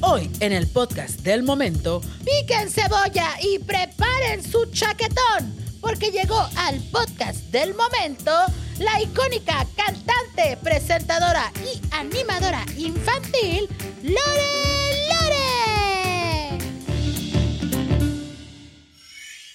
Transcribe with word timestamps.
Hoy 0.00 0.30
en 0.40 0.52
el 0.52 0.68
podcast 0.68 1.20
del 1.20 1.42
momento, 1.42 2.00
Piquen 2.24 2.70
cebolla 2.70 3.36
y 3.42 3.58
preparen 3.58 4.42
su 4.42 4.66
chaquetón, 4.66 5.54
porque 5.80 6.10
llegó 6.10 6.48
al 6.56 6.80
podcast 6.92 7.38
del 7.50 7.74
momento 7.74 8.32
la 8.78 9.02
icónica 9.02 9.66
cantante, 9.76 10.56
presentadora 10.62 11.52
y 11.64 11.80
animadora 11.92 12.64
infantil 12.76 13.68
Lore 14.02 14.97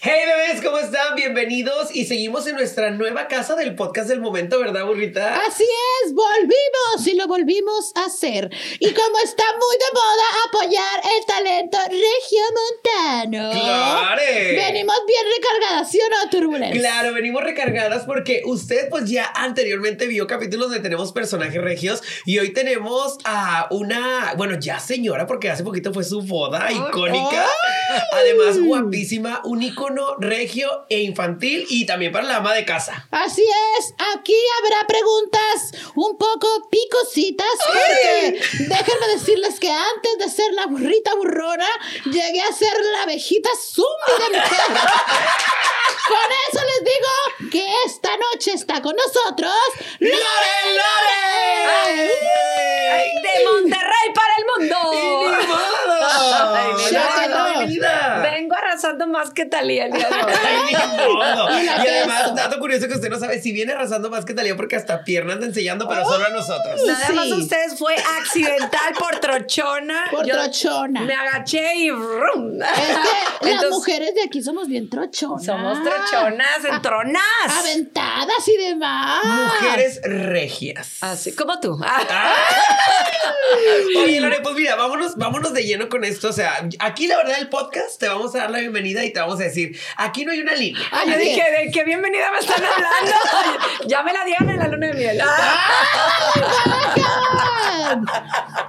Hey 0.06 0.20
bebés, 0.28 0.62
¿cómo 0.62 0.80
están? 0.80 1.16
Bienvenidos 1.16 1.96
y 1.96 2.04
seguimos 2.04 2.46
en 2.48 2.56
nuestra 2.56 2.92
nueva 2.92 3.30
casa 3.30 3.56
del 3.56 3.74
podcast 3.74 4.10
del 4.10 4.20
momento, 4.20 4.60
¿verdad, 4.60 4.86
burrita? 4.86 5.34
Así 5.48 5.64
es, 5.64 6.14
volvimos 6.14 7.08
y 7.08 7.16
lo 7.16 7.26
volvimos 7.26 7.94
a 7.96 8.08
hacer. 8.08 8.52
Y 8.80 8.92
como 8.92 9.18
está 9.24 9.46
muy 9.54 9.78
de 9.78 9.86
moda 9.94 10.24
apoyar 10.50 11.02
el 11.18 11.26
talento 11.26 11.78
regiomontano, 11.88 13.52
¡Claro! 13.62 14.22
venimos 14.58 14.98
bien 15.08 15.26
recargadas, 15.38 15.90
¿sí 15.90 16.00
o 16.02 16.10
no, 16.10 16.30
Turbulence? 16.30 16.78
Claro, 16.78 17.14
venimos 17.14 17.42
recargadas 17.42 18.04
porque 18.04 18.42
usted 18.44 18.90
pues 18.90 19.10
ya 19.10 19.32
anteriormente 19.34 20.08
vio 20.08 20.28
capítulos 20.28 20.68
donde 20.68 20.82
tenemos 20.84 21.14
personajes 21.14 21.62
regios 21.62 22.04
y 22.26 22.40
hoy 22.40 22.52
tenemos 22.52 23.20
a 23.24 23.68
una, 23.72 24.34
bueno, 24.36 24.60
ya 24.60 24.82
señora 24.82 25.28
porque 25.28 25.50
hace 25.50 25.64
poquito 25.64 25.94
fue 25.94 26.04
su 26.04 26.22
boda 26.24 26.70
icónica, 26.74 27.46
además 28.12 28.60
guapísima, 28.60 29.40
un 29.46 29.64
regio 30.20 30.86
e 30.90 31.02
infantil 31.02 31.66
y 31.70 31.86
también 31.86 32.12
para 32.12 32.26
la 32.26 32.38
ama 32.38 32.54
de 32.54 32.66
casa. 32.66 33.08
Así 33.12 33.46
es, 33.78 33.94
aquí 34.16 34.36
habrá 34.60 34.88
preguntas 34.88 35.92
un 35.96 36.18
poco 36.18 36.48
picositas, 36.70 37.48
porque 37.66 38.42
déjenme 38.60 39.08
decirles 39.14 39.60
que 39.60 39.72
antes 39.72 40.18
de 40.20 40.30
ser 40.30 40.54
la 40.54 40.66
burrita 40.68 41.16
burrona, 41.16 41.68
llegué 42.06 42.42
a 42.42 42.54
ser 42.54 42.74
la 42.94 43.04
abejita 43.04 43.50
zumbi 43.60 44.24
de 44.24 44.40
mujer. 44.40 44.60
Con 46.08 46.18
eso 46.50 46.66
les 46.66 46.84
digo 46.84 47.50
que 47.52 47.66
esta 47.86 48.10
noche 48.18 48.52
está 48.52 48.82
con 48.82 48.94
nosotros 48.94 49.54
¡Lore, 50.00 50.14
Lore! 50.76 52.12
Ay, 52.92 53.10
de 53.22 53.46
Monterrey 53.46 54.08
para 54.14 54.36
el 54.38 54.46
mundo. 54.46 54.76
¡Y 54.94 54.98
ni 54.98 55.48
modo! 55.48 55.98
Ay, 56.56 57.68
mira, 57.68 58.18
no. 58.18 58.22
Vengo 58.22 58.56
arrasando 58.56 59.08
más 59.08 59.32
que 59.32 59.46
Talía 59.46 59.83
el 59.86 59.92
día 59.92 60.08
de 60.10 61.06
hoy. 61.06 61.18
Ay. 61.50 61.66
Y 61.66 61.88
además, 61.88 62.36
dato 62.36 62.60
curioso 62.60 62.88
que 62.88 62.96
usted 62.96 63.10
no 63.10 63.20
sabe 63.20 63.42
si 63.42 63.52
viene 63.52 63.74
arrasando 63.74 64.10
más 64.10 64.26
que 64.26 64.34
Talía 64.34 64.56
porque 64.56 64.76
hasta 64.76 65.04
piernas 65.04 65.36
anda 65.36 65.48
enseñando, 65.48 65.88
pero 65.88 66.04
solo 66.06 66.26
a 66.26 66.30
nosotros. 66.30 66.82
Nada 66.86 67.10
más 67.14 67.26
Sí. 67.26 67.34
ustedes 67.34 67.78
fue 67.78 67.96
accidental 68.20 68.94
por 68.98 69.20
trochona. 69.20 70.06
por 70.12 70.26
Yo 70.26 70.34
trochona. 70.36 71.02
Me 71.02 71.14
agaché 71.14 71.76
y. 71.76 71.90
Es 71.90 71.96
que 73.42 73.54
las 73.56 73.70
mujeres 73.70 74.16
de 74.16 74.24
aquí 74.24 74.42
somos 74.42 74.68
bien 74.68 74.90
trochonas. 74.90 75.46
Somos 75.46 75.80
trochonas, 75.84 76.66
entronas. 76.66 77.24
Aventadas 77.60 78.48
y 78.48 78.58
demás. 78.58 79.24
Mujeres 79.26 80.00
regias. 80.04 80.98
Así 81.02 81.34
como 81.34 81.60
tú. 81.60 81.78
Oye, 84.04 84.20
Lore, 84.20 84.40
pues 84.42 84.56
mira, 84.56 84.76
vámonos, 84.76 85.16
vámonos 85.16 85.54
de 85.54 85.64
lleno 85.64 85.90
con 85.90 86.04
esto. 86.04 86.30
O 86.30 86.34
sea, 86.34 86.68
aquí 86.80 87.08
la 87.08 87.18
verdad 87.18 87.38
el 87.40 87.50
podcast 87.50 88.00
te 88.00 88.08
vamos 88.08 88.34
a 88.36 88.40
dar 88.40 88.52
la 88.52 88.60
bienvenida 88.60 89.04
y 89.06 89.14
te 89.14 89.20
vamos 89.20 89.40
a 89.40 89.44
decir, 89.44 89.73
aquí 89.98 90.26
no 90.26 90.32
hay 90.32 90.42
una 90.42 90.54
línea. 90.54 90.82
Ay, 90.92 91.10
yo 91.10 91.18
dije, 91.18 91.44
¿de 91.52 91.72
qué 91.72 91.84
bienvenida 91.84 92.32
me 92.32 92.40
están 92.40 92.64
hablando? 92.64 93.14
ya 93.88 94.04
me 94.04 94.14
la 94.14 94.24
dieron 94.26 94.50
en 94.50 94.60
la 94.60 94.68
luna 94.68 94.88
de 94.88 94.94
miel. 94.94 95.18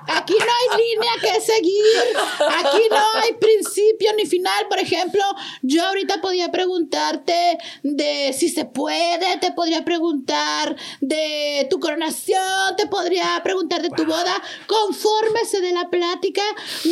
Aquí 0.08 0.34
no 0.38 0.44
hay 0.44 0.78
línea 0.82 1.12
que 1.20 1.40
seguir. 1.40 2.16
Aquí 2.40 2.82
no 2.90 3.20
hay 3.20 3.34
principio 3.34 4.12
ni 4.16 4.26
final. 4.26 4.66
Por 4.68 4.78
ejemplo, 4.78 5.22
yo 5.62 5.84
ahorita 5.86 6.20
podía 6.20 6.50
preguntarte 6.50 7.58
de 7.82 8.32
si 8.36 8.48
se 8.48 8.64
puede, 8.64 9.38
te 9.40 9.52
podría 9.52 9.84
preguntar 9.84 10.76
de 11.00 11.66
tu 11.70 11.80
coronación, 11.80 12.76
te 12.76 12.86
podría 12.86 13.40
preguntar 13.42 13.82
de 13.82 13.90
tu 13.90 14.04
boda. 14.04 14.42
Conforme 14.66 15.44
se 15.44 15.60
dé 15.60 15.72
la 15.72 15.88
plática, 15.90 16.42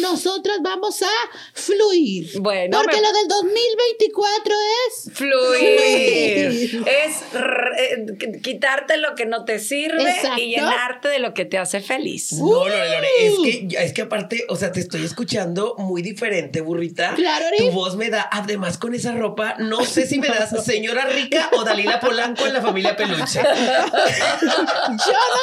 nosotras 0.00 0.58
vamos 0.62 1.02
a 1.02 1.10
fluir. 1.54 2.30
Bueno, 2.40 2.78
Porque 2.78 2.96
me- 2.96 3.02
lo 3.02 3.12
del 3.12 3.28
2024 3.28 4.54
es 4.88 5.10
Fluir. 5.14 6.84
Es 6.86 7.22
r- 7.34 7.70
eh, 7.78 8.06
qu- 8.18 8.40
quitarte 8.42 8.96
lo 8.96 9.14
que 9.14 9.26
no 9.26 9.44
te 9.44 9.58
sirve 9.58 10.02
Exacto. 10.10 10.40
y 10.40 10.50
llenarte 10.50 11.08
de 11.08 11.18
lo 11.18 11.34
que 11.34 11.44
te 11.44 11.58
hace 11.58 11.80
feliz. 11.80 12.01
No, 12.32 12.68
Lore, 12.68 12.90
Lore, 12.90 13.08
es 13.20 13.34
que, 13.42 13.68
es 13.78 13.92
que 13.92 14.02
aparte, 14.02 14.44
o 14.48 14.56
sea, 14.56 14.72
te 14.72 14.80
estoy 14.80 15.04
escuchando 15.04 15.74
muy 15.78 16.02
diferente, 16.02 16.60
burrita. 16.60 17.14
Claro, 17.14 17.46
Ari. 17.46 17.58
Tu 17.58 17.70
voz 17.70 17.94
me 17.96 18.10
da, 18.10 18.28
además 18.30 18.78
con 18.78 18.94
esa 18.94 19.12
ropa, 19.12 19.54
no 19.58 19.84
sé 19.84 20.06
si 20.06 20.18
me 20.18 20.28
das 20.28 20.64
señora 20.64 21.06
rica 21.06 21.50
o 21.52 21.64
Dalila 21.64 22.00
Polanco 22.00 22.46
en 22.46 22.52
la 22.52 22.62
familia 22.62 22.96
Peluche. 22.96 23.40
Yo 23.42 23.44
no 23.44 23.50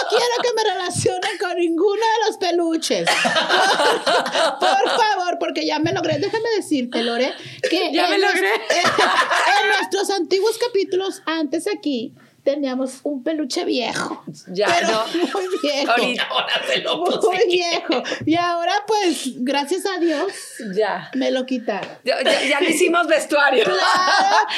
quiero 0.09 0.36
que 0.44 0.53
me 0.56 0.64
relacionen 0.64 1.38
con 1.40 1.56
ninguno 1.58 2.02
de 2.02 2.28
los 2.28 2.38
peluches. 2.38 3.08
Por 4.59 4.90
favor, 4.90 5.38
porque 5.40 5.66
ya 5.66 5.80
me 5.80 5.94
logré. 5.94 6.19
Déjame 6.19 6.50
decirte, 6.56 7.03
Lore, 7.03 7.34
que 7.69 7.92
Ya 7.94 8.08
me 8.08 8.18
logré. 8.18 8.53
En 8.53 9.68
nuestros 9.78 10.09
antiguos 10.09 10.58
capítulos, 10.58 11.22
antes 11.25 11.68
aquí, 11.68 12.14
teníamos 12.54 13.00
un 13.04 13.24
peluche 13.24 13.64
viejo. 13.66 14.24
Ya, 14.48 14.68
pero 14.68 14.88
no. 14.92 15.08
Muy 15.34 15.48
viejo. 15.62 15.92
Ahorita. 15.92 16.28
Ahora 16.30 16.62
se 16.68 16.78
lo 16.80 16.98
Muy 16.98 17.10
puse. 17.16 17.46
viejo. 17.48 18.04
Y 18.26 18.36
ahora, 18.36 18.74
pues, 18.88 19.34
gracias 19.44 19.86
a 19.86 20.00
Dios, 20.00 20.32
Ya. 20.76 21.10
me 21.14 21.32
lo 21.32 21.46
quitaron. 21.46 21.90
Ya, 22.04 22.22
ya- 22.24 22.44
ya 22.44 22.60
le 22.62 22.70
hicimos 22.72 23.08
vestuario. 23.08 23.64
Claro, 23.66 23.80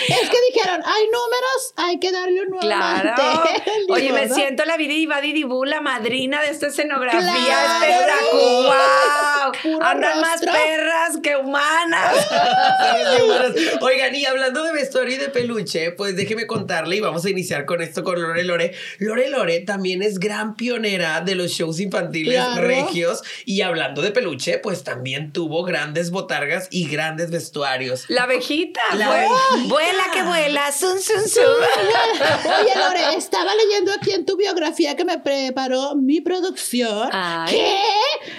es 0.08 0.30
que 0.30 0.38
dijeron, 0.54 0.82
hay 0.86 1.04
números, 1.06 1.74
hay 1.78 2.00
que 2.00 2.12
darle 2.12 2.42
un 2.44 2.50
nuevo 2.50 2.62
Claro. 2.62 3.10
mantel", 3.10 3.86
Oye, 3.90 4.12
me 4.14 4.26
¿no? 4.28 4.36
siento 4.36 4.64
la 4.66 4.78
vida 4.78 4.94
y 4.94 5.34
Dibu, 5.34 5.66
la 5.66 5.82
madrina 5.82 6.42
de 6.42 6.50
esta 6.50 6.68
escenografía 6.68 7.20
Claro. 7.22 7.86
espectacular. 7.86 9.52
¡Wow! 9.64 9.82
Andan 9.82 10.22
más 10.22 10.42
perras 10.42 11.18
que 11.22 11.36
humanas. 11.36 12.28
Oigan, 13.82 14.16
y 14.16 14.26
hablando 14.26 14.64
de 14.64 14.72
vestuario 14.74 15.16
y 15.16 15.18
de 15.18 15.30
peluche, 15.30 15.92
pues 15.92 16.16
déjeme 16.16 16.48
contarle 16.48 16.96
y 16.98 17.00
vamos 17.00 17.26
a 17.26 17.30
iniciar 17.30 17.66
con 17.66 17.81
esto 17.82 18.04
con 18.04 18.22
Lore 18.22 18.44
Lore. 18.44 18.74
Lore 19.00 19.30
Lore 19.30 19.60
también 19.62 20.02
es 20.02 20.20
gran 20.20 20.56
pionera 20.56 21.22
de 21.22 21.36
los 21.36 21.52
shows 21.52 21.80
infantiles 21.80 22.36
Claro. 22.36 22.68
regios 22.68 23.22
y 23.46 23.62
hablando 23.62 24.02
de 24.02 24.12
peluche, 24.12 24.58
pues 24.60 24.84
también 24.84 25.32
tuvo 25.34 25.64
grandes 25.64 26.12
botargas 26.12 26.68
y 26.72 26.88
grandes 26.88 27.32
vestuarios. 27.32 28.06
La 28.10 28.24
abejita. 28.24 28.82
La 28.96 29.08
fue- 29.08 29.16
abejita. 29.26 29.68
Vuela 29.68 30.04
que 30.14 30.24
vuela. 30.24 30.72
Sun, 30.72 31.00
sun, 31.00 31.28
sun. 31.28 31.44
Oye, 32.46 32.72
Lore, 32.76 33.16
estaba 33.18 33.52
leyendo 33.56 33.92
aquí 33.94 34.12
en 34.12 34.26
tu 34.26 34.38
biografía 34.38 34.96
que 34.96 35.06
me 35.06 35.20
preparó 35.20 35.96
mi 35.96 36.22
producción 36.22 37.10
Ay. 37.12 37.54
que, 37.54 37.76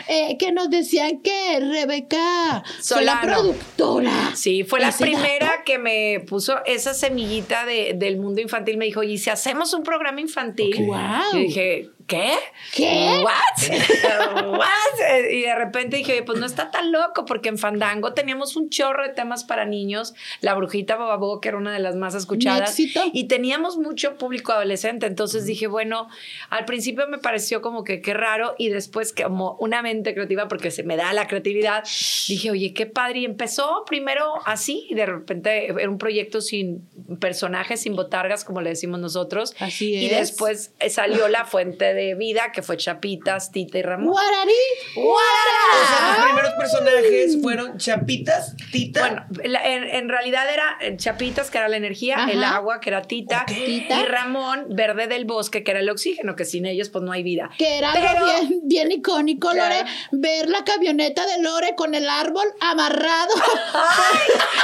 eh, 0.08 0.36
que 0.38 0.52
nos 0.52 0.70
decían 0.70 1.20
que 1.20 1.60
Rebeca 1.60 2.62
fue 2.82 3.02
la 3.04 3.20
Solano. 3.20 3.20
productora. 3.22 4.32
Sí, 4.34 4.64
fue 4.64 4.80
la 4.80 4.88
¿Ese 4.88 5.04
primera 5.04 5.46
dato? 5.46 5.62
que 5.64 5.78
me 5.78 6.20
puso 6.26 6.56
esa 6.66 6.94
semillita 6.94 7.64
de- 7.66 7.92
del 7.96 8.16
mundo 8.18 8.40
infantil. 8.40 8.76
Me 8.78 8.84
dijo, 8.86 9.02
¿y 9.02 9.18
si 9.18 9.30
hacemos 9.32 9.72
un 9.74 9.82
programa 9.82 10.20
infantil? 10.20 10.88
Y 11.32 11.38
dije, 11.38 11.90
¿qué? 12.12 12.34
¿Qué? 12.74 13.22
¿What? 13.24 14.46
¿What? 14.58 15.30
Y 15.30 15.42
de 15.42 15.54
repente 15.54 15.96
dije, 15.96 16.12
oye, 16.12 16.22
pues 16.22 16.38
no 16.38 16.44
está 16.44 16.70
tan 16.70 16.92
loco, 16.92 17.24
porque 17.24 17.48
en 17.48 17.56
Fandango 17.56 18.12
teníamos 18.12 18.54
un 18.56 18.68
chorro 18.68 19.02
de 19.02 19.14
temas 19.14 19.44
para 19.44 19.64
niños. 19.64 20.12
La 20.42 20.54
Brujita 20.54 20.96
Bababó, 20.96 21.40
que 21.40 21.48
era 21.48 21.56
una 21.56 21.72
de 21.72 21.78
las 21.78 21.96
más 21.96 22.14
escuchadas. 22.14 22.78
Y 23.12 23.24
teníamos 23.28 23.78
mucho 23.78 24.16
público 24.16 24.52
adolescente. 24.52 25.06
Entonces 25.06 25.46
dije, 25.46 25.66
bueno, 25.68 26.08
al 26.50 26.66
principio 26.66 27.06
me 27.08 27.16
pareció 27.16 27.62
como 27.62 27.82
que 27.82 28.02
qué 28.02 28.12
raro. 28.12 28.56
Y 28.58 28.68
después, 28.68 29.14
como 29.14 29.56
una 29.58 29.80
mente 29.80 30.12
creativa, 30.12 30.48
porque 30.48 30.70
se 30.70 30.82
me 30.82 30.96
da 30.96 31.14
la 31.14 31.26
creatividad, 31.26 31.84
dije, 32.28 32.50
oye, 32.50 32.74
qué 32.74 32.84
padre. 32.84 33.20
Y 33.20 33.24
empezó 33.24 33.84
primero 33.86 34.34
así, 34.44 34.86
y 34.90 34.94
de 34.94 35.06
repente 35.06 35.66
era 35.66 35.88
un 35.88 35.98
proyecto 35.98 36.42
sin 36.42 36.86
personajes, 37.20 37.80
sin 37.80 37.96
botargas, 37.96 38.44
como 38.44 38.60
le 38.60 38.70
decimos 38.70 39.00
nosotros. 39.00 39.54
Así 39.58 39.94
Y 39.94 40.06
es. 40.06 40.18
después 40.30 40.72
salió 40.90 41.28
la 41.28 41.46
fuente 41.46 41.94
de 41.94 42.01
vida, 42.16 42.52
que 42.52 42.62
fue 42.62 42.76
Chapitas, 42.76 43.50
Tita 43.52 43.78
y 43.78 43.82
Ramón. 43.82 44.08
Guararí. 44.10 44.52
O 44.90 44.94
sea, 44.94 45.02
¡Guara! 45.04 46.16
los 46.18 46.26
primeros 46.26 46.52
personajes 46.54 47.38
fueron 47.42 47.78
Chapitas, 47.78 48.54
Tita. 48.70 49.00
Bueno, 49.00 49.26
la- 49.44 49.64
en, 49.64 49.84
en 49.84 50.08
realidad 50.08 50.46
era 50.52 50.76
eh, 50.80 50.96
Chapitas, 50.96 51.50
que 51.50 51.58
era 51.58 51.68
la 51.68 51.76
energía, 51.76 52.16
Ajá. 52.18 52.30
el 52.30 52.42
agua, 52.44 52.80
que 52.80 52.90
era 52.90 53.02
Tita, 53.02 53.44
y 53.48 53.86
Ramón, 54.06 54.66
verde 54.70 55.06
del 55.06 55.24
bosque, 55.24 55.62
que 55.64 55.70
era 55.70 55.80
el 55.80 55.90
oxígeno, 55.90 56.36
que 56.36 56.44
sin 56.44 56.66
ellos 56.66 56.88
pues 56.90 57.02
no 57.04 57.12
hay 57.12 57.22
vida. 57.22 57.50
Que 57.58 57.78
era 57.78 57.92
Pero- 57.92 58.08
algo 58.08 58.26
bien, 58.48 58.60
bien 58.64 58.92
icónico, 58.92 59.50
Claro. 59.50 59.74
Lore, 59.74 59.90
ver 60.12 60.48
la 60.48 60.64
camioneta 60.64 61.26
de 61.26 61.42
Lore 61.42 61.74
con 61.76 61.94
el 61.94 62.08
árbol 62.08 62.46
amarrado. 62.60 63.34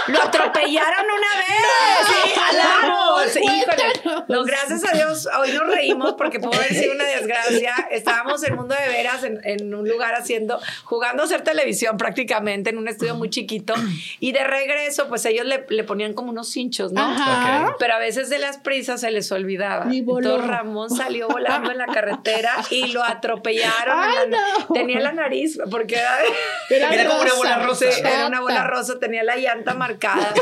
Lo 0.08 0.22
atropellaron 0.22 1.06
una 1.06 1.38
vez. 1.40 1.48
Sí, 2.08 2.34
árbol. 2.60 3.28
Sí, 3.28 3.40
híjole. 3.40 3.92
Cuéntanos. 4.02 4.24
No, 4.28 4.44
gracias 4.44 4.84
a 4.84 4.96
Dios, 4.96 5.28
hoy 5.38 5.52
nos 5.52 5.66
reímos 5.66 6.14
porque 6.16 6.38
pudo 6.40 6.54
haber 6.54 6.74
sido 6.74 6.94
una 6.94 7.04
desgracia. 7.18 7.74
Estábamos 7.90 8.42
en 8.44 8.54
Mundo 8.56 8.74
de 8.74 8.88
Veras, 8.88 9.24
en, 9.24 9.40
en 9.44 9.74
un 9.74 9.88
lugar 9.88 10.14
haciendo, 10.14 10.60
jugando 10.84 11.22
a 11.22 11.26
hacer 11.26 11.42
televisión 11.42 11.96
prácticamente, 11.96 12.70
en 12.70 12.78
un 12.78 12.88
estudio 12.88 13.14
muy 13.14 13.30
chiquito. 13.30 13.74
Y 14.20 14.32
de 14.32 14.44
regreso, 14.44 15.08
pues 15.08 15.24
ellos 15.26 15.46
le, 15.46 15.66
le 15.68 15.84
ponían 15.84 16.14
como 16.14 16.30
unos 16.30 16.48
cinchos, 16.50 16.92
¿no? 16.92 17.00
Ajá. 17.00 17.74
Pero 17.78 17.94
a 17.94 17.98
veces 17.98 18.30
de 18.30 18.38
las 18.38 18.58
prisas 18.58 19.00
se 19.00 19.10
les 19.10 19.30
olvidaba. 19.32 19.92
Y 19.92 20.00
voló. 20.02 20.28
Entonces 20.30 20.48
Ramón 20.48 20.90
salió 20.90 21.28
volando 21.28 21.70
en 21.70 21.78
la 21.78 21.86
carretera 21.86 22.52
y 22.70 22.88
lo 22.88 23.02
atropellaron. 23.04 23.98
Ay, 23.98 24.14
la- 24.30 24.36
no. 24.58 24.74
Tenía 24.74 25.00
la 25.00 25.12
nariz, 25.12 25.58
porque 25.70 25.96
era, 25.96 26.88
Era 26.90 27.08
como 27.08 27.22
una 27.22 27.34
bola 27.34 27.58
rosa. 27.58 27.86
Era 27.88 28.26
una 28.26 28.40
bola 28.40 28.64
rosa, 28.64 28.98
tenía 28.98 29.22
la 29.22 29.36
llanta 29.36 29.74
marcada. 29.74 30.32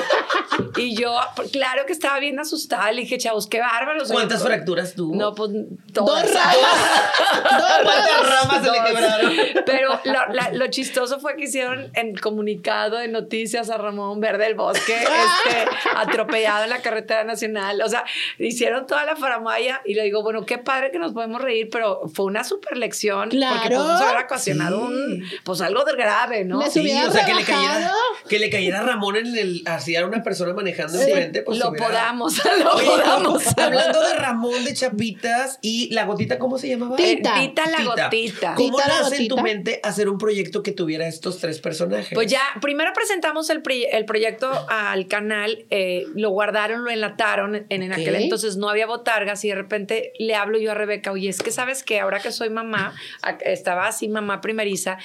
y 0.76 0.94
yo, 0.96 1.18
pues, 1.34 1.50
claro 1.50 1.86
que 1.86 1.92
estaba 1.92 2.18
bien 2.18 2.38
asustada. 2.38 2.90
Le 2.92 3.02
dije, 3.02 3.18
chavos, 3.18 3.46
qué 3.46 3.60
bárbaros. 3.60 4.10
¿Cuántas 4.10 4.40
Oye, 4.42 4.50
fracturas 4.54 4.94
tuvo? 4.94 5.14
No, 5.14 5.34
pues 5.34 5.50
Dos 5.52 5.64
todas. 5.92 6.22
Dos 6.24 6.32
¿Cuántas 6.32 6.65
ramas. 6.66 8.28
ramas 8.28 8.64
se 8.64 8.70
le 8.70 8.78
Dos. 8.78 8.86
quebraron? 8.86 9.32
Pero 9.64 10.00
lo, 10.04 10.32
la- 10.34 10.50
lo 10.52 10.66
chistoso 10.68 11.20
fue 11.20 11.36
que 11.36 11.44
hicieron 11.44 11.90
en 11.94 12.14
comunicado 12.16 12.96
de 12.98 13.08
noticias 13.08 13.70
a 13.70 13.76
Ramón 13.78 14.20
Verde 14.20 14.44
del 14.44 14.54
Bosque, 14.54 14.94
este, 14.96 15.66
atropellado 15.96 16.64
en 16.64 16.70
la 16.70 16.80
carretera 16.82 17.24
nacional. 17.24 17.80
O 17.82 17.88
sea, 17.88 18.04
hicieron 18.38 18.86
toda 18.86 19.04
la 19.04 19.16
faramaya 19.16 19.80
y 19.84 19.94
le 19.94 20.02
digo, 20.04 20.22
bueno, 20.22 20.44
qué 20.46 20.58
padre 20.58 20.90
que 20.90 20.98
nos 20.98 21.12
podemos 21.12 21.40
reír, 21.40 21.68
pero 21.70 22.02
fue 22.12 22.26
una 22.26 22.44
super 22.44 22.76
lección. 22.76 23.30
Porque 23.30 23.36
Claro. 23.38 23.76
podemos 23.76 24.00
haber 24.00 24.24
ocasionado 24.24 24.76
Sí. 24.88 24.92
un, 24.94 25.24
pues 25.44 25.60
algo 25.60 25.84
de 25.84 25.94
grave, 25.96 26.44
¿no? 26.44 26.60
Les 26.60 26.72
Sí, 26.72 26.80
o 27.06 27.10
sea, 27.10 27.24
que 27.24 27.34
le, 27.34 27.42
cayera, 27.44 27.90
que 28.28 28.38
le 28.38 28.50
cayera 28.50 28.82
Ramón 28.82 29.16
en 29.16 29.36
el. 29.36 29.62
Así 29.66 29.94
era 29.94 30.06
una 30.06 30.22
persona 30.22 30.52
manejando 30.52 30.98
Sí, 30.98 31.04
enfrente. 31.10 31.42
Pues 31.42 31.58
lo 31.58 31.70
hubiera- 31.70 31.86
podamos, 31.86 32.40
lo 32.62 32.72
Oye, 32.72 32.86
podamos. 32.86 33.58
hablando 33.58 34.00
de 34.02 34.14
Ramón 34.14 34.64
de 34.64 34.74
Chapitas 34.74 35.58
y 35.62 35.92
la 35.94 36.04
gotita, 36.04 36.38
¿cómo 36.38 36.55
se 36.58 36.68
llamaba? 36.68 36.96
Tita. 36.96 37.42
Eh, 37.42 37.48
Tita 37.48 37.70
la 37.70 37.84
gotita. 37.84 38.54
¿Cómo 38.54 38.76
Tita 38.78 38.88
la 38.88 39.00
nace 39.02 39.16
en 39.22 39.28
tu 39.28 39.38
mente 39.38 39.80
hacer 39.82 40.08
un 40.08 40.18
proyecto 40.18 40.62
que 40.62 40.72
tuviera 40.72 41.06
estos 41.06 41.38
tres 41.38 41.58
personajes? 41.60 42.10
Pues 42.14 42.30
ya, 42.30 42.40
primero 42.60 42.90
presentamos 42.94 43.50
el, 43.50 43.62
el 43.92 44.04
proyecto 44.04 44.50
al 44.68 45.06
canal, 45.08 45.64
eh, 45.70 46.04
lo 46.14 46.30
guardaron, 46.30 46.84
lo 46.84 46.90
enlataron, 46.90 47.54
en, 47.56 47.66
en 47.82 47.92
aquel 47.92 48.14
entonces 48.16 48.56
no 48.56 48.68
había 48.68 48.86
botargas 48.86 49.44
y 49.44 49.48
de 49.48 49.54
repente 49.54 50.12
le 50.18 50.34
hablo 50.34 50.58
yo 50.58 50.72
a 50.72 50.74
Rebeca, 50.74 51.12
oye, 51.12 51.28
es 51.28 51.40
que 51.42 51.50
sabes 51.50 51.82
que 51.82 52.00
ahora 52.00 52.20
que 52.20 52.32
soy 52.32 52.50
mamá, 52.50 52.94
a- 53.22 53.30
estaba 53.32 53.86
así 53.86 54.08
mamá 54.08 54.40
primeriza, 54.40 54.98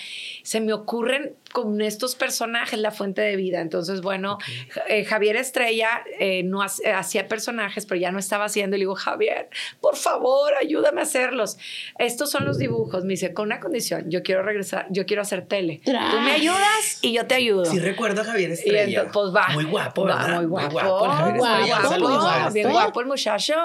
se 0.44 0.60
me 0.62 0.74
ocurren 0.74 1.36
con 1.52 1.82
estos 1.82 2.16
personajes 2.16 2.80
la 2.80 2.92
fuente 2.92 3.22
de 3.22 3.36
vida. 3.36 3.62
Entonces, 3.62 4.02
bueno, 4.02 4.38
Ja- 4.70 4.84
eh, 4.88 5.06
Javier 5.06 5.36
Estrella 5.36 6.04
eh, 6.20 6.44
no 6.44 6.62
hacía 6.62 7.28
personajes, 7.28 7.86
pero 7.86 8.00
ya 8.00 8.12
no 8.12 8.20
estaba 8.20 8.46
haciendo. 8.46 8.76
Y 8.76 8.80
le 8.80 8.84
digo, 8.84 8.96
Javier, 8.96 9.50
por 9.80 9.96
favor, 9.96 10.54
ayúdame 10.60 11.02
a 11.02 11.04
hacerlos. 11.04 11.58
Estos 12.00 12.32
son 12.32 12.46
los 12.46 12.58
dibujos. 12.58 13.04
Me 13.04 13.12
dice, 13.14 13.34
con 13.34 13.46
una 13.48 13.60
condición, 13.60 14.10
yo 14.10 14.24
quiero 14.24 14.44
regresar, 14.44 14.88
yo 14.90 15.06
quiero 15.06 15.22
hacer 15.22 15.46
tele. 15.46 15.82
Tú 15.84 15.92
Tras. 15.92 16.14
me 16.24 16.32
ayudas 16.32 17.00
y 17.02 17.14
yo 17.14 17.26
te 17.28 17.36
ayudo. 17.36 17.66
Sí 17.66 17.80
recuerdo 17.80 18.22
a 18.22 18.26
Javier 18.26 18.50
Y 18.50 18.54
Estrella. 18.54 18.84
entonces, 19.02 19.12
pues 19.14 19.36
va. 19.36 19.48
Muy 19.54 19.66
guapo, 19.66 20.06
Va. 20.06 20.28
Muy 20.42 20.46
guapo. 20.46 20.80
Javier 20.80 21.38
guapo, 21.38 21.56
Estrella. 21.56 21.80
guapo, 21.82 22.00
guapo. 22.00 22.20
Javier 22.22 22.52
bien 22.54 22.72
guapo 22.72 23.02
el 23.02 23.08
muchacho. 23.08 23.56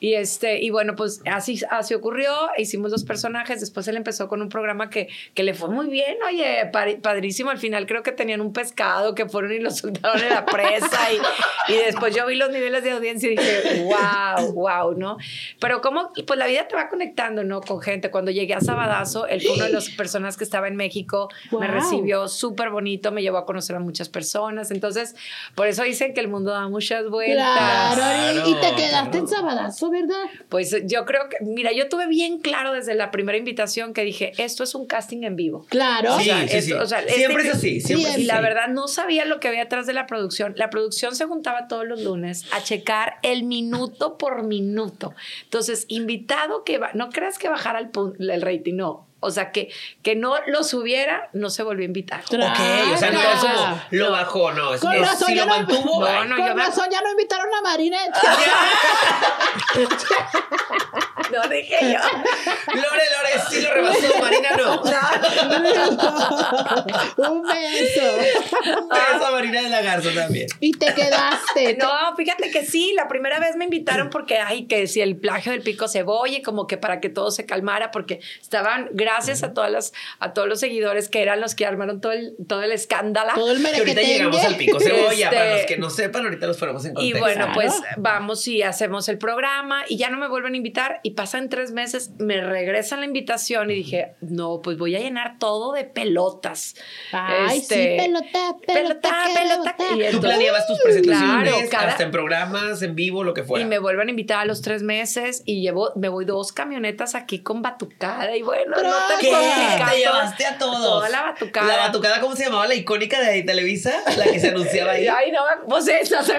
Y 0.00 0.14
este, 0.14 0.60
y 0.62 0.70
bueno, 0.70 0.94
pues 0.96 1.20
así, 1.26 1.60
así 1.70 1.94
ocurrió. 1.94 2.32
Hicimos 2.58 2.90
los 2.90 3.04
personajes. 3.04 3.60
Después 3.60 3.86
él 3.88 3.96
empezó 3.96 4.28
con 4.28 4.42
un 4.42 4.48
programa 4.48 4.90
que, 4.90 5.08
que 5.34 5.42
le 5.42 5.54
fue 5.54 5.68
muy 5.68 5.88
bien. 5.88 6.16
Oye, 6.26 6.70
pari- 6.72 7.00
padrísimo. 7.30 7.50
Al 7.50 7.58
final 7.58 7.86
creo 7.86 8.02
que 8.02 8.12
tenían 8.12 8.40
un 8.40 8.52
pescado 8.52 9.14
que 9.14 9.26
fueron 9.28 9.52
y 9.52 9.58
lo 9.60 9.70
soltaron 9.70 10.20
en 10.22 10.30
la 10.30 10.44
presa. 10.44 10.98
Y, 11.68 11.72
y 11.72 11.76
después 11.76 12.14
yo 12.14 12.26
vi 12.26 12.34
los 12.36 12.50
niveles 12.50 12.82
de 12.84 12.90
audiencia 12.92 13.28
y 13.30 13.36
dije, 13.36 13.84
wow, 13.84 14.52
wow, 14.52 14.94
¿no? 14.96 15.16
Pero 15.60 15.80
como, 15.80 16.10
pues 16.26 16.38
la 16.38 16.46
vida 16.46 16.66
te 16.68 16.74
va 16.74 16.88
conectando, 16.88 17.44
¿no? 17.44 17.60
Con 17.60 17.80
gente. 17.80 18.10
Cuando 18.10 18.30
llegué 18.30 18.54
a 18.54 18.60
Sabadazo, 18.60 19.26
él 19.26 19.40
fue 19.40 19.54
una 19.56 19.66
de 19.66 19.72
las 19.72 19.88
personas 19.90 20.36
que 20.36 20.44
estaba 20.44 20.68
en 20.68 20.76
México. 20.76 21.28
Me 21.52 21.58
Wow. 21.60 21.74
recibió 21.74 22.28
súper 22.28 22.70
bonito, 22.70 23.12
me 23.12 23.22
llevó 23.22 23.38
a 23.38 23.46
conocer 23.46 23.76
a 23.76 23.80
muchas 23.80 24.08
personas. 24.08 24.70
Entonces, 24.70 25.14
por 25.54 25.66
eso 25.68 25.82
dicen 25.82 26.14
que 26.14 26.20
el 26.20 26.28
mundo 26.28 26.50
da 26.52 26.68
muchas 26.68 27.08
vueltas. 27.08 27.94
Claro, 27.94 28.48
y 28.50 28.54
te 28.54 28.74
quedaste 28.74 29.10
claro. 29.10 29.18
en 29.18 29.28
sabadazo, 29.28 29.90
¿verdad? 29.90 30.24
Pues 30.48 30.74
yo 30.86 31.04
creo 31.04 31.28
que, 31.28 31.36
mira, 31.44 31.72
yo 31.72 31.88
tuve 31.88 32.06
bien 32.06 32.38
claro 32.40 32.72
desde 32.72 32.94
la 32.94 33.10
primera 33.10 33.36
invitación 33.38 33.92
que 33.92 34.02
dije, 34.02 34.32
esto 34.38 34.64
es 34.64 34.74
un 34.74 34.86
casting 34.86 35.22
en 35.24 35.36
vivo. 35.36 35.66
Claro. 35.68 36.18
Sí, 36.18 36.24
sea, 36.24 36.48
sí, 36.48 36.56
esto- 36.56 36.60
sí. 36.66 36.72
o 36.72 36.86
sea, 36.86 37.00
siempre 37.26 37.48
es 37.48 37.54
así, 37.54 37.80
siempre 37.80 38.10
Y 38.20 38.24
la 38.24 38.40
verdad 38.40 38.68
no 38.68 38.88
sabía 38.88 39.24
lo 39.24 39.40
que 39.40 39.48
había 39.48 39.62
atrás 39.62 39.86
de 39.86 39.92
la 39.92 40.06
producción. 40.06 40.54
La 40.56 40.70
producción 40.70 41.14
se 41.16 41.24
juntaba 41.26 41.68
todos 41.68 41.86
los 41.86 42.02
lunes 42.02 42.44
a 42.52 42.62
checar 42.62 43.14
el 43.22 43.44
minuto 43.44 44.18
por 44.18 44.42
minuto. 44.44 45.14
Entonces, 45.44 45.84
invitado 45.88 46.64
que 46.64 46.78
va, 46.78 46.90
no 46.94 47.10
creas 47.10 47.38
que 47.38 47.48
bajara 47.48 47.78
el, 47.78 47.90
pun- 47.92 48.16
el 48.18 48.42
rating, 48.42 48.74
no. 48.76 49.06
O 49.20 49.30
sea, 49.30 49.52
que, 49.52 49.70
que 50.02 50.16
no 50.16 50.36
lo 50.46 50.64
subiera, 50.64 51.28
no 51.34 51.50
se 51.50 51.62
volvió 51.62 51.82
a 51.84 51.86
invitar. 51.86 52.20
Ok, 52.20 52.32
o 52.32 52.96
sea, 52.96 53.10
no 53.10 53.20
Claro. 53.20 53.34
es 53.34 53.40
como 53.40 53.80
lo 53.90 54.10
bajó, 54.10 54.52
no. 54.52 54.78
Con 54.78 54.94
es- 54.94 55.00
razón 55.02 55.28
si 55.28 55.34
ya 55.34 55.44
lo 55.44 55.50
no- 55.50 55.56
mantuvo, 55.58 56.08
No, 56.08 56.24
no, 56.24 56.36
Con 56.36 56.46
yo 56.46 56.54
me- 56.54 56.64
razón 56.64 56.86
ya 56.90 57.02
no 57.02 57.10
invitaron 57.10 57.48
a 57.54 57.60
Marinette. 57.62 58.14
No 61.30 61.46
dije 61.48 61.76
yo. 61.80 61.98
Lore, 62.74 63.04
Lore, 63.12 63.32
sí 63.48 63.60
lo 63.62 63.72
rebasó, 63.72 64.18
Marina 64.20 64.48
no. 64.56 64.82
Un 67.30 67.42
beso. 67.42 68.18
Esa 69.16 69.30
Marina 69.30 69.62
de 69.62 69.68
la 69.68 69.80
Garza 69.80 70.10
también. 70.12 70.48
Y 70.58 70.72
te 70.72 70.92
quedaste. 70.92 71.76
No, 71.76 72.16
fíjate 72.16 72.50
que 72.50 72.64
sí, 72.66 72.94
la 72.96 73.06
primera 73.06 73.38
vez 73.38 73.54
me 73.54 73.62
invitaron 73.64 74.10
porque, 74.10 74.38
ay, 74.38 74.66
que 74.66 74.88
si 74.88 75.02
el 75.02 75.14
plagio 75.16 75.52
del 75.52 75.62
pico 75.62 75.86
cebolla, 75.86 76.42
como 76.44 76.66
que 76.66 76.76
para 76.78 76.98
que 77.00 77.10
todo 77.10 77.30
se 77.30 77.46
calmara, 77.46 77.92
porque 77.92 78.18
estaban, 78.40 78.88
gracias 79.12 79.42
a 79.42 79.52
todas 79.52 79.70
las, 79.70 79.92
a 80.18 80.32
todos 80.32 80.48
los 80.48 80.60
seguidores 80.60 81.08
que 81.08 81.22
eran 81.22 81.40
los 81.40 81.54
que 81.54 81.66
armaron 81.66 82.00
todo 82.00 82.12
el, 82.12 82.34
todo 82.48 82.62
el 82.62 82.72
escándalo. 82.72 83.32
Todo 83.34 83.52
el 83.52 83.62
Que 83.62 83.78
ahorita 83.78 84.02
llegamos 84.02 84.44
al 84.44 84.56
pico 84.56 84.78
cebolla. 84.80 85.26
Este- 85.26 85.36
Para 85.36 85.56
los 85.56 85.66
que 85.66 85.76
no 85.78 85.90
sepan, 85.90 86.24
ahorita 86.24 86.46
los 86.46 86.56
ponemos 86.58 86.84
en 86.84 86.92
Y 86.92 86.94
contexto. 87.12 87.20
bueno, 87.20 87.44
Claro. 87.46 87.52
pues 87.54 87.74
vamos 87.96 88.46
y 88.48 88.62
hacemos 88.62 89.08
el 89.08 89.18
programa 89.18 89.82
y 89.88 89.96
ya 89.96 90.10
no 90.10 90.18
me 90.18 90.28
vuelven 90.28 90.54
a 90.54 90.56
invitar 90.56 91.00
y 91.02 91.12
pasan 91.12 91.48
tres 91.48 91.72
meses, 91.72 92.10
me 92.18 92.40
regresan 92.40 93.00
la 93.00 93.06
invitación 93.06 93.70
y 93.70 93.74
dije, 93.74 94.14
no, 94.20 94.60
pues 94.62 94.78
voy 94.78 94.94
a 94.96 94.98
llenar 95.00 95.38
todo 95.38 95.72
de 95.72 95.84
pelotas. 95.84 96.74
Ay, 97.12 97.58
Este, 97.58 97.74
sí, 97.98 98.06
pelota, 98.06 98.56
pelota, 98.66 99.10
pelota, 99.34 99.74
quiero 99.76 99.96
pelota. 99.96 100.08
Y 100.08 100.12
Tú 100.12 100.20
planeabas 100.20 100.66
tus 100.66 100.80
presentaciones, 100.80 101.52
Claro, 101.52 101.68
cada- 101.70 101.88
hasta 101.88 102.02
en 102.04 102.10
programas, 102.10 102.82
en 102.82 102.94
vivo, 102.94 103.24
lo 103.24 103.34
que 103.34 103.42
fuera. 103.44 103.64
Y 103.64 103.68
me 103.68 103.78
vuelven 103.78 104.08
a 104.08 104.10
invitar 104.10 104.38
a 104.40 104.44
los 104.44 104.62
tres 104.62 104.82
meses 104.82 105.42
y 105.44 105.60
llevo, 105.62 105.92
me 105.96 106.08
voy 106.08 106.24
dos 106.24 106.52
camionetas 106.52 107.14
aquí 107.14 107.40
con 107.42 107.62
batucada 107.62 108.36
y 108.36 108.42
bueno, 108.42 108.76
no 108.82 108.90
complicado. 109.08 109.90
Te 109.90 109.98
llevaste 109.98 110.46
a 110.46 110.58
todos. 110.58 110.80
Toda 110.82 111.08
la 111.08 111.22
batucada. 111.22 111.66
La 111.66 111.76
batucada, 111.86 112.20
¿cómo 112.20 112.36
se 112.36 112.44
llamaba? 112.44 112.66
La 112.66 112.74
icónica 112.74 113.20
de 113.20 113.42
Televisa, 113.42 113.92
la 114.16 114.24
que 114.24 114.38
se 114.40 114.48
anunciaba 114.48 114.92
ahí. 114.92 115.06
Ay, 115.08 115.32
no, 115.32 115.40
pues 115.68 115.88
esa 115.88 116.22
se. 116.22 116.34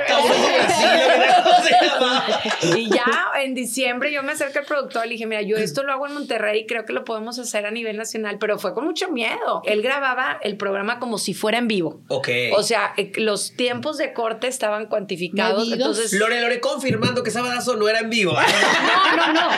Y 2.78 2.90
ya 2.90 3.06
en 3.42 3.54
diciembre 3.54 4.12
yo 4.12 4.24
me 4.24 4.32
acerqué 4.34 4.60
al 4.60 4.66
productor 4.66 5.06
y 5.06 5.10
le 5.10 5.14
dije, 5.14 5.26
mira, 5.26 5.42
yo 5.42 5.58
esto 5.58 5.84
lo 5.84 5.92
hago 5.94 6.08
en 6.08 6.14
Monterrey, 6.14 6.66
creo 6.68 6.86
que 6.86 6.94
lo 6.94 7.04
podemos 7.06 7.38
hacer 7.40 7.66
a 7.66 7.72
nivel 7.72 7.98
nacional, 7.98 8.38
pero 8.40 8.60
fue 8.60 8.74
con 8.74 8.86
mucho 8.86 9.10
miedo. 9.10 9.62
Él 9.66 9.82
grababa 9.82 10.40
el 10.42 10.58
programa 10.58 11.00
como 11.00 11.18
si 11.18 11.34
fuera 11.34 11.58
en 11.58 11.68
vivo. 11.68 12.02
Ok. 12.08 12.30
O 12.56 12.64
sea, 12.64 12.94
eh, 12.98 13.12
los 13.16 13.54
tiempos 13.56 13.98
de 13.98 14.14
corte 14.14 14.48
estaban 14.48 14.88
cuantificados. 14.88 15.68
Medidos. 15.68 15.90
Entonces, 15.98 16.14
Lore, 16.20 16.42
Lore 16.42 16.60
confirmando 16.60 17.24
que 17.24 17.32
Sabadazo 17.32 17.76
no 17.76 17.88
era 17.90 18.00
en 18.00 18.10
vivo. 18.10 18.34
no, 19.16 19.28
no, 19.28 19.34
no. 19.34 19.50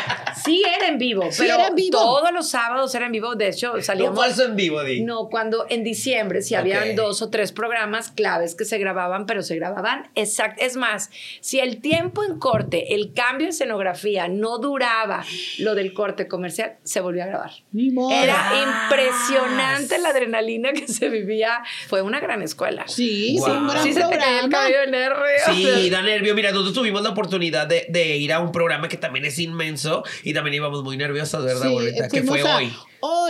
Sí 0.44 0.64
era 0.76 0.88
en 0.88 0.98
vivo, 0.98 1.24
Sí 1.32 1.44
pero 1.44 1.56
era 1.56 1.68
en 1.68 1.76
vivo. 1.76 1.98
todos 2.00 2.32
los 2.34 2.50
sábados 2.50 2.93
todos 2.94 3.02
eran 3.02 3.08
en 3.08 3.12
vivo. 3.14 3.36
De 3.36 3.48
hecho, 3.50 3.74
Un 3.74 3.84
salíamos. 3.84 4.18
falso 4.20 4.44
en 4.46 4.56
vivo, 4.56 4.84
Di. 4.84 5.02
No, 5.02 5.30
cuando 5.30 5.66
en 5.70 5.84
diciembre, 5.84 6.42
si 6.42 6.56
habían 6.56 6.96
dos 6.96 7.22
o 7.22 7.30
tres 7.30 7.52
programas 7.52 8.12
claves 8.12 8.56
que 8.56 8.66
se 8.66 8.78
grababan, 8.78 9.26
pero 9.26 9.42
se 9.44 9.56
grababan 9.56 10.10
exacto. 10.16 10.64
Es 10.64 10.76
más, 10.78 11.10
si 11.42 11.60
el 11.60 11.82
tiempo 11.82 12.24
en 12.24 12.40
corte, 12.40 12.94
el 12.96 13.14
cambio 13.14 13.48
de 13.48 13.52
escenografía 13.52 14.28
no 14.28 14.58
duraba 14.60 15.24
lo 15.60 15.76
del 15.76 15.94
corte 15.94 16.28
comercial, 16.28 16.78
se 16.84 17.00
volvió 17.02 17.24
a 17.24 17.28
grabar. 17.28 17.52
Ni 17.72 17.90
modo. 17.92 18.12
Era 18.12 18.52
impresionante 18.64 19.98
la 20.00 20.10
adrenalina 20.10 20.72
que 20.74 20.88
se 20.88 21.10
vivía. 21.10 21.62
Fue 21.88 22.02
una 22.02 22.20
gran 22.20 22.42
escuela. 22.42 22.88
Sí, 22.88 23.36
Wow. 23.38 23.46
fue 23.48 23.58
un 23.58 23.68
gran 23.68 23.84
Sí, 23.84 23.94
se 23.94 24.02
te 24.04 24.18
caía 24.18 24.40
el 24.42 24.50
cabello 24.50 24.80
de 24.82 24.88
nervios. 24.88 25.42
Sí, 25.54 25.90
da 25.90 26.02
nervio. 26.02 26.36
Mira, 26.36 26.52
nosotros 26.52 26.74
tuvimos 26.74 27.02
la 27.04 27.10
oportunidad 27.10 27.68
de, 27.68 27.86
de 27.90 28.18
ir 28.18 28.32
a 28.34 28.40
un 28.40 28.52
programa 28.52 28.88
que 28.88 28.98
también 28.98 29.26
es 29.26 29.40
inmenso 29.40 30.04
y 30.24 30.34
también 30.34 30.56
íbamos 30.56 30.84
muy 30.84 30.98
nerviosas, 30.98 31.44
¿verdad, 31.44 31.70
Sí? 31.70 31.96
Que 32.12 32.24
fue 32.24 32.42
a- 32.42 32.58
hoy. 32.58 32.74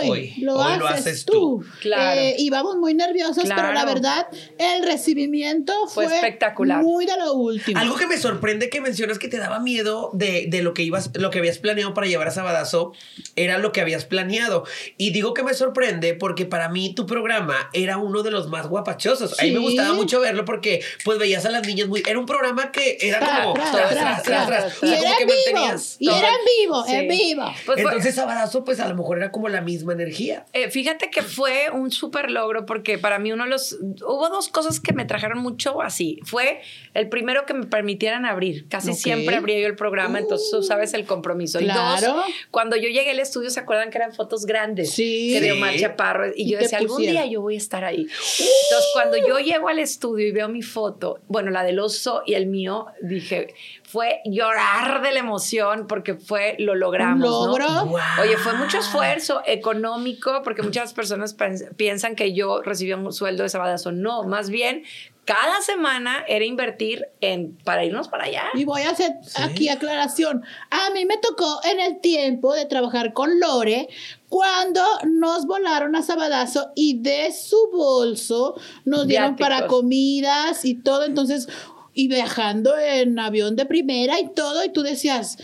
Hoy, 0.02 0.08
Hoy. 0.10 0.34
lo, 0.38 0.56
Hoy 0.56 0.64
haces 0.72 0.78
lo 0.80 0.86
haces 0.88 1.24
tú. 1.24 1.32
tú. 1.32 1.64
Claro. 1.80 2.20
Eh, 2.20 2.34
íbamos 2.38 2.76
muy 2.76 2.94
nerviosos, 2.94 3.44
pero 3.44 3.54
la 3.56 3.72
Claro. 3.82 3.86
verdad, 3.94 4.26
el 4.58 4.84
recibimiento 4.84 5.72
Fue 5.88 6.06
fue, 6.06 6.14
espectacular. 6.16 6.82
Muy 6.82 7.06
de 7.06 7.16
lo 7.16 7.34
último. 7.34 7.78
Algo 7.78 7.96
que 7.96 8.06
me 8.06 8.18
sorprende 8.18 8.68
que 8.70 8.80
mencionas 8.80 9.18
que 9.18 9.28
te 9.28 9.38
daba 9.38 9.58
miedo 9.60 10.10
de, 10.12 10.46
de 10.48 10.62
lo 10.62 10.74
que 10.74 10.82
ibas, 10.82 11.10
lo 11.14 11.30
que 11.30 11.38
habías 11.38 11.58
planeado 11.58 11.94
para 11.94 12.06
llevar 12.06 12.28
a 12.28 12.30
Sabadazo, 12.30 12.92
era 13.36 13.58
lo 13.58 13.72
que 13.72 13.80
habías 13.80 14.04
planeado. 14.04 14.64
Y 14.96 15.10
digo 15.10 15.34
que 15.34 15.42
me 15.42 15.54
sorprende 15.54 16.14
porque 16.14 16.46
para 16.46 16.68
mí 16.68 16.94
tu 16.94 17.06
programa 17.06 17.68
era 17.72 17.98
uno 17.98 18.22
de 18.22 18.30
los 18.30 18.48
más 18.48 18.66
guapachosos. 18.68 19.38
A 19.38 19.44
mí 19.44 19.50
me 19.52 19.58
Sí. 19.58 19.64
gustaba 19.64 19.92
mucho 19.94 20.20
verlo 20.20 20.44
porque 20.44 20.82
pues 21.04 21.18
veías 21.18 21.44
a 21.44 21.50
las 21.50 21.66
niñas 21.66 21.88
muy. 21.88 22.02
Era 22.06 22.18
un 22.18 22.26
programa 22.26 22.72
que 22.72 22.98
era 23.00 23.18
Tra, 23.20 23.42
como. 23.44 23.54
tra, 23.54 23.70
tra, 23.70 23.88
tras, 23.88 24.22
tra, 24.22 24.46
tras, 24.46 24.78
tras. 24.78 24.82
Y 24.82 24.94
era 24.94 25.10
como 25.16 25.20
en 25.20 25.26
que 25.26 25.52
vivo. 25.52 25.74
Y 25.98 26.08
era 26.08 26.28
en 26.28 26.34
vivo, 26.62 26.84
Sí. 26.86 26.94
en 26.94 27.08
vivo. 27.08 27.44
Pues 27.66 27.78
Entonces 27.78 28.14
Sabadazo, 28.14 28.64
pues 28.64 28.80
a 28.80 28.88
lo 28.88 28.94
mejor 28.94 29.18
era 29.18 29.30
como 29.30 29.48
la 29.48 29.60
misma 29.60 29.83
energía. 29.92 30.46
Eh, 30.52 30.70
fíjate 30.70 31.10
que 31.10 31.22
fue 31.22 31.70
un 31.72 31.90
súper 31.90 32.30
logro 32.30 32.66
porque 32.66 32.98
para 32.98 33.18
mí 33.18 33.32
uno 33.32 33.44
de 33.44 33.50
los... 33.50 33.72
Hubo 33.80 34.28
dos 34.30 34.48
cosas 34.48 34.80
que 34.80 34.92
me 34.92 35.04
trajeron 35.04 35.38
mucho 35.38 35.82
así. 35.82 36.18
Fue 36.24 36.60
el 36.94 37.08
primero 37.08 37.46
que 37.46 37.54
me 37.54 37.66
permitieran 37.66 38.24
abrir. 38.26 38.68
Casi 38.68 38.94
siempre 38.94 39.36
abría 39.36 39.58
yo 39.60 39.66
el 39.66 39.76
programa, 39.76 40.18
entonces 40.18 40.48
tú 40.50 40.62
sabes 40.62 40.94
el 40.94 41.04
compromiso. 41.06 41.60
Y 41.60 41.64
Claro. 41.64 42.14
dos, 42.14 42.24
cuando 42.50 42.76
yo 42.76 42.88
llegué 42.88 43.10
al 43.10 43.20
estudio, 43.20 43.50
¿se 43.50 43.60
acuerdan 43.60 43.90
que 43.90 43.98
eran 43.98 44.12
fotos 44.12 44.46
grandes? 44.46 44.90
Sí. 44.92 45.30
Que 45.32 45.40
de. 45.40 45.52
Omar 45.52 45.76
Chaparro. 45.76 46.28
Y 46.34 46.44
Y 46.44 46.50
yo 46.50 46.58
decía, 46.58 46.78
algún 46.78 47.00
día 47.02 47.26
yo 47.26 47.40
voy 47.40 47.54
a 47.54 47.58
estar 47.58 47.84
ahí. 47.84 48.02
Entonces, 48.02 48.88
cuando 48.92 49.16
yo 49.16 49.38
llego 49.38 49.68
al 49.68 49.78
estudio 49.78 50.26
y 50.26 50.32
veo 50.32 50.48
mi 50.48 50.62
foto, 50.62 51.20
bueno, 51.28 51.50
la 51.50 51.62
del 51.64 51.78
oso 51.78 52.22
y 52.26 52.34
el 52.34 52.46
mío, 52.46 52.86
dije, 53.02 53.54
fue 53.94 54.22
llorar 54.24 55.02
de 55.02 55.12
la 55.12 55.20
emoción 55.20 55.86
porque 55.86 56.14
fue, 56.14 56.56
lo 56.58 56.74
logramos. 56.74 57.20
¿no? 57.30 57.46
logro. 57.46 57.86
Wow. 57.86 58.00
Oye, 58.22 58.36
fue 58.38 58.52
mucho 58.54 58.78
esfuerzo 58.78 59.40
económico 59.46 60.42
porque 60.42 60.62
muchas 60.62 60.92
personas 60.92 61.36
piensan 61.76 62.16
que 62.16 62.32
yo 62.32 62.60
recibía 62.60 62.96
un 62.96 63.12
sueldo 63.12 63.44
de 63.44 63.50
sabadazo. 63.50 63.92
No, 63.92 64.24
más 64.24 64.50
bien 64.50 64.82
cada 65.24 65.62
semana 65.62 66.24
era 66.26 66.44
invertir 66.44 67.06
en 67.20 67.56
para 67.64 67.84
irnos 67.84 68.08
para 68.08 68.24
allá. 68.24 68.46
Y 68.54 68.64
voy 68.64 68.82
a 68.82 68.90
hacer 68.90 69.12
aquí 69.36 69.68
aclaración. 69.68 70.42
A 70.70 70.90
mí 70.90 71.06
me 71.06 71.16
tocó 71.18 71.60
en 71.64 71.78
el 71.78 72.00
tiempo 72.00 72.52
de 72.52 72.66
trabajar 72.66 73.12
con 73.12 73.38
Lore 73.38 73.88
cuando 74.28 74.82
nos 75.06 75.46
volaron 75.46 75.94
a 75.94 76.02
Sabadazo 76.02 76.72
y 76.74 77.00
de 77.00 77.32
su 77.32 77.70
bolso 77.72 78.56
nos 78.84 79.06
dieron 79.06 79.36
Viáticos. 79.36 79.48
para 79.48 79.66
comidas 79.68 80.64
y 80.64 80.74
todo. 80.74 81.04
Entonces, 81.04 81.48
y 81.94 82.08
viajando 82.08 82.76
en 82.76 83.18
avión 83.18 83.56
de 83.56 83.66
primera 83.66 84.20
y 84.20 84.32
todo. 84.34 84.64
Y 84.64 84.72
tú 84.72 84.82
decías, 84.82 85.38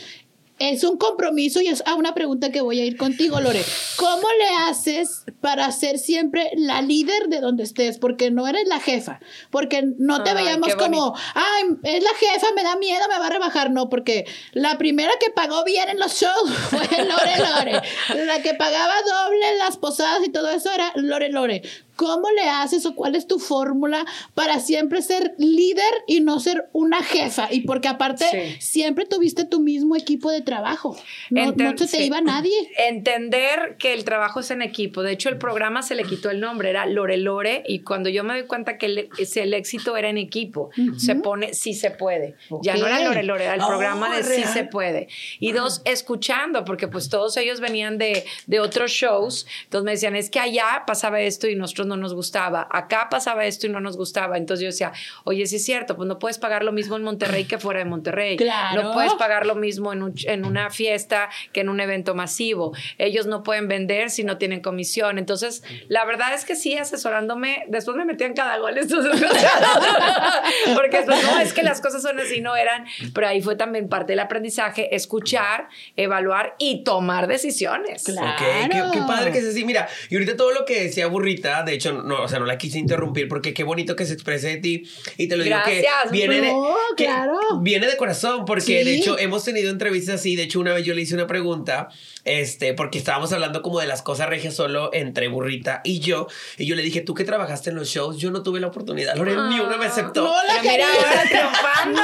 es 0.60 0.84
un 0.84 0.98
compromiso 0.98 1.62
y 1.62 1.68
es 1.68 1.82
a 1.86 1.94
una 1.94 2.14
pregunta 2.14 2.52
que 2.52 2.60
voy 2.60 2.80
a 2.80 2.84
ir 2.84 2.98
contigo, 2.98 3.40
Lore. 3.40 3.64
¿Cómo 3.96 4.28
le 4.38 4.68
haces 4.68 5.24
para 5.40 5.72
ser 5.72 5.98
siempre 5.98 6.50
la 6.54 6.82
líder 6.82 7.28
de 7.28 7.40
donde 7.40 7.62
estés? 7.62 7.96
Porque 7.96 8.30
no 8.30 8.46
eres 8.46 8.68
la 8.68 8.78
jefa, 8.78 9.20
porque 9.50 9.82
no 9.96 10.22
te 10.22 10.30
Ay, 10.30 10.36
veíamos 10.36 10.74
como, 10.74 11.14
ay, 11.34 11.64
es 11.82 12.04
la 12.04 12.10
jefa, 12.10 12.48
me 12.54 12.62
da 12.62 12.76
miedo, 12.76 13.00
me 13.08 13.18
va 13.18 13.28
a 13.28 13.30
rebajar. 13.30 13.70
No, 13.70 13.88
porque 13.88 14.26
la 14.52 14.76
primera 14.76 15.12
que 15.18 15.30
pagó 15.30 15.64
bien 15.64 15.88
en 15.88 15.98
los 15.98 16.20
shows 16.20 16.50
fue 16.68 17.04
Lore 17.04 17.38
Lore. 17.38 18.26
La 18.26 18.42
que 18.42 18.52
pagaba 18.52 18.94
doble 19.00 19.52
en 19.52 19.58
las 19.58 19.78
posadas 19.78 20.20
y 20.26 20.28
todo 20.28 20.50
eso 20.50 20.70
era 20.70 20.92
Lore 20.94 21.30
Lore. 21.30 21.62
¿Cómo 22.00 22.30
le 22.30 22.48
haces 22.48 22.86
o 22.86 22.94
cuál 22.94 23.14
es 23.14 23.26
tu 23.26 23.38
fórmula 23.38 24.06
para 24.32 24.58
siempre 24.58 25.02
ser 25.02 25.34
líder 25.36 25.92
y 26.06 26.20
no 26.20 26.40
ser 26.40 26.70
una 26.72 27.02
jefa? 27.02 27.52
Y 27.52 27.60
porque 27.60 27.88
aparte 27.88 28.24
Sí. 28.30 28.56
siempre 28.58 29.04
tuviste 29.04 29.44
tu 29.44 29.60
mismo 29.60 29.96
equipo 29.96 30.30
de 30.30 30.40
trabajo. 30.40 30.96
No, 31.28 31.44
no 31.44 31.52
Enten- 31.52 31.76
se 31.76 31.86
te 31.86 31.96
sí. 31.98 32.04
iba 32.04 32.22
nadie. 32.22 32.52
Entender 32.88 33.76
que 33.78 33.92
el 33.92 34.04
trabajo 34.04 34.40
es 34.40 34.50
en 34.50 34.62
equipo. 34.62 35.02
De 35.02 35.12
hecho, 35.12 35.28
el 35.28 35.36
programa 35.36 35.82
se 35.82 35.94
le 35.94 36.04
quitó 36.04 36.30
el 36.30 36.40
nombre, 36.40 36.70
era 36.70 36.86
Lore 36.86 37.18
Lore, 37.18 37.64
y 37.66 37.80
cuando 37.80 38.08
yo 38.08 38.24
me 38.24 38.32
doy 38.32 38.46
cuenta 38.46 38.78
que 38.78 38.86
el, 38.86 39.08
el 39.36 39.54
éxito 39.54 39.94
era 39.96 40.08
en 40.08 40.16
equipo, 40.16 40.70
se 40.96 41.16
pone 41.16 41.52
sí 41.52 41.74
se 41.74 41.90
puede. 41.90 42.36
Ya 42.62 42.76
no 42.76 42.86
era. 42.86 43.00
Lore 43.04 43.22
Lore, 43.24 43.44
era 43.44 43.54
el 43.56 43.60
Oh, 43.60 43.66
programa 43.68 44.16
de 44.16 44.22
sí 44.22 44.28
¿real? 44.42 44.52
se 44.54 44.64
puede. 44.64 45.08
Y 45.38 45.52
dos, 45.52 45.82
escuchando, 45.84 46.64
porque 46.64 46.88
pues 46.88 47.10
todos 47.10 47.36
ellos 47.36 47.60
venían 47.60 47.98
de, 47.98 48.24
de 48.46 48.60
otros 48.60 48.90
shows, 48.90 49.46
entonces 49.64 49.84
me 49.84 49.90
decían, 49.92 50.16
es 50.16 50.30
que 50.30 50.40
allá 50.40 50.84
pasaba 50.86 51.20
esto 51.20 51.46
y 51.46 51.56
nosotros 51.56 51.89
no 51.90 51.96
nos 51.96 52.14
gustaba, 52.14 52.66
acá 52.70 53.08
pasaba 53.10 53.44
esto 53.44 53.66
y 53.66 53.70
no 53.70 53.80
nos 53.80 53.96
gustaba. 53.96 54.36
Entonces 54.38 54.62
yo 54.62 54.66
decía, 54.68 54.92
oye, 55.24 55.46
sí 55.46 55.56
es 55.56 55.64
cierto, 55.64 55.96
pues 55.96 56.08
no 56.08 56.18
puedes 56.18 56.38
pagar 56.38 56.64
lo 56.64 56.72
mismo 56.72 56.96
en 56.96 57.02
Monterrey 57.02 57.44
que 57.44 57.58
fuera 57.58 57.80
de 57.80 57.84
Monterrey. 57.84 58.36
Claro. 58.36 58.82
No 58.82 58.92
puedes 58.92 59.12
pagar 59.14 59.46
lo 59.46 59.54
mismo 59.54 59.92
en, 59.92 60.02
un- 60.02 60.14
en 60.24 60.44
una 60.46 60.70
fiesta 60.70 61.28
que 61.52 61.60
en 61.60 61.68
un 61.68 61.80
evento 61.80 62.14
masivo. 62.14 62.72
Ellos 62.98 63.26
no 63.26 63.42
pueden 63.42 63.68
vender 63.68 64.10
si 64.10 64.24
no 64.24 64.38
tienen 64.38 64.60
comisión. 64.60 65.18
Entonces, 65.18 65.62
la 65.88 66.04
verdad 66.04 66.32
es 66.34 66.44
que 66.44 66.56
sí, 66.56 66.76
asesorándome, 66.78 67.64
después 67.68 67.96
me 67.96 68.04
metían 68.04 68.34
cada 68.34 68.56
gol 68.58 68.78
estos. 68.78 69.06
Porque 70.74 70.98
después, 70.98 71.22
no, 71.24 71.40
es 71.40 71.52
que 71.52 71.62
las 71.62 71.80
cosas 71.80 72.02
son 72.02 72.18
así, 72.20 72.40
no 72.40 72.56
eran. 72.56 72.86
Pero 73.14 73.26
ahí 73.28 73.40
fue 73.42 73.56
también 73.56 73.88
parte 73.88 74.12
del 74.12 74.20
aprendizaje, 74.20 74.94
escuchar, 74.94 75.68
evaluar 75.96 76.54
y 76.58 76.84
tomar 76.84 77.26
decisiones. 77.26 78.04
Claro. 78.04 78.90
Qué 78.92 79.00
padre 79.06 79.32
que 79.32 79.38
es 79.38 79.46
así. 79.46 79.64
Mira, 79.64 79.88
y 80.08 80.14
ahorita 80.14 80.36
todo 80.36 80.52
lo 80.52 80.64
que 80.64 80.84
decía 80.84 81.06
Burrita, 81.06 81.62
de 81.62 81.72
hecho, 81.80 81.92
no, 82.02 82.22
o 82.22 82.28
sea, 82.28 82.38
no 82.38 82.46
la 82.46 82.56
quise 82.58 82.78
interrumpir 82.78 83.28
porque 83.28 83.52
qué 83.54 83.64
bonito 83.64 83.96
que 83.96 84.06
se 84.06 84.12
exprese 84.14 84.48
de 84.48 84.56
ti. 84.58 84.82
Y 85.16 85.28
te 85.28 85.36
lo 85.36 85.44
digo 85.44 85.56
que 85.64 85.80
Gracias. 85.82 86.10
viene 86.12 86.40
de. 86.40 86.52
No, 86.52 86.74
que 86.96 87.04
claro. 87.04 87.38
Viene 87.60 87.86
de 87.86 87.96
corazón, 87.96 88.44
porque 88.44 88.60
Sí. 88.62 88.74
de 88.84 88.94
hecho 88.96 89.18
hemos 89.18 89.44
tenido 89.44 89.70
entrevistas 89.70 90.16
así. 90.16 90.36
De 90.36 90.44
hecho, 90.44 90.60
una 90.60 90.72
vez 90.72 90.84
yo 90.84 90.94
le 90.94 91.02
hice 91.02 91.14
una 91.14 91.26
pregunta, 91.26 91.88
este, 92.24 92.74
porque 92.74 92.98
estábamos 92.98 93.32
hablando 93.32 93.62
como 93.62 93.80
de 93.80 93.86
las 93.86 94.02
cosas 94.02 94.28
regias 94.28 94.54
solo 94.54 94.90
entre 94.92 95.28
Burrita 95.28 95.80
y 95.84 96.00
yo. 96.00 96.26
Y 96.58 96.66
yo 96.66 96.76
le 96.76 96.82
dije, 96.82 97.00
tú 97.00 97.14
que 97.14 97.24
trabajaste 97.24 97.70
en 97.70 97.76
los 97.76 97.88
shows, 97.88 98.18
yo 98.18 98.30
no 98.30 98.42
tuve 98.42 98.60
la 98.60 98.66
oportunidad. 98.68 99.16
Lorena 99.16 99.48
ni 99.48 99.58
una 99.60 99.76
me 99.76 99.86
aceptó. 99.86 100.22
No 100.24 100.34
la 100.46 100.62
mira, 100.62 100.86
triunfando. 101.28 102.00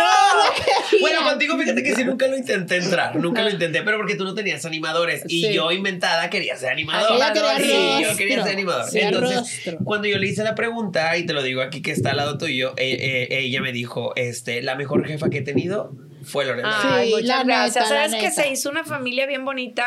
Bueno, 1.00 1.22
contigo 1.24 1.58
fíjate 1.58 1.82
que 1.82 1.94
sí 1.94 2.04
nunca 2.04 2.26
lo 2.26 2.36
intenté 2.36 2.76
entrar, 2.76 3.16
nunca 3.16 3.42
lo 3.42 3.50
intenté, 3.50 3.82
pero 3.82 3.98
porque 3.98 4.14
tú 4.14 4.24
no 4.24 4.34
tenías 4.34 4.64
animadores 4.64 5.22
y 5.28 5.42
Sí. 5.46 5.52
yo 5.52 5.70
inventada 5.70 6.30
quería 6.30 6.56
ser 6.56 6.70
animador. 6.70 7.16
Ella 7.16 7.32
quería 7.32 7.56
sí, 7.58 8.04
yo 8.04 8.16
quería 8.16 8.42
ser 8.42 8.52
animador. 8.52 8.86
Entonces, 8.92 9.55
cuando 9.84 10.08
yo 10.08 10.18
le 10.18 10.28
hice 10.28 10.44
la 10.44 10.54
pregunta 10.54 11.16
y 11.16 11.26
te 11.26 11.32
lo 11.32 11.42
digo 11.42 11.62
aquí 11.62 11.82
que 11.82 11.92
está 11.92 12.10
al 12.10 12.18
lado 12.18 12.38
tuyo, 12.38 12.74
eh, 12.76 13.28
eh, 13.30 13.38
ella 13.38 13.60
me 13.60 13.72
dijo, 13.72 14.12
este, 14.16 14.62
la 14.62 14.74
mejor 14.74 15.06
jefa 15.06 15.30
que 15.30 15.38
he 15.38 15.42
tenido 15.42 15.92
fue 16.26 16.44
Lorena. 16.44 16.70
Ay, 16.94 17.08
Sí, 17.08 17.14
muchas 17.14 17.26
la 17.28 17.44
gracias. 17.44 17.74
neta, 17.76 17.88
Sabes 17.88 18.14
que 18.14 18.28
neta. 18.28 18.42
se 18.42 18.48
hizo 18.50 18.68
una 18.70 18.84
familia 18.84 19.26
bien 19.26 19.44
bonita, 19.44 19.86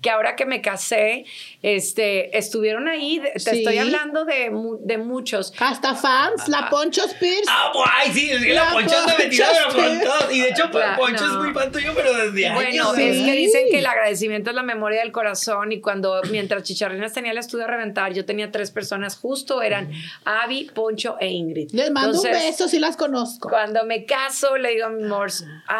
que 0.00 0.10
ahora 0.10 0.36
que 0.36 0.46
me 0.46 0.62
casé, 0.62 1.24
este, 1.62 2.36
estuvieron 2.38 2.88
ahí. 2.88 3.18
de- 3.18 3.30
Te 3.32 3.38
Sí. 3.40 3.58
estoy 3.58 3.78
hablando 3.78 4.24
de, 4.24 4.50
de 4.80 4.98
muchos. 4.98 5.52
Hasta 5.58 5.94
fans, 5.94 6.48
la 6.48 6.68
Poncho 6.70 7.04
Spears. 7.04 7.46
Ah, 7.48 7.70
guay, 7.74 8.12
sí, 8.12 8.30
es 8.30 8.42
que 8.42 8.54
la, 8.54 8.64
La 8.66 8.70
Poncho 8.72 8.94
está 8.96 9.16
metida 9.18 9.46
Poncho 9.46 9.68
pero 9.76 9.88
con 9.88 9.98
sí. 10.00 10.04
todo. 10.04 10.30
Y 10.32 10.40
de 10.40 10.48
hecho, 10.48 10.70
La- 10.72 10.96
Poncho 10.96 11.24
es 11.24 11.32
no. 11.32 11.42
muy 11.42 11.52
fan 11.52 11.72
tuyo, 11.72 11.92
pero 11.94 12.12
desde 12.14 12.46
años. 12.46 12.54
Bueno, 12.62 12.96
¿eh? 12.96 13.10
es 13.10 13.16
que 13.18 13.32
Sí. 13.32 13.36
dicen 13.36 13.62
que 13.70 13.78
el 13.80 13.86
agradecimiento 13.86 14.50
es 14.50 14.56
la 14.56 14.62
memoria 14.62 15.00
del 15.00 15.12
corazón 15.12 15.72
y 15.72 15.80
cuando 15.80 16.20
mientras 16.30 16.62
Chicharrinas 16.62 17.12
tenía 17.12 17.32
el 17.32 17.38
estudio 17.38 17.64
a 17.64 17.68
reventar, 17.68 18.12
yo 18.12 18.24
tenía 18.24 18.50
tres 18.50 18.70
personas, 18.70 19.16
justo 19.16 19.62
eran 19.62 19.90
Avi, 20.24 20.70
Poncho 20.74 21.16
e 21.20 21.28
Ingrid. 21.28 21.70
Les 21.72 21.90
mando 21.90 22.18
un 22.20 22.30
beso 22.30 22.68
si 22.68 22.78
las 22.78 22.96
conozco. 22.96 23.48
Cuando 23.48 23.84
me 23.84 24.04
caso, 24.04 24.56
le 24.56 24.70
digo 24.70 24.86
a 24.86 24.90
mi 24.90 25.04
amor, 25.04 25.30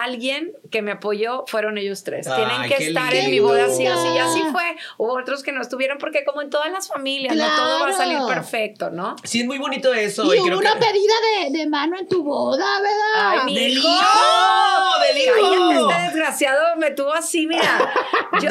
alguien 0.05 0.53
que 0.71 0.83
me 0.83 0.93
apoyó 0.93 1.45
fueron 1.47 1.79
ellos 1.79 2.05
tres. 2.05 2.27
Ay, 2.29 2.45
Tienen 2.45 2.69
que 2.71 2.87
estar 2.89 3.15
en 3.15 3.27
mi 3.27 3.33
lindo. 3.33 3.49
boda 3.49 3.69
sí 3.69 3.87
o 3.87 4.01
sí. 4.03 4.09
Y 4.15 4.19
así 4.19 4.43
fue. 4.53 4.77
Hubo 4.99 5.19
otros 5.19 5.43
que 5.43 5.53
no 5.53 5.61
estuvieron 5.63 5.99
porque 5.99 6.25
como 6.25 6.43
en 6.43 6.51
todas 6.51 6.71
las 6.71 6.89
familias, 6.89 7.35
no 7.37 7.47
todo 7.57 7.81
va 7.81 7.89
a 7.89 7.93
salir 7.93 8.19
perfecto, 8.29 8.91
¿no? 8.91 9.17
Sí, 9.25 9.41
es 9.41 9.47
muy 9.47 9.59
bonito 9.59 9.93
eso. 9.95 10.33
Y 10.33 10.37
y 10.37 10.41
hubo 10.41 10.47
creo 10.47 10.59
una 10.59 10.75
que... 10.75 10.81
pedida 10.87 11.15
de, 11.51 11.59
de 11.59 11.67
mano 11.69 11.99
en 11.99 12.09
tu 12.09 12.23
boda, 12.23 12.67
¿verdad? 12.81 13.41
Ay, 13.41 13.41
mi 13.47 13.55
¡Del 13.55 13.73
hijo! 13.79 13.89
hijo! 13.89 15.01
¡Del? 15.01 15.21
Cállate, 15.35 15.81
este 15.81 16.03
desgraciado 16.03 16.77
me 16.77 16.91
tuvo 16.93 17.13
así, 17.13 17.47
mira. 17.47 17.93
Yo, 18.41 18.49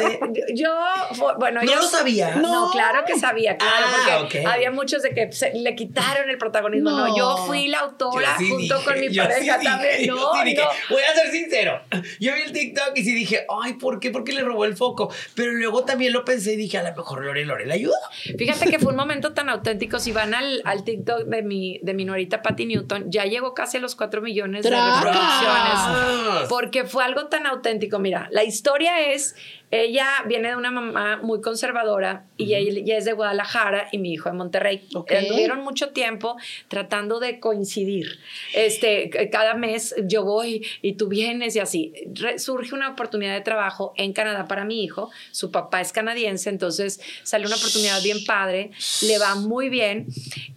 yo 0.54 0.70
bueno, 1.38 1.62
¿No 1.62 1.72
yo- 1.72 1.78
lo 1.78 1.82
sabías? 1.82 2.36
No, 2.36 2.70
claro 2.70 3.02
que 3.06 3.18
sabía, 3.18 3.56
claro, 3.56 3.86
Ah, 3.88 4.16
porque 4.20 4.44
había 4.46 4.70
muchos 4.70 5.02
de 5.02 5.14
que 5.14 5.32
se- 5.32 5.52
le 5.54 5.74
quitaron 5.74 6.28
el 6.28 6.36
protagonismo. 6.38 6.90
No, 6.90 7.08
No. 7.08 7.16
yo 7.16 7.36
fui 7.46 7.66
la 7.68 7.78
autora 7.80 8.36
sí 8.38 8.48
junto 8.50 8.74
dije, 8.76 8.84
con 8.84 9.00
mi 9.00 9.08
sí 9.08 9.16
pareja 9.18 9.58
dije, 9.58 9.70
también. 9.70 10.06
No, 10.06 10.32
sí 10.34 10.44
dije, 10.44 10.62
no. 10.62 10.94
Voy 10.94 11.02
a 11.02 11.14
ser 11.14 11.30
sincero. 11.42 11.80
Yo 12.20 12.34
vi 12.34 12.42
el 12.42 12.52
TikTok 12.52 12.92
y 12.96 13.04
sí 13.04 13.14
dije, 13.14 13.46
ay, 13.62 13.74
¿por 13.74 14.00
qué? 14.00 14.10
Porque 14.10 14.32
le 14.32 14.42
robó 14.42 14.64
el 14.64 14.76
foco. 14.76 15.12
Pero 15.34 15.52
luego 15.52 15.84
también 15.84 16.12
lo 16.12 16.24
pensé 16.24 16.54
y 16.54 16.56
dije, 16.56 16.78
a 16.78 16.82
lo 16.82 16.94
mejor 16.94 17.24
Lore 17.24 17.44
Lore 17.44 17.66
le 17.66 17.74
ayuda. 17.74 17.98
Fíjate 18.38 18.70
que 18.70 18.78
fue 18.78 18.92
un 18.92 18.96
momento 18.96 19.32
tan 19.32 19.48
auténtico. 19.48 19.98
Si 19.98 20.12
van 20.12 20.34
al, 20.34 20.62
al 20.64 20.84
TikTok 20.84 21.24
de 21.24 21.42
mi, 21.42 21.80
de 21.82 21.94
mi 21.94 22.04
nuerita 22.04 22.42
Patty 22.42 22.66
Newton, 22.66 23.10
ya 23.10 23.24
llegó 23.24 23.54
casi 23.54 23.78
a 23.78 23.80
los 23.80 23.96
4 23.96 24.20
millones 24.20 24.62
de 24.62 24.70
reproducciones. 24.70 26.48
Porque 26.48 26.84
fue 26.84 27.04
algo 27.04 27.26
tan 27.26 27.46
auténtico. 27.46 27.98
Mira, 27.98 28.28
la 28.30 28.44
historia 28.44 29.12
es, 29.12 29.34
ella 29.70 30.08
viene 30.26 30.48
de 30.48 30.56
una 30.56 30.70
mamá 30.70 31.18
muy 31.22 31.40
conservadora 31.40 32.24
y 32.36 32.54
ella, 32.54 32.96
es 32.98 33.04
de 33.04 33.12
Guadalajara 33.12 33.88
y 33.92 33.98
mi 33.98 34.12
hijo 34.12 34.28
de 34.28 34.34
Monterrey. 34.36 34.82
Ok. 34.94 35.12
Anduvieron 35.12 35.60
mucho 35.62 35.90
tiempo 35.90 36.36
tratando 36.68 37.20
de 37.20 37.38
coincidir. 37.40 38.18
Este, 38.54 39.10
cada 39.30 39.54
mes 39.54 39.94
yo 40.06 40.24
voy 40.24 40.66
y 40.82 40.94
tú 40.94 41.08
vienes 41.08 41.54
y 41.56 41.60
así. 41.60 41.92
Re- 42.14 42.38
surge 42.38 42.74
una 42.74 42.90
oportunidad 42.90 43.34
de 43.34 43.42
trabajo 43.42 43.92
en 43.96 44.12
Canadá 44.12 44.48
para 44.48 44.64
mi 44.64 44.82
hijo. 44.82 45.10
Su 45.30 45.50
papá 45.50 45.80
es 45.80 45.92
canadiense, 45.92 46.50
entonces 46.50 47.00
sale 47.22 47.46
una 47.46 47.56
oportunidad 47.56 48.02
bien 48.02 48.24
padre, 48.26 48.70
le 49.02 49.18
va 49.18 49.34
muy 49.36 49.68
bien 49.68 50.06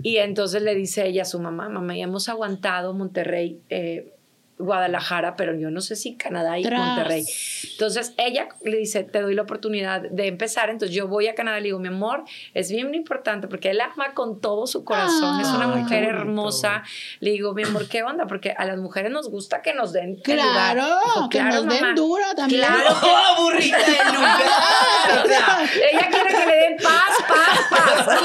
y 0.02 0.18
entonces 0.18 0.62
le 0.64 0.74
dice 0.76 1.06
ella 1.08 1.22
a 1.22 1.26
su 1.26 1.40
mamá, 1.40 1.70
mamá, 1.70 1.96
ya 1.96 2.06
hemos 2.06 2.30
aguantado 2.30 2.94
Monterrey. 2.94 3.60
eh, 3.70 4.10
Guadalajara, 4.58 5.36
pero 5.36 5.56
yo 5.56 5.70
no 5.72 5.82
sé 5.82 5.96
si 5.96 6.16
Canadá 6.16 6.58
y 6.60 6.64
Tras. 6.64 6.80
Monterrey. 6.80 7.26
Entonces 7.72 8.14
ella 8.18 8.50
le 8.64 8.78
dice, 8.78 9.04
te 9.04 9.22
doy 9.22 9.34
la 9.36 9.42
oportunidad 9.44 10.02
de 10.02 10.28
empezar. 10.28 10.70
Entonces 10.70 10.96
yo 10.96 11.08
voy 11.08 11.28
a 11.28 11.36
Canadá, 11.36 11.58
le 11.58 11.66
digo, 11.66 11.80
mi 11.80 11.88
amor, 11.90 12.24
es 12.54 12.72
bien 12.72 12.94
importante 12.94 13.48
porque 13.48 13.72
él 13.72 13.82
ama 13.82 14.14
con 14.14 14.40
todo 14.42 14.68
su 14.68 14.84
corazón, 14.84 15.40
es 15.42 15.48
una 15.48 15.68
mujer 15.68 16.04
hermosa. 16.04 16.84
Le 17.20 17.32
digo, 17.32 17.54
mi 17.54 17.64
amor, 17.64 17.88
¿qué 17.88 18.04
onda? 18.04 18.26
Porque 18.28 18.52
a 18.58 18.66
las 18.66 18.78
mujeres 18.78 19.12
nos 19.12 19.30
gusta 19.30 19.62
que 19.62 19.74
nos 19.74 19.92
den 19.94 20.16
Claro. 20.18 21.00
Dijo, 21.06 21.30
que 21.30 21.38
"Claro, 21.40 21.56
nos 21.64 21.68
den 21.74 21.82
mamá". 21.82 21.96
duro 21.96 22.24
también. 22.36 22.62
Claro. 22.62 22.96
¡Oh, 23.04 23.42
burrita 23.44 23.78
de! 23.78 23.84
O 25.24 25.28
sea, 25.28 25.64
Ella 25.92 26.10
quiere 26.10 26.30
que 26.30 26.46
le 26.46 26.56
den 26.56 26.78
paz, 26.78 27.18
paz, 27.28 27.60
paz. 27.70 28.20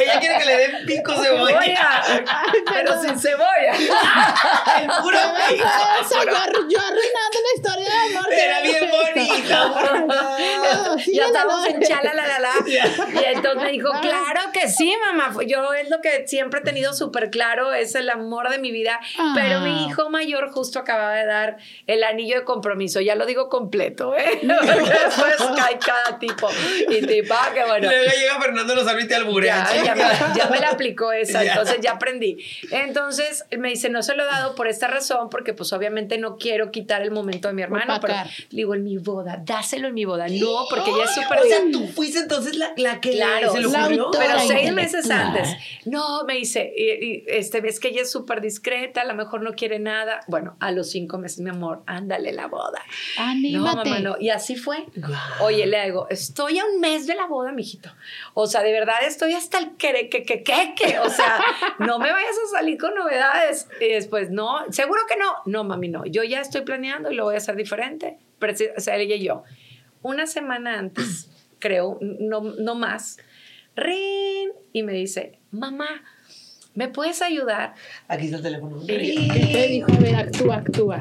Ella 0.00 0.18
quiere 0.20 0.38
que 0.38 0.44
le 0.44 0.56
den 0.58 0.86
pico 0.86 1.12
cebolla. 1.14 1.58
Cebolla, 2.04 2.24
pero 2.72 3.02
sin 3.02 3.18
cebolla. 3.18 3.72
Puro 5.06 5.18
yo 6.68 6.80
arruinando 6.80 7.38
la 7.46 7.52
historia 7.54 7.88
de 7.88 8.16
amor. 8.16 8.26
Era 8.32 8.60
bien 8.60 8.85
bonita. 9.68 10.04
No, 10.74 10.98
sí, 10.98 11.14
ya 11.14 11.28
la 11.28 11.44
verdad. 11.44 11.66
en 11.68 11.82
chala, 11.82 12.14
la, 12.14 12.26
la, 12.26 12.38
la. 12.38 12.50
Y 12.68 13.24
entonces 13.24 13.62
me 13.62 13.72
dijo, 13.72 13.90
claro 14.00 14.40
que 14.52 14.68
sí, 14.68 14.92
mamá. 15.06 15.42
Yo 15.46 15.72
es 15.74 15.90
lo 15.90 16.00
que 16.00 16.26
siempre 16.26 16.60
he 16.60 16.62
tenido 16.62 16.92
súper 16.92 17.30
claro, 17.30 17.72
es 17.72 17.94
el 17.94 18.10
amor 18.10 18.50
de 18.50 18.58
mi 18.58 18.70
vida. 18.70 19.00
Ah. 19.18 19.32
Pero 19.34 19.60
mi 19.60 19.86
hijo 19.86 20.10
mayor 20.10 20.50
justo 20.50 20.78
acababa 20.78 21.14
de 21.14 21.26
dar 21.26 21.56
el 21.86 22.02
anillo 22.04 22.36
de 22.36 22.44
compromiso. 22.44 23.00
Ya 23.00 23.14
lo 23.14 23.26
digo 23.26 23.48
completo, 23.48 24.14
¿eh? 24.16 24.40
Después 24.42 25.36
cae 25.56 25.78
cada 25.78 26.18
tipo. 26.18 26.48
Y 26.88 27.06
tipa, 27.06 27.52
que 27.54 27.64
bueno. 27.64 27.88
Luego 27.88 28.12
llega 28.18 28.40
Fernando 28.40 28.74
Lozano 28.74 29.00
y 29.00 29.08
te 29.08 29.14
alburea. 29.14 29.66
Ya, 29.74 29.84
ya, 29.84 29.94
me, 29.94 30.38
ya 30.38 30.48
me 30.50 30.58
la 30.60 30.70
aplicó 30.70 31.12
esa, 31.12 31.42
Ya. 31.44 31.52
entonces 31.52 31.78
ya 31.80 31.92
aprendí. 31.92 32.38
Entonces 32.70 33.44
me 33.56 33.68
dice, 33.68 33.88
no 33.88 34.02
se 34.02 34.14
lo 34.14 34.24
he 34.24 34.26
dado 34.26 34.54
por 34.54 34.68
esta 34.68 34.88
razón, 34.88 35.28
porque 35.30 35.52
pues 35.54 35.72
obviamente 35.72 36.18
no 36.18 36.36
quiero 36.36 36.70
quitar 36.70 37.02
el 37.02 37.10
momento 37.10 37.48
de 37.48 37.54
mi 37.54 37.62
hermano, 37.62 37.98
pero 38.00 38.14
digo, 38.50 38.74
en 38.74 38.84
mi 38.84 38.98
boda, 38.98 39.42
dáselo 39.46 39.88
en 39.88 39.94
mi 39.94 40.04
boda. 40.04 40.26
No, 40.28 40.66
porque 40.68 40.90
ella 40.90 41.04
es 41.04 41.14
súper... 41.14 41.38
O 41.38 41.44
sea, 41.44 41.60
tú 41.72 41.86
fuiste 41.88 42.18
entonces 42.18 42.56
la, 42.56 42.72
la 42.76 43.00
que 43.00 43.12
Claro, 43.12 43.52
se 43.52 43.60
le 43.60 43.68
la 43.68 43.84
ocurrió. 43.84 44.10
Pero 44.12 44.38
seis 44.40 44.72
meses 44.72 45.10
antes. 45.10 45.48
No, 45.84 46.24
me 46.24 46.34
dice, 46.34 46.72
y, 46.76 47.04
y, 47.04 47.24
este, 47.28 47.60
ves 47.60 47.80
que 47.80 47.88
ella 47.88 48.02
es 48.02 48.10
súper 48.10 48.40
discreta, 48.40 49.02
a 49.02 49.04
lo 49.04 49.14
mejor 49.14 49.42
no 49.42 49.52
quiere 49.52 49.78
nada. 49.78 50.20
Bueno, 50.26 50.56
a 50.60 50.72
los 50.72 50.90
cinco 50.90 51.18
meses, 51.18 51.40
mi 51.40 51.50
amor, 51.50 51.82
ándale 51.86 52.32
la 52.32 52.48
boda. 52.48 52.82
No, 53.16 53.24
Anímate. 53.24 53.76
mamá, 53.90 53.98
no. 54.00 54.16
Y 54.18 54.30
así 54.30 54.56
fue. 54.56 54.86
Guau. 54.96 55.16
Oye, 55.40 55.66
le 55.66 55.84
digo, 55.84 56.06
estoy 56.10 56.58
a 56.58 56.64
un 56.64 56.80
mes 56.80 57.06
de 57.06 57.14
la 57.14 57.26
boda, 57.26 57.52
mijito. 57.52 57.90
O 58.34 58.46
sea, 58.46 58.62
de 58.62 58.72
verdad 58.72 58.96
estoy 59.04 59.32
hasta 59.34 59.58
el 59.58 59.76
que, 59.76 60.08
que, 60.10 60.24
que, 60.24 60.42
que, 60.42 60.74
que. 60.76 60.98
O 60.98 61.08
sea, 61.08 61.40
no 61.78 61.98
me 61.98 62.10
vayas 62.10 62.36
a 62.46 62.56
salir 62.56 62.78
con 62.78 62.94
novedades. 62.94 63.68
Y 63.80 63.88
después, 63.92 64.30
no, 64.30 64.60
seguro 64.70 65.02
que 65.08 65.16
no. 65.16 65.32
No, 65.46 65.64
mami, 65.64 65.88
no. 65.88 66.04
Yo 66.06 66.24
ya 66.24 66.40
estoy 66.40 66.62
planeando 66.62 67.10
y 67.10 67.14
lo 67.14 67.24
voy 67.24 67.34
a 67.34 67.38
hacer 67.38 67.56
diferente. 67.56 68.18
O 68.76 68.80
sea, 68.80 68.96
ella 68.96 69.14
y 69.16 69.24
yo. 69.24 69.42
Una 70.02 70.26
semana 70.26 70.78
antes, 70.78 71.30
creo, 71.58 71.98
no, 72.00 72.40
no 72.42 72.74
más, 72.74 73.18
rin, 73.74 74.50
y 74.72 74.82
me 74.82 74.92
dice, 74.92 75.38
mamá, 75.50 75.88
¿me 76.74 76.88
puedes 76.88 77.22
ayudar? 77.22 77.74
Aquí 78.08 78.26
está 78.26 78.36
el 78.38 78.42
teléfono. 78.42 78.82
Y- 78.82 79.28
¿Qué 79.28 79.48
te 79.52 79.68
dijo? 79.68 79.90
A 79.92 79.96
ver, 79.98 80.14
actúa, 80.16 80.56
actúa. 80.56 81.00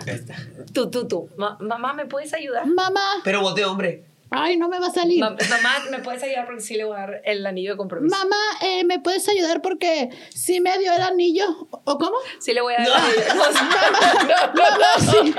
Tú, 0.74 0.90
tú, 0.90 1.08
tú. 1.08 1.30
"Ma- 1.38 1.58
mamá, 1.62 1.94
¿me 1.94 2.06
puedes 2.06 2.34
ayudar? 2.34 2.66
Mamá, 2.68 3.22
Pero 3.24 3.42
voz 3.42 3.56
de 3.56 3.66
hombre. 3.66 4.06
Ay, 4.36 4.58
no 4.58 4.68
me 4.70 4.80
va 4.80 4.88
a 4.88 4.92
salir. 4.92 5.20
Ma- 5.20 5.30
Mamá, 5.50 5.84
¿me 5.92 6.00
puedes 6.00 6.22
ayudar? 6.24 6.46
Porque 6.46 6.62
sí 6.62 6.76
le 6.76 6.84
voy 6.86 6.96
a 6.98 7.00
dar 7.02 7.22
el 7.26 7.46
anillo 7.46 7.72
de 7.72 7.78
compromiso. 7.78 8.16
Mamá, 8.16 8.38
eh, 8.62 8.84
¿me 8.84 9.00
puedes 9.00 9.28
ayudar 9.30 9.62
porque 9.62 10.10
sí 10.34 10.60
me 10.62 10.78
dio 10.80 10.94
el 10.94 11.02
anillo? 11.02 11.46
¿O 11.72 11.98
cómo? 11.98 12.18
Sí 12.40 12.54
le 12.54 12.62
voy 12.62 12.74
a 12.74 12.78
dar 12.78 12.88
No. 12.88 12.96
el 12.96 13.22
anillo. 13.22 14.36
Mamá, 14.56 14.88
sí, 15.00 15.36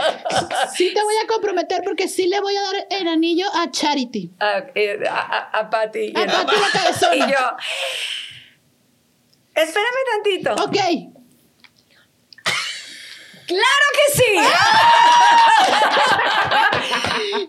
sí 0.77 0.95
te 0.95 1.03
voy 1.03 1.15
a 1.23 1.27
comprometer 1.27 1.83
porque 1.85 2.09
sí 2.09 2.27
le 2.27 2.41
voy 2.41 2.57
a 2.57 2.63
dar 2.63 2.87
el 2.91 3.09
anillo 3.09 3.47
a 3.55 3.71
Charity. 3.71 4.33
a, 4.41 4.59
eh, 4.75 4.99
a, 5.09 5.15
a, 5.21 5.59
a 5.61 5.71
Patty. 5.71 6.13
A 6.17 6.27
Patty 6.27 6.57
la 6.57 6.71
cabezona. 6.81 7.15
Y 7.17 7.21
yo, 7.33 7.57
espérame 9.55 10.03
tantito. 10.13 10.55
Ok. 10.65 10.77
¡Claro 13.47 13.87
que 13.95 14.19
sí! 14.19 14.25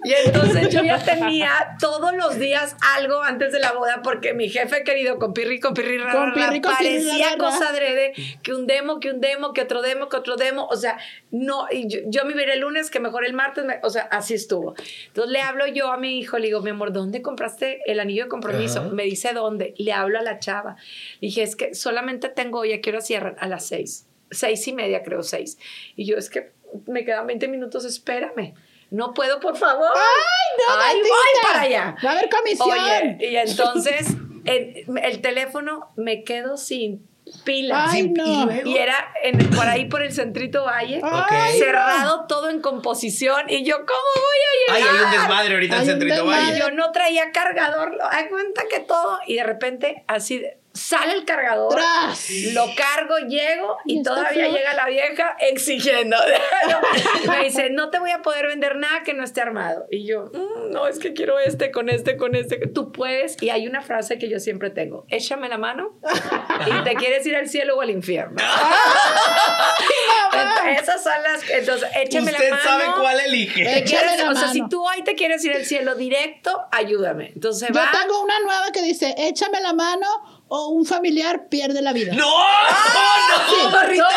y 0.07 0.13
entonces 0.27 0.69
yo 0.69 0.83
ya 0.83 0.97
tenía 1.03 1.51
todos 1.79 2.15
los 2.15 2.39
días 2.39 2.75
algo 2.95 3.21
antes 3.21 3.51
de 3.51 3.59
la 3.59 3.73
boda 3.73 4.01
porque 4.03 4.33
mi 4.33 4.49
jefe 4.49 4.83
querido 4.83 5.19
con 5.19 5.33
pirri, 5.33 5.59
con 5.59 5.73
pirri, 5.73 5.97
ra, 5.97 6.11
Con 6.13 6.33
pirri, 6.33 6.61
con 6.61 6.73
parecía 6.73 7.37
cosa 7.37 7.69
adrede, 7.69 8.13
que 8.43 8.53
un 8.53 8.67
demo, 8.67 8.99
que 8.99 9.11
un 9.11 9.19
demo, 9.21 9.53
que 9.53 9.61
otro 9.61 9.81
demo, 9.81 10.09
que 10.09 10.17
otro 10.17 10.35
demo, 10.37 10.65
o 10.67 10.75
sea, 10.77 10.97
no, 11.31 11.65
y 11.71 11.87
yo, 11.87 11.99
yo 12.05 12.25
me 12.25 12.33
veré 12.33 12.53
el 12.53 12.61
lunes, 12.61 12.89
que 12.89 12.99
mejor 12.99 13.25
el 13.25 13.33
martes, 13.33 13.65
me- 13.65 13.79
o 13.83 13.89
sea, 13.89 14.03
así 14.03 14.33
estuvo. 14.33 14.75
Entonces 15.07 15.31
le 15.31 15.41
hablo 15.41 15.67
yo 15.67 15.91
a 15.91 15.97
mi 15.97 16.17
hijo, 16.19 16.37
le 16.39 16.47
digo, 16.47 16.61
mi 16.61 16.69
amor, 16.69 16.93
¿dónde 16.93 17.21
compraste 17.21 17.81
el 17.85 17.99
anillo 17.99 18.23
de 18.23 18.29
compromiso? 18.29 18.79
Ajá. 18.79 18.89
Me 18.89 19.03
dice 19.03 19.33
dónde, 19.33 19.73
le 19.77 19.91
hablo 19.93 20.19
a 20.19 20.21
la 20.21 20.39
chava. 20.39 20.75
Le 21.19 21.27
dije, 21.27 21.43
es 21.43 21.55
que 21.55 21.73
solamente 21.75 22.29
tengo 22.29 22.59
hoy, 22.59 22.73
¿a 22.73 22.81
qué 22.81 22.89
hora 22.91 23.01
cierran? 23.01 23.35
A 23.39 23.47
las 23.47 23.65
seis. 23.67 24.05
Seis 24.31 24.67
y 24.67 24.73
media, 24.73 25.03
creo, 25.03 25.23
seis. 25.23 25.57
Y 25.95 26.05
yo, 26.05 26.17
es 26.17 26.29
que 26.29 26.51
me 26.85 27.05
quedan 27.05 27.27
20 27.27 27.47
minutos, 27.47 27.85
espérame. 27.85 28.53
No 28.89 29.13
puedo, 29.13 29.39
por 29.39 29.57
favor. 29.57 29.91
¡Ay, 29.95 30.47
no, 30.69 30.77
Martita! 30.77 31.07
voy 31.09 31.43
para 31.51 31.61
allá. 31.61 31.95
Va 32.05 32.09
a 32.09 32.13
haber 32.13 32.29
comisión. 32.29 32.69
Oye, 32.69 33.17
y 33.19 33.35
entonces 33.35 34.07
en- 34.45 34.97
el 35.03 35.21
teléfono 35.21 35.91
me 35.97 36.23
quedo 36.23 36.55
sin 36.57 37.05
pila. 37.43 37.87
Ay, 37.89 38.03
Sin- 38.03 38.13
no. 38.13 38.49
y 38.65 38.77
era 38.77 39.13
en- 39.23 39.49
por 39.49 39.67
ahí 39.67 39.85
por 39.89 40.01
el 40.01 40.13
centrito 40.13 40.63
valle, 40.63 41.01
Ay, 41.03 41.59
cerrado 41.59 42.25
todo 42.27 42.49
en 42.49 42.61
composición. 42.61 43.49
Y 43.49 43.65
yo, 43.65 43.75
¿cómo 43.79 43.99
voy 44.15 44.71
a 44.71 44.73
Ay, 44.75 44.81
llegar? 44.83 44.95
hay 44.95 45.03
un 45.05 45.11
desmadre 45.11 45.53
ahorita 45.55 45.75
en 45.75 45.81
Hay 45.81 45.87
Centrito 45.87 46.15
desmadre. 46.15 46.45
Valle. 46.45 46.59
Yo 46.59 46.71
no 46.71 46.91
traía 46.93 47.31
cargador, 47.33 47.97
haz 48.09 48.27
cuenta 48.29 48.63
que 48.69 48.79
todo, 48.79 49.19
y 49.27 49.35
de 49.35 49.43
repente 49.43 50.05
así 50.07 50.39
de- 50.39 50.57
sale 50.77 51.13
el 51.13 51.25
cargador, 51.25 51.73
Tras. 51.73 52.29
lo 52.53 52.67
cargo, 52.75 53.17
llego 53.27 53.77
¿Y 53.85 54.03
todavía 54.03 54.47
llega 54.49 54.73
la 54.73 54.85
vieja 54.87 55.35
exigiendo. 55.39 56.17
Me 57.27 57.43
dice, 57.45 57.69
no 57.69 57.89
te 57.89 57.99
voy 57.99 58.11
a 58.11 58.21
poder 58.21 58.47
vender 58.47 58.75
nada 58.77 59.03
que 59.03 59.13
no 59.13 59.23
esté 59.23 59.41
armado. 59.41 59.85
Y 59.91 60.05
yo, 60.07 60.25
"Mm, 60.33 60.71
no, 60.71 60.87
es 60.87 60.99
que 60.99 61.13
quiero 61.13 61.39
este, 61.39 61.71
con 61.71 61.89
este, 61.89 62.17
con 62.17 62.35
este. 62.35 62.57
Tú 62.67 62.91
puedes, 62.91 63.41
y 63.41 63.49
hay 63.49 63.67
una 63.67 63.81
frase 63.81 64.17
que 64.17 64.29
yo 64.29 64.39
siempre 64.39 64.69
tengo, 64.69 65.05
échame 65.09 65.49
la 65.49 65.57
mano 65.57 65.99
y 66.67 66.83
te 66.83 66.95
quieres 66.95 67.25
ir 67.25 67.35
al 67.35 67.47
cielo 67.49 67.77
o 67.77 67.81
al 67.81 67.89
infierno. 67.89 68.37
Entonces, 70.33 70.81
esas 70.81 71.03
son 71.03 71.23
las, 71.23 71.49
entonces, 71.49 71.89
échame 71.95 72.31
Usted 72.31 72.49
la 72.49 72.55
mano. 72.57 72.63
sabe 72.69 72.83
cuál 72.99 73.19
elige. 73.21 73.63
Te 73.63 73.83
quieres- 73.83 74.17
la 74.17 74.31
o 74.31 74.33
sea, 74.33 74.41
mano. 74.47 74.53
si 74.53 74.69
tú 74.69 74.83
hoy 74.85 75.03
te 75.03 75.15
quieres 75.15 75.43
ir 75.45 75.53
al 75.55 75.65
cielo 75.65 75.95
directo, 75.95 76.65
ayúdame. 76.71 77.31
Entonces 77.33 77.69
Yo 77.69 77.75
va. 77.79 77.89
tengo 77.91 78.21
una 78.21 78.39
nueva 78.41 78.71
que 78.73 78.81
dice, 78.81 79.15
échame 79.17 79.61
la 79.61 79.73
mano 79.73 80.05
o 80.49 80.67
un 80.69 80.85
familiar 80.85 81.47
pierde 81.49 81.81
la 81.81 81.91
vida. 81.93 82.13
¡No! 82.13 82.25
¡No, 82.25 82.33
Sí. 83.47 83.55
Barrita! 83.71 84.03
No. 84.03 84.09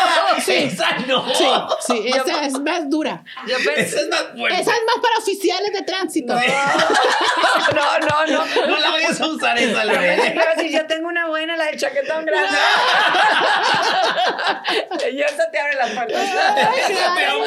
Esa 0.53 0.87
¡Ah, 0.89 0.97
no! 1.07 1.25
Sí, 1.33 1.45
sí, 1.87 2.07
esa 2.07 2.45
es 2.45 2.59
más 2.59 2.89
dura. 2.89 3.23
Yo 3.47 3.55
pensé, 3.57 3.81
Esa 3.81 4.01
es 4.01 4.07
más 4.09 4.25
fuerte. 4.35 4.61
Esa 4.61 4.71
es 4.71 4.81
más 4.85 4.95
para 5.01 5.17
oficiales 5.19 5.71
de 5.73 5.81
tránsito. 5.83 6.33
no, 6.33 6.41
no, 7.99 8.25
no. 8.27 8.45
No 8.67 8.79
la 8.79 8.89
vayas 8.91 9.19
a 9.21 9.27
usar 9.27 9.57
esa, 9.57 9.81
Pero 9.81 9.93
Lorena. 9.93 10.43
si 10.59 10.71
yo 10.71 10.85
tengo 10.87 11.07
una 11.09 11.27
buena, 11.27 11.55
la 11.57 11.65
del 11.65 11.77
chaquetón 11.77 12.25
grande. 12.25 12.57
y 15.11 15.21
eso 15.21 15.43
te 15.51 15.59
abre 15.59 15.75
las 15.75 15.89
puertas. 15.91 16.29
Pero 17.15 17.39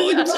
muchas. 0.00 0.28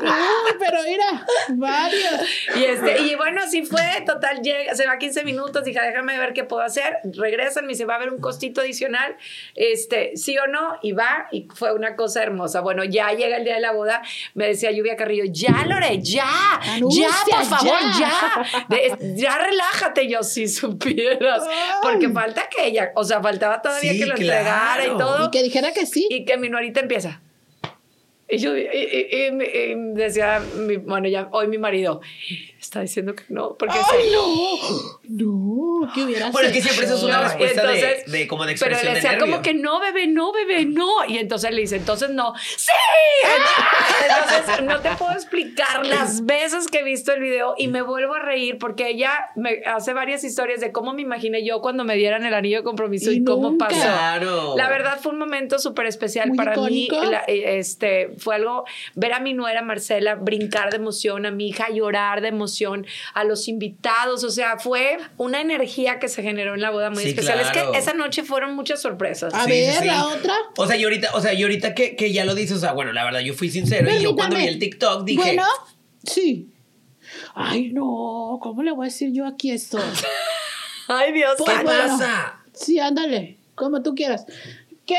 Uy, 0.00 0.52
pero 0.58 0.82
mira, 0.84 1.26
varios. 1.48 2.14
Y, 2.56 2.64
este, 2.64 3.00
y 3.02 3.14
bueno, 3.16 3.42
así 3.42 3.64
fue, 3.64 4.02
total, 4.06 4.40
llega, 4.42 4.74
se 4.74 4.86
va 4.86 4.98
15 4.98 5.24
minutos, 5.24 5.64
dije, 5.64 5.80
déjame 5.80 6.18
ver 6.18 6.32
qué 6.32 6.44
puedo 6.44 6.62
hacer. 6.62 6.98
Regresan, 7.40 7.64
me 7.66 7.72
dice, 7.72 7.84
va 7.86 7.94
a 7.94 7.96
haber 7.96 8.10
un 8.12 8.20
costito 8.20 8.60
adicional, 8.60 9.16
este, 9.54 10.16
sí 10.16 10.36
o 10.38 10.46
no, 10.46 10.78
y 10.82 10.92
va, 10.92 11.26
y 11.32 11.48
fue 11.54 11.72
una 11.72 11.96
cosa 11.96 12.22
hermosa. 12.22 12.60
Bueno, 12.60 12.84
ya 12.84 13.12
llega 13.12 13.36
el 13.38 13.44
día 13.44 13.54
de 13.54 13.60
la 13.60 13.72
boda, 13.72 14.02
me 14.34 14.46
decía 14.46 14.70
Lluvia 14.70 14.96
Carrillo, 14.96 15.24
ya, 15.28 15.64
Lore, 15.66 16.00
ya, 16.02 16.26
Anuncia, 16.74 17.08
ya, 17.28 17.36
por 17.36 17.44
favor, 17.46 17.78
ya". 17.98 18.10
ya, 18.58 18.66
De- 18.68 19.14
ya 19.16 19.38
relájate, 19.38 20.08
yo 20.08 20.22
si 20.22 20.48
supieras, 20.48 21.42
porque 21.82 22.08
falta 22.10 22.48
que 22.48 22.66
ella, 22.66 22.92
o 22.94 23.04
sea, 23.04 23.20
faltaba 23.22 23.62
todavía 23.62 23.92
Sí, 23.92 23.98
que 24.00 24.06
lo 24.06 24.14
claro. 24.14 24.38
entregara 24.40 24.86
y 24.86 24.98
todo. 24.98 25.26
Y 25.26 25.30
que 25.30 25.42
dijera 25.42 25.72
que 25.72 25.86
sí. 25.86 26.06
Y 26.10 26.24
que 26.24 26.36
mi 26.36 26.48
nuerita 26.48 26.80
empieza. 26.80 27.20
Y 28.30 28.38
yo 28.38 28.56
y- 28.56 28.60
y- 28.60 29.08
y- 29.10 29.72
y 29.72 29.74
decía, 29.94 30.40
mi, 30.56 30.76
bueno, 30.76 31.08
ya 31.08 31.28
hoy 31.32 31.48
mi 31.48 31.58
marido 31.58 32.00
está 32.60 32.80
diciendo 32.82 33.14
que 33.14 33.24
no, 33.28 33.56
porque 33.56 33.76
¡Ay, 33.78 34.04
se- 34.08 34.12
no! 34.12 34.20
No, 35.10 35.90
¿qué 35.92 36.04
hubiera 36.04 36.30
Bueno, 36.30 36.48
es 36.48 36.54
que 36.54 36.62
siempre 36.62 36.84
eso 36.86 36.94
es 36.94 37.02
una 37.02 37.22
respuesta 37.24 37.66
de- 37.66 37.80
entonces, 37.80 38.12
de, 38.12 38.28
como 38.28 38.44
de 38.46 38.54
Pero 38.54 38.70
expresión 38.76 38.84
le 38.94 39.00
de 39.00 39.02
decía 39.06 39.18
como 39.18 39.42
que 39.42 39.54
no, 39.54 39.80
bebé, 39.80 40.06
no, 40.06 40.32
bebé, 40.32 40.64
no. 40.66 41.04
Y 41.08 41.18
entonces 41.18 41.50
le 41.52 41.62
dice, 41.62 41.76
entonces 41.76 42.10
no. 42.10 42.32
¡Sí! 42.56 42.70
Entonces 44.30 44.64
no 44.64 44.80
te 44.80 44.90
puedo 44.96 45.12
explicar 45.12 45.84
las 45.86 46.24
veces 46.24 46.68
que 46.68 46.78
he 46.80 46.82
visto 46.84 47.12
el 47.12 47.20
video 47.20 47.54
y 47.58 47.68
me 47.68 47.82
vuelvo 47.82 48.14
a 48.14 48.18
reír 48.20 48.58
porque 48.58 48.88
ella 48.88 49.30
me 49.36 49.62
hace 49.66 49.92
varias 49.92 50.24
historias 50.24 50.60
de 50.60 50.72
cómo 50.72 50.92
me 50.92 51.02
imaginé 51.02 51.44
yo 51.44 51.60
cuando 51.60 51.84
me 51.84 51.96
dieran 51.96 52.24
el 52.24 52.34
anillo 52.34 52.58
de 52.58 52.62
compromiso 52.64 53.10
y, 53.10 53.16
Y 53.16 53.24
cómo 53.24 53.50
nunca. 53.50 53.68
pasó. 53.68 53.80
Claro. 53.80 54.54
La 54.56 54.68
verdad 54.68 54.98
fue 55.02 55.12
un 55.12 55.18
momento 55.18 55.58
súper 55.58 55.86
especial 55.86 56.28
Muy 56.28 56.36
para 56.36 56.52
icónico. 56.52 57.00
mí. 57.00 57.06
La- 57.10 57.24
eh, 57.26 57.58
este, 57.58 58.10
fue 58.20 58.36
algo, 58.36 58.64
ver 58.94 59.12
a 59.14 59.20
mi 59.20 59.32
nuera 59.34 59.62
Marcela 59.62 60.14
brincar 60.14 60.70
de 60.70 60.76
emoción, 60.76 61.26
a 61.26 61.30
mi 61.30 61.48
hija 61.48 61.68
llorar 61.70 62.20
de 62.20 62.28
emoción, 62.28 62.86
a 63.14 63.24
los 63.24 63.48
invitados. 63.48 64.22
O 64.24 64.30
sea, 64.30 64.58
fue 64.58 64.98
una 65.16 65.40
energía 65.40 65.98
que 65.98 66.08
se 66.08 66.22
generó 66.22 66.54
en 66.54 66.60
la 66.60 66.70
boda 66.70 66.90
muy 66.90 67.02
Sí, 67.02 67.08
especial. 67.10 67.40
claro. 67.40 67.58
Es 67.58 67.72
que 67.72 67.78
esa 67.78 67.94
noche 67.94 68.22
fueron 68.22 68.54
muchas 68.54 68.80
sorpresas. 68.82 69.34
A 69.34 69.44
Sí, 69.44 69.50
ver, 69.50 69.74
sí, 69.80 69.84
la 69.86 70.06
otra. 70.06 70.34
O 70.56 70.66
sea, 70.66 70.76
y 70.76 70.84
ahorita, 70.84 71.10
o 71.14 71.20
sea, 71.20 71.32
y 71.34 71.42
ahorita 71.42 71.74
que, 71.74 71.96
que 71.96 72.12
ya 72.12 72.24
lo 72.24 72.34
dices, 72.34 72.56
o 72.58 72.60
sea, 72.60 72.72
bueno, 72.72 72.92
la 72.92 73.04
verdad, 73.04 73.20
yo 73.20 73.34
fui 73.34 73.50
sincero 73.50 73.90
y 73.90 74.00
yo 74.02 74.14
cuando 74.14 74.36
vi 74.36 74.46
el 74.46 74.58
TikTok 74.58 75.04
dije, 75.04 75.20
Bueno, 75.22 75.44
sí. 76.04 76.48
Ay, 77.34 77.70
no, 77.72 78.38
¿cómo 78.42 78.62
le 78.62 78.70
voy 78.72 78.84
a 78.86 78.88
decir 78.88 79.10
yo 79.12 79.26
aquí 79.26 79.50
esto? 79.50 79.78
Ay, 80.88 81.12
Dios. 81.12 81.34
¿qué 81.38 81.44
Pues 81.44 81.62
bueno. 81.64 81.98
pasa? 81.98 82.40
Sí, 82.52 82.78
ándale, 82.78 83.36
como 83.54 83.82
tú 83.82 83.94
quieras. 83.94 84.26
Que 84.86 84.96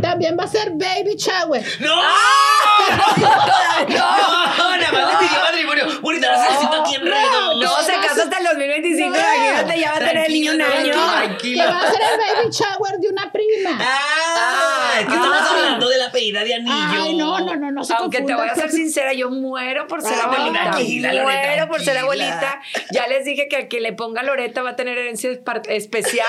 también 0.00 0.36
va 0.38 0.44
a 0.44 0.48
ser 0.48 0.70
baby 0.70 1.16
shower. 1.16 1.62
¡No! 1.80 1.92
¡Ah! 1.92 2.63
¡No! 3.88 4.76
Nada 4.76 4.92
más 4.92 5.12
le 5.12 5.26
pidió 5.26 5.40
matrimonio. 5.40 6.00
Bonita, 6.00 6.30
vas 6.30 6.50
a 6.50 6.82
aquí 6.82 6.94
en 6.94 7.02
redondo. 7.02 7.66
No, 7.66 7.76
se 7.84 7.92
casa 7.94 8.22
hasta 8.24 8.38
el 8.38 8.44
2025. 8.44 9.10
No. 9.10 9.16
Imagínate, 9.16 9.80
ya 9.80 9.90
va 9.90 9.96
a 9.96 9.98
tener 10.00 10.26
el 10.26 10.32
niño 10.32 10.52
un 10.52 10.62
año. 10.62 10.92
Que 11.40 11.56
va 11.66 11.80
a 11.80 11.90
ser 11.90 12.00
el 12.02 12.18
baby 12.18 12.50
shower 12.50 12.98
de 12.98 13.08
una 13.08 13.32
prima. 13.32 13.78
Ah, 13.80 14.73
es 15.00 15.06
que 15.06 15.14
estamos 15.14 15.36
Ah. 15.40 15.48
hablando 15.56 15.88
de 15.88 15.98
la 15.98 16.10
pedida 16.12 16.44
de 16.44 16.54
anillo. 16.54 16.74
Ay, 16.76 17.16
no, 17.16 17.40
no, 17.40 17.56
no, 17.56 17.70
no 17.70 17.84
se 17.84 17.94
Aunque 17.94 18.22
te 18.22 18.34
voy 18.34 18.48
a 18.48 18.54
ser 18.54 18.70
sincera, 18.70 19.12
yo 19.12 19.30
muero 19.30 19.86
por 19.86 20.02
ser 20.02 20.18
abuelita. 20.20 20.70
tranquila, 20.72 21.12
Lore, 21.12 21.24
muero 21.24 21.68
por 21.68 21.80
ser 21.82 21.98
abuelita. 21.98 22.60
Ya 22.92 23.06
les 23.06 23.24
dije 23.24 23.48
que 23.48 23.56
al 23.56 23.68
que 23.68 23.80
le 23.80 23.92
ponga 23.92 24.22
Loreta 24.22 24.62
va 24.62 24.70
a 24.70 24.76
tener 24.76 24.96
herencia 24.98 25.30
especial. 25.68 26.26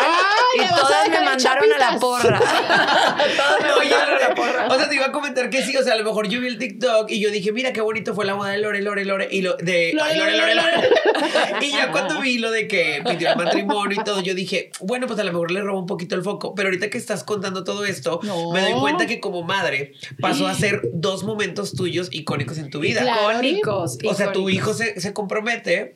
Y 0.56 0.60
todas 0.76 1.10
me 1.10 1.22
mandaron 1.22 1.72
a 1.74 1.78
la 1.92 2.00
porra. 2.00 2.40
todas 2.40 3.62
me 3.62 3.90
mandaron 3.90 4.16
a 4.24 4.30
la 4.30 4.36
porra. 4.36 4.68
o 4.68 4.76
sea, 4.78 4.90
te 4.90 4.96
iba 4.96 5.06
a 5.08 5.12
comentar 5.12 5.50
que 5.50 5.62
sí, 5.64 5.76
o 5.78 5.84
sea, 5.84 5.94
a 5.94 5.98
lo 5.98 6.04
mejor 6.04 6.28
yo 6.28 6.40
vi 6.42 6.48
el 6.48 6.58
TikTok 6.58 7.10
y 7.12 7.20
yo 7.22 7.30
dije, 7.32 7.52
mira 7.52 7.74
qué 7.74 7.82
bonito 7.82 8.14
fue 8.14 8.26
la 8.26 8.34
boda 8.34 8.50
de 8.52 8.58
Lore, 8.60 8.82
Lore, 8.82 9.06
Lore, 9.06 9.28
y 9.32 9.42
lo 9.42 9.56
de 9.58 9.92
Lore, 9.94 10.12
ay, 10.12 10.18
Lore, 10.18 10.38
Lore, 10.38 10.56
Lore, 10.56 10.72
Lore. 10.78 10.90
Y 11.62 11.72
ya 11.72 11.92
cuando 11.92 12.20
vi 12.20 12.38
lo 12.38 12.52
de 12.52 12.68
que 12.68 13.02
pidió 13.08 13.30
el 13.32 13.38
matrimonio 13.38 14.00
y 14.00 14.04
todo, 14.04 14.22
yo 14.22 14.34
dije, 14.34 14.72
bueno, 14.82 15.08
pues 15.08 15.20
a 15.20 15.24
lo 15.24 15.32
mejor 15.32 15.52
le 15.52 15.62
robó 15.62 15.80
un 15.80 15.86
poquito 15.86 16.16
el 16.16 16.22
foco, 16.24 16.54
pero 16.56 16.68
ahorita 16.68 16.90
que 16.90 16.98
estás 16.98 17.24
contando 17.24 17.64
todo 17.64 17.86
esto, 17.86 18.20
No. 18.24 18.52
Me 18.56 18.72
doy 18.72 18.80
cuenta 18.80 19.06
que 19.06 19.20
como 19.20 19.44
madre 19.44 19.94
pasó 20.20 20.48
a 20.48 20.54
ser 20.54 20.82
dos 20.94 21.24
momentos 21.24 21.74
tuyos 21.74 22.10
icónicos 22.12 22.58
en 22.58 22.70
tu 22.70 22.80
vida. 22.80 23.02
Claro. 23.02 23.32
Icónicos. 23.32 23.98
O 24.06 24.14
sea, 24.14 24.32
tu 24.32 24.50
hijo 24.50 24.74
se, 24.74 25.00
se 25.00 25.14
compromete 25.14 25.96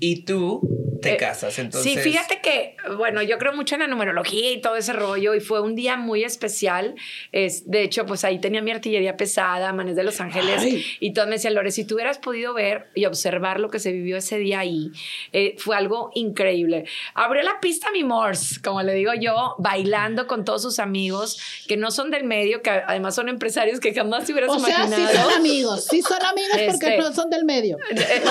y 0.00 0.24
tú 0.24 0.60
te 1.00 1.14
Eh, 1.14 1.16
casas, 1.16 1.58
entonces. 1.60 1.92
Sí, 1.92 1.98
fíjate 1.98 2.40
que, 2.40 2.76
bueno, 2.96 3.22
yo 3.22 3.38
creo 3.38 3.52
mucho 3.52 3.76
en 3.76 3.82
la 3.82 3.86
numerología 3.86 4.50
y 4.50 4.60
todo 4.60 4.74
ese 4.76 4.92
rollo 4.92 5.34
y 5.36 5.40
fue 5.40 5.60
un 5.60 5.76
día 5.76 5.96
muy 5.96 6.24
especial. 6.24 6.96
Es, 7.30 7.70
de 7.70 7.82
hecho, 7.84 8.04
pues 8.04 8.24
ahí 8.24 8.40
tenía 8.40 8.62
mi 8.62 8.72
artillería 8.72 9.16
pesada, 9.16 9.72
Manes 9.72 9.94
de 9.94 10.02
Los 10.02 10.20
Ángeles 10.20 10.60
Ay. 10.62 10.84
y 10.98 11.12
todos 11.12 11.28
me 11.28 11.36
decían, 11.36 11.54
Lore, 11.54 11.70
si 11.70 11.84
tú 11.84 11.94
hubieras 11.94 12.18
podido 12.18 12.52
ver 12.52 12.88
y 12.96 13.04
observar 13.06 13.60
lo 13.60 13.70
que 13.70 13.78
se 13.78 13.92
vivió 13.92 14.16
ese 14.16 14.38
día 14.38 14.58
ahí, 14.58 14.90
eh, 15.32 15.54
fue 15.58 15.76
algo 15.76 16.10
increíble. 16.14 16.84
Abrió 17.14 17.42
la 17.44 17.60
pista 17.60 17.92
mi 17.92 18.02
Morse, 18.02 18.60
como 18.60 18.82
le 18.82 18.94
digo 18.94 19.12
yo, 19.20 19.54
bailando 19.58 20.26
con 20.26 20.44
todos 20.44 20.62
sus 20.62 20.80
amigos 20.80 21.40
que 21.68 21.76
no 21.76 21.92
son 21.92 22.10
del 22.10 22.24
medio, 22.24 22.60
que 22.62 22.70
además 22.70 23.14
son 23.14 23.28
empresarios 23.28 23.78
que 23.78 23.94
jamás 23.94 24.24
te 24.24 24.32
hubieras 24.32 24.50
O 24.50 24.58
sea, 24.58 24.84
imaginado. 24.86 25.10
sí 25.12 25.16
son 25.16 25.32
amigos, 25.32 25.84
sí 25.88 26.02
son 26.02 26.24
amigos 26.24 26.50
porque 26.72 26.86
Este. 26.86 26.98
no 26.98 27.12
son 27.12 27.30
del 27.30 27.44
medio. 27.44 27.78
Eh, 27.90 28.22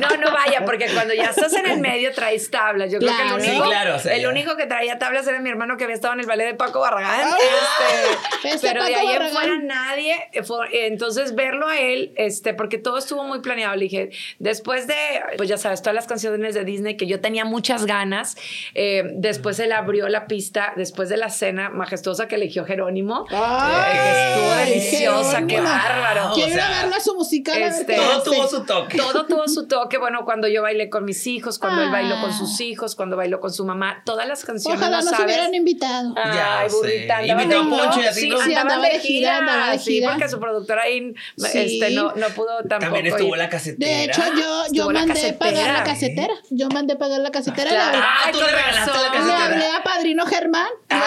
No, 0.00 0.08
no, 0.10 0.16
no 0.18 0.32
vaya, 0.32 0.55
porque 0.64 0.86
cuando 0.92 1.14
ya 1.14 1.24
estás 1.30 1.52
en 1.54 1.66
el 1.70 1.80
medio 1.80 2.12
traes 2.12 2.50
tablas. 2.50 2.90
Yo 2.90 2.98
Claro. 2.98 3.16
creo 3.16 3.28
que 3.28 3.34
el 3.36 3.42
Sí, 3.42 3.50
único, 3.50 3.64
claro, 3.66 3.96
o 3.96 3.98
sea, 3.98 4.14
el 4.14 4.22
ya. 4.22 4.28
único 4.28 4.56
que 4.56 4.66
traía 4.66 4.98
tablas 4.98 5.26
era 5.26 5.40
mi 5.40 5.50
hermano 5.50 5.76
que 5.76 5.84
había 5.84 5.94
estado 5.96 6.14
en 6.14 6.20
el 6.20 6.26
ballet 6.26 6.46
de 6.46 6.54
Paco 6.54 6.80
Barragán. 6.80 7.28
Ah, 7.30 7.36
Este, 8.42 8.48
ese 8.56 8.66
pero 8.68 8.84
de 8.84 8.94
ahí 8.94 9.06
en 9.06 9.12
Barragán. 9.18 9.32
fuera 9.32 9.56
nadie. 9.58 10.14
eh, 10.32 10.42
fue- 10.42 10.86
entonces, 10.86 11.34
verlo 11.34 11.66
a 11.68 11.78
él, 11.78 12.12
este, 12.16 12.54
porque 12.54 12.78
todo 12.78 12.98
estuvo 12.98 13.24
muy 13.24 13.40
planeado. 13.40 13.74
Le 13.76 13.82
dije, 13.82 14.10
después 14.38 14.86
de, 14.86 14.94
pues 15.36 15.48
ya 15.48 15.58
sabes, 15.58 15.82
todas 15.82 15.94
las 15.94 16.06
canciones 16.06 16.54
de 16.54 16.64
Disney 16.64 16.96
que 16.96 17.06
yo 17.06 17.20
tenía 17.20 17.44
muchas 17.44 17.86
ganas, 17.86 18.36
eh, 18.74 19.02
después 19.14 19.58
él 19.58 19.72
abrió 19.72 20.08
la 20.08 20.26
pista, 20.26 20.72
después 20.76 21.08
de 21.08 21.16
la 21.16 21.30
cena 21.30 21.70
majestuosa 21.70 22.28
que 22.28 22.36
eligió 22.36 22.64
Jerónimo, 22.64 23.26
Ay, 23.30 23.96
eh, 23.96 24.00
que 24.00 24.28
estuvo 24.32 24.54
deliciosa, 24.56 25.46
qué, 25.46 25.60
bárbaro. 25.60 26.30
Quiero 26.34 26.50
o 26.52 26.54
ir 26.88 26.94
a 26.94 27.00
su 27.00 27.14
musical 27.14 27.56
a 27.56 27.58
ver 27.58 27.68
este, 27.68 27.94
Todo 27.96 28.12
hace. 28.12 28.30
tuvo 28.30 28.46
su 28.48 28.64
toque. 28.64 28.96
Todo 28.98 29.26
tuvo 29.26 29.48
su 29.48 29.66
toque. 29.68 29.98
Bueno, 29.98 30.24
cuando 30.24 30.45
yo 30.48 30.62
bailé 30.62 30.88
con 30.90 31.04
mis 31.04 31.26
hijos, 31.26 31.58
cuando 31.58 31.82
él 31.82 31.90
bailó 31.90 32.20
con 32.20 32.30
Ah. 32.30 32.38
sus 32.38 32.60
hijos, 32.60 32.94
cuando 32.94 33.16
bailó 33.16 33.40
con 33.40 33.52
su 33.52 33.64
mamá, 33.64 34.02
todas 34.04 34.26
las 34.28 34.44
canciones. 34.44 34.80
Ojalá 34.80 34.98
¿no 34.98 35.04
nos 35.04 35.10
sabes? 35.12 35.26
hubieran 35.26 35.54
invitado. 35.54 36.14
Ya 36.16 36.60
Ay, 36.60 36.70
sé. 36.70 36.76
burrita. 36.76 37.26
Invitó 37.26 37.60
a 37.60 37.68
Poncho 37.68 38.00
y 38.02 38.06
a 38.06 38.12
ti, 38.12 38.20
sí, 38.20 38.28
¿no? 38.28 38.36
Sí, 38.38 38.42
andaban 38.54 38.72
andaba 38.72 38.82
de 38.92 38.98
gira, 39.00 39.00
gira. 39.00 39.38
andaba 39.38 39.70
de 39.72 39.78
Sí, 39.78 40.02
porque 40.04 40.28
su 40.28 40.40
productora 40.40 40.82
ahí 40.82 41.14
Sí. 41.36 41.46
este, 41.80 41.90
no, 41.92 42.12
no 42.14 42.28
pudo 42.30 42.56
tampoco. 42.58 42.78
También 42.78 43.06
estuvo 43.06 43.34
ir. 43.34 43.38
la 43.38 43.48
casetera. 43.48 43.90
De 43.90 44.04
hecho, 44.04 44.22
yo, 44.38 44.64
yo 44.72 44.90
la 44.92 45.00
mandé 45.00 45.32
pagar 45.34 45.54
la 45.72 45.84
casetera. 45.84 45.84
casetera. 45.84 46.34
Yo 46.50 46.68
mandé 46.68 46.96
pagar 46.96 47.20
la 47.20 47.30
casetera. 47.30 47.70
Claro. 47.70 47.92
Le 47.92 47.98
hablé- 47.98 48.06
Ah, 48.06 48.22
Ay, 48.26 48.32
tú 48.32 48.38
le 48.40 48.46
regalaste 48.46 48.90
la 48.90 48.92
razón. 48.96 49.02
Le 49.12 49.18
casetera. 49.18 49.44
hablé 49.44 49.66
a 49.66 49.82
Padrino 49.82 50.26
Germán. 50.26 50.68
Ay, 50.88 51.00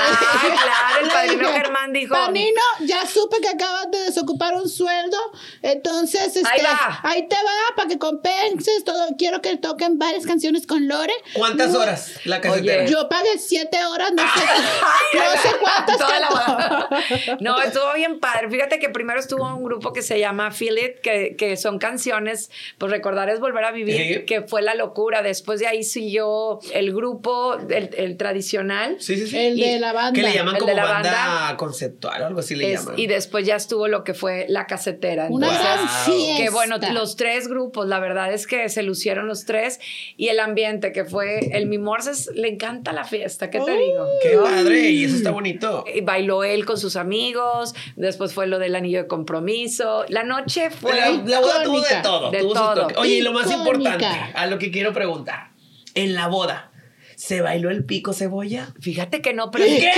claro, 0.52 1.04
el 1.06 1.10
padrino 1.10 1.47
dije, 1.47 1.60
Germán 1.62 1.93
dijo. 1.93 2.13
Panino, 2.13 2.62
ya 2.82 3.06
supe 3.06 3.38
que 3.41 3.49
acabas 3.49 3.89
de 3.91 3.99
desocupar 3.99 4.56
un 4.56 4.67
sueldo, 4.69 5.17
entonces 5.62 6.36
este, 6.36 6.47
Ahí 6.49 6.62
va. 6.63 6.99
ahí 7.04 7.28
te 7.28 7.36
va 7.36 7.75
para 7.75 7.88
que 7.89 7.97
compenses 7.97 8.84
todo. 8.84 9.08
Quiero 9.17 9.28
que 9.41 9.55
toquen 9.57 9.97
varias 9.99 10.25
canciones 10.25 10.65
con 10.67 10.87
Lore. 10.87 11.13
¿Cuántas 11.33 11.73
horas 11.75 12.19
la 12.25 12.41
casetera? 12.41 12.83
Oye. 12.83 12.91
Yo 12.91 13.07
pagué 13.09 13.37
siete 13.37 13.77
horas, 13.85 14.11
no 14.13 14.23
sé, 14.23 14.39
no 15.13 15.41
sé 15.41 15.49
cuántas 15.61 15.99
la. 15.99 16.89
No, 17.39 17.61
estuvo 17.61 17.93
bien 17.95 18.19
padre. 18.19 18.49
Fíjate 18.49 18.79
que 18.79 18.89
primero 18.89 19.19
estuvo 19.19 19.45
un 19.55 19.63
grupo 19.63 19.93
que 19.93 20.01
se 20.01 20.19
llama 20.19 20.51
Feel 20.51 20.77
It, 20.77 20.99
que, 21.01 21.35
que 21.37 21.55
son 21.57 21.79
canciones, 21.79 22.49
pues 22.77 22.91
recordar 22.91 23.29
es 23.29 23.39
volver 23.39 23.63
a 23.65 23.71
vivir, 23.71 23.95
Sí. 24.19 24.25
que 24.25 24.41
fue 24.41 24.61
la 24.61 24.75
locura. 24.75 25.21
Después 25.21 25.59
de 25.59 25.67
ahí 25.67 25.83
siguió 25.83 26.59
el 26.73 26.93
grupo, 26.93 27.55
el, 27.69 27.89
el 27.97 28.17
tradicional. 28.17 28.97
Sí, 28.99 29.15
sí, 29.17 29.27
sí. 29.27 29.37
El 29.37 29.59
Y- 29.59 29.63
de 29.63 29.79
la 29.79 29.93
banda. 29.93 30.13
que 30.19 30.21
le 30.27 30.33
llaman 30.33 30.55
el 30.55 30.59
como 30.59 30.69
de 30.71 30.75
la 30.75 30.83
banda, 30.85 31.11
banda. 31.11 31.57
conceptual 31.57 32.21
o 32.21 32.25
algo 32.27 32.39
así 32.39 32.55
le 32.55 32.73
Es- 32.73 32.81
llaman. 32.81 32.99
y 32.99 33.07
después 33.07 33.45
ya 33.45 33.55
estuvo 33.55 33.87
lo 33.87 34.03
que 34.03 34.13
fue 34.13 34.45
la 34.49 34.65
casetera. 34.67 35.27
Una 35.29 35.47
Entonces, 35.47 36.15
gran 36.15 36.37
que 36.37 36.49
bueno, 36.49 36.77
los 36.93 37.15
tres 37.15 37.47
grupos, 37.47 37.87
la 37.87 37.99
verdad 37.99 38.31
es 38.33 38.47
que 38.47 38.69
se 38.69 38.83
lucieron 38.83 39.18
los 39.27 39.45
tres 39.45 39.79
y 40.17 40.27
el 40.29 40.39
ambiente 40.39 40.91
que 40.91 41.05
fue 41.05 41.39
el 41.51 41.65
Mimorses, 41.67 42.32
le 42.36 42.47
encanta 42.47 42.93
la 42.93 43.03
fiesta, 43.03 43.49
¿qué 43.49 43.60
te 43.60 43.71
digo? 43.71 44.08
Qué 44.23 44.36
¿No? 44.36 44.43
padre, 44.43 44.89
y 44.89 45.03
eso 45.05 45.15
está 45.15 45.32
bonito. 45.32 45.84
Y 45.93 46.01
bailó 46.01 46.43
él 46.43 46.65
con 46.65 46.77
sus 46.77 46.95
amigos, 46.95 47.73
después 47.95 48.34
fue 48.34 48.47
lo 48.47 48.60
del 48.60 48.75
anillo 48.75 49.03
de 49.03 49.08
compromiso. 49.08 50.05
La 50.10 50.23
noche 50.23 50.69
fue... 50.69 50.95
la, 50.95 51.10
la 51.12 51.39
boda 51.39 51.63
tuvo 51.63 51.82
de 51.82 51.95
todo, 52.03 52.32
De 52.32 52.39
todo. 52.39 52.88
Oye, 52.97 53.15
y 53.15 53.21
lo 53.21 53.32
más 53.34 53.51
importante, 53.51 54.05
a 54.34 54.45
lo 54.47 54.58
que 54.60 54.71
quiero 54.71 54.93
preguntar. 54.93 55.49
En 55.95 56.13
la 56.13 56.27
boda, 56.27 56.71
¿se 57.15 57.41
bailó 57.41 57.69
el 57.69 57.84
pico 57.84 58.13
cebolla? 58.13 58.67
Fíjate 58.79 59.21
que 59.21 59.34
no, 59.34 59.49
pero... 59.51 59.65
¿Qué? 59.65 59.91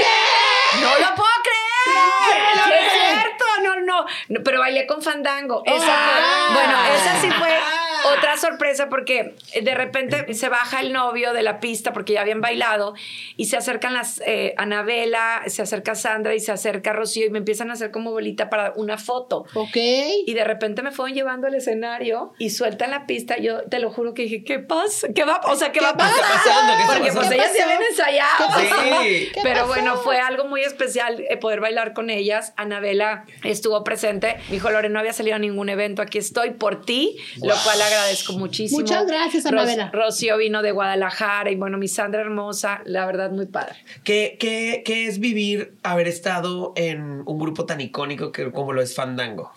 ¡No 0.82 0.88
lo 0.90 1.16
puedo 1.16 1.30
creer! 1.44 2.64
¡Sí 2.66 2.72
es 2.74 2.92
cierto! 2.94 3.46
No, 4.30 4.42
pero 4.44 4.60
bailé 4.60 4.86
con 4.88 5.02
Fandango. 5.02 5.64
Esa 5.66 5.76
Ah. 5.86 6.48
fue- 6.48 6.56
bueno, 6.56 6.78
esa 6.96 7.22
sí 7.22 7.28
fue 7.38 7.50
otra 8.18 8.38
sorpresa 8.38 8.90
porque 8.90 9.36
de 9.62 9.76
repente 9.76 10.34
se 10.34 10.50
baja 10.50 10.80
el 10.82 10.94
novio 10.94 11.34
de 11.34 11.42
la 11.44 11.60
pista 11.60 11.94
porque 11.94 12.14
ya 12.14 12.22
habían 12.22 12.42
bailado 12.42 12.94
y 13.38 13.46
se 13.46 13.58
acercan 13.58 13.94
las 13.94 14.22
eh, 14.26 14.54
Anabela, 14.58 15.44
se 15.48 15.62
acerca 15.62 15.96
Sandra 15.96 16.36
y 16.36 16.40
se 16.40 16.52
acerca 16.52 16.94
Rocío 16.94 17.26
y 17.26 17.30
me 17.30 17.40
empiezan 17.40 17.70
a 17.70 17.74
hacer 17.74 17.92
como 17.92 18.12
bolita 18.12 18.50
para 18.50 18.74
una 18.76 18.98
foto. 18.98 19.46
Ok. 19.54 19.76
Y 20.26 20.34
de 20.34 20.44
repente 20.44 20.82
me 20.82 20.92
fueron 20.92 21.16
llevando 21.16 21.48
al 21.48 21.56
escenario 21.56 22.34
y 22.38 22.50
sueltan 22.50 22.92
la 22.92 23.06
pista. 23.06 23.38
Yo 23.38 23.64
te 23.64 23.80
lo 23.80 23.92
juro 23.92 24.14
que 24.14 24.24
dije, 24.24 24.44
¿qué 24.44 24.60
pasa? 24.60 25.08
¿Qué 25.14 25.24
va? 25.24 25.42
O 25.46 25.56
sea, 25.56 25.72
¿qué, 25.72 25.82
va 25.82 25.90
a 25.90 25.98
pasar? 25.98 26.20
está 26.20 26.34
pasando? 26.34 26.74
¿Qué 26.76 26.82
está 26.82 26.94
Porque 26.94 27.12
pues 27.12 27.16
pasando? 27.16 27.36
ellas 27.36 27.52
¿Qué 27.52 27.58
se 27.58 27.64
habían 27.64 27.84
ensayado. 27.84 28.60
Sí. 28.60 29.30
¿Qué 29.34 29.40
Pero 29.44 29.68
bueno, 29.68 29.98
fue 29.98 30.20
algo 30.20 30.46
muy 30.46 30.62
especial 30.62 31.24
eh, 31.30 31.38
poder 31.38 31.60
bailar 31.60 31.94
con 31.94 32.10
ellas. 32.10 32.54
Anabela 32.58 33.26
estuvo 33.44 33.84
presente. 33.84 34.38
Me 34.48 34.56
dijo, 34.56 34.70
Lore, 34.70 34.90
no 34.90 35.00
había 35.00 35.14
salido 35.14 35.36
a 35.36 35.40
ningún 35.40 35.70
evento. 35.70 36.02
Aquí 36.02 36.18
estoy 36.18 36.52
por 36.52 36.86
ti, 36.86 37.18
lo 37.42 37.56
cual 37.64 37.82
agradezco 37.92 38.34
muchísimo. 38.34 38.82
Muchas 38.82 39.06
gracias, 39.06 39.46
Anabela. 39.46 39.90
Rocío 39.94 40.38
vino 40.38 40.62
de 40.62 40.72
Guadalajara 40.72 41.52
y 41.52 41.56
bueno, 41.56 41.78
mi 41.78 41.88
Sandra 41.88 42.22
hermosa, 42.22 42.82
la 42.86 43.06
verdad, 43.06 43.32
muy 43.32 43.46
padre. 43.46 43.76
¿Qué, 44.04 44.38
qué, 44.40 44.84
qué 44.86 45.08
es 45.08 45.20
vivir, 45.20 45.76
haber 45.84 46.08
estado 46.08 46.74
en 46.76 47.24
un 47.26 47.40
grupo 47.40 47.66
tan 47.66 47.82
icónico 47.82 48.32
que, 48.32 48.52
como 48.52 48.74
lo 48.74 48.82
es 48.82 48.96
Fandango? 48.96 49.52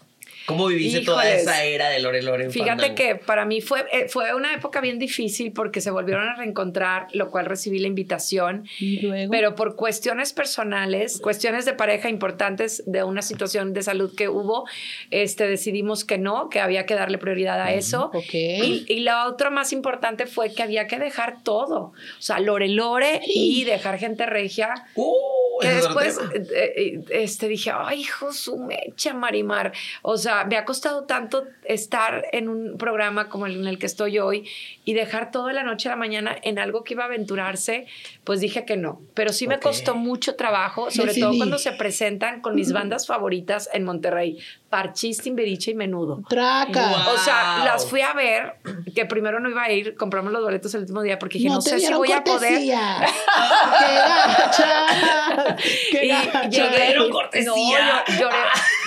¿Cómo 0.46 0.66
viviste 0.66 1.00
toda 1.00 1.24
Híjoles. 1.24 1.42
esa 1.42 1.64
era 1.64 1.88
de 1.88 2.00
Lore 2.00 2.22
Lore 2.22 2.44
en 2.44 2.50
Fíjate 2.50 2.70
Fandango? 2.70 2.94
que 2.94 3.14
para 3.16 3.44
mí 3.44 3.61
fue, 3.61 3.85
eh, 3.92 4.09
fue 4.09 4.35
una 4.35 4.52
época 4.52 4.80
bien 4.80 4.98
difícil 4.98 5.52
porque 5.52 5.80
se 5.80 5.90
volvieron 5.90 6.28
a 6.28 6.35
reencontrar, 6.37 7.07
lo 7.12 7.30
cual 7.30 7.46
recibí 7.46 7.78
la 7.78 7.88
invitación. 7.88 8.66
Y 8.78 9.00
luego. 9.00 9.30
Pero 9.30 9.54
por 9.54 9.76
cuestiones 9.76 10.33
personales, 10.33 11.20
cuestiones 11.20 11.64
de 11.64 11.72
pareja 11.72 12.09
importantes 12.09 12.83
de 12.87 13.04
una 13.04 13.22
situación 13.22 13.72
de 13.72 13.83
salud 13.83 14.14
que 14.14 14.28
hubo, 14.28 14.66
este, 15.11 15.46
decidimos 15.46 16.04
que 16.04 16.18
no, 16.18 16.48
que 16.48 16.61
había 16.61 16.87
que 16.87 16.94
darle 16.94 17.18
prioridad 17.18 17.61
a 17.61 17.72
eso. 17.72 18.11
ok. 18.12 18.35
Y, 18.35 18.85
y 18.88 19.00
la 19.00 19.26
otra 19.26 19.50
más 19.50 19.72
importante 19.72 20.26
fue 20.26 20.52
que 20.52 20.62
había 20.62 20.87
que 20.87 20.98
dejar 20.98 21.42
todo. 21.42 21.92
O 22.18 22.22
sea, 22.22 22.38
Lore 22.40 22.68
Lore 22.68 23.20
y 23.26 23.64
dejar 23.64 23.98
gente 23.98 24.26
regia. 24.26 24.74
Uh, 24.94 25.14
Que 25.61 25.68
después 25.68 26.18
eh, 26.35 26.72
eh, 26.76 27.04
este, 27.11 27.48
dije, 27.48 27.70
ay, 27.72 28.00
hijo, 28.00 28.33
su 28.33 28.59
mecha, 28.59 29.14
Marimar. 29.14 29.72
O 30.02 30.16
sea, 30.16 30.34
me 30.44 30.57
ha 30.57 30.64
costado 30.64 31.05
tanto 31.05 31.44
estar 31.64 32.27
en 32.33 32.49
un 32.49 32.77
programa 32.77 33.29
como 33.29 33.47
el 33.47 33.55
en 33.55 33.66
el 33.66 33.79
que 33.79 33.87
estoy 33.87 34.18
hoy 34.18 34.49
y 34.85 34.94
dejar 34.94 35.31
toda 35.31 35.53
la 35.53 35.62
noche 35.62 35.88
a 35.88 35.92
la 35.92 35.97
mañana 35.97 36.37
en 36.42 36.59
algo 36.59 36.83
que 36.83 36.94
iba 36.94 37.05
a 37.05 37.07
aventurarse, 37.07 37.87
pues 38.25 38.40
dije 38.40 38.64
que 38.64 38.77
no. 38.77 39.01
Pero 39.14 39.33
sí 39.33 39.47
me 39.47 39.61
costó 39.61 39.94
mucho 39.94 40.35
trabajo, 40.35 40.90
sobre 40.90 41.14
todo 41.14 41.37
cuando 41.37 41.59
se 41.59 41.73
presentan 41.73 42.40
con 42.40 42.55
mis 42.55 42.73
bandas 42.73 43.07
favoritas 43.07 43.70
en 43.73 43.85
Monterrey, 43.85 44.38
Parchís, 44.74 45.18
Timbiriche 45.18 45.70
y 45.70 45.74
Menudo. 45.76 46.20
Traca. 46.28 46.88
Guau. 46.88 47.14
O 47.14 47.18
sea, 47.18 47.54
Wow. 47.58 47.64
las 47.66 47.87
fui 47.87 48.00
a 48.00 48.12
ver, 48.12 48.54
que 48.92 49.04
primero 49.06 49.38
no 49.38 49.48
iba 49.48 49.62
a 49.62 49.70
ir, 49.70 49.94
compramos 49.94 50.32
los 50.32 50.42
boletos 50.42 50.74
el 50.74 50.80
último 50.80 51.00
día 51.02 51.16
porque 51.16 51.38
dije, 51.38 51.48
no, 51.50 51.60
te 51.60 51.70
sé 51.70 51.78
si 51.78 51.92
voy 51.94 52.10
a 52.10 52.24
poder. 52.24 52.40
cortesía. 52.54 53.06
¡Qué 53.78 53.94
gacha! 53.96 55.56
¡Qué 55.92 56.06
Y 56.06 56.08
gacha! 56.08 56.48
llegué. 56.48 57.10
cortesía. 57.10 57.46
No, 57.50 57.56
yo- 57.56 58.18
lloré. 58.18 58.37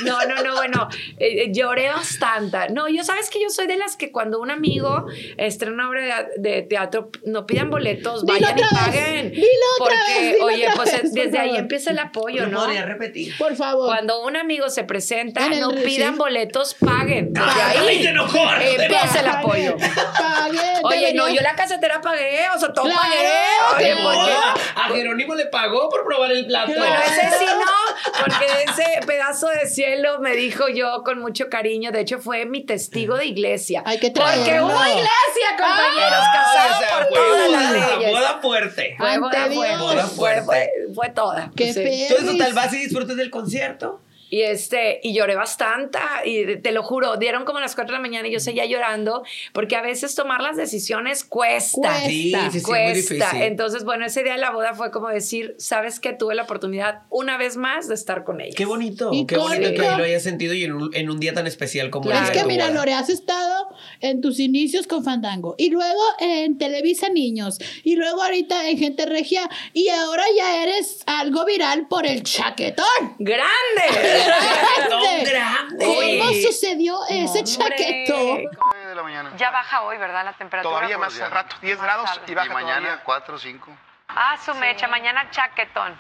No, 0.06 0.26
no, 0.26 0.44
no, 0.44 0.56
bueno, 0.56 0.90
eh, 1.18 1.44
eh, 1.46 1.52
lloré 1.54 1.88
bastante. 1.90 2.58
No, 2.72 2.88
yo 2.88 3.04
sabes 3.04 3.30
que 3.30 3.42
yo 3.42 3.50
soy 3.50 3.66
de 3.68 3.78
las 3.78 3.96
que 3.98 4.12
cuando 4.12 4.40
un 4.40 4.52
amigo 4.52 5.06
estrena 5.38 5.74
una 5.74 5.90
obra 5.90 6.28
de, 6.38 6.52
de 6.52 6.62
teatro, 6.64 7.10
no 7.26 7.46
pidan 7.48 7.70
boletos, 7.70 8.26
Dilo 8.26 8.34
vayan 8.40 8.58
y 8.58 8.62
vez, 8.62 8.70
paguen. 8.72 9.32
dilo 9.32 9.48
otra 9.80 9.96
Porque, 10.06 10.22
vez, 10.22 10.34
dilo 10.34 10.46
oye, 10.46 10.64
otra 10.68 10.76
pues 10.76 11.02
vez, 11.02 11.14
desde 11.14 11.40
ahí 11.40 11.48
favor. 11.50 11.62
empieza 11.62 11.92
el 11.92 12.00
apoyo, 12.00 12.44
¿No 12.46 12.50
¿no? 12.52 12.60
podría 12.66 12.86
repetir? 12.86 13.36
Por 13.38 13.56
favor. 13.56 13.88
Cuando 13.88 14.22
un 14.24 14.36
amigo 14.36 14.70
se 14.70 14.84
presenta, 14.84 15.48
no 15.50 15.72
pidan 15.84 16.14
sí. 16.14 16.20
boletos, 16.20 16.74
paguen. 16.76 17.34
Desde 17.34 17.50
¡Ay, 17.50 17.78
ahí 17.88 18.04
se 18.04 18.10
enojó! 18.10 18.38
empieza 18.54 19.20
el 19.20 19.28
apoyo. 19.28 19.76
Pague, 19.78 20.60
Oye, 20.84 21.14
no, 21.14 21.28
yo 21.30 21.42
la 21.42 21.56
casetera 21.56 22.00
pagué, 22.02 22.42
o 22.56 22.60
sea, 22.60 22.72
todo 22.74 22.86
Claro, 22.86 23.00
pagué. 23.02 23.92
Oye, 23.94 23.96
no. 24.02 24.04
porque- 24.12 24.34
A 24.76 24.84
Jerónimo 24.94 25.36
le 25.36 25.46
pagó 25.48 25.90
por 25.90 26.06
probar 26.06 26.32
el 26.32 26.46
plato. 26.46 26.72
Bueno, 26.76 26.96
ese 27.06 27.38
sí 27.40 27.46
no, 27.60 28.22
porque 28.24 28.46
ese 28.64 29.06
pedazo 29.06 29.48
de 29.48 29.68
cielo 29.68 30.20
me 30.20 30.34
dijo 30.36 30.68
yo 30.70 31.04
con 31.04 31.20
mucho 31.20 31.50
cariño. 31.50 31.92
De 31.92 32.02
hecho, 32.02 32.20
fue 32.20 32.46
mi 32.46 32.66
testigo 32.66 33.18
de 33.18 33.26
iglesia. 33.26 33.84
Hay 33.86 34.00
que 34.00 34.12
Porque 34.12 34.22
traerlo. 34.44 34.68
hubo 34.68 34.86
iglesia, 34.86 35.50
compañeros, 35.58 36.20
Ay, 36.22 36.40
casados 36.40 36.76
o 36.76 36.80
sea, 36.80 36.90
por 36.98 37.08
fue 37.08 37.18
todas 37.18 37.52
las 37.52 37.74
boda, 37.74 37.98
leyes. 37.98 38.12
boda 38.12 38.40
fuerte. 38.42 38.96
Fue 38.98 39.18
boda 39.20 39.32
fuerte. 39.48 39.78
Boda 39.78 40.04
Fue, 40.08 40.16
fuerte. 40.16 40.46
fue, 40.46 40.70
fue 40.96 41.10
toda. 41.10 41.52
Qué 41.56 41.74
Sí. 41.74 41.82
Entonces, 41.84 42.38
total, 42.38 42.54
vas 42.54 42.74
y 42.74 42.78
disfrutas 42.78 43.16
del 43.18 43.30
concierto. 43.30 44.02
Y 44.30 44.42
este, 44.42 45.00
y 45.04 45.14
lloré 45.14 45.36
bastante, 45.36 46.00
y 46.26 46.58
te 46.58 46.72
lo 46.72 46.84
juro, 46.84 47.16
dieron 47.18 47.46
como 47.46 47.60
las 47.60 47.76
4 47.76 47.94
de 47.94 47.98
la 47.98 48.02
mañana 48.02 48.28
y 48.28 48.32
yo 48.32 48.40
seguía 48.40 48.66
llorando, 48.66 49.24
porque 49.54 49.76
a 49.76 49.82
veces 49.82 50.16
tomar 50.16 50.42
las 50.42 50.58
decisiones 50.58 51.24
cuesta. 51.24 51.82
Cuesta. 51.82 52.08
Sí, 52.08 52.32
sí, 52.34 52.38
sí, 52.52 52.58
muy 52.58 52.62
cuesta. 52.64 53.16
difícil. 53.16 53.42
Entonces, 53.44 53.84
bueno, 53.86 54.06
ese 54.06 54.24
día 54.24 54.34
de 54.34 54.40
la 54.40 54.52
boda 54.52 54.74
fue 54.74 54.92
como 54.92 55.08
decir, 55.10 55.56
sabes 55.60 56.00
que 56.00 56.14
tuve 56.14 56.36
la 56.36 56.44
oportunidad 56.44 57.04
una 57.10 57.38
vez 57.38 57.56
más 57.58 57.88
de 57.88 57.96
estar 57.96 58.24
con 58.24 58.42
ella. 58.42 58.54
Qué 58.56 58.66
bonito, 58.66 59.12
qué 59.28 59.38
bonito 59.38 59.70
que 59.74 59.88
ahí 59.88 59.98
lo 59.98 60.04
hayas 60.04 60.24
sentido 60.24 60.54
y 60.54 60.64
en 60.64 60.74
un, 60.74 60.94
en 60.96 61.10
un 61.10 61.20
día 61.20 61.34
tan 61.34 61.48
especial 61.48 61.90
como 61.90 62.06
Claro. 62.08 62.20
el 62.20 62.26
Es 62.28 62.34
día 62.34 62.42
que 62.44 62.48
mira. 62.48 62.70
Lore, 62.70 62.94
has 62.94 63.10
estado 63.10 63.70
en 64.02 64.20
tus 64.22 64.40
inicios 64.40 64.88
con 64.88 65.04
Fandango 65.04 65.56
y 65.58 65.70
luego 65.70 66.02
en 66.20 66.58
Televisa 66.58 67.10
Niños 67.10 67.60
y 67.84 67.96
luego 67.96 68.22
ahorita 68.24 68.70
en 68.70 68.78
Gente 68.78 69.06
Regia 69.06 69.50
y 69.74 69.88
ahora 69.90 70.24
ya 70.36 70.64
eres 70.64 71.00
algo 71.06 71.46
viral 71.46 71.88
por 71.88 72.06
el 72.06 72.24
chaquetón. 72.24 72.86
¡Grande! 73.20 73.48
¡Chaquetón 74.26 75.24
grande! 75.24 75.86
¿Cómo 75.86 76.32
sucedió 76.34 77.00
ese 77.10 77.40
Hombre. 77.40 77.44
chaquetón? 77.44 78.44
de 78.88 78.96
la 78.96 79.04
mañana. 79.04 79.32
Ya 79.38 79.52
baja 79.52 79.82
hoy, 79.82 79.98
¿verdad? 79.98 80.26
La 80.26 80.34
temperatura. 80.34 80.76
Todavía 80.76 80.98
más 80.98 81.20
al 81.20 81.32
rato, 81.32 81.56
10 81.62 81.82
grados 81.82 82.22
y 82.26 82.34
baja 82.34 82.48
Y 82.48 82.54
mañana 82.54 82.82
todavía. 82.82 83.04
4 83.04 83.36
o 83.36 83.40
5. 83.40 83.78
Ah, 84.10 84.38
su 84.44 84.56
mecha, 84.56 84.88
mañana 84.88 85.30
chaquetón. 85.32 85.98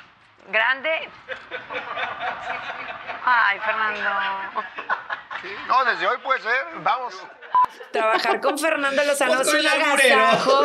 Grande. 0.50 1.10
Ay, 3.26 3.60
Fernando. 3.60 4.10
Sí. 5.42 5.50
No, 5.68 5.86
desde 5.86 6.08
hoy 6.08 6.18
puede 6.20 6.40
ser. 6.42 6.66
Vamos. 6.78 7.14
Trabajar 7.92 8.42
con 8.42 8.60
Fernando 8.60 9.02
Lozano 9.04 9.36
Pues 9.38 9.48
es 9.48 9.54
un 9.54 9.66
agasajo, 9.68 10.62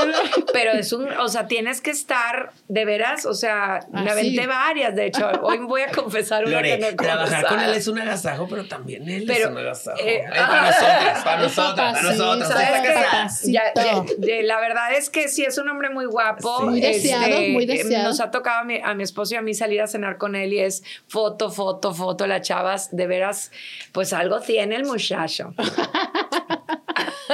pero 0.52 0.72
es 0.72 0.92
un, 0.92 1.08
o 1.12 1.28
sea, 1.28 1.46
tienes 1.46 1.80
que 1.80 1.90
estar 1.92 2.50
de 2.68 2.84
veras, 2.84 3.26
o 3.26 3.32
sea, 3.32 3.80
me 3.92 4.00
Ah, 4.00 4.12
aventé 4.12 4.42
sí. 4.42 4.46
varias, 4.46 4.94
de 4.96 5.06
hecho, 5.06 5.30
hoy 5.42 5.58
voy 5.58 5.82
a 5.82 5.92
confesar 5.92 6.44
una 6.44 6.56
Lore, 6.56 6.70
que 6.70 6.78
no 6.78 6.86
he 6.88 6.92
trabajar 6.94 7.46
con 7.46 7.60
él 7.60 7.72
es 7.74 7.86
un 7.86 8.00
agasajo, 8.00 8.48
pero 8.50 8.66
también 8.66 9.08
él 9.08 9.24
Pero, 9.26 9.46
es 9.46 9.50
un 9.52 9.58
agasajo. 9.58 9.98
eh, 10.00 10.24
para 10.34 10.62
nosotras, 10.66 11.24
para 11.24 11.42
nosotras, 11.42 11.94
para 11.94 12.02
nosotras. 12.02 12.48
¿Sabes. 12.48 13.42
Ya, 13.52 13.72
ya, 13.74 14.04
ya, 14.18 14.42
la 14.42 14.60
verdad 14.60 14.92
es 14.92 15.08
que 15.08 15.28
sí 15.28 15.44
es 15.44 15.56
un 15.58 15.68
hombre 15.68 15.90
muy 15.90 16.06
guapo. 16.06 16.58
Sí. 16.58 16.64
Muy 16.64 16.80
deseado, 16.80 17.40
muy 17.48 17.64
eh, 17.64 17.66
deseado. 17.68 18.04
Nos 18.08 18.20
ha 18.20 18.30
tocado 18.32 18.60
a 18.60 18.64
mi, 18.64 18.80
a 18.82 18.94
mi 18.94 19.04
esposo 19.04 19.34
y 19.34 19.36
a 19.38 19.42
mí 19.42 19.54
salir 19.54 19.80
a 19.80 19.86
cenar 19.86 20.18
con 20.18 20.34
él 20.34 20.52
y 20.52 20.58
es 20.58 20.82
foto, 21.06 21.50
foto, 21.50 21.94
foto. 21.94 22.26
Las 22.26 22.42
chavas, 22.42 22.94
de 22.94 23.06
veras, 23.06 23.52
pues 23.92 24.12
algo 24.12 24.40
tiene 24.40 24.74
el 24.76 24.84
muchacho. 24.84 25.54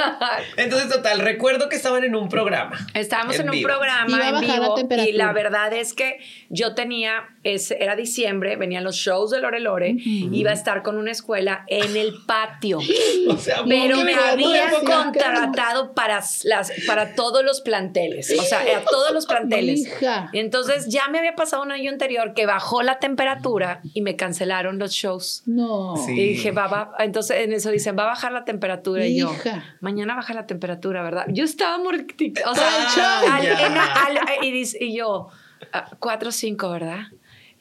Entonces, 0.57 0.89
total, 0.89 1.19
recuerdo 1.19 1.69
que 1.69 1.75
estaban 1.75 2.03
en 2.03 2.15
un 2.15 2.29
programa. 2.29 2.77
Estábamos 2.93 3.39
en, 3.39 3.49
un. 3.49 3.55
Iba 3.55 3.69
programa 3.69 4.27
en 4.27 4.33
la 4.33 4.39
vivo 4.39 4.75
y 4.89 5.11
la 5.13 5.33
verdad 5.33 5.73
es 5.73 5.93
que 5.93 6.19
yo 6.49 6.75
tenía, 6.75 7.29
es, 7.43 7.71
era 7.71 7.95
diciembre, 7.95 8.55
venían 8.57 8.83
los 8.83 8.95
shows 8.95 9.31
de 9.31 9.39
Lore 9.39 9.59
Lore, 9.61 9.95
iba 9.97 10.51
a 10.51 10.53
estar 10.53 10.83
con 10.83 10.97
una 10.97 11.11
escuela 11.11 11.63
en 11.67 11.95
el 11.95 12.13
patio. 12.25 12.79
O 13.29 13.37
sea, 13.37 13.63
Pero 13.67 13.95
muy 13.97 14.05
me 14.05 14.13
habían 14.15 14.71
contratado 14.83 15.93
para, 15.93 16.21
las, 16.43 16.71
para 16.87 17.13
todos 17.15 17.43
los 17.43 17.61
planteles, 17.61 18.33
o 18.37 18.41
sea, 18.43 18.59
a 18.61 18.83
todos 18.89 19.11
los 19.11 19.25
planteles. 19.27 19.81
Hija. 19.81 20.29
Y 20.33 20.39
entonces 20.39 20.87
ya 20.89 21.07
me 21.09 21.19
había 21.19 21.35
pasado 21.35 21.61
un 21.63 21.71
año 21.71 21.91
anterior 21.91 22.33
que 22.33 22.45
bajó 22.45 22.81
la 22.81 22.99
temperatura 22.99 23.81
y 23.93 24.01
me 24.01 24.15
cancelaron 24.15 24.79
los 24.79 24.91
shows. 24.91 25.43
No. 25.45 25.95
Sí. 25.97 26.11
Y 26.13 26.29
dije, 26.29 26.51
va, 26.51 26.67
va, 26.67 26.91
entonces 26.99 27.37
en 27.37 27.53
eso 27.53 27.69
dicen, 27.71 27.95
va 27.97 28.03
a 28.03 28.07
bajar 28.07 28.31
la 28.31 28.45
temperatura. 28.45 29.05
Y 29.05 29.19
yo, 29.19 29.31
Hija. 29.31 29.63
mañana 29.81 30.15
baja 30.15 30.33
la 30.33 30.47
temperatura, 30.47 31.03
¿verdad? 31.03 31.25
Yo 31.29 31.43
estaba 31.43 31.77
mortificada. 31.77 32.51
O 32.51 32.55
sea, 32.55 32.69
show. 32.95 33.31
al- 33.31 33.45
en- 33.45 33.77
al- 33.77 34.43
y, 34.45 34.63
y 34.79 34.95
yo, 34.97 35.27
ah, 35.73 35.89
cuatro 35.99 36.29
o 36.29 36.31
cinco, 36.31 36.69
¿verdad? 36.71 37.03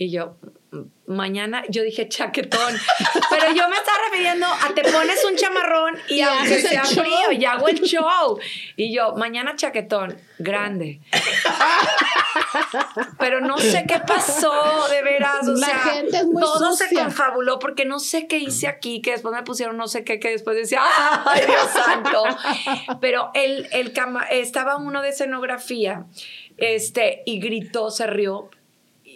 Y 0.01 0.13
yo, 0.13 0.37
"Mm, 0.71 0.83
mañana, 1.13 1.65
yo 1.69 1.83
dije 1.83 2.09
chaquetón. 2.09 2.73
Pero 3.31 3.47
yo 3.53 3.69
me 3.69 3.77
estaba 3.77 3.99
refiriendo 4.11 4.47
a 4.47 4.69
te 4.75 4.83
pones 4.85 5.25
un 5.25 5.35
chamarrón 5.37 5.97
y, 6.09 6.19
Y 6.19 6.21
aunque 6.21 6.61
sea 6.61 6.85
frío, 6.85 7.33
y 7.33 7.45
hago 7.45 7.69
el 7.69 7.81
show. 7.81 8.39
Y 8.77 8.95
yo, 8.95 9.15
mañana 9.17 9.57
chaquetón, 9.57 10.17
grande. 10.39 11.01
Pero 13.19 13.41
no 13.41 13.59
sé 13.59 13.85
qué 13.89 13.99
pasó, 14.07 14.89
de 14.89 15.03
veras. 15.03 15.47
O 15.49 15.53
La 15.53 15.67
sea, 15.67 15.79
gente 15.79 16.19
es 16.19 16.27
muy 16.27 16.43
todo 16.43 16.75
se 16.77 16.95
confabuló 16.95 17.59
porque 17.59 17.85
no 17.85 17.99
sé 17.99 18.27
qué 18.27 18.39
hice 18.39 18.69
aquí, 18.69 19.01
que 19.03 19.13
después 19.13 19.35
me 19.35 19.43
pusieron 19.43 19.77
no 19.77 19.89
sé 19.89 20.05
qué, 20.05 20.21
que 20.21 20.31
después 20.31 20.57
decía, 20.57 20.81
¡ay, 21.27 21.43
Dios 21.47 21.69
santo! 21.73 22.23
Pero 23.01 23.31
el, 23.35 23.69
el 23.73 23.93
cama- 23.93 24.27
estaba 24.31 24.77
uno 24.77 25.03
de 25.03 25.11
escenografía 25.11 26.07
este, 26.57 27.23
y 27.27 27.41
gritó, 27.41 27.91
se 27.91 28.07
rió. 28.07 28.51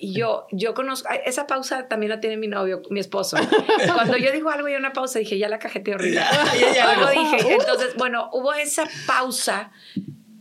Y 0.05 0.15
yo, 0.15 0.49
yo 0.51 0.75
conozco, 0.75 1.09
esa 1.27 1.47
pausa 1.47 1.87
también 1.87 2.11
la 2.11 2.19
tiene 2.19 2.37
mi 2.37 2.49
novio, 2.49 2.83
mi 2.91 2.99
esposo. 2.99 3.37
Cuando 3.95 4.17
yo 4.17 4.33
digo 4.33 4.51
algo 4.51 4.69
y 4.69 4.75
una 4.75 4.93
pausa, 4.93 5.21
dije, 5.21 5.39
ya 5.39 5.49
la 5.49 5.61
cajeteé 5.61 5.95
horrible. 5.95 6.17
Ya, 6.17 6.73
ya, 6.75 6.91
Algo 6.91 7.13
ya. 7.13 7.37
dije. 7.37 7.53
Entonces, 7.55 7.95
bueno, 7.95 8.29
hubo 8.33 8.53
esa 8.53 8.83
pausa 9.07 9.71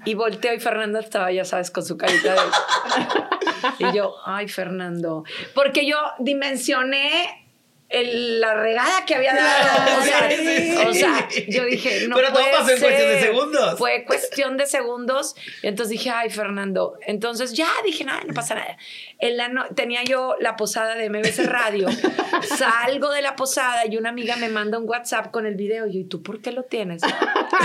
y 0.04 0.16
volteo 0.16 0.52
y 0.56 0.60
Fernando 0.60 0.98
estaba, 0.98 1.32
ya 1.32 1.46
sabes, 1.46 1.70
con 1.70 1.86
su 1.86 1.96
carita 1.96 2.34
de... 2.34 2.40
Y 3.88 3.96
yo, 3.96 4.16
ay, 4.26 4.48
Fernando. 4.48 5.26
Porque 5.54 5.86
yo 5.86 5.98
dimensioné 6.18 7.41
el- 7.92 8.40
la 8.42 8.54
regada 8.56 9.06
que 9.06 9.16
había 9.16 9.34
dado. 9.34 10.00
O 10.00 10.04
sea, 10.04 10.30
Sí. 10.32 10.76
o 10.88 10.94
sea, 10.94 11.28
yo 11.48 11.66
dije, 11.66 12.08
no 12.08 12.16
Pero 12.16 12.32
todo 12.34 12.44
pasó 12.58 12.72
en 12.72 12.80
cuestión 12.80 13.10
de 13.10 13.20
segundos. 13.22 13.78
Fue 13.78 14.04
cuestión 14.06 14.58
de 14.58 14.66
segundos. 14.66 15.36
Y 15.64 15.68
entonces 15.68 15.90
dije, 15.92 16.10
ay, 16.10 16.30
Fernando. 16.30 16.98
Entonces 17.06 17.54
ya 17.54 17.70
dije, 17.86 18.04
nada, 18.04 18.22
no 18.26 18.34
pasa 18.34 18.56
nada. 18.56 18.78
En 19.20 19.38
la 19.38 19.48
no- 19.50 19.68
tenía 19.76 20.04
yo 20.04 20.36
la 20.40 20.56
posada 20.56 20.96
de 20.96 21.10
MBC 21.10 21.46
Radio. 21.48 21.88
Salgo 22.58 23.10
de 23.12 23.22
la 23.22 23.36
posada 23.36 23.86
y 23.86 23.98
una 23.98 24.10
amiga 24.10 24.36
me 24.38 24.50
manda 24.50 24.78
un 24.80 24.88
WhatsApp 24.90 25.32
con 25.32 25.46
el 25.46 25.56
video. 25.56 25.88
Y 25.88 25.94
yo, 25.94 26.00
¿y 26.00 26.04
tú 26.06 26.24
por 26.24 26.42
qué 26.42 26.52
lo 26.52 26.64
tienes? 26.64 27.02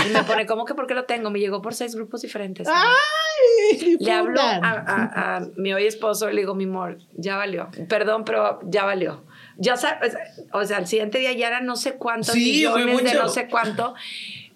Y 0.05 0.09
me 0.13 0.23
pone, 0.23 0.45
¿cómo 0.45 0.65
que 0.65 0.73
por 0.75 0.87
qué 0.87 0.93
lo 0.93 1.05
tengo? 1.05 1.29
Me 1.29 1.39
llegó 1.39 1.61
por 1.61 1.73
seis 1.73 1.95
grupos 1.95 2.21
diferentes. 2.21 2.67
¡Ay! 2.71 3.97
Le 3.99 4.11
hablo 4.11 4.39
a, 4.41 4.55
a- 4.61 5.35
a 5.37 5.39
mi 5.57 5.73
hoy 5.73 5.85
esposo, 5.87 6.29
le 6.29 6.41
digo, 6.41 6.55
mi 6.55 6.65
amor, 6.65 6.97
ya 7.13 7.37
valió. 7.37 7.69
Perdón, 7.89 8.23
pero 8.25 8.59
ya 8.63 8.85
valió. 8.85 9.23
Ya 9.57 9.75
sabes, 9.77 10.15
o 10.53 10.63
sea, 10.65 10.77
al 10.77 10.87
siguiente 10.87 11.17
día 11.17 11.33
ya 11.33 11.47
eran 11.47 11.65
no 11.65 11.75
sé 11.75 11.93
cuántos 11.95 12.33
Sí, 12.33 12.39
millones 12.51 13.03
de 13.03 13.13
no 13.15 13.27
sé 13.29 13.47
cuánto. 13.47 13.95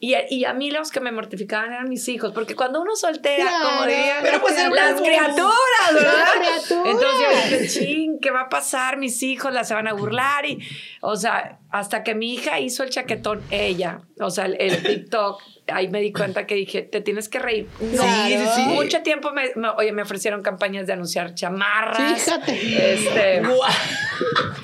Y, 0.04 0.16
y 0.32 0.46
a 0.46 0.54
mí 0.54 0.72
los 0.72 0.90
que 0.90 1.00
me 1.00 1.12
mortificaban 1.12 1.74
eran 1.74 1.88
mis 1.88 2.08
hijos, 2.08 2.32
porque 2.34 2.56
cuando 2.56 2.82
uno 2.82 2.96
soltera, 2.96 3.52
como 3.62 3.86
dirían 3.86 4.18
Pero 4.24 4.42
pues 4.42 4.56
las 4.56 4.94
luz. 4.94 5.02
criaturas, 5.02 5.94
¿verdad? 5.94 6.24
Las 6.40 6.66
criaturas. 6.66 6.88
Entonces 6.88 7.20
yo 7.52 7.58
dije, 7.58 7.68
ching, 7.68 8.20
¿qué 8.20 8.32
va 8.32 8.42
a 8.42 8.50
pasar? 8.50 8.98
Mis 8.98 9.22
hijos 9.22 9.54
las 9.54 9.68
se 9.68 9.76
van 9.76 9.88
a 9.88 9.94
burlar. 9.94 10.48
Y, 10.48 10.58
o 11.02 11.16
sea, 11.16 11.60
hasta 11.70 12.04
que 12.04 12.16
mi 12.16 12.34
hija 12.34 12.60
hizo 12.60 12.82
el 12.84 12.90
chaquetón, 12.90 13.44
ella, 13.52 14.02
o 14.20 14.32
sea, 14.32 14.46
el, 14.46 14.58
el 14.60 14.82
TikTok, 14.82 15.40
ahí 15.72 15.88
me 15.90 16.00
di 16.02 16.12
cuenta 16.12 16.46
que 16.46 16.56
dije, 16.56 16.82
te 16.82 17.02
tienes 17.02 17.30
que 17.30 17.40
reír. 17.40 17.68
No, 17.80 18.04
Sí, 18.04 18.38
sí, 18.38 18.46
sí. 18.56 18.62
Mucho 18.64 19.02
tiempo, 19.02 19.32
me, 19.32 19.52
me- 19.56 19.70
oye, 19.70 19.92
me 19.92 20.02
ofrecieron 20.04 20.42
campañas 20.42 20.88
de 20.88 20.94
anunciar 20.94 21.34
chamarras. 21.36 22.22
Fíjate. 22.24 22.94
Este. 22.94 23.42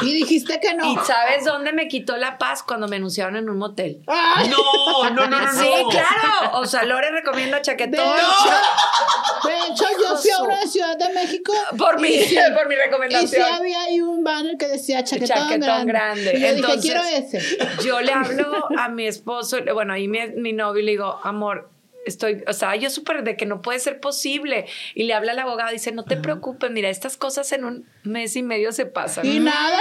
Y 0.01 0.13
dijiste 0.13 0.59
que 0.61 0.73
no. 0.75 0.85
y 0.93 0.95
¿sabes 1.05 1.43
dónde 1.45 1.73
me 1.73 1.87
quitó 1.87 2.17
la 2.17 2.37
paz? 2.37 2.61
Cuando 2.63 2.87
me 2.87 2.97
anunciaron 2.97 3.35
en 3.35 3.49
un 3.49 3.57
motel. 3.57 4.03
¡Ay! 4.07 4.47
No, 4.49 5.09
no, 5.09 5.27
no, 5.27 5.39
no. 5.41 5.51
Sí, 5.53 5.69
no. 5.83 5.89
claro. 5.89 6.59
O 6.59 6.65
sea, 6.65 6.83
Lore 6.83 7.09
recomienda 7.11 7.57
De 7.57 7.61
chaquetón. 7.63 7.99
hecho, 8.05 9.47
de 9.47 9.55
hecho, 9.73 9.85
fui 10.17 10.31
a 10.31 10.41
una 10.43 10.65
Ciudad 10.67 10.97
de 10.97 11.13
México. 11.13 11.53
Por 11.77 11.99
mi, 11.99 12.09
sí- 12.19 12.37
por 12.55 12.67
mi 12.67 12.75
Y 12.75 12.77
sí 12.77 12.83
recomendación. 12.83 13.53
había 13.53 13.81
ahí 13.83 14.01
un 14.01 14.23
banner 14.23 14.57
que 14.57 14.67
decía 14.67 15.03
chaquetón, 15.03 15.37
Chaquetón 15.37 15.85
grande. 15.87 16.33
Y 16.37 16.41
yo 16.41 16.47
Entonces, 16.47 16.81
dije, 16.83 16.93
quiero 16.93 17.25
ese. 17.25 17.57
Yo 17.85 18.01
le 18.01 18.11
hablo 18.11 18.67
a 18.77 18.89
mi 18.89 19.07
esposo, 19.07 19.57
bueno, 19.73 19.93
ahí 19.93 20.07
mi, 20.07 20.19
mi 20.35 20.53
novio 20.53 20.81
y 20.81 20.85
le 20.85 20.91
digo, 20.91 21.19
amor, 21.23 21.69
estoy, 22.05 22.43
o 22.47 22.53
sea, 22.53 22.75
yo 22.75 22.89
súper 22.89 23.23
de 23.23 23.35
que 23.35 23.45
no 23.45 23.61
puede 23.61 23.79
ser 23.79 23.99
posible. 23.99 24.65
Y 24.95 25.03
le 25.03 25.13
habla 25.13 25.33
al 25.33 25.39
abogado 25.39 25.69
y 25.71 25.73
dice, 25.73 25.91
no 25.91 26.03
te 26.05 26.17
preocupes, 26.17 26.71
mira, 26.71 26.89
estas 26.89 27.17
cosas 27.17 27.51
en 27.51 27.65
un 27.65 27.89
mes 28.03 28.35
y 28.35 28.43
medio 28.43 28.71
se 28.71 28.85
pasan. 28.85 29.25
Y 29.25 29.39
nada, 29.39 29.79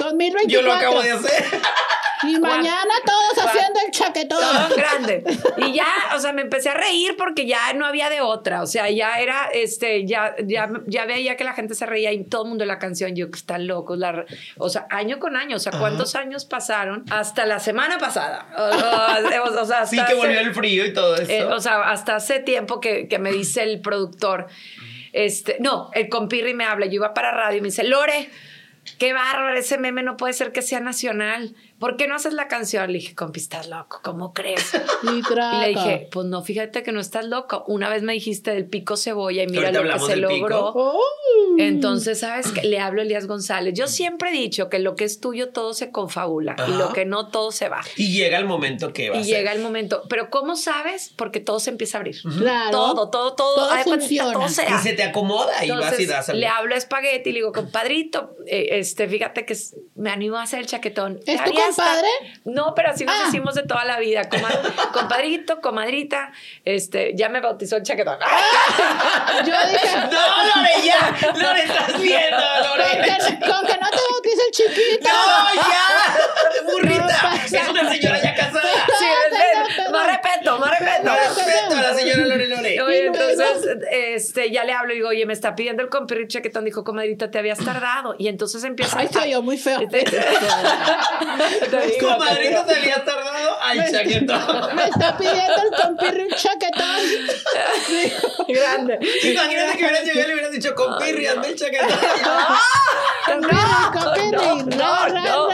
2024. 0.00 0.48
Yo 0.48 0.62
lo 0.62 0.72
acabo 0.72 1.00
de 1.02 1.12
hacer. 1.12 1.44
Y 2.24 2.38
mañana 2.38 2.94
todos 3.04 3.34
Juan. 3.34 3.48
haciendo 3.48 3.80
el 3.86 3.92
chaquetón. 3.92 4.38
Todo 4.40 4.76
grande. 4.76 5.24
Y 5.58 5.72
ya, 5.72 5.86
o 6.16 6.18
sea, 6.18 6.32
me 6.32 6.42
empecé 6.42 6.70
a 6.70 6.74
reír 6.74 7.14
porque 7.16 7.46
ya 7.46 7.72
no 7.74 7.86
había 7.86 8.08
de 8.10 8.20
otra. 8.20 8.62
O 8.62 8.66
sea, 8.66 8.90
ya 8.90 9.20
era, 9.20 9.48
este, 9.52 10.06
ya, 10.06 10.34
ya, 10.44 10.68
ya 10.86 11.04
veía 11.04 11.36
que 11.36 11.44
la 11.44 11.52
gente 11.54 11.74
se 11.74 11.86
reía 11.86 12.12
y 12.12 12.24
todo 12.24 12.42
el 12.44 12.48
mundo 12.48 12.64
la 12.64 12.78
canción. 12.78 13.14
Yo, 13.14 13.30
que 13.30 13.38
están 13.38 13.66
locos. 13.66 13.98
La, 13.98 14.24
o 14.56 14.68
sea, 14.68 14.86
año 14.90 15.18
con 15.18 15.36
año. 15.36 15.56
O 15.56 15.60
sea, 15.60 15.72
¿cuántos 15.78 16.14
años 16.14 16.44
pasaron? 16.44 17.04
Hasta 17.10 17.46
la 17.46 17.58
semana 17.60 17.98
pasada. 17.98 18.46
O, 18.58 19.50
o- 19.50 19.62
o 19.62 19.64
sea, 19.66 19.86
Sí, 19.86 19.98
que 20.06 20.14
volvió 20.14 20.38
hace- 20.38 20.48
el 20.48 20.54
frío 20.54 20.84
y 20.86 20.92
todo 20.92 21.16
eso. 21.16 21.30
eh, 21.30 21.44
o 21.44 21.60
sea, 21.60 21.82
hasta 21.90 22.16
hace 22.16 22.40
tiempo 22.40 22.80
que, 22.80 23.08
que 23.08 23.18
me 23.18 23.30
dice 23.32 23.62
el 23.62 23.80
productor, 23.80 24.46
este, 25.12 25.56
no, 25.60 25.90
el 25.94 26.08
compirri 26.08 26.54
me 26.54 26.64
habla, 26.64 26.86
yo 26.86 26.94
iba 26.94 27.14
para 27.14 27.30
radio 27.30 27.58
y 27.58 27.60
me 27.60 27.68
dice, 27.68 27.84
Lore, 27.84 28.30
qué 28.98 29.12
bárbaro, 29.12 29.56
ese 29.56 29.78
meme 29.78 30.02
no 30.02 30.16
puede 30.16 30.32
ser 30.32 30.52
que 30.52 30.62
sea 30.62 30.80
nacional. 30.80 31.54
¿Por 31.78 31.96
qué 31.96 32.08
no 32.08 32.14
haces 32.16 32.32
la 32.32 32.48
canción? 32.48 32.88
Le 32.92 32.98
dije, 32.98 33.14
compi, 33.14 33.40
estás 33.40 33.68
loco, 33.68 34.00
¿cómo 34.02 34.32
crees? 34.32 34.72
Y 35.02 35.22
le 35.60 35.68
dije, 35.68 36.08
pues 36.10 36.26
no, 36.26 36.42
fíjate 36.42 36.82
que 36.82 36.92
no 36.92 37.00
estás 37.00 37.24
loco. 37.26 37.64
Una 37.68 37.88
vez 37.88 38.02
me 38.02 38.12
dijiste 38.12 38.52
del 38.52 38.66
pico 38.66 38.96
cebolla 38.96 39.42
y 39.44 39.46
mira 39.46 39.70
lo 39.70 39.82
que 39.82 39.98
se 40.00 40.16
logró. 40.16 40.72
Oh. 40.74 41.00
Entonces, 41.58 42.20
¿sabes 42.20 42.48
qué? 42.52 42.62
Le 42.62 42.78
hablo 42.80 43.00
a 43.00 43.04
Elías 43.04 43.26
González. 43.26 43.74
Yo 43.74 43.86
siempre 43.86 44.30
he 44.30 44.32
dicho 44.32 44.68
que 44.68 44.78
lo 44.78 44.96
que 44.96 45.04
es 45.04 45.20
tuyo 45.20 45.50
todo 45.50 45.74
se 45.74 45.90
confabula 45.90 46.56
y 46.68 46.72
lo 46.72 46.92
que 46.92 47.04
no 47.04 47.28
todo 47.28 47.52
se 47.52 47.68
va. 47.68 47.80
Y 47.96 48.12
llega 48.12 48.38
el 48.38 48.44
momento 48.44 48.92
que 48.92 49.10
va 49.10 49.16
Y 49.16 49.20
a 49.20 49.24
ser. 49.24 49.36
llega 49.36 49.52
el 49.52 49.60
momento. 49.60 50.02
Pero 50.08 50.30
¿cómo 50.30 50.56
sabes? 50.56 51.12
Porque 51.16 51.40
todo 51.40 51.60
se 51.60 51.70
empieza 51.70 51.98
a 51.98 52.00
abrir. 52.00 52.16
Claro. 52.38 52.70
Todo, 52.70 53.10
todo, 53.10 53.34
todo. 53.34 53.54
Todo 53.54 53.78
funciona. 53.84 54.32
Todo 54.32 54.48
se 54.48 54.64
Y 54.64 54.78
se 54.82 54.92
te 54.94 55.02
acomoda 55.02 55.64
y 55.64 55.70
vas 55.70 55.80
y 55.80 55.82
Entonces, 55.84 56.08
das 56.08 56.28
a 56.28 56.34
le 56.34 56.46
hablo 56.46 56.74
a 56.74 56.78
Espagueti 56.78 57.30
y 57.30 57.32
le 57.32 57.38
digo, 57.40 57.52
compadrito, 57.52 58.36
eh, 58.46 58.68
este, 58.72 59.08
fíjate 59.08 59.44
que 59.44 59.56
me 59.94 60.10
animo 60.10 60.36
a 60.36 60.42
hacer 60.42 60.60
el 60.60 60.66
chaquetón. 60.66 61.20
¿Es 61.26 61.42
tu 61.44 61.52
compadre? 61.76 62.08
No, 62.44 62.74
pero 62.74 62.90
así 62.90 63.04
nos 63.04 63.14
Ah. 63.14 63.22
decimos 63.26 63.54
de 63.54 63.62
toda 63.62 63.84
la 63.84 63.98
vida. 63.98 64.28
Coma- 64.28 64.48
compadrito, 64.92 65.60
comadrita, 65.60 66.32
este, 66.64 67.12
ya 67.14 67.28
me 67.28 67.40
bautizó 67.40 67.76
el 67.76 67.82
chaquetón. 67.82 68.18
Yo 69.44 69.54
dije, 69.70 69.96
No, 70.10 70.44
Lore, 70.54 70.82
ya. 70.84 71.32
Lore, 71.34 71.62
estás 71.62 72.00
viendo, 72.00 72.36
con 72.68 72.78
Lore. 72.78 73.02
que, 73.02 73.10
con 73.50 73.66
que 73.66 73.78
no 73.78 73.90
te 73.90 73.98
bautice 74.10 74.42
el 74.46 74.52
chiquito. 74.52 75.08
No, 75.08 75.54
ya. 75.54 76.16
Burrita. 76.72 77.22
No. 77.22 77.58
Es 77.58 77.68
una 77.68 77.90
señora 77.90 78.18
ya 78.22 78.34
casada. 78.34 78.62
Sí, 78.98 79.04
es- 79.04 79.76
perdón. 79.76 79.92
más 79.92 80.06
respeto, 80.06 80.58
más 80.58 80.70
respeto. 80.70 81.02
No 81.04 81.14
respeto 81.16 81.76
a 81.76 81.82
la 81.82 81.94
señora 81.94 82.26
Lore 82.26 82.46
Lore. 82.46 82.67
Entonces, 83.38 83.78
este, 83.90 84.50
ya 84.50 84.64
le 84.64 84.72
hablo 84.72 84.92
y 84.92 84.96
digo, 84.96 85.08
oye, 85.08 85.26
me 85.26 85.32
está 85.32 85.54
pidiendo 85.54 85.82
el 85.82 85.88
compirri 85.88 86.26
chaquetón. 86.28 86.64
Dijo, 86.64 86.84
comadrita, 86.84 87.30
te 87.30 87.38
habías 87.38 87.58
tardado. 87.58 88.14
Y 88.18 88.28
entonces 88.28 88.64
empieza 88.64 88.98
Ay, 88.98 89.08
se 89.08 89.38
muy 89.40 89.58
feo. 89.58 89.78
Te- 89.80 89.86
te- 89.86 90.04
te 91.70 91.86
digo, 91.86 92.08
Comadrito 92.08 92.64
te 92.64 92.74
habías 92.76 93.04
tardado 93.04 93.60
al 93.60 93.90
chaquetón. 93.90 94.76
Me 94.76 94.84
está 94.84 95.16
pidiendo 95.16 95.62
el 95.62 95.82
compirri 95.82 96.22
un 96.22 96.30
chaquetón. 96.30 96.98
Grande. 98.48 98.98
Imagínate 99.24 99.78
que 99.78 99.84
hubieras 99.84 100.04
llegado 100.04 100.20
y 100.20 100.26
le 100.28 100.32
hubieras 100.34 100.52
dicho 100.52 100.74
con 100.74 100.98
pirri, 100.98 101.26
hazme 101.26 101.48
el 101.48 101.56
chaquetón. 101.56 101.88
No, 103.40 103.92
Compirri, 103.92 104.76
no, 104.76 105.08
no, 105.08 105.48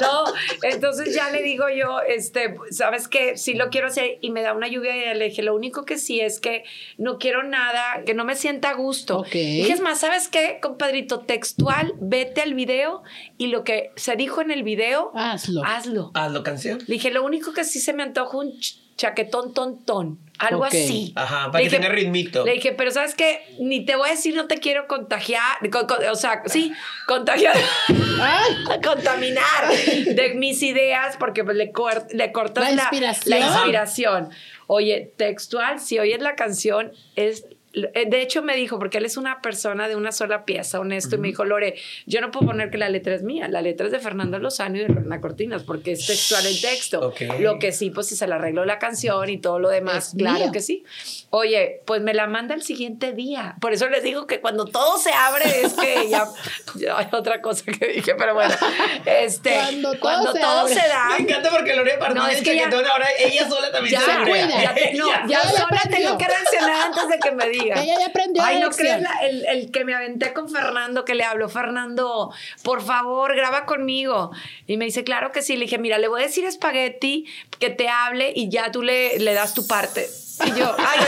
no. 0.00 0.24
Entonces 0.62 1.14
ya 1.14 1.30
le 1.30 1.42
digo 1.42 1.68
yo, 1.68 2.00
este, 2.00 2.56
¿sabes 2.70 3.08
qué? 3.08 3.36
Sí 3.36 3.54
lo 3.54 3.68
quiero 3.70 3.88
hacer 3.88 4.18
y 4.20 4.30
me 4.30 4.42
da 4.42 4.52
una 4.54 4.68
lluvia 4.68 5.12
y 5.12 5.18
le 5.18 5.26
dije, 5.26 5.42
lo 5.42 5.54
único 5.54 5.84
que 5.84 5.98
sí 5.98 6.20
es 6.20 6.40
que 6.40 6.64
no 6.98 7.18
quiero 7.18 7.42
nada, 7.42 8.02
que 8.06 8.14
no 8.14 8.24
me 8.24 8.34
sienta 8.36 8.70
a 8.70 8.74
gusto. 8.74 9.18
Ok. 9.18 9.32
Dije, 9.32 9.72
es 9.72 9.80
más, 9.80 10.00
¿sabes 10.00 10.28
qué, 10.28 10.58
compadrito? 10.62 11.20
Textual, 11.20 11.92
vete 12.00 12.40
al 12.42 12.54
video 12.54 13.02
y 13.38 13.48
lo 13.48 13.64
que 13.64 13.90
se 13.96 14.16
dijo 14.16 14.40
en 14.40 14.50
el 14.50 14.62
video, 14.62 15.12
Hazlo. 15.14 15.62
hazlo. 15.64 16.10
Hazlo 16.14 16.42
canción. 16.42 16.78
Le 16.86 16.94
dije, 16.94 17.10
lo 17.10 17.22
único 17.24 17.52
que 17.52 17.64
sí 17.64 17.80
se 17.80 17.92
me 17.92 18.02
antoja 18.02 18.36
un 18.38 18.52
ch- 18.52 18.78
chaquetón 18.96 19.52
tontón, 19.52 20.18
algo 20.38 20.64
así. 20.64 21.12
Ajá, 21.16 21.50
para 21.52 21.58
Le 21.62 21.68
que 21.68 21.76
dije- 21.76 21.82
tenga 21.82 21.94
ritmito. 21.94 22.46
Le 22.46 22.52
dije, 22.52 22.72
pero 22.72 22.90
¿sabes 22.90 23.14
qué? 23.14 23.40
Ni 23.60 23.84
te 23.84 23.94
voy 23.94 24.08
a 24.08 24.12
decir, 24.12 24.34
no 24.34 24.46
te 24.46 24.56
quiero 24.56 24.86
contagiar, 24.86 25.58
con- 25.70 25.86
con- 25.86 26.02
o 26.10 26.14
sea, 26.14 26.42
sí, 26.46 26.72
contagiar, 27.06 27.54
contaminar 28.82 29.68
de 30.14 30.34
mis 30.36 30.62
ideas, 30.62 31.16
porque 31.18 31.44
pues, 31.44 31.56
le, 31.56 31.72
cor- 31.72 32.06
le 32.12 32.32
cortas 32.32 32.64
La 32.64 32.70
la, 32.74 32.82
inspiración. 33.48 34.30
Oye, 34.66 35.12
textual, 35.16 35.80
si 35.80 35.98
oyes 35.98 36.20
la 36.20 36.34
canción, 36.34 36.92
es... 37.14 37.44
eh, 37.72 38.06
De 38.08 38.22
hecho, 38.22 38.42
me 38.42 38.56
dijo, 38.56 38.78
porque 38.78 38.98
él 38.98 39.04
es 39.04 39.16
una 39.16 39.40
persona 39.42 39.86
de 39.86 39.96
una 39.96 40.10
sola 40.12 40.44
pieza, 40.44 40.80
honesto, 40.80 41.16
y 41.16 41.18
me 41.18 41.28
dijo, 41.28 41.44
Lore, 41.44 41.74
yo 42.06 42.20
no 42.20 42.30
puedo 42.30 42.46
poner 42.46 42.70
que 42.70 42.78
la 42.78 42.88
letra 42.88 43.14
es 43.14 43.22
mía, 43.22 43.48
la 43.48 43.60
letra 43.62 43.86
es 43.86 43.92
de 43.92 43.98
Fernando 44.00 44.38
Lozano 44.38 44.76
y 44.76 44.80
de 44.80 44.88
Lorena 44.88 45.20
Cortinas, 45.20 45.62
porque 45.62 45.92
es 45.92 46.06
textual 46.06 46.46
el 46.46 46.60
texto. 46.60 47.12
Lo 47.38 47.58
que 47.58 47.72
sí, 47.72 47.90
pues 47.90 48.06
si 48.08 48.16
se 48.16 48.26
le 48.26 48.34
arregló 48.34 48.64
la 48.64 48.78
canción 48.78 49.28
y 49.28 49.38
todo 49.38 49.58
lo 49.58 49.68
demás, 49.68 50.08
Es 50.08 50.14
claro 50.18 50.52
que 50.52 50.60
sí. 50.60 50.84
Oye, 51.38 51.82
pues 51.84 52.00
me 52.00 52.14
la 52.14 52.26
manda 52.26 52.54
el 52.54 52.62
siguiente 52.62 53.12
día. 53.12 53.56
Por 53.60 53.74
eso 53.74 53.86
les 53.90 54.02
digo 54.02 54.26
que 54.26 54.40
cuando 54.40 54.64
todo 54.64 54.96
se 54.96 55.12
abre 55.12 55.44
es 55.62 55.74
que 55.74 56.08
ya, 56.08 56.26
ya 56.76 56.96
hay 56.96 57.08
otra 57.12 57.42
cosa 57.42 57.62
que 57.70 57.86
dije, 57.88 58.14
pero 58.14 58.32
bueno, 58.32 58.54
este, 59.04 59.52
Cuando 59.54 60.00
cuando, 60.00 60.32
todo 60.32 60.40
todo, 60.40 60.68
se 60.68 60.74
se, 60.74 60.80
abre. 60.80 60.88
da, 60.92 61.08
Me 61.10 61.18
encanta 61.18 61.50
porque 61.50 61.74
Lore 61.76 61.92
a 61.92 61.98
partir 61.98 62.16
No, 62.16 62.26
es 62.26 62.40
que 62.42 62.56
ya- 62.56 62.70
ahora 62.70 63.06
ella 63.18 63.46
sola 63.48 63.70
también 63.70 63.94
ya, 63.94 64.00
se 64.00 64.30
cuida. 64.30 64.62
ya, 64.62 64.74
te- 64.74 64.94
no, 64.94 65.08
ya 65.28 65.42
sola 65.42 65.80
tengo 65.90 66.16
que 66.16 66.24
reaccionar 66.26 66.86
antes 66.86 67.08
de 67.08 67.18
que 67.18 67.30
me 67.32 67.48
diga. 67.50 67.82
Ella 67.82 67.98
ya 68.00 68.06
aprendió 68.06 68.42
Ay, 68.42 68.60
no 68.60 68.70
crees 68.70 69.02
el, 69.22 69.44
el 69.46 69.70
que 69.70 69.84
me 69.84 69.94
aventé 69.94 70.32
con 70.32 70.48
Fernando, 70.48 71.04
que 71.04 71.14
le 71.14 71.24
hablo, 71.24 71.48
Fernando, 71.50 72.32
por 72.62 72.82
favor, 72.82 73.36
graba 73.36 73.66
conmigo. 73.66 74.30
Y 74.66 74.78
me 74.78 74.86
dice, 74.86 75.04
claro 75.04 75.32
que 75.32 75.42
sí. 75.42 75.56
Le 75.56 75.64
dije, 75.66 75.76
mira, 75.78 75.98
le 75.98 76.08
voy 76.08 76.22
a 76.22 76.26
decir 76.26 76.46
a 76.46 76.50
Spaghetti 76.50 77.26
que 77.58 77.68
te 77.70 77.88
hable 77.88 78.32
y 78.34 78.48
ya 78.48 78.70
tú 78.72 78.82
le, 78.82 79.18
le 79.18 79.34
das 79.34 79.52
tu 79.54 79.66
parte. 79.66 80.06
Y 80.44 80.58
yo, 80.58 80.74
ay, 80.78 80.98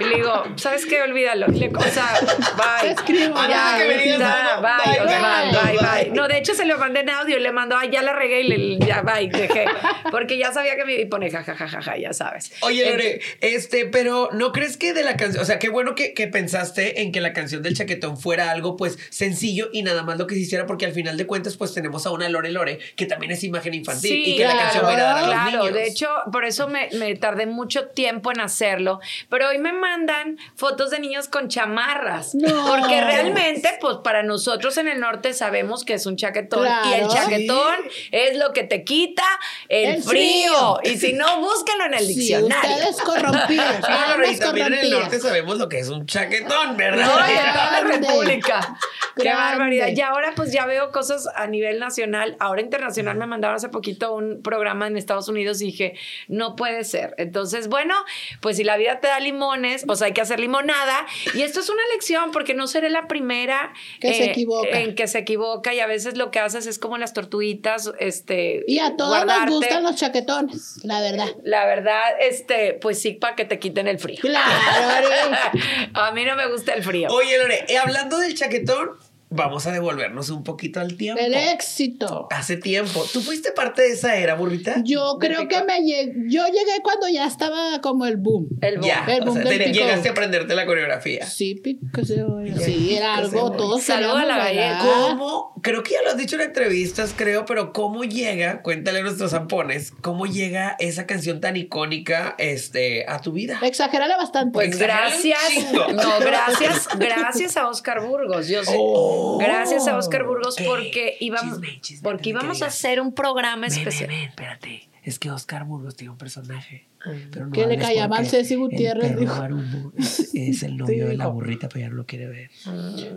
Y 0.00 0.04
le 0.04 0.16
digo, 0.16 0.44
¿sabes 0.56 0.84
qué? 0.86 1.02
Olvídalo. 1.02 1.46
Le, 1.48 1.68
o 1.68 1.80
sea, 1.82 2.18
bye. 2.56 2.88
Te 2.88 2.90
escribo, 2.94 3.34
Ah, 3.36 3.76
que 3.78 3.88
me 3.88 4.18
Ya, 4.18 4.60
bye, 4.60 4.92
Bye, 4.94 5.00
o 5.04 5.08
sea, 5.08 5.42
bye, 5.44 5.52
bye, 5.52 5.78
bye, 5.78 6.04
bye. 6.04 6.10
No, 6.10 6.26
de 6.26 6.38
hecho 6.38 6.54
se 6.54 6.64
lo 6.66 6.76
mandé 6.78 7.00
en 7.00 7.10
audio 7.10 7.36
y 7.36 7.40
le 7.40 7.52
mandó, 7.52 7.76
ay, 7.76 7.90
ya 7.92 8.02
la 8.02 8.12
regué 8.12 8.40
y 8.42 8.48
le, 8.48 8.78
ya, 8.86 9.02
bye, 9.02 9.28
dejé. 9.28 9.66
Porque 10.10 10.36
ya 10.38 10.52
sabía 10.52 10.74
que 10.76 10.84
me 10.84 10.94
y 10.94 11.06
pone 11.06 11.30
jajajaja, 11.30 11.96
ya 11.96 12.12
sabes. 12.12 12.52
Oye, 12.62 12.82
Eh, 12.86 12.90
Lore, 12.90 13.20
este, 13.40 13.86
pero 13.86 14.28
¿no 14.32 14.50
crees 14.52 14.76
que 14.76 14.92
de 14.92 15.04
la 15.04 15.16
canción, 15.16 15.42
o 15.42 15.46
sea, 15.46 15.58
qué 15.58 15.68
bueno 15.68 15.94
que, 15.94 16.14
que 16.14 16.26
pensaste 16.26 17.02
en 17.02 17.12
que 17.12 17.20
la 17.20 17.32
canción 17.32 17.62
del 17.62 17.76
chaquetón 17.76 18.18
fuera 18.18 18.50
algo 18.50 18.76
pues 18.76 18.98
sencillo 19.10 19.68
y 19.72 19.82
nada 19.82 20.02
más 20.02 20.18
lo 20.18 20.26
que 20.26 20.34
se 20.34 20.40
hiciera 20.40 20.66
porque 20.66 20.86
al 20.86 20.92
final 20.92 21.16
de 21.16 21.26
cuentas 21.26 21.56
pues 21.56 21.72
tenemos 21.74 22.06
a 22.06 22.10
una 22.10 22.28
Lore 22.28 22.50
Lore 22.50 22.78
que 22.96 23.06
también 23.06 23.32
es 23.32 23.44
imagen 23.44 23.74
infantil 23.74 24.10
Sí, 24.10 24.24
y 24.32 24.36
que 24.36 24.44
la 24.44 24.56
canción 24.56 24.84
va 24.84 24.88
a 24.88 24.92
agradar 24.92 25.16
a 25.16 25.20
los 25.22 25.30
Claro, 25.34 25.58
niños. 25.58 25.74
de 25.74 25.86
hecho, 25.86 26.08
por 26.32 26.44
eso 26.44 26.68
me, 26.68 26.88
me 26.98 27.14
tardé 27.16 27.46
mucho 27.46 27.83
tiempo 27.88 28.30
en 28.32 28.40
hacerlo. 28.40 29.00
Pero 29.28 29.48
hoy 29.48 29.58
me 29.58 29.72
mandan 29.72 30.38
fotos 30.56 30.90
de 30.90 30.98
niños 31.00 31.28
con 31.28 31.48
chamarras. 31.48 32.34
No. 32.34 32.66
Porque 32.66 33.00
realmente, 33.00 33.70
pues 33.80 33.96
para 34.04 34.22
nosotros 34.22 34.76
en 34.78 34.88
el 34.88 35.00
norte 35.00 35.32
sabemos 35.34 35.84
que 35.84 35.94
es 35.94 36.06
un 36.06 36.16
chaquetón. 36.16 36.66
Y 36.90 36.94
el 36.94 37.08
chaquetón 37.08 37.76
es 38.10 38.36
lo 38.38 38.52
que 38.52 38.64
te 38.64 38.84
quita 38.84 39.24
el, 39.68 39.96
El 39.96 40.02
frío. 40.02 40.78
frío. 40.80 40.94
Y 40.94 40.98
si 40.98 41.12
no, 41.12 41.40
búscalo 41.40 41.86
en 41.86 41.94
el 41.94 42.04
Sí, 42.06 42.14
diccionario. 42.14 42.70
ustedes 42.76 43.00
corrompidos. 43.02 43.80
También 44.40 44.66
en 44.72 44.78
el 44.80 44.90
norte 44.90 45.20
sabemos 45.20 45.58
lo 45.58 45.68
que 45.68 45.78
es 45.78 45.88
un 45.88 46.06
chaquetón, 46.06 46.76
¿verdad? 46.76 47.06
No, 47.06 47.28
y 47.28 47.32
en 47.36 47.52
toda 47.52 47.70
la 47.70 47.80
Grande. 47.84 48.06
República. 48.08 48.78
Qué 49.16 49.32
barbaridad. 49.32 49.88
Y 49.88 50.00
ahora 50.00 50.32
pues 50.34 50.52
ya 50.52 50.66
veo 50.66 50.90
cosas 50.90 51.28
a 51.34 51.46
nivel 51.46 51.78
nacional. 51.78 52.36
Ahora 52.40 52.60
internacional 52.60 53.16
me 53.16 53.26
mandaron 53.26 53.56
hace 53.56 53.68
poquito 53.68 54.14
un 54.14 54.42
programa 54.42 54.86
en 54.86 54.96
Estados 54.96 55.28
Unidos 55.28 55.60
y 55.62 55.66
dije, 55.66 55.94
no 56.28 56.56
puede 56.56 56.84
ser. 56.84 57.14
Entonces, 57.18 57.68
bueno, 57.74 57.96
pues 58.40 58.56
si 58.56 58.62
la 58.62 58.76
vida 58.76 59.00
te 59.00 59.08
da 59.08 59.18
limones, 59.18 59.82
pues 59.84 60.00
hay 60.00 60.12
que 60.12 60.20
hacer 60.20 60.38
limonada. 60.38 61.06
Y 61.34 61.42
esto 61.42 61.58
es 61.58 61.68
una 61.68 61.82
lección 61.92 62.30
porque 62.30 62.54
no 62.54 62.68
seré 62.68 62.88
la 62.88 63.08
primera 63.08 63.72
eh, 63.96 63.98
Que 64.00 64.14
se 64.14 64.24
equivoca. 64.30 64.80
en 64.80 64.94
que 64.94 65.08
se 65.08 65.18
equivoca 65.18 65.74
y 65.74 65.80
a 65.80 65.88
veces 65.88 66.16
lo 66.16 66.30
que 66.30 66.38
haces 66.38 66.68
es 66.68 66.78
como 66.78 66.98
las 66.98 67.14
tortuguitas, 67.14 67.90
este... 67.98 68.62
Y 68.68 68.78
a 68.78 68.94
todos 68.96 69.10
guardarte. 69.16 69.46
nos 69.46 69.54
gustan 69.56 69.82
los 69.82 69.96
chaquetones, 69.96 70.84
la 70.84 71.00
verdad. 71.00 71.26
La 71.42 71.66
verdad, 71.66 72.02
este, 72.20 72.74
pues 72.74 73.02
sí, 73.02 73.14
para 73.14 73.34
que 73.34 73.44
te 73.44 73.58
quiten 73.58 73.88
el 73.88 73.98
frío. 73.98 74.20
Claro, 74.20 74.54
a 75.94 76.12
mí 76.12 76.24
no 76.24 76.36
me 76.36 76.46
gusta 76.46 76.74
el 76.74 76.84
frío. 76.84 77.08
Oye, 77.10 77.38
Lore, 77.38 77.64
eh, 77.66 77.76
hablando 77.76 78.18
del 78.18 78.36
chaquetón, 78.36 78.90
vamos 79.34 79.66
a 79.66 79.72
devolvernos 79.72 80.30
un 80.30 80.42
poquito 80.44 80.80
al 80.80 80.96
tiempo. 80.96 81.20
El 81.22 81.34
éxito. 81.34 82.28
Hace 82.30 82.56
tiempo. 82.56 83.04
¿Tú 83.12 83.20
fuiste 83.20 83.52
parte 83.52 83.82
de 83.82 83.88
esa 83.92 84.16
era, 84.16 84.34
burrita? 84.34 84.76
Yo 84.84 85.16
creo 85.20 85.40
pico- 85.40 85.48
que 85.60 85.64
me 85.64 85.80
llegué, 85.80 86.12
yo 86.28 86.44
llegué 86.46 86.80
cuando 86.82 87.08
ya 87.08 87.26
estaba 87.26 87.80
como 87.80 88.06
el 88.06 88.16
boom. 88.16 88.48
El 88.60 88.78
boom. 88.78 88.86
Ya, 88.88 89.04
El 89.08 89.22
o 89.22 89.26
boom 89.26 89.36
sea, 89.36 89.44
del 89.44 89.58
te- 89.58 89.64
pico. 89.70 89.78
llegaste 89.84 90.08
a 90.08 90.12
aprenderte 90.12 90.54
la 90.54 90.66
coreografía. 90.66 91.26
Sí, 91.26 91.54
pico 91.56 92.04
se. 92.04 92.24
Sí, 92.64 92.94
era 92.94 93.16
algo, 93.16 93.44
oye. 93.44 93.56
todos 93.56 93.82
Saludo 93.82 94.16
a 94.16 94.24
la 94.24 94.36
galleta. 94.38 94.78
¿Cómo? 94.82 95.52
Creo 95.62 95.82
que 95.82 95.92
ya 95.92 96.02
lo 96.02 96.10
has 96.10 96.16
dicho 96.16 96.36
en 96.36 96.42
entrevistas, 96.42 97.14
creo, 97.16 97.44
pero 97.46 97.72
¿cómo 97.72 98.04
llega, 98.04 98.60
cuéntale 98.62 98.98
a 99.00 99.02
nuestros 99.02 99.30
zampones, 99.30 99.92
cómo 100.02 100.26
llega 100.26 100.76
esa 100.78 101.06
canción 101.06 101.40
tan 101.40 101.56
icónica 101.56 102.34
este, 102.38 103.06
a 103.08 103.20
tu 103.20 103.32
vida? 103.32 103.58
Exagérale 103.62 104.14
bastante. 104.16 104.52
Pues 104.52 104.78
gracias. 104.78 105.38
chingo. 105.48 105.86
No, 105.92 106.20
gracias, 106.20 106.88
gracias 106.98 107.56
a 107.56 107.68
Oscar 107.68 108.06
Burgos. 108.06 108.46
Yo 108.48 108.62
sé. 108.64 108.74
Oh. 108.78 109.23
Gracias 109.38 109.86
a 109.88 109.96
Oscar 109.96 110.24
Burgos 110.26 110.58
Eh, 110.58 110.64
porque 110.66 111.16
íbamos, 111.20 111.60
chisme, 111.60 111.80
chisme, 111.80 112.02
porque 112.10 112.30
íbamos 112.30 112.62
a 112.62 112.66
hacer 112.66 113.00
un 113.00 113.12
programa 113.12 113.66
Ven, 113.66 113.70
ven, 113.70 113.78
especial. 113.78 114.08
ven, 114.08 114.28
espérate. 114.28 114.88
Es 115.02 115.18
que 115.18 115.30
Oscar 115.30 115.64
Burgos 115.66 115.96
tiene 115.96 116.12
un 116.12 116.18
personaje. 116.18 116.88
Pero 117.30 117.46
no 117.46 117.52
Que 117.52 117.66
le 117.66 117.76
porque 118.08 118.24
Ceci 118.24 118.54
Gutiérrez, 118.54 119.10
El 119.12 119.26
perro 119.26 119.92
es, 119.98 120.34
es 120.34 120.62
el 120.62 120.76
novio 120.78 121.08
de 121.08 121.16
la 121.18 121.26
burrita, 121.26 121.68
pero 121.68 121.80
ya 121.80 121.88
no 121.90 121.96
lo 121.96 122.06
quiere 122.06 122.26
ver. 122.26 122.50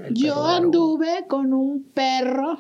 El 0.06 0.14
Yo 0.14 0.46
anduve 0.46 1.26
con 1.30 1.54
un 1.54 1.84
perro 1.94 2.60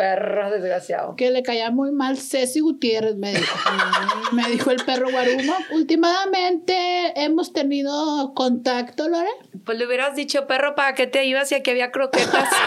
Perro 0.00 0.50
desgraciado. 0.50 1.14
que 1.14 1.30
le 1.30 1.42
caía 1.42 1.70
muy 1.70 1.92
mal 1.92 2.16
Ceci 2.16 2.60
Gutiérrez, 2.60 3.16
me 3.16 3.34
dijo. 3.34 3.58
me 4.32 4.48
dijo 4.48 4.70
el 4.70 4.82
perro 4.82 5.10
guarumo. 5.10 5.54
Últimamente 5.72 7.12
hemos 7.16 7.52
tenido 7.52 8.32
contacto, 8.32 9.10
Lore. 9.10 9.28
Pues 9.66 9.76
le 9.76 9.86
hubieras 9.86 10.16
dicho, 10.16 10.46
perro, 10.46 10.74
¿para 10.74 10.94
qué 10.94 11.06
te 11.06 11.26
ibas 11.26 11.52
y 11.52 11.56
aquí 11.56 11.70
había 11.70 11.90
croquetas? 11.90 12.48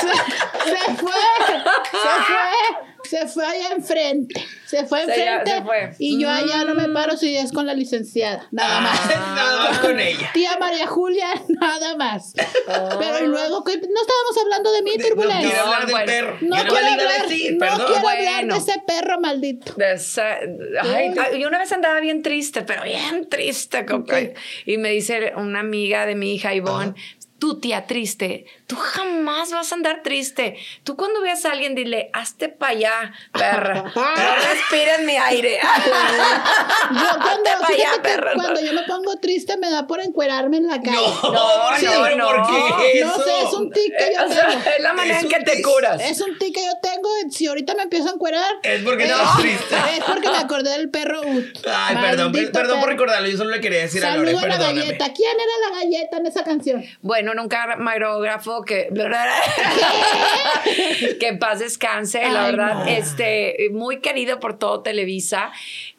Se, 0.00 0.08
se 0.08 0.76
fue, 0.96 1.12
se 1.46 2.08
fue, 2.26 2.93
se 3.08 3.26
fue 3.28 3.44
allá 3.46 3.68
enfrente. 3.76 4.34
Se 4.66 4.84
fue 4.86 5.04
Se 5.04 5.16
ya- 5.16 5.36
enfrente. 5.36 5.50
se 5.52 5.62
fue. 5.62 5.90
Y 5.98 6.20
yo 6.20 6.28
allá 6.30 6.64
no 6.64 6.74
me 6.74 6.88
paro 6.88 7.16
si 7.16 7.36
es 7.36 7.52
con 7.52 7.66
la 7.66 7.74
licenciada. 7.74 8.48
Nada 8.50 8.80
más. 8.80 9.00
Ah, 9.14 9.32
Nada 9.36 9.68
más 9.70 9.78
con 9.78 10.00
ella. 10.00 10.30
Tía 10.32 10.56
María 10.58 10.86
Julia, 10.86 11.28
nada 11.48 11.96
más. 11.96 12.32
Pero 12.66 13.24
y 13.24 13.28
luego, 13.28 13.62
¿qué? 13.64 13.76
no 13.76 14.00
estábamos 14.00 14.38
hablando 14.42 14.72
de 14.72 14.82
mí, 14.82 14.90
De- 14.92 14.98
no 14.98 15.08
Turbulencia. 15.08 15.48
quiero 15.48 15.62
hablar 15.64 15.80
del 15.82 15.90
bueno. 15.90 16.06
perro. 16.06 16.38
No 16.40 16.56
Yo 16.56 16.62
quiero 16.68 16.86
hablar, 16.88 17.28
decir, 17.28 17.52
no 17.52 17.58
perdón. 17.58 17.86
quiero 17.92 18.08
hablar 18.08 18.46
de 18.46 18.56
ese 18.56 18.82
perro 18.86 19.20
maldito. 19.20 19.72
De 19.74 19.92
esa- 19.92 20.38
ay, 20.82 21.14
ay, 21.18 21.40
yo 21.40 21.48
una 21.48 21.58
vez 21.58 21.70
andaba 21.72 22.00
bien 22.00 22.22
triste, 22.22 22.62
pero 22.62 22.82
bien 22.84 23.28
triste. 23.28 23.84
como 23.86 24.04
que- 24.04 24.34
Y 24.66 24.78
me 24.78 24.90
dice 24.90 25.32
una 25.36 25.60
amiga 25.60 26.06
de 26.06 26.14
mi 26.14 26.34
hija, 26.34 26.54
Ivonne, 26.54 26.94
tú 27.38 27.60
tía 27.60 27.86
triste, 27.86 28.46
tú 28.66 28.76
jamás 28.76 29.50
vas 29.52 29.70
a 29.72 29.74
andar 29.74 30.02
triste. 30.02 30.56
Tú 30.84 30.96
cuando 30.96 31.20
veas 31.20 31.44
a 31.44 31.52
alguien, 31.52 31.74
dile, 31.74 32.10
hazte 32.12 32.48
para 32.48 32.72
allá, 32.72 33.12
perra. 33.32 33.84
No 33.94 34.34
respires 34.50 35.00
mi 35.04 35.16
aire. 35.16 35.58
Yo 36.90 37.20
cuando, 37.20 37.50
allá, 37.68 38.02
perra. 38.02 38.32
cuando 38.34 38.60
yo 38.60 38.72
me 38.72 38.82
pongo 38.84 39.16
triste 39.18 39.56
me 39.56 39.70
da 39.70 39.86
por 39.86 40.00
encuerarme 40.00 40.58
en 40.58 40.66
la 40.68 40.80
calle. 40.80 40.96
No, 41.22 41.32
No, 41.32 41.76
sí, 41.78 41.84
no, 41.86 42.16
no. 42.16 42.26
¿por 42.26 42.46
qué 42.46 42.98
eso? 43.00 43.06
No 43.08 43.24
sé, 43.24 43.40
es 43.42 43.52
un 43.54 43.70
tic 43.70 43.96
que 43.96 44.14
yo 44.14 44.24
O 44.24 44.28
sea, 44.32 44.46
tengo. 44.48 44.60
es 44.76 44.82
la 44.82 44.92
manera 44.92 45.16
Es 45.18 45.22
en 45.24 45.28
que 45.30 45.40
te 45.40 45.62
curas. 45.62 46.00
Es 46.02 46.20
un 46.20 46.38
tic 46.38 46.54
que 46.54 46.64
yo 46.64 46.72
tengo. 46.82 47.08
Si 47.30 47.46
ahorita 47.46 47.74
me 47.74 47.82
empiezo 47.84 48.08
a 48.08 48.12
encuerar. 48.12 48.46
Es 48.62 48.82
porque 48.82 49.04
es- 49.04 49.10
estás 49.10 49.38
triste. 49.38 49.74
Es 49.96 50.04
porque 50.04 50.28
me 50.30 50.36
acordé 50.38 50.70
del 50.70 50.90
perro 50.90 51.20
Ut. 51.22 51.58
Ay, 51.66 51.96
perdón, 51.96 52.32
Maldito 52.32 52.52
perdón 52.52 52.80
por 52.80 52.88
perro. 52.88 52.92
recordarlo. 52.92 53.28
Yo 53.28 53.36
solo 53.38 53.50
le 53.50 53.60
quería 53.60 53.80
decir 53.82 54.04
a 54.04 54.16
Lore, 54.16 54.32
Saludo 54.32 54.44
a 54.44 54.48
la 54.48 54.54
perdóname. 54.56 54.80
galleta. 54.86 55.12
¿Quién 55.12 55.30
era 55.34 55.68
la 55.70 55.76
galleta 55.82 56.16
en 56.18 56.26
esa 56.26 56.44
canción? 56.44 56.84
Bueno, 57.02 57.34
nunca 57.34 57.66
camarógrafo 57.66 58.53
que 58.62 58.88
que 61.20 61.28
en 61.28 61.38
paz 61.38 61.60
descanse, 61.60 62.22
la 62.30 62.44
Ay, 62.44 62.50
verdad, 62.52 62.74
no. 62.84 62.86
este 62.86 63.68
muy 63.72 64.00
querido 64.00 64.40
por 64.40 64.58
todo 64.58 64.82
Televisa 64.82 65.50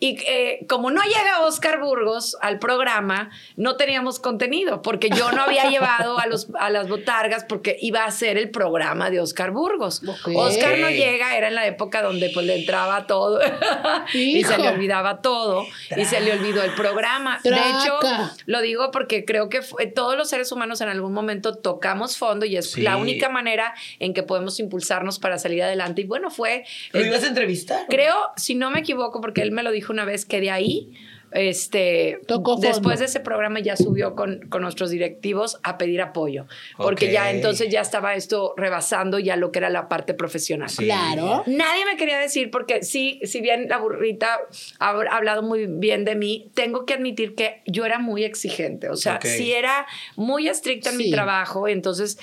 y 0.06 0.18
eh, 0.28 0.66
como 0.70 0.92
no 0.92 1.02
llega 1.04 1.42
Oscar 1.42 1.80
Burgos 1.80 2.38
al 2.42 2.60
programa, 2.60 3.32
no 3.56 3.76
teníamos 3.76 4.20
contenido 4.20 4.82
porque 4.84 5.10
yo 5.10 5.32
no 5.32 5.42
había 5.42 5.70
llevado 5.70 6.20
a 6.20 6.28
los 6.28 6.48
a 6.60 6.70
las 6.70 6.88
botargas 6.88 7.44
porque 7.46 7.76
iba 7.82 8.06
a 8.06 8.12
ser 8.12 8.38
el 8.38 8.52
programa 8.52 9.10
de 9.10 9.20
Oscar 9.20 9.50
Burgos. 9.52 10.02
Oscar 10.36 10.78
no 10.78 10.90
llega, 10.90 11.36
era 11.36 11.48
en 11.48 11.56
la 11.56 11.66
época 11.66 12.04
donde 12.04 12.30
pues 12.30 12.46
le 12.46 12.60
entraba 12.60 13.08
todo 13.08 13.40
y 14.14 14.44
se 14.44 14.58
le 14.58 14.70
olvidaba 14.70 15.22
todo 15.22 15.66
y 15.98 16.06
se 16.06 16.20
le 16.22 16.34
olvidó 16.34 16.62
el 16.62 16.72
programa. 16.76 17.40
De 17.44 17.50
hecho, 17.50 18.00
lo 18.46 18.62
digo 18.62 18.92
porque 18.92 19.26
creo 19.26 19.50
que 19.50 19.62
fue- 19.64 19.88
todos 19.88 20.16
los 20.16 20.30
seres 20.30 20.52
humanos 20.52 20.82
en 20.82 20.90
algún 20.90 21.14
momento 21.14 21.56
tocamos 21.56 22.18
fondo 22.18 22.46
y 22.46 22.58
es 22.58 22.72
Sí. 22.72 22.82
la 22.82 22.98
única 22.98 23.30
manera 23.30 23.74
en 24.00 24.14
que 24.14 24.22
podemos 24.24 24.60
impulsarnos 24.60 25.18
para 25.20 25.38
salir 25.40 25.64
adelante. 25.64 26.02
Y 26.02 26.06
bueno, 26.06 26.30
fue... 26.30 26.66
¿Lo 26.92 27.00
eh, 27.00 27.08
ibas 27.08 27.24
a 27.24 27.28
entrevistar? 27.28 27.86
creo, 27.90 28.16
si 28.36 28.54
no 28.56 28.70
me 28.70 28.80
equivoco, 28.80 29.22
porque 29.22 29.42
él 29.42 29.52
me 29.52 29.64
lo 29.64 29.72
dijo 29.72 29.94
una 29.96 30.06
vez, 30.06 30.26
que 30.26 30.40
de 30.42 30.52
ahí... 30.52 30.94
Este, 31.32 32.22
Tocó 32.28 32.54
fondo. 32.54 32.68
después 32.68 33.00
de 33.00 33.06
ese 33.06 33.20
programa 33.20 33.60
ya 33.60 33.76
subió 33.76 34.16
con, 34.16 34.48
con 34.48 34.62
nuestros 34.62 34.90
directivos 34.90 35.60
a 35.64 35.78
pedir 35.78 36.02
apoyo, 36.02 36.46
porque 36.78 37.12
ya 37.12 37.30
entonces 37.30 37.68
ya 37.70 37.82
estaba 37.82 38.16
esto 38.16 38.54
rebasando 38.56 39.20
ya 39.20 39.36
lo 39.36 39.52
que 39.52 39.60
era 39.60 39.70
la 39.70 39.90
parte 39.90 40.14
profesional. 40.14 40.70
Sí. 40.70 40.86
Claro. 40.86 41.44
Nadie 41.46 41.84
me 41.92 41.98
quería 41.98 42.20
decir, 42.20 42.52
porque 42.52 42.84
sí, 42.84 43.20
si 43.24 43.42
bien 43.42 43.68
la 43.68 43.80
burrita 43.80 44.40
ha 44.80 44.92
ha 44.92 45.18
hablado 45.18 45.44
muy 45.44 45.66
bien 45.68 46.06
de 46.06 46.16
mí, 46.16 46.52
tengo 46.54 46.86
que 46.86 46.94
admitir 46.94 47.36
que 47.36 47.62
yo 47.66 47.86
era 47.86 48.00
muy 48.00 48.24
exigente. 48.24 48.88
O 48.88 48.96
sea, 48.96 49.16
Ok. 49.16 49.26
sí 49.26 49.52
era 49.52 49.86
muy 50.16 50.48
estricta 50.48 50.92
en 50.92 50.98
mi 50.98 51.12
trabajo. 51.12 51.68
Entonces, 51.68 52.18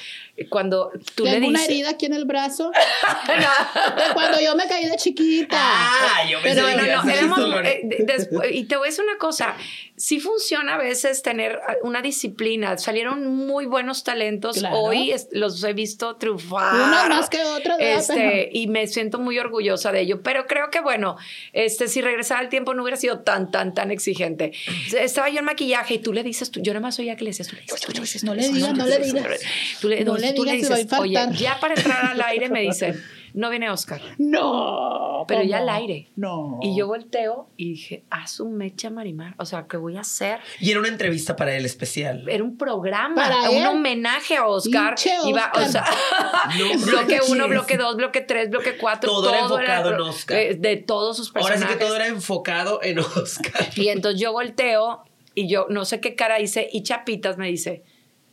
cuando 0.49 0.91
tú 1.15 1.25
le 1.25 1.33
Tengo 1.33 1.49
una 1.49 1.59
dices. 1.61 1.71
herida 1.75 1.91
aquí 1.91 2.07
en 2.07 2.15
el 2.15 2.25
brazo. 2.25 2.71
No. 3.29 3.97
de 3.97 4.13
cuando 4.15 4.41
yo 4.41 4.55
me 4.57 4.67
caí 4.67 4.87
de 4.87 4.97
chiquita. 4.97 5.57
Ah, 5.59 6.25
yo 6.29 6.41
pensé 6.43 6.61
Pero 6.61 6.77
no, 6.77 6.83
no, 6.83 6.83
a 7.11 7.15
éramos- 7.15 7.41
eh, 7.65 7.81
después- 8.01 8.51
y 8.53 8.65
te 8.65 8.77
voy 8.77 8.89
a 8.89 8.91
decir 8.91 9.05
una 9.05 9.19
cosa, 9.19 9.55
sí 10.03 10.19
funciona 10.19 10.75
a 10.75 10.79
veces 10.79 11.23
tener 11.23 11.61
una 11.85 12.03
disciplina. 12.03 12.77
Salieron 12.77 13.25
muy 13.37 13.67
buenos 13.67 14.03
talentos. 14.03 14.59
Claro. 14.59 14.77
Hoy 14.77 15.13
es- 15.13 15.29
los 15.31 15.63
he 15.63 15.75
visto 15.75 16.17
triunfar. 16.17 16.75
Una 16.75 17.09
más 17.09 17.31
que 17.31 17.39
¿verdad? 17.39 17.77
Este, 17.81 18.49
y 18.53 18.67
me 18.67 18.89
siento 18.89 19.21
muy 19.21 19.39
orgullosa 19.39 19.93
de 19.93 20.01
ello. 20.01 20.21
Pero 20.21 20.49
creo 20.49 20.71
que, 20.71 20.81
bueno, 20.81 21.17
este, 21.53 21.87
si 21.87 22.01
regresara 22.01 22.41
al 22.41 22.49
tiempo 22.49 22.75
no 22.75 22.83
hubiera 22.83 22.97
sido 22.97 23.21
tan, 23.21 23.53
tan, 23.53 23.75
tan 23.75 23.93
exigente. 23.93 24.51
Estaba 24.93 25.29
yo 25.29 25.39
en 25.39 25.45
maquillaje 25.45 25.95
y 25.95 25.99
tú 26.01 26.13
le 26.13 26.25
dices, 26.25 26.51
tú, 26.51 26.61
yo 26.61 26.73
nada 26.73 26.83
más 26.83 26.99
oía 26.99 27.15
que 27.15 27.23
le 27.23 27.31
decías, 27.31 27.47
tú 27.47 27.55
le 27.55 27.63
dices, 27.63 27.81
tú 27.81 27.93
le 27.93 28.01
dices, 28.01 28.25
No 28.25 28.35
le 28.35 28.49
digas, 28.49 28.75
no 28.77 28.85
le 28.87 28.99
digas. 28.99 29.41
Tú 29.81 29.89
le, 29.89 30.03
No 30.05 30.17
digas, 30.17 30.57
dices, 30.57 30.93
oye, 30.99 31.17
ya 31.39 31.61
para 31.61 31.75
entrar 31.75 32.07
al 32.07 32.21
aire 32.23 32.49
me 32.49 32.63
dicen, 32.63 33.01
no 33.35 33.51
viene 33.51 33.71
Oscar. 33.71 34.01
No. 34.19 35.25
Pero 35.29 35.43
ya 35.43 35.59
al 35.59 35.69
aire. 35.69 36.11
No. 36.17 36.59
Y 36.63 36.77
yo 36.77 36.87
volteo 36.87 37.49
y 37.57 37.71
dije, 37.71 38.05
haz 38.11 38.41
un 38.41 38.57
mecha 38.57 38.91
Marimar. 38.91 39.35
O 39.39 39.45
sea, 39.47 39.67
¿qué 39.69 39.77
voy 39.77 39.97
a 39.97 40.01
hacer? 40.01 40.41
Y 40.61 40.71
era 40.71 40.81
una 40.81 40.89
entrevista 40.89 41.37
para 41.37 41.55
él 41.57 41.65
especial. 41.65 42.29
Era 42.29 42.43
un 42.43 42.57
programa, 42.59 43.15
Para 43.15 43.51
un 43.51 43.57
él. 43.57 43.67
homenaje 43.67 44.37
a 44.37 44.47
Oscar. 44.47 44.95
Pinche 44.97 45.15
Iba, 45.27 45.53
o 45.55 45.65
sea, 45.65 45.85
No 46.59 46.79
bloque 46.87 47.21
uno, 47.29 47.49
bloque 47.49 47.77
dos, 47.77 47.97
bloque 47.97 48.21
tres, 48.21 48.51
bloque 48.51 48.77
cuatro. 48.77 49.11
Todo 49.11 49.31
era 49.31 49.41
enfocado 49.41 49.95
en 49.95 50.01
Oscar. 50.01 50.37
eh, 50.39 50.55
De, 50.59 50.77
todos 50.77 51.17
sus 51.17 51.29
Ahora 51.29 51.41
personajes. 51.49 51.73
sí 51.75 51.79
que 51.79 51.85
todo 51.85 51.97
era 51.97 52.07
enfocado 52.09 52.81
en 52.83 52.99
Oscar. 52.99 53.69
Y 53.77 53.89
entonces 53.89 54.21
yo 54.21 54.33
volteo 54.33 55.05
y 55.35 55.49
yo 55.49 55.67
no 55.71 55.85
sé 55.85 56.01
qué 56.01 56.15
cara 56.17 56.41
hice 56.41 56.69
y 56.73 56.83
Chapitas 56.83 57.39
me 57.39 57.47
dice, 57.49 57.83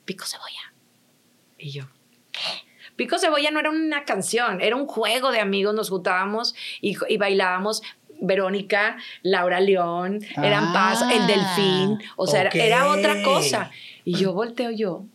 pico 0.06 0.26
cebolla. 0.26 0.74
Y 1.58 1.72
yo, 1.72 1.86
¿qué? 2.32 2.40
Pico 3.00 3.18
cebolla 3.18 3.50
no 3.50 3.62
era 3.62 3.70
una 3.70 4.04
canción, 4.04 4.60
era 4.60 4.76
un 4.76 4.86
juego 4.86 5.32
de 5.32 5.40
amigos, 5.40 5.74
nos 5.74 5.90
juntábamos 5.90 6.54
y, 6.82 6.98
y 7.08 7.16
bailábamos. 7.18 7.82
Verónica, 8.22 8.98
Laura 9.22 9.62
León, 9.62 10.20
eran 10.44 10.66
Ah. 10.66 10.72
Paz, 10.74 11.06
el 11.10 11.26
Delfín, 11.26 12.00
o 12.18 12.28
sea, 12.28 12.42
era- 12.42 12.90
otra 12.90 13.24
cosa. 13.24 13.72
Y 14.04 14.16
yo 14.18 14.34
volteo 14.34 14.72
yo, 14.72 15.06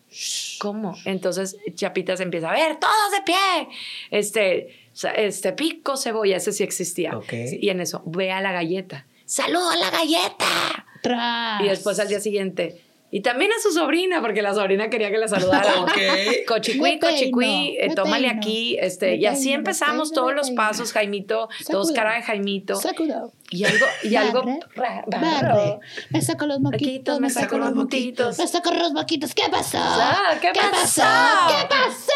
¿cómo? 0.59 0.97
Entonces 1.05 1.59
Chapitas 1.75 2.21
empieza, 2.21 2.49
a 2.51 2.55
ver, 2.55 2.77
todos 2.81 3.11
de 3.15 3.21
pie. 3.27 3.69
Este, 4.11 4.87
este 5.17 5.53
pico 5.53 5.99
cebolla, 5.99 6.39
ese 6.39 6.53
sí 6.53 6.63
existía. 6.65 7.11
Y 7.61 7.69
en 7.69 7.81
eso, 7.83 8.03
ve 8.07 8.33
a 8.33 8.41
la 8.41 8.53
galleta. 8.53 9.05
¡Salud 9.27 9.61
a 9.71 9.77
la 9.77 9.91
galleta! 9.91 10.87
Tras. 11.03 11.61
Y 11.63 11.69
después 11.69 11.99
al 11.99 12.09
día 12.09 12.21
siguiente. 12.21 12.81
Y 13.15 13.21
también 13.21 13.53
a 13.53 13.63
su 13.63 13.71
sobrina, 13.71 14.21
porque 14.21 14.43
la 14.43 14.55
sobrina 14.55 14.91
quería 14.91 15.09
que 15.09 15.19
la 15.19 15.29
saludara. 15.29 15.83
Ok. 15.83 15.93
Cochicuí, 16.49 16.99
cochicuí, 16.99 17.77
eh, 17.79 17.95
tómale 17.95 18.29
aquí. 18.29 18.77
Este, 18.81 19.15
y 19.15 19.27
así 19.27 19.53
empezamos 19.53 20.11
todos 20.11 20.35
los 20.35 20.51
pasos, 20.51 20.93
Jaimito, 20.93 21.49
Sacudo. 21.61 21.79
dos 21.79 21.93
caras 21.93 22.17
de 22.17 22.23
Jaimito. 22.25 22.75
Sacudo. 22.75 23.33
Y 23.51 23.63
algo, 23.67 23.87
y 24.03 24.17
algo 24.17 24.43
Barre, 24.75 25.05
barre. 25.07 25.41
raro. 25.43 25.81
Me 26.11 26.23
saco 26.23 26.47
los 26.47 26.59
moquitos, 26.59 27.21
me 27.21 27.31
saco 27.31 27.57
los 27.57 27.73
moquitos. 27.73 28.37
Me 28.37 28.49
saco 28.49 28.73
los 28.73 28.93
moquitos. 28.93 29.33
¿Qué 29.33 29.45
pasó? 29.49 29.79
Ah, 29.81 30.35
¿qué 30.41 30.51
pasó? 30.53 31.03
¿Qué 31.03 31.69
pasó? 31.69 32.13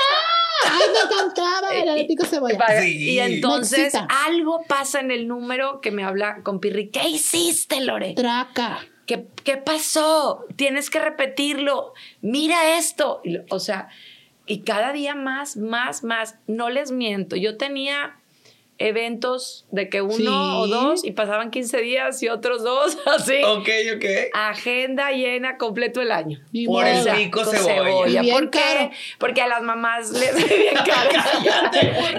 Ay, 0.64 0.80
me 0.92 1.14
encantaba 1.14 1.94
de 1.94 2.04
pico 2.06 2.24
cebolla. 2.24 2.58
Sí. 2.82 3.10
Y 3.12 3.20
entonces 3.20 3.94
algo 4.26 4.64
pasa 4.66 4.98
en 4.98 5.12
el 5.12 5.28
número 5.28 5.80
que 5.80 5.92
me 5.92 6.02
habla 6.02 6.42
con 6.42 6.58
Pirri. 6.58 6.90
¿Qué 6.90 7.08
hiciste, 7.08 7.82
Lore? 7.82 8.14
Traca. 8.14 8.80
¿Qué, 9.08 9.56
pasó? 9.56 10.44
Tienes 10.56 10.90
que 10.90 11.00
repetirlo. 11.00 11.94
Mira 12.20 12.76
esto. 12.76 13.22
O 13.48 13.58
sea, 13.58 13.88
y 14.46 14.60
cada 14.60 14.92
día 14.92 15.14
más, 15.14 15.56
más, 15.56 16.04
más. 16.04 16.36
No 16.46 16.68
les 16.68 16.92
miento. 16.92 17.34
Yo 17.34 17.56
tenía 17.56 18.20
eventos 18.78 19.66
de 19.70 19.88
que 19.88 20.02
uno 20.02 20.14
Sí. 20.16 20.26
o 20.28 20.66
dos 20.68 21.04
y 21.04 21.12
pasaban 21.12 21.50
15 21.50 21.78
días 21.78 22.22
y 22.22 22.28
otros 22.28 22.62
dos, 22.62 22.96
así. 23.06 23.42
Ok, 23.44 23.68
ok. 23.96 24.04
Agenda 24.34 25.10
llena 25.10 25.56
completo 25.58 26.00
el 26.00 26.12
año. 26.12 26.40
Ni 26.52 26.66
Por 26.66 26.86
el 26.86 27.30
con 27.30 27.44
cebolla. 27.46 28.20
Y 28.20 28.22
bien 28.22 28.34
¿Por 28.34 28.50
qué? 28.50 28.58
caro. 28.60 28.90
Porque 29.18 29.42
a 29.42 29.48
las 29.48 29.62
mamás 29.62 30.10
les 30.10 30.34
bien 30.48 30.74
caro. 30.86 31.10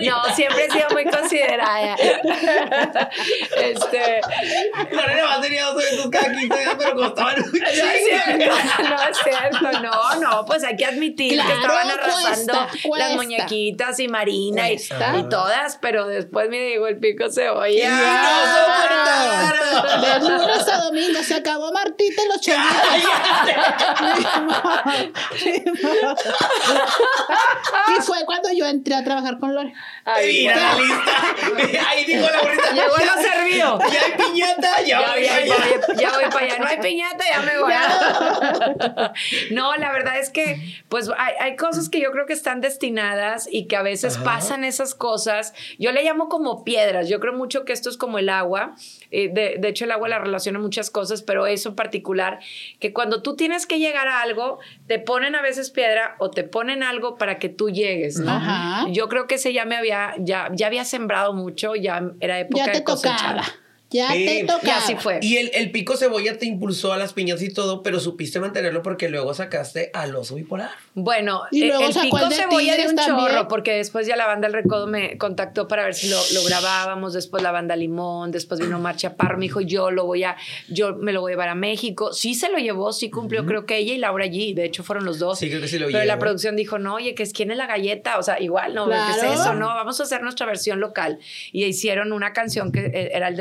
no, 0.01 0.36
siempre 0.36 0.66
he 0.66 0.72
sido 0.72 0.88
muy 0.91 1.05
considerada. 1.05 1.95
este, 3.62 4.22
Lorena 4.91 5.26
más 5.26 5.41
tenía 5.41 5.66
dos 5.66 5.82
eventos 5.84 6.10
cada 6.12 6.32
15 6.36 6.45
días, 6.60 6.76
pero 6.78 6.95
costaban 6.95 7.36
un 7.41 7.51
no 7.51 7.68
es 7.68 7.74
cierto, 8.05 8.55
no 8.89 9.10
es 9.10 9.18
cierto, 9.24 9.82
no, 9.82 10.16
no, 10.20 10.45
pues 10.45 10.64
hay 10.64 10.76
que 10.76 10.86
admitir 10.86 11.39
que 11.41 11.51
estaban 11.53 11.89
arrasando 11.89 12.53
cuesta, 12.53 12.68
cuesta. 12.88 13.07
las 13.07 13.16
muñequitas 13.16 13.99
y 13.99 14.07
Marina 14.07 14.70
y, 14.70 14.76
y 14.76 15.24
todas, 15.30 15.78
pero 15.82 16.07
después 16.07 16.48
me 16.49 16.69
llegó 16.69 16.87
el 16.87 16.97
pico 16.99 17.29
cebolla. 17.31 17.89
Claro. 17.89 20.01
De 20.01 20.19
lunes 20.29 20.67
a 20.67 20.77
domingo 20.85 21.23
se 21.23 21.35
acabó 21.35 21.71
Martita 21.71 22.21
y 22.23 22.27
los 22.27 22.41
chonitos. 22.41 22.75
y 27.87 28.01
fue 28.01 28.25
cuando 28.25 28.49
yo 28.53 28.65
entré 28.65 28.95
a 28.95 29.03
trabajar 29.03 29.39
con 29.39 29.53
Lore. 29.55 29.73
Ay, 30.05 30.39
Mira 30.39 30.55
la 30.55 30.75
lista. 30.75 31.11
Ahí 31.89 32.05
dijo 32.05 32.27
la 32.29 32.41
bonita. 32.41 32.71
Llegó 32.73 32.95
lo 32.97 33.21
servido. 33.21 33.79
Ya 33.91 34.01
hay 34.05 34.11
piñata, 34.25 34.81
ya, 34.81 35.01
Ya, 35.01 35.11
voy 35.13 35.23
ya, 35.23 35.35
allá. 35.35 35.55
voy, 35.55 35.97
ya 35.97 36.11
voy 36.11 36.23
para 36.31 36.45
allá. 36.45 36.57
No 36.59 36.67
hay 36.67 36.77
piñata, 36.79 37.23
ya 37.29 37.39
me 37.41 37.57
voy. 37.59 37.73
No, 39.51 39.75
la 39.75 39.91
verdad 39.91 40.17
es 40.19 40.29
que, 40.29 40.57
pues, 40.89 41.09
hay, 41.17 41.33
hay 41.39 41.55
cosas 41.55 41.89
que 41.89 41.99
yo 41.99 42.11
creo 42.11 42.25
que 42.25 42.33
están 42.33 42.61
destinadas 42.61 43.47
y 43.51 43.67
que 43.67 43.75
a 43.75 43.81
veces 43.81 44.15
Ajá. 44.15 44.23
pasan 44.25 44.63
esas 44.63 44.95
cosas. 44.95 45.53
Yo 45.77 45.91
le 45.91 46.03
llamo 46.03 46.29
como 46.29 46.38
piedras. 46.63 47.09
Yo 47.09 47.19
creo 47.19 47.33
mucho 47.33 47.65
que 47.65 47.73
esto 47.73 47.89
es 47.89 47.97
como 47.97 48.17
el 48.19 48.29
agua. 48.29 48.75
Eh, 49.11 49.29
de, 49.33 49.57
de 49.59 49.67
hecho, 49.67 49.85
el 49.85 49.91
agua 49.91 50.07
la 50.09 50.19
relaciona 50.19 50.59
muchas 50.59 50.89
cosas, 50.89 51.21
pero 51.21 51.47
eso 51.47 51.69
en 51.69 51.75
particular, 51.75 52.39
que 52.79 52.93
cuando 52.93 53.21
tú 53.21 53.35
tienes 53.35 53.65
que 53.65 53.79
llegar 53.79 54.07
a 54.07 54.21
algo, 54.21 54.59
te 54.87 54.99
ponen 54.99 55.35
a 55.35 55.41
veces 55.41 55.69
piedra 55.71 56.15
o 56.19 56.29
te 56.29 56.43
ponen 56.43 56.83
algo 56.83 57.17
para 57.17 57.39
que 57.39 57.49
tú 57.49 57.69
llegues, 57.69 58.19
¿no? 58.19 58.31
Ajá. 58.31 58.87
Yo 58.89 59.07
creo 59.09 59.27
que 59.27 59.35
ese 59.35 59.53
ya 59.53 59.65
me 59.65 59.75
había, 59.75 60.13
ya, 60.19 60.49
ya 60.53 60.67
había 60.67 60.85
sembrado 60.85 61.33
mucho, 61.33 61.75
ya 61.75 62.11
era 62.19 62.39
época 62.39 62.65
Ya 62.65 62.71
te 62.71 62.77
de 62.79 62.83
cosechar. 62.83 63.17
tocaba. 63.37 63.43
Ya 63.91 64.11
Sí, 64.11 64.25
te 64.25 64.39
y 64.39 64.45
tocaba. 64.45 64.61
Y 64.63 64.69
así 64.69 64.95
fue. 64.95 65.19
Y 65.21 65.37
el, 65.37 65.51
el 65.53 65.71
pico 65.71 65.97
cebolla 65.97 66.37
te 66.37 66.45
impulsó 66.45 66.93
a 66.93 66.97
las 66.97 67.13
piñas 67.13 67.41
y 67.41 67.51
todo, 67.51 67.81
pero 67.81 67.99
supiste 67.99 68.39
mantenerlo 68.39 68.83
porque 68.83 69.09
luego 69.09 69.33
sacaste 69.33 69.89
al 69.93 70.15
oso 70.15 70.35
bipolar. 70.35 70.69
Bueno, 70.93 71.43
Y 71.51 71.63
eh, 71.63 71.67
luego 71.67 71.85
el 71.87 71.93
pico 71.93 72.17
el 72.19 72.31
cebolla 72.33 72.75
de 72.77 72.87
un 72.87 72.95
también. 72.95 73.27
chorro, 73.29 73.47
porque 73.47 73.73
después 73.73 74.05
ya 74.05 74.15
la 74.15 74.27
banda 74.27 74.47
El 74.47 74.53
Recodo 74.53 74.85
me 74.87 75.17
contactó 75.17 75.67
para 75.67 75.83
ver 75.85 75.95
si 75.95 76.07
lo, 76.09 76.17
lo 76.33 76.43
grabábamos, 76.43 77.13
después 77.13 77.41
la 77.41 77.51
banda 77.51 77.75
Limón, 77.75 78.31
después 78.31 78.59
vino 78.59 78.77
Mar 78.79 78.95
Chaparro, 78.95 79.37
me 79.37 79.45
dijo, 79.45 79.61
yo 79.61 79.89
lo 79.91 80.05
voy 80.05 80.23
a, 80.23 80.35
yo 80.67 80.95
me 80.95 81.11
lo 81.11 81.21
voy 81.21 81.31
a 81.31 81.33
llevar 81.33 81.49
a 81.49 81.55
México. 81.55 82.13
Sí 82.13 82.35
se 82.35 82.49
lo 82.49 82.57
llevó, 82.59 82.93
sí 82.93 83.09
cumplió, 83.09 83.45
creo 83.45 83.65
que 83.65 83.77
ella 83.77 83.93
y 83.93 83.97
Laura 83.97 84.25
allí, 84.25 84.53
de 84.53 84.65
hecho 84.65 84.83
fueron 84.83 85.05
los 85.05 85.17
dos. 85.19 85.39
Sí, 85.39 85.49
creo 85.49 85.61
que 85.61 85.67
sí 85.67 85.79
lo 85.79 85.87
Pero 85.87 86.03
la 86.05 86.19
producción 86.19 86.55
dijo, 86.55 86.77
no, 86.77 86.95
oye, 86.95 87.15
que 87.15 87.23
es 87.23 87.33
quién 87.33 87.49
es 87.49 87.57
la 87.57 87.65
galleta, 87.65 88.19
o 88.19 88.23
sea, 88.23 88.39
igual, 88.39 88.75
no, 88.75 88.87
¿qué 88.87 88.95
es 89.17 89.39
eso? 89.39 89.53
No, 89.55 89.67
vamos 89.67 89.99
a 89.99 90.03
hacer 90.03 90.21
nuestra 90.21 90.45
versión 90.45 90.79
local. 90.79 91.17
Y 91.51 91.65
hicieron 91.65 92.11
una 92.13 92.33
canción 92.33 92.71
que 92.71 92.85
eh, 92.85 93.11
era 93.13 93.27
El 93.29 93.35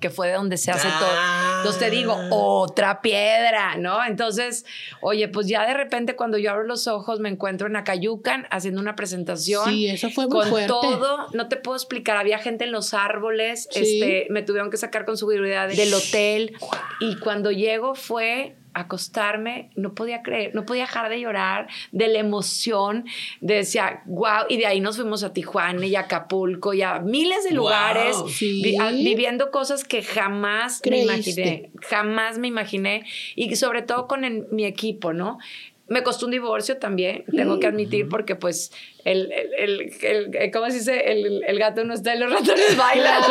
Que 0.00 0.10
fue 0.10 0.28
de 0.28 0.34
donde 0.34 0.56
se 0.56 0.70
hace 0.70 0.88
Ah. 0.90 0.98
todo. 0.98 1.54
Entonces 1.58 1.80
te 1.80 1.90
digo, 1.90 2.16
otra 2.30 3.00
piedra, 3.00 3.76
¿no? 3.76 4.04
Entonces, 4.04 4.64
oye, 5.00 5.28
pues 5.28 5.46
ya 5.48 5.66
de 5.66 5.74
repente 5.74 6.14
cuando 6.16 6.36
yo 6.38 6.50
abro 6.50 6.64
los 6.64 6.86
ojos 6.88 7.20
me 7.20 7.28
encuentro 7.30 7.66
en 7.66 7.76
Acayucan 7.76 8.46
haciendo 8.50 8.80
una 8.80 8.94
presentación. 8.96 9.68
Sí, 9.70 9.88
eso 9.88 10.10
fue 10.10 10.26
muy 10.26 10.32
con 10.40 10.48
fuerte. 10.48 10.68
todo, 10.68 11.28
no 11.32 11.48
te 11.48 11.56
puedo 11.56 11.76
explicar, 11.76 12.16
había 12.16 12.38
gente 12.38 12.64
en 12.64 12.72
los 12.72 12.92
árboles, 12.94 13.68
Sí. 13.70 13.80
este, 14.00 14.26
me 14.30 14.42
tuvieron 14.42 14.70
que 14.70 14.76
sacar 14.76 15.04
con 15.06 15.16
seguridad 15.16 15.68
del 15.68 15.94
hotel 15.94 16.56
y 17.00 17.16
cuando 17.18 17.50
llego 17.50 17.94
fue 17.94 18.56
acostarme, 18.74 19.70
no 19.76 19.94
podía 19.94 20.22
creer, 20.22 20.54
no 20.54 20.64
podía 20.66 20.82
dejar 20.82 21.08
de 21.08 21.20
llorar 21.20 21.68
de 21.92 22.08
la 22.08 22.18
emoción, 22.18 23.04
decía, 23.40 24.02
wow, 24.06 24.44
y 24.48 24.56
de 24.58 24.66
ahí 24.66 24.80
nos 24.80 24.96
fuimos 24.96 25.22
a 25.24 25.32
Tijuana 25.32 25.86
y 25.86 25.94
a 25.96 26.00
Acapulco 26.00 26.74
y 26.74 26.82
a 26.82 26.98
miles 27.00 27.44
de 27.44 27.52
lugares, 27.52 28.16
Sí. 28.28 28.62
vi- 28.62 28.76
a- 28.76 28.90
viviendo 28.90 29.50
cosas 29.50 29.84
que 29.84 30.02
jamás 30.02 30.80
Creíste. 30.82 31.06
me 31.06 31.14
imaginé, 31.14 31.70
jamás 31.82 32.38
me 32.38 32.48
imaginé, 32.48 33.04
y 33.36 33.54
sobre 33.56 33.82
todo 33.82 34.06
con 34.08 34.24
el- 34.24 34.46
mi 34.50 34.64
equipo, 34.64 35.12
¿no? 35.12 35.38
Me 35.86 36.02
costó 36.02 36.26
un 36.26 36.32
divorcio 36.32 36.78
también, 36.78 37.24
tengo 37.34 37.60
que 37.60 37.66
admitir, 37.66 38.08
porque 38.08 38.36
pues 38.36 38.72
el, 39.04 39.30
el, 39.32 39.92
el, 40.02 40.50
¿cómo 40.50 40.66
se 40.70 40.78
dice? 40.78 41.12
El, 41.12 41.58
gato 41.58 41.84
no 41.84 41.92
está 41.92 42.14
y 42.14 42.18
los 42.18 42.32
ratones 42.32 42.76
bailan. 42.78 43.22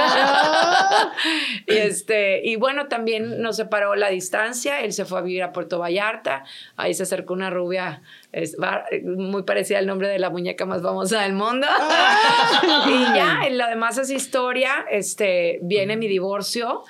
Y, 1.67 1.73
este, 1.73 2.47
y 2.47 2.55
bueno, 2.57 2.87
también 2.87 3.41
nos 3.41 3.55
separó 3.55 3.95
la 3.95 4.09
distancia, 4.09 4.81
él 4.81 4.93
se 4.93 5.05
fue 5.05 5.19
a 5.19 5.21
vivir 5.21 5.41
a 5.41 5.51
Puerto 5.51 5.79
Vallarta, 5.79 6.45
ahí 6.77 6.93
se 6.93 7.03
acercó 7.03 7.33
una 7.33 7.49
rubia 7.49 8.03
es, 8.33 8.57
muy 9.03 9.43
parecida 9.43 9.79
al 9.79 9.85
nombre 9.85 10.07
de 10.07 10.19
la 10.19 10.29
muñeca 10.29 10.65
más 10.65 10.81
famosa 10.81 11.21
del 11.21 11.33
mundo. 11.33 11.67
y 12.87 13.15
ya, 13.15 13.47
lo 13.49 13.67
demás 13.67 13.97
es 13.97 14.09
historia, 14.09 14.85
este, 14.91 15.59
viene 15.61 15.97
mi 15.97 16.07
divorcio 16.07 16.83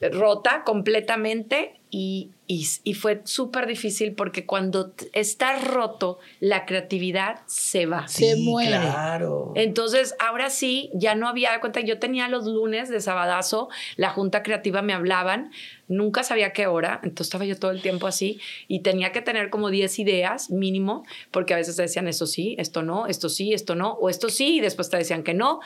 rota 0.00 0.62
completamente 0.64 1.74
y, 1.90 2.30
y, 2.46 2.66
y 2.84 2.94
fue 2.94 3.22
súper 3.24 3.66
difícil 3.66 4.12
porque 4.12 4.44
cuando 4.44 4.92
estás 5.12 5.64
roto, 5.64 6.18
la 6.40 6.66
creatividad 6.66 7.40
se 7.46 7.86
va. 7.86 8.06
Se 8.08 8.36
muere. 8.36 8.70
Claro. 8.70 9.52
Entonces, 9.54 10.14
ahora 10.20 10.50
sí, 10.50 10.90
ya 10.94 11.14
no 11.14 11.28
había 11.28 11.52
de 11.52 11.60
cuenta. 11.60 11.80
Yo 11.80 11.98
tenía 11.98 12.28
los 12.28 12.44
lunes 12.46 12.88
de 12.88 13.00
sabadazo, 13.00 13.68
la 13.96 14.10
junta 14.10 14.42
creativa 14.42 14.82
me 14.82 14.92
hablaban, 14.92 15.52
nunca 15.88 16.22
sabía 16.22 16.52
qué 16.52 16.66
hora, 16.66 17.00
entonces 17.02 17.26
estaba 17.26 17.44
yo 17.44 17.58
todo 17.58 17.70
el 17.70 17.82
tiempo 17.82 18.06
así 18.06 18.40
y 18.68 18.80
tenía 18.80 19.12
que 19.12 19.20
tener 19.20 19.50
como 19.50 19.70
10 19.70 19.98
ideas 19.98 20.50
mínimo, 20.50 21.04
porque 21.30 21.54
a 21.54 21.56
veces 21.56 21.76
te 21.76 21.82
decían 21.82 22.08
esto 22.08 22.26
sí, 22.26 22.56
esto 22.58 22.82
no, 22.82 23.06
esto 23.06 23.28
sí, 23.28 23.52
esto 23.52 23.74
no, 23.74 23.92
o 23.92 24.08
esto 24.08 24.28
sí, 24.28 24.56
y 24.56 24.60
después 24.60 24.90
te 24.90 24.96
decían 24.96 25.22
que 25.22 25.34
no. 25.34 25.60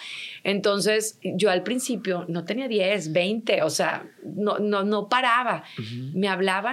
Entonces, 0.45 1.19
yo 1.23 1.51
al 1.51 1.63
principio 1.63 2.25
no 2.29 2.45
tenía 2.45 2.69
10, 2.69 3.13
20, 3.13 3.63
o 3.63 3.71
sea, 3.71 4.09
no, 4.23 4.59
no, 4.59 4.85
no 4.85 5.09
paraba. 5.09 5.65
Me 6.15 6.29
hablaban 6.29 6.68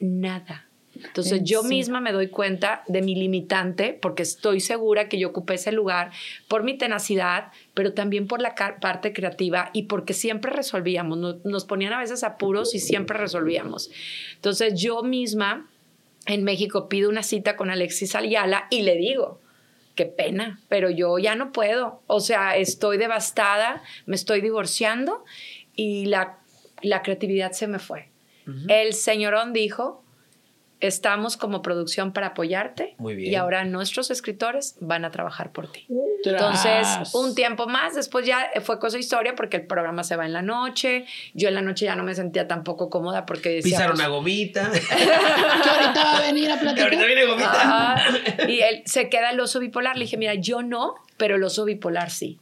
nada. 0.00 0.66
Entonces 1.04 1.40
En 1.40 1.44
yo 1.44 1.62
misma 1.62 2.00
me 2.00 2.12
doy 2.12 2.28
cuenta 2.28 2.82
de 2.88 3.02
mi 3.02 3.14
limitante 3.14 3.98
porque 4.00 4.22
estoy 4.22 4.60
segura 4.60 5.08
que 5.08 5.18
yo 5.18 5.28
ocupé 5.28 5.54
ese 5.54 5.72
lugar 5.72 6.10
por 6.48 6.62
mi 6.62 6.76
tenacidad, 6.78 7.52
pero 7.74 7.92
también 7.92 8.26
por 8.26 8.40
la 8.40 8.54
parte 8.54 9.12
creativa 9.12 9.70
y 9.72 9.84
porque 9.84 10.14
siempre 10.14 10.52
resolvíamos. 10.52 11.18
Nos, 11.18 11.44
nos 11.44 11.64
ponían 11.64 11.92
a 11.92 11.98
veces 11.98 12.24
apuros 12.24 12.74
y 12.74 12.78
siempre 12.78 13.18
resolvíamos. 13.18 13.90
Entonces 14.34 14.80
yo 14.80 15.02
misma 15.02 15.68
en 16.26 16.44
México 16.44 16.88
pido 16.88 17.08
una 17.08 17.22
cita 17.22 17.56
con 17.56 17.70
Alexis 17.70 18.14
Ayala 18.14 18.66
y 18.70 18.82
le 18.82 18.96
digo, 18.96 19.40
qué 19.94 20.06
pena, 20.06 20.60
pero 20.68 20.90
yo 20.90 21.18
ya 21.18 21.34
no 21.36 21.52
puedo. 21.52 22.02
O 22.06 22.20
sea, 22.20 22.56
estoy 22.56 22.98
devastada, 22.98 23.82
me 24.06 24.16
estoy 24.16 24.40
divorciando 24.40 25.24
y 25.74 26.06
la, 26.06 26.38
la 26.82 27.02
creatividad 27.02 27.52
se 27.52 27.66
me 27.66 27.78
fue. 27.78 28.10
El 28.68 28.94
señorón 28.94 29.52
dijo, 29.52 30.02
estamos 30.80 31.36
como 31.36 31.62
producción 31.62 32.12
para 32.12 32.28
apoyarte 32.28 32.94
Muy 32.98 33.14
bien. 33.14 33.32
y 33.32 33.34
ahora 33.34 33.64
nuestros 33.64 34.10
escritores 34.10 34.76
van 34.80 35.04
a 35.04 35.10
trabajar 35.10 35.50
por 35.50 35.72
ti. 35.72 35.86
Tras. 36.22 36.34
Entonces, 36.64 37.14
un 37.14 37.34
tiempo 37.34 37.66
más, 37.66 37.94
después 37.94 38.26
ya 38.26 38.50
fue 38.62 38.78
cosa 38.78 38.98
historia 38.98 39.34
porque 39.34 39.56
el 39.56 39.66
programa 39.66 40.04
se 40.04 40.16
va 40.16 40.26
en 40.26 40.32
la 40.32 40.42
noche. 40.42 41.06
Yo 41.34 41.48
en 41.48 41.54
la 41.54 41.62
noche 41.62 41.86
ya 41.86 41.94
no 41.96 42.02
me 42.02 42.14
sentía 42.14 42.46
tampoco 42.46 42.90
cómoda 42.90 43.24
porque 43.26 43.48
decía... 43.50 43.78
Pisaron 43.78 43.96
pues, 43.96 44.06
una 44.06 44.08
gomita. 44.16 44.70
Que 44.72 45.70
ahorita 45.70 46.04
va 46.04 46.18
a 46.18 46.20
venir 46.20 46.50
a 46.50 46.56
Y 46.56 46.58
platicar. 46.58 46.84
ahorita 46.84 47.04
viene 47.06 47.24
gomita. 47.26 48.04
Y 48.48 48.60
él 48.60 48.82
se 48.86 49.08
queda 49.08 49.30
el 49.30 49.40
oso 49.40 49.60
bipolar. 49.60 49.96
Le 49.96 50.04
dije, 50.04 50.16
mira, 50.16 50.34
yo 50.34 50.62
no, 50.62 50.94
pero 51.16 51.36
el 51.36 51.42
oso 51.44 51.64
bipolar 51.64 52.10
sí. 52.10 52.38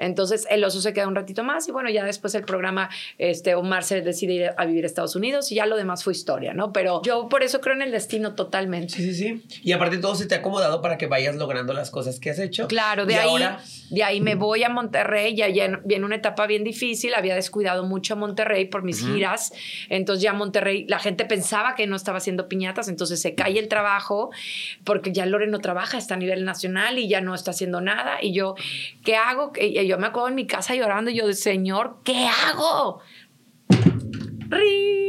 Entonces 0.00 0.46
el 0.50 0.64
oso 0.64 0.80
se 0.80 0.92
queda 0.92 1.06
un 1.06 1.14
ratito 1.14 1.44
más 1.44 1.68
y 1.68 1.72
bueno, 1.72 1.90
ya 1.90 2.04
después 2.04 2.34
el 2.34 2.44
programa, 2.44 2.88
este, 3.18 3.54
Omar 3.54 3.84
se 3.84 4.00
decide 4.00 4.32
ir 4.32 4.50
a 4.56 4.64
vivir 4.64 4.84
a 4.84 4.86
Estados 4.86 5.14
Unidos 5.14 5.52
y 5.52 5.56
ya 5.56 5.66
lo 5.66 5.76
demás 5.76 6.02
fue 6.02 6.14
historia, 6.14 6.54
¿no? 6.54 6.72
Pero 6.72 7.02
yo 7.02 7.28
por 7.28 7.42
eso 7.42 7.60
creo 7.60 7.76
en 7.76 7.82
el 7.82 7.92
destino 7.92 8.34
totalmente. 8.34 8.94
Sí, 8.94 9.12
sí, 9.12 9.14
sí. 9.14 9.60
Y 9.62 9.72
aparte 9.72 9.98
todo 9.98 10.14
se 10.14 10.26
te 10.26 10.34
ha 10.34 10.38
acomodado 10.38 10.80
para 10.80 10.96
que 10.96 11.06
vayas 11.06 11.36
logrando 11.36 11.74
las 11.74 11.90
cosas 11.90 12.18
que 12.18 12.30
has 12.30 12.38
hecho. 12.38 12.66
Claro, 12.66 13.04
de 13.04 13.12
Y 13.12 13.16
ahí, 13.16 13.28
ahora, 13.28 13.60
de 13.90 14.02
ahí 14.02 14.20
me 14.20 14.34
voy 14.34 14.64
a 14.64 14.70
Monterrey, 14.70 15.36
ya 15.36 15.48
ya 15.48 15.80
viene 15.84 16.06
una 16.06 16.16
etapa 16.16 16.46
bien 16.46 16.64
difícil, 16.64 17.14
había 17.14 17.34
descuidado 17.34 17.84
mucho 17.84 18.14
a 18.14 18.16
Monterrey 18.16 18.64
por 18.64 18.82
mis 18.82 19.04
giras, 19.04 19.52
entonces 19.88 20.22
ya 20.22 20.32
Monterrey, 20.32 20.86
la 20.88 20.98
gente 20.98 21.24
pensaba 21.24 21.74
que 21.74 21.86
no 21.86 21.96
estaba 21.96 22.18
haciendo 22.18 22.48
piñatas, 22.48 22.88
entonces 22.88 23.20
se 23.20 23.34
cae 23.34 23.58
el 23.58 23.68
trabajo, 23.68 24.30
porque 24.84 25.12
ya 25.12 25.26
Lore 25.26 25.46
no 25.46 25.58
trabaja, 25.58 25.98
está 25.98 26.14
a 26.14 26.18
nivel 26.18 26.44
nacional 26.44 26.98
y 26.98 27.08
ya 27.08 27.20
no 27.20 27.34
está 27.34 27.50
haciendo 27.50 27.80
nada, 27.80 28.18
y 28.22 28.32
yo, 28.32 28.54
¿qué 29.04 29.16
hago? 29.16 29.52
Y 29.60 29.89
yo 29.90 29.98
me 29.98 30.06
acuerdo 30.06 30.28
en 30.28 30.36
mi 30.36 30.46
casa 30.46 30.74
llorando, 30.74 31.10
y 31.10 31.16
yo, 31.16 31.32
Señor, 31.32 31.98
¿qué 32.04 32.26
hago? 32.26 33.00
¡Rin! 34.48 35.00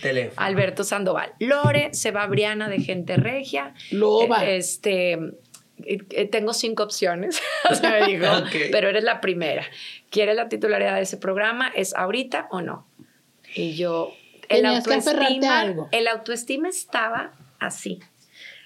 teléfono. 0.00 0.46
Alberto 0.46 0.84
Sandoval. 0.84 1.34
Lore, 1.40 1.92
se 1.94 2.10
va 2.10 2.26
Briana 2.26 2.68
de 2.68 2.80
Gente 2.80 3.16
Regia. 3.16 3.74
Loba. 3.90 4.44
Eh, 4.44 4.56
Este, 4.56 5.12
eh, 5.12 5.98
eh, 6.10 6.28
tengo 6.28 6.54
cinco 6.54 6.84
opciones, 6.84 7.42
o 7.70 7.74
sea, 7.74 7.90
me 7.90 8.06
dijo, 8.06 8.26
pero 8.72 8.88
eres 8.88 9.04
la 9.04 9.20
primera. 9.20 9.64
¿Quieres 10.10 10.36
la 10.36 10.48
titularidad 10.48 10.94
de 10.94 11.02
ese 11.02 11.16
programa? 11.16 11.68
¿Es 11.74 11.94
ahorita 11.94 12.46
o 12.50 12.60
no? 12.62 12.86
Y 13.54 13.74
yo, 13.74 14.12
el 14.48 14.64
autoestima, 14.64 15.60
algo. 15.60 15.88
el 15.90 16.06
autoestima 16.08 16.68
estaba 16.68 17.32
así. 17.58 18.00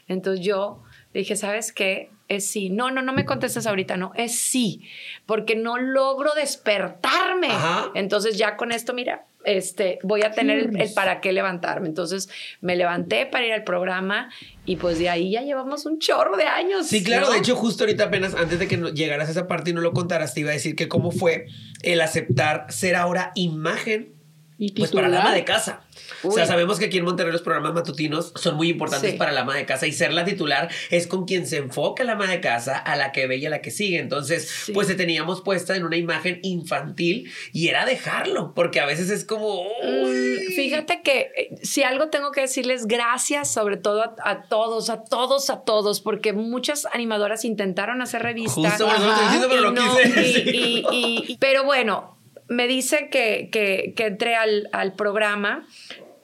Entonces 0.08 0.44
yo 0.44 0.82
dije, 1.14 1.36
¿sabes 1.36 1.72
qué? 1.72 2.10
Es 2.28 2.46
sí. 2.50 2.68
No, 2.70 2.90
no, 2.90 3.00
no 3.02 3.12
me 3.12 3.24
contestes 3.24 3.66
ahorita, 3.66 3.96
no, 3.96 4.12
es 4.14 4.38
sí, 4.38 4.82
porque 5.26 5.56
no 5.56 5.78
logro 5.78 6.32
despertarme. 6.34 7.48
Ajá. 7.48 7.90
Entonces 7.94 8.36
ya 8.36 8.56
con 8.56 8.70
esto, 8.70 8.92
mira, 8.92 9.24
este, 9.44 9.98
voy 10.02 10.22
a 10.22 10.30
tener 10.32 10.58
el, 10.58 10.80
el 10.80 10.92
para 10.92 11.20
qué 11.22 11.32
levantarme. 11.32 11.88
Entonces 11.88 12.28
me 12.60 12.76
levanté 12.76 13.24
para 13.24 13.46
ir 13.46 13.52
al 13.54 13.64
programa 13.64 14.30
y 14.66 14.76
pues 14.76 14.98
de 14.98 15.08
ahí 15.08 15.30
ya 15.30 15.42
llevamos 15.42 15.86
un 15.86 15.98
chorro 16.00 16.36
de 16.36 16.44
años. 16.44 16.86
Sí, 16.86 17.02
claro, 17.02 17.26
¿no? 17.26 17.32
de 17.32 17.38
hecho 17.38 17.56
justo 17.56 17.84
ahorita 17.84 18.04
apenas 18.04 18.34
antes 18.34 18.58
de 18.58 18.68
que 18.68 18.76
no- 18.76 18.90
llegaras 18.90 19.28
a 19.28 19.30
esa 19.30 19.46
parte 19.48 19.70
y 19.70 19.72
no 19.72 19.80
lo 19.80 19.92
contaras, 19.92 20.34
te 20.34 20.40
iba 20.40 20.50
a 20.50 20.52
decir 20.54 20.76
que 20.76 20.88
cómo 20.88 21.10
fue 21.12 21.46
el 21.82 22.00
aceptar 22.02 22.66
ser 22.70 22.94
ahora 22.96 23.32
imagen 23.36 24.12
Y 24.58 24.72
Pues 24.72 24.90
para 24.90 25.08
la 25.08 25.20
ama 25.22 25.32
de 25.32 25.44
casa. 25.44 25.80
O 26.22 26.32
sea, 26.32 26.46
sabemos 26.46 26.78
que 26.78 26.86
aquí 26.86 26.98
en 26.98 27.04
Monterrey 27.04 27.32
los 27.32 27.42
programas 27.42 27.74
matutinos 27.74 28.32
son 28.36 28.56
muy 28.56 28.68
importantes 28.70 29.12
Sí. 29.12 29.16
para 29.18 29.32
la 29.32 29.42
ama 29.42 29.54
de 29.54 29.66
casa 29.66 29.86
y 29.86 29.92
ser 29.92 30.12
la 30.12 30.24
titular 30.24 30.68
es 30.90 31.06
con 31.06 31.24
quien 31.26 31.46
se 31.46 31.58
enfoca 31.58 32.04
la 32.04 32.12
ama 32.12 32.26
de 32.26 32.40
casa, 32.40 32.76
a 32.78 32.96
la 32.96 33.12
que 33.12 33.26
ve 33.26 33.36
y 33.36 33.46
a 33.46 33.50
la 33.50 33.60
que 33.60 33.70
sigue. 33.70 33.98
Entonces, 33.98 34.48
Sí. 34.48 34.72
pues 34.72 34.86
te 34.88 34.94
teníamos 34.94 35.40
puesta 35.42 35.76
en 35.76 35.84
una 35.84 35.96
imagen 35.96 36.40
infantil 36.42 37.30
y 37.52 37.68
era 37.68 37.84
dejarlo, 37.86 38.52
porque 38.54 38.80
a 38.80 38.86
veces 38.86 39.10
es 39.10 39.24
como... 39.24 39.64
Mm, 39.64 40.54
Fíjate 40.56 41.02
que 41.02 41.30
eh, 41.36 41.48
si 41.62 41.82
algo 41.82 42.08
tengo 42.08 42.30
que 42.32 42.40
decirles 42.42 42.86
gracias, 42.86 43.52
sobre 43.52 43.76
todo 43.76 44.02
a, 44.02 44.14
a 44.24 44.42
todos, 44.42 44.90
a 44.90 45.04
todos, 45.04 45.50
a 45.50 45.60
todos, 45.64 46.00
porque 46.00 46.32
muchas 46.32 46.86
animadoras 46.92 47.44
intentaron 47.44 48.02
hacer 48.02 48.22
revistas. 48.22 48.54
Justo 48.72 48.86
Ajá. 48.88 49.22
diciendo, 49.24 49.48
pero 49.50 49.70
no, 49.70 50.00
y- 50.00 50.84
y- 50.92 51.36
pero 51.40 51.64
bueno, 51.64 52.17
me 52.48 52.66
dice 52.66 53.08
que, 53.10 53.48
que, 53.50 53.92
que 53.96 54.06
entré 54.06 54.34
al, 54.34 54.68
al 54.72 54.94
programa. 54.94 55.66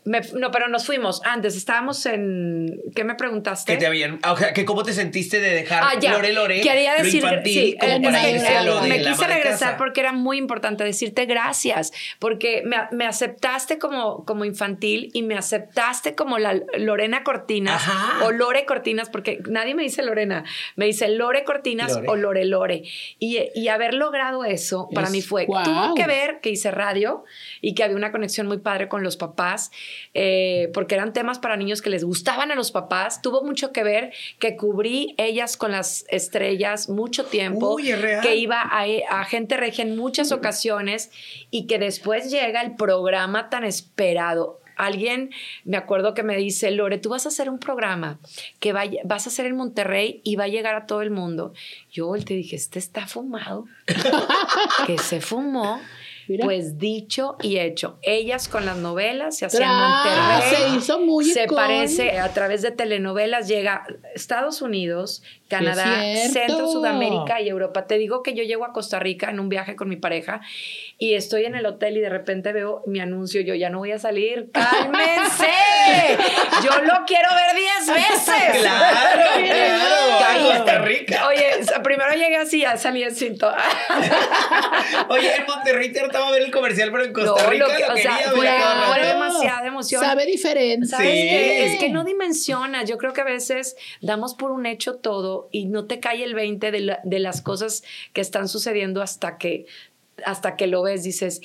Me- 0.04 0.20
no, 0.34 0.50
pero 0.50 0.68
nos 0.68 0.84
fuimos. 0.86 1.22
Antes 1.24 1.56
estábamos 1.56 2.04
en. 2.06 2.80
¿Qué 2.94 3.04
me 3.04 3.14
preguntaste? 3.14 3.72
Que 3.72 3.78
te 3.78 3.86
habían, 3.86 4.20
o 4.28 4.36
sea, 4.36 4.52
que 4.52 4.64
cómo 4.64 4.82
te 4.82 4.92
sentiste 4.92 5.40
de 5.40 5.50
dejar 5.50 5.82
Ah, 5.82 5.98
ya. 5.98 6.12
Lore 6.12 6.32
Lore 6.32 6.60
Quería 6.60 6.96
lo 6.98 7.04
decir, 7.04 7.22
infantil 7.22 7.52
sí, 7.54 7.76
como 7.80 7.92
el- 7.92 8.02
para 8.02 8.18
a 8.58 8.62
lo 8.64 8.82
me 8.82 8.98
quise 9.02 9.26
regresar 9.26 9.58
casa. 9.58 9.76
porque 9.78 10.00
era 10.00 10.12
muy 10.12 10.36
importante 10.36 10.84
decirte 10.84 11.24
gracias, 11.24 11.92
porque 12.18 12.62
me, 12.66 12.76
me 12.92 13.06
aceptaste 13.06 13.78
como, 13.78 14.24
como 14.26 14.44
infantil 14.44 15.10
y 15.14 15.22
me 15.22 15.36
aceptaste 15.36 16.14
como 16.14 16.38
la 16.38 16.60
Lorena 16.76 17.24
Cortinas 17.24 17.74
Ajá. 17.88 18.24
o 18.26 18.30
Lore 18.30 18.66
Cortinas, 18.66 19.08
porque 19.08 19.40
nadie 19.48 19.74
me 19.74 19.82
dice 19.84 20.02
Lorena, 20.02 20.44
me 20.76 20.84
dice 20.84 21.08
Lore 21.08 21.44
Cortinas 21.44 21.94
Lore. 21.94 22.08
o 22.08 22.16
Lore 22.16 22.44
Lore. 22.44 22.82
Y, 23.18 23.38
y 23.54 23.68
haber 23.68 23.94
logrado 23.94 24.44
eso 24.44 24.88
para 24.94 25.08
mí 25.10 25.22
fue, 25.22 25.46
guau. 25.46 25.64
tuvo 25.64 25.94
que 25.94 26.06
ver 26.06 26.40
que 26.40 26.50
hice 26.50 26.70
radio 26.70 27.24
y 27.62 27.74
que 27.74 27.84
había 27.84 27.96
una 27.96 28.12
conexión 28.12 28.46
muy 28.46 28.58
padre 28.58 28.88
con 28.88 29.02
los 29.02 29.16
papás, 29.16 29.70
eh, 30.14 30.70
porque 30.74 30.94
eran 30.94 31.12
temas 31.12 31.38
para 31.38 31.56
niños 31.56 31.82
que 31.82 31.90
les 31.90 32.04
gustaban 32.04 32.50
a 32.50 32.54
los 32.54 32.70
papás. 32.72 33.22
Tuvo 33.22 33.42
mucho 33.42 33.72
que 33.72 33.82
ver 33.82 34.12
que 34.38 34.56
cubrí 34.56 35.14
ellas 35.18 35.56
con 35.56 35.72
las 35.72 36.04
estrellas 36.08 36.88
mucho 36.88 37.24
tiempo, 37.24 37.74
Uy, 37.74 37.92
que 38.22 38.36
iba 38.36 38.60
a, 38.60 38.84
a 39.10 39.24
gente 39.24 39.56
regia 39.56 39.84
en 39.84 39.96
muchas 39.96 40.32
ocasiones 40.32 41.10
y 41.50 41.66
que 41.66 41.78
después 41.78 42.30
llega 42.30 42.60
el 42.62 42.76
programa 42.76 43.50
tan 43.50 43.64
esperado. 43.64 44.60
Alguien, 44.76 45.30
me 45.64 45.76
acuerdo 45.76 46.14
que 46.14 46.24
me 46.24 46.36
dice, 46.36 46.72
Lore, 46.72 46.98
tú 46.98 47.10
vas 47.10 47.26
a 47.26 47.28
hacer 47.28 47.48
un 47.48 47.60
programa 47.60 48.18
que 48.58 48.72
vaya- 48.72 49.02
vas 49.04 49.24
a 49.26 49.30
hacer 49.30 49.46
en 49.46 49.54
Monterrey 49.54 50.20
y 50.24 50.34
va 50.34 50.44
a 50.44 50.48
llegar 50.48 50.74
a 50.74 50.86
todo 50.86 51.00
el 51.02 51.12
mundo. 51.12 51.52
Yo 51.92 52.12
te 52.24 52.34
dije, 52.34 52.56
este 52.56 52.80
está 52.80 53.06
fumado. 53.06 53.66
que 54.88 54.98
se 54.98 55.20
fumó. 55.20 55.80
Mira. 56.28 56.44
Pues 56.44 56.78
dicho 56.78 57.36
y 57.42 57.58
hecho. 57.58 57.98
Ellas 58.02 58.48
con 58.48 58.66
las 58.66 58.76
novelas 58.76 59.36
se 59.36 59.46
hacían 59.46 59.70
Monterrey. 59.70 60.56
se 60.56 60.76
hizo 60.76 61.00
muy 61.00 61.24
Se 61.26 61.46
parece 61.46 62.18
a 62.18 62.32
través 62.32 62.62
de 62.62 62.70
telenovelas, 62.70 63.48
llega 63.48 63.84
Estados 64.14 64.62
Unidos, 64.62 65.22
Canadá. 65.48 65.84
Centro, 66.32 66.70
Sudamérica 66.70 67.40
y 67.40 67.48
Europa. 67.48 67.86
Te 67.86 67.98
digo 67.98 68.22
que 68.22 68.34
yo 68.34 68.42
llego 68.42 68.64
a 68.64 68.72
Costa 68.72 68.98
Rica 68.98 69.30
en 69.30 69.40
un 69.40 69.48
viaje 69.48 69.76
con 69.76 69.88
mi 69.88 69.96
pareja 69.96 70.40
y 70.98 71.14
estoy 71.14 71.44
en 71.44 71.54
el 71.54 71.66
hotel 71.66 71.96
y 71.96 72.00
de 72.00 72.08
repente 72.08 72.52
veo 72.52 72.82
mi 72.86 73.00
anuncio. 73.00 73.40
Yo 73.40 73.54
ya 73.54 73.70
no 73.70 73.78
voy 73.78 73.92
a 73.92 73.98
salir. 73.98 74.50
¡Cálmense! 74.52 75.48
Yo 76.64 76.70
lo 76.82 77.04
quiero 77.06 77.28
ver 77.34 77.56
10 77.84 77.96
veces. 77.96 78.64
Claro, 78.64 79.22
claro. 79.44 80.56
Costa 80.56 80.78
Rica. 80.78 81.26
Oye, 81.28 81.50
primero 81.82 82.12
llegué 82.14 82.36
así, 82.36 82.60
ya 82.60 82.76
salí 82.76 83.02
en 83.02 83.14
cinto. 83.14 83.52
Oye, 85.08 85.36
en 85.36 85.44
Monterrey 85.46 85.92
te 85.92 86.00
hartaba 86.14 86.30
ver 86.32 86.42
el 86.42 86.50
comercial, 86.50 86.90
pero 86.92 87.04
en 87.04 87.12
No, 87.12 87.32
Costa 87.32 87.50
Rica 87.50 87.66
lo 87.66 87.74
que- 87.74 87.82
lo 87.86 87.94
o 87.94 87.96
sea, 87.96 88.18
ver 88.94 89.06
demasiada 89.06 89.66
emoción. 89.66 90.02
Sabe 90.02 90.26
diferente. 90.26 90.86
¿Sabes 90.86 91.06
Sí. 91.08 91.28
qué? 91.28 91.66
Es 91.66 91.78
que 91.80 91.88
no 91.90 92.04
dimensionas. 92.04 92.88
Yo 92.88 92.98
creo 92.98 93.12
que 93.12 93.20
a 93.20 93.24
veces 93.24 93.76
damos 94.00 94.34
por 94.34 94.50
un 94.52 94.66
hecho 94.66 94.96
todo 94.96 95.48
y 95.52 95.66
no 95.66 95.86
te 95.86 96.00
cae 96.00 96.24
el 96.24 96.34
20 96.34 96.70
de, 96.70 96.80
la- 96.80 97.00
de 97.04 97.18
las 97.18 97.42
cosas 97.42 97.82
que 98.12 98.20
están 98.20 98.48
sucediendo 98.48 99.02
hasta 99.02 99.38
que, 99.38 99.66
hasta 100.24 100.56
que 100.56 100.66
lo 100.66 100.82
ves. 100.82 101.02
Dices, 101.02 101.40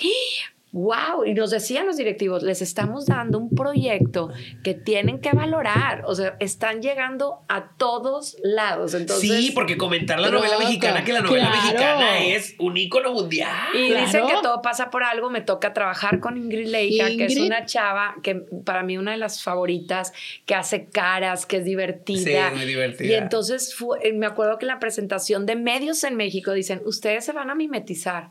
wow. 0.72 1.26
Y 1.26 1.34
nos 1.34 1.52
decían 1.52 1.86
los 1.88 1.98
directivos, 1.98 2.44
les 2.44 2.62
estamos 2.62 3.06
dando 3.06 3.38
un 3.38 3.50
proyecto 3.50 4.30
que 4.64 4.74
tienen 4.74 5.20
que 5.20 5.32
valorar. 5.32 6.04
O 6.06 6.16
sea, 6.16 6.36
están 6.40 6.82
llegando 6.82 7.40
a 7.48 7.70
todos 7.78 8.38
lados. 8.44 8.94
Entonces, 8.94 9.30
sí, 9.30 9.52
porque 9.54 9.78
comentar 9.78 10.20
la 10.20 10.30
novela 10.30 10.58
mexicana, 10.60 11.04
que 11.04 11.14
la 11.14 11.22
novela 11.22 11.50
claro. 11.50 11.62
mexicana 11.64 12.20
es 12.26 12.56
un 12.60 12.78
ícono 12.78 13.14
mundial. 13.14 13.50
Y 13.74 13.88
Claro. 13.90 14.06
dicen 14.06 14.28
que 14.28 14.34
todo 14.44 14.62
pasa 14.62 14.90
por 14.90 15.04
algo. 15.04 15.30
Me 15.30 15.42
toca 15.42 15.74
trabajar 15.74 16.20
con 16.20 16.38
Ingrid 16.38 16.68
Leija, 16.68 17.08
que 17.08 17.26
es 17.26 17.38
una 17.38 17.66
chava 17.66 18.16
que 18.24 18.36
para 18.36 18.84
mí 18.84 18.98
una 18.98 19.12
de 19.12 19.18
las 19.18 19.44
favoritas, 19.44 20.14
que 20.46 20.56
hace 20.56 20.86
caras, 20.86 21.46
que 21.46 21.58
es 21.58 21.66
divertida. 21.66 22.20
Sí, 22.24 22.34
es 22.34 22.56
muy 22.56 22.66
divertida. 22.66 23.08
Y 23.10 23.14
entonces 23.16 23.74
fue- 23.76 24.00
eh, 24.08 24.14
me 24.14 24.26
acuerdo 24.26 24.58
que 24.58 24.66
en 24.66 24.70
la 24.70 24.80
presentación 24.80 25.46
de 25.46 25.56
medios 25.56 26.04
en 26.04 26.16
México 26.16 26.52
dicen, 26.54 26.82
ustedes 26.86 27.26
se 27.26 27.32
van 27.34 27.50
a 27.50 27.56
mimetizar. 27.56 28.30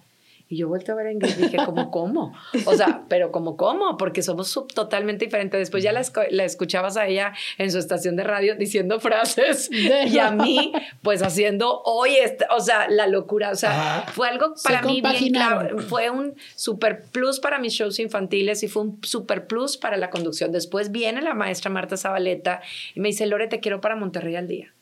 Y 0.50 0.56
yo 0.56 0.66
vuelto 0.68 0.92
a 0.92 0.94
ver 0.94 1.08
a 1.08 1.12
Ingrid 1.12 1.38
y 1.38 1.42
dije, 1.42 1.58
¿cómo 1.64 1.90
cómo? 1.90 2.32
O 2.64 2.74
sea, 2.74 3.02
pero 3.08 3.30
¿cómo 3.30 3.58
cómo? 3.58 3.98
Porque 3.98 4.22
somos 4.22 4.48
sub- 4.48 4.72
totalmente 4.72 5.26
diferentes. 5.26 5.58
Después 5.60 5.84
ya 5.84 5.92
la, 5.92 6.00
escuchabas 6.44 6.96
a 6.96 7.06
ella 7.06 7.34
en 7.58 7.70
su 7.70 7.78
estación 7.78 8.16
de 8.16 8.24
radio 8.24 8.54
diciendo 8.56 8.98
frases 9.00 9.68
y 9.70 10.18
a 10.18 10.30
mí, 10.30 10.72
pues 11.02 11.22
haciendo 11.22 11.82
hoy, 11.84 12.16
este- 12.16 12.46
o 12.50 12.60
sea, 12.60 12.88
la 12.88 13.06
locura. 13.06 13.50
O 13.50 13.56
sea, 13.56 14.00
Ajá. 14.00 14.12
fue 14.12 14.26
algo 14.28 14.56
Se 14.56 14.68
para 14.70 14.80
mí 14.82 15.02
bien 15.02 15.32
claro. 15.34 15.78
Fue 15.80 16.08
un 16.08 16.34
super 16.54 17.02
plus 17.12 17.40
para 17.40 17.58
mis 17.58 17.74
shows 17.74 17.98
infantiles 17.98 18.62
y 18.62 18.68
fue 18.68 18.82
un 18.84 18.98
super 19.02 19.46
plus 19.46 19.76
para 19.76 19.98
la 19.98 20.08
conducción. 20.08 20.50
Después 20.50 20.90
viene 20.92 21.20
la 21.20 21.34
maestra 21.34 21.70
Marta 21.70 21.98
Zabaleta 21.98 22.62
y 22.94 23.00
me 23.00 23.08
dice, 23.08 23.26
Lore, 23.26 23.48
te 23.48 23.60
quiero 23.60 23.82
para 23.82 23.96
Monterrey 23.96 24.34
al 24.36 24.48
día. 24.48 24.72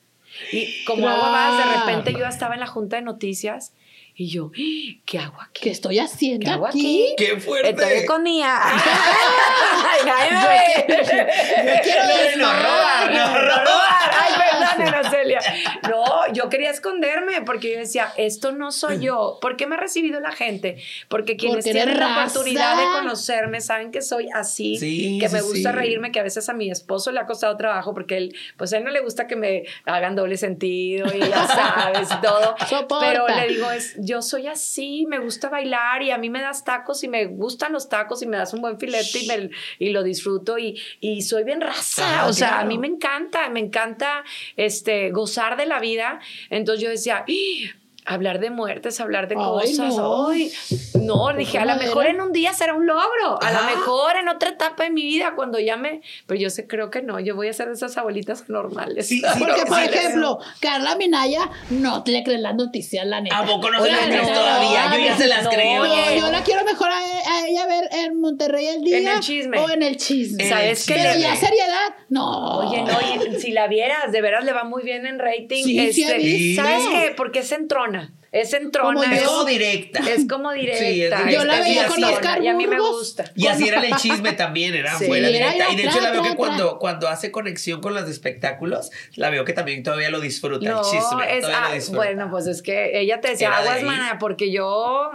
Y 0.52 0.84
como 0.84 1.06
vas, 1.06 1.58
de 1.64 1.80
repente 1.80 2.12
yo 2.12 2.24
estaba 2.26 2.54
en 2.54 2.60
la 2.60 2.66
junta 2.66 2.96
de 2.96 3.02
noticias 3.02 3.72
y 4.18 4.28
yo, 4.30 4.50
"¡Ah! 4.54 5.00
¿qué 5.04 5.18
hago 5.18 5.40
aquí? 5.42 5.60
¿Qué 5.62 5.70
estoy 5.70 5.98
haciendo 5.98 6.44
¿Qué 6.46 6.50
hago 6.50 6.66
aquí? 6.66 7.12
aquí? 7.12 7.14
¡Qué 7.24 7.40
fuerte! 7.40 7.70
Estoy 7.70 8.06
con 8.06 8.24
Nia. 8.24 8.58
Ay, 8.62 10.00
nadie 10.06 10.30
me 10.32 10.48
ve. 10.48 11.80
quiero 11.82 12.02
Lore, 12.04 12.36
no 12.36 12.52
robar, 12.52 13.10
no 13.12 13.26
No 13.26 13.34
robar. 13.40 13.66
robar. 13.66 14.10
Ay, 14.20 14.32
perdón, 14.38 14.94
Ana 14.94 15.10
Celia. 15.10 15.40
No, 15.88 16.32
yo 16.32 16.48
quería 16.48 16.70
esconderme 16.70 17.42
porque 17.42 17.72
yo 17.72 17.78
decía, 17.78 18.12
esto 18.16 18.52
no 18.52 18.72
soy 18.72 19.00
yo. 19.00 19.38
¿Por 19.40 19.56
qué 19.56 19.66
me 19.66 19.76
ha 19.76 19.78
recibido 19.78 20.20
la 20.20 20.32
gente? 20.32 20.76
Porque 21.08 21.36
quienes 21.36 21.64
Porque 21.64 21.72
tienen 21.72 21.98
la 22.00 22.08
raza. 22.08 22.30
oportunidad 22.38 22.76
de 22.76 22.84
conocerme 22.98 23.60
saben 23.60 23.90
que 23.92 24.02
soy 24.02 24.28
así, 24.34 24.76
Sí, 24.78 25.18
que 25.20 25.28
sí, 25.28 25.34
me 25.34 25.40
gusta 25.42 25.70
sí. 25.70 25.76
reírme, 25.76 26.12
que 26.12 26.20
a 26.20 26.22
veces 26.22 26.48
a 26.48 26.52
mi 26.54 26.70
esposo 26.70 27.12
le 27.12 27.20
ha 27.20 27.26
costado 27.26 27.56
trabajo 27.56 27.94
porque 27.94 28.16
él, 28.16 28.36
pues 28.56 28.72
a 28.72 28.78
él 28.78 28.84
no 28.84 28.90
le 28.90 29.00
gusta 29.00 29.26
que 29.26 29.36
me 29.36 29.64
hagan 29.84 30.16
doble 30.16 30.36
sentido 30.36 31.06
y 31.14 31.20
ya 31.20 31.46
sabes, 31.46 32.08
y 32.10 32.20
todo. 32.20 32.54
Soporta. 32.68 33.06
Pero 33.06 33.26
le 33.28 33.48
digo, 33.48 33.70
es, 33.70 33.94
yo 34.06 34.22
soy 34.22 34.46
así, 34.46 35.04
me 35.08 35.18
gusta 35.18 35.48
bailar 35.48 36.02
y 36.02 36.10
a 36.10 36.18
mí 36.18 36.30
me 36.30 36.40
das 36.40 36.64
tacos 36.64 37.02
y 37.04 37.08
me 37.08 37.26
gustan 37.26 37.72
los 37.72 37.88
tacos 37.88 38.22
y 38.22 38.26
me 38.26 38.36
das 38.36 38.54
un 38.54 38.60
buen 38.62 38.78
filete 38.78 39.18
y, 39.20 39.26
me- 39.26 39.50
y 39.78 39.90
lo 39.90 40.02
disfruto 40.02 40.56
y, 40.58 40.80
y 41.00 41.22
soy 41.22 41.44
bien 41.44 41.60
raza. 41.60 42.04
Ah, 42.22 42.26
o 42.26 42.32
sea, 42.32 42.60
a 42.60 42.64
mí 42.64 42.78
me 42.78 42.86
encanta, 42.86 43.48
me 43.50 43.60
encanta 43.60 44.24
este, 44.56 45.10
gozar 45.10 45.56
de 45.56 45.66
la 45.66 45.80
vida. 45.80 46.20
Entonces 46.50 46.82
yo 46.84 46.90
decía, 46.90 47.24
"Ih, 47.26 47.70
hablar 48.06 48.38
de 48.40 48.50
muertes, 48.50 49.00
hablar 49.00 49.28
de 49.28 49.34
Ay, 49.36 49.42
cosas. 49.44 49.96
no. 49.96 50.28
Ay, 50.28 50.52
no, 51.00 51.32
dije, 51.36 51.58
a 51.58 51.64
lo 51.64 51.76
mejor 51.76 52.06
en 52.06 52.20
un 52.20 52.32
día 52.32 52.52
será 52.52 52.74
un 52.74 52.86
logro, 52.86 53.40
a 53.42 53.52
lo 53.52 53.62
mejor 53.64 54.16
en 54.16 54.28
otra 54.28 54.50
etapa 54.50 54.84
de 54.84 54.90
mi 54.90 55.02
vida, 55.02 55.34
cuando 55.36 55.58
ya 55.58 55.76
me... 55.76 56.00
Pero 56.26 56.40
yo 56.40 56.50
sé, 56.50 56.66
creo 56.66 56.90
que 56.90 57.02
no, 57.02 57.20
yo 57.20 57.34
voy 57.36 57.48
a 57.48 57.52
ser 57.52 57.68
de 57.68 57.74
esas 57.74 57.96
abuelitas 57.96 58.48
normales. 58.48 59.08
Sí, 59.08 59.20
sí, 59.20 59.26
Porque, 59.38 59.66
por 59.66 59.78
ejemplo, 59.80 60.38
Carla 60.60 60.96
Minaya 60.96 61.50
no 61.70 62.02
te 62.02 62.12
le 62.12 62.24
crees 62.24 62.40
las 62.40 62.54
noticias, 62.54 63.06
la 63.06 63.20
neta. 63.20 63.38
¿A 63.38 63.44
poco 63.46 63.70
no 63.70 63.82
se 63.82 63.90
las 63.90 64.00
Oye, 64.02 64.08
crees 64.10 64.28
no, 64.28 64.34
todavía? 64.34 64.90
Yo 64.92 65.04
ya 65.04 65.16
se 65.16 65.26
las 65.26 65.44
no, 65.44 65.50
creo. 65.50 65.82
oye, 65.82 66.18
Yo 66.20 66.30
la 66.30 66.42
quiero 66.42 66.64
mejor 66.64 66.88
a, 66.90 66.98
a 66.98 67.46
ella 67.48 67.66
ver 67.66 67.88
en 67.92 68.20
Monterrey 68.20 68.66
el 68.66 68.82
día. 68.82 68.98
En 68.98 69.08
el 69.08 69.20
chisme. 69.20 69.58
O 69.58 69.70
en 69.70 69.82
el 69.82 69.96
chisme. 69.96 70.42
En 70.44 70.48
¿Sabes 70.48 70.86
qué? 70.86 70.94
Pero 70.94 71.18
ya 71.18 71.36
seriedad, 71.36 71.94
no. 72.08 72.58
Oye, 72.58 72.82
no, 72.82 72.98
y 73.34 73.40
si 73.40 73.52
la 73.52 73.66
vieras, 73.68 74.12
de 74.12 74.20
veras 74.20 74.44
le 74.44 74.52
va 74.52 74.64
muy 74.64 74.82
bien 74.82 75.06
en 75.06 75.18
rating. 75.18 75.64
Sí, 75.64 75.78
Este. 75.78 76.54
¿Sabes 76.56 76.84
qué? 76.90 77.14
Porque 77.16 77.40
es 77.40 77.52
entrona. 77.52 77.95
Es 78.40 78.52
entrona. 78.52 79.00
Como 79.00 79.14
Es 79.14 79.22
yo. 79.22 79.28
como 79.28 79.44
directa. 79.44 80.00
Es 80.10 80.28
como 80.28 80.52
directa. 80.52 80.78
Sí, 80.78 80.86
es 80.86 80.94
directa. 80.94 81.30
Yo 81.30 81.44
la 81.44 81.60
veía 81.60 81.86
con. 81.86 82.04
Oscar 82.04 82.42
Y 82.42 82.48
a 82.48 82.54
mí 82.54 82.66
me 82.66 82.78
gusta. 82.78 83.24
Y 83.34 83.46
así 83.46 83.68
era 83.68 83.80
el 83.84 83.94
chisme 83.96 84.32
también, 84.32 84.74
era 84.74 84.96
Sí, 84.98 85.06
fuera 85.06 85.28
era 85.28 85.52
directa. 85.52 85.72
Y 85.72 85.76
de 85.76 85.82
hecho 85.84 85.98
tra, 85.98 86.02
la 86.02 86.10
veo 86.10 86.22
tra, 86.22 86.30
que 86.30 86.36
tra. 86.36 86.46
cuando, 86.46 86.78
cuando 86.78 87.08
hace 87.08 87.30
conexión 87.30 87.80
con 87.80 87.94
las 87.94 88.06
de 88.06 88.12
espectáculos, 88.12 88.90
la 89.14 89.30
veo 89.30 89.44
que 89.44 89.52
también 89.52 89.82
todavía 89.82 90.10
lo 90.10 90.20
disfruta 90.20 90.68
No, 90.68 90.78
el 90.80 90.84
chisme. 90.84 91.36
es, 91.36 91.42
todavía 91.42 91.68
lo 91.68 91.74
disfruta. 91.74 91.96
bueno, 91.98 92.30
pues 92.30 92.46
es 92.46 92.62
que 92.62 92.98
ella 93.00 93.20
te 93.20 93.28
decía, 93.28 93.56
aguas, 93.56 93.82
mana, 93.82 94.18
porque 94.18 94.50
yo 94.50 95.10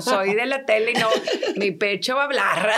soy 0.00 0.34
de 0.34 0.46
la 0.46 0.64
tele 0.64 0.92
y 0.92 0.94
no, 0.94 1.08
mi 1.56 1.70
pecho 1.72 2.16
va 2.16 2.22
a 2.22 2.24
hablar. 2.26 2.70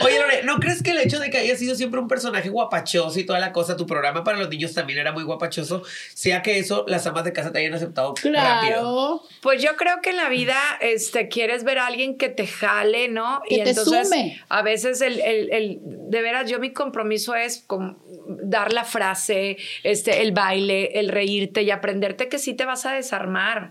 Oye, 0.04 0.18
Lore, 0.18 0.42
¿no 0.44 0.58
crees 0.58 0.82
que 0.82 0.90
el 0.90 0.98
hecho 0.98 1.18
de 1.18 1.30
que 1.30 1.38
haya 1.38 1.56
sido 1.56 1.74
siempre 1.74 2.00
un 2.00 2.08
personaje 2.08 2.48
guapachoso 2.48 3.18
y 3.18 3.24
toda 3.24 3.38
la 3.38 3.52
cosa, 3.52 3.76
tu 3.76 3.86
programa 3.86 4.24
para 4.24 4.38
los 4.38 4.48
niños 4.48 4.74
también 4.74 4.98
era 4.98 5.12
muy 5.12 5.24
guapachoso, 5.24 5.82
sea 6.14 6.42
que 6.42 6.58
eso 6.58 6.84
las 6.88 7.06
amas 7.06 7.24
de 7.24 7.32
casa 7.32 7.52
te 7.52 7.58
hayan 7.60 7.74
aceptado 7.74 8.14
rápido? 8.22 8.79
Claro. 8.80 9.22
Pues 9.42 9.62
yo 9.62 9.76
creo 9.76 10.00
que 10.02 10.10
en 10.10 10.16
la 10.16 10.28
vida 10.28 10.58
este, 10.80 11.28
quieres 11.28 11.64
ver 11.64 11.78
a 11.78 11.86
alguien 11.86 12.16
que 12.18 12.28
te 12.28 12.46
jale, 12.46 13.08
¿no? 13.08 13.40
Que 13.48 13.56
te 13.64 13.74
sume. 14.10 14.40
A 14.48 14.62
veces 14.62 15.00
el, 15.00 15.20
el- 15.20 15.52
el- 15.52 15.78
de 15.82 16.22
veras, 16.22 16.50
yo 16.50 16.58
mi 16.58 16.72
compromiso 16.72 17.34
es 17.34 17.62
con 17.66 17.98
dar 18.42 18.72
la 18.72 18.84
frase, 18.84 19.56
este, 19.82 20.22
el 20.22 20.32
baile, 20.32 20.98
el 21.00 21.08
reírte 21.08 21.62
y 21.62 21.70
aprenderte 21.70 22.28
que 22.28 22.38
sí 22.38 22.54
te 22.54 22.64
vas 22.64 22.84
a 22.86 22.92
desarmar 22.92 23.70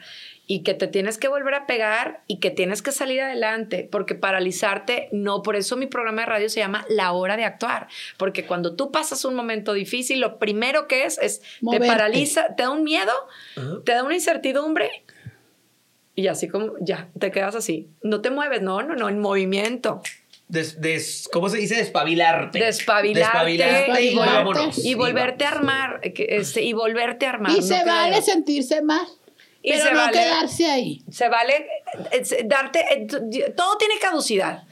y 0.51 0.63
que 0.63 0.73
te 0.73 0.87
tienes 0.87 1.19
que 1.19 1.27
volver 1.27 1.53
a 1.53 1.67
pegar 1.67 2.23
y 2.25 2.39
que 2.39 2.49
tienes 2.49 2.81
que 2.81 2.91
salir 2.91 3.21
adelante, 3.21 3.87
porque 3.91 4.15
paralizarte, 4.15 5.07
no, 5.11 5.43
por 5.43 5.55
eso 5.55 5.77
mi 5.77 5.85
programa 5.85 6.21
de 6.23 6.25
radio 6.25 6.49
se 6.49 6.59
llama 6.59 6.85
La 6.89 7.11
Hora 7.11 7.37
de 7.37 7.45
Actuar, 7.45 7.87
porque 8.17 8.47
cuando 8.47 8.75
tú 8.75 8.91
pasas 8.91 9.23
un 9.25 9.35
momento 9.35 9.73
difícil, 9.73 10.19
lo 10.19 10.39
primero 10.39 10.87
que 10.87 11.05
es, 11.05 11.19
es 11.19 11.41
te 11.69 11.79
paraliza, 11.79 12.55
te 12.55 12.63
da 12.63 12.71
un 12.71 12.83
miedo, 12.83 13.13
te 13.85 13.91
da 13.91 14.03
una 14.03 14.15
incertidumbre 14.15 15.03
y 16.15 16.25
así 16.27 16.47
como 16.47 16.73
ya 16.81 17.09
te 17.19 17.29
quedas 17.29 17.53
así. 17.53 17.87
No 18.01 18.21
te 18.21 18.31
mueves, 18.31 18.63
no, 18.63 18.81
no, 18.81 18.95
no, 18.95 19.07
en 19.07 19.19
movimiento. 19.19 20.01
Des- 20.47 20.81
des- 20.81 21.29
¿Cómo 21.31 21.47
se 21.47 21.57
dice? 21.59 21.75
Despabilarte. 21.75 22.57
Despabilarte, 22.57 23.19
Despabilarte 23.59 24.01
y 24.03 24.07
y 24.09 24.15
vol- 24.15 24.25
vámonos. 24.25 24.83
Y 24.83 24.95
volverte 24.95 25.45
a 25.45 25.49
armar, 25.49 25.99
este, 26.01 26.63
y 26.63 26.73
volverte 26.73 27.27
a 27.27 27.29
armar. 27.29 27.51
Y 27.51 27.57
no 27.57 27.61
se 27.61 27.75
queda 27.75 27.85
vale 27.85 28.15
de- 28.15 28.21
sentirse 28.23 28.81
mal. 28.81 29.05
Y 29.62 29.72
pero 29.72 29.84
se 29.86 29.91
no 29.91 29.97
vale- 29.99 30.12
quedarse 30.20 30.66
ahí. 30.66 31.03
Se 31.12 31.28
vale 31.28 31.55
eh, 32.12 32.24
eh, 32.32 32.43
darte, 32.45 32.80
eh, 32.93 33.07
todo 33.55 33.78
tiene 33.78 33.95
caducidad. 33.99 34.64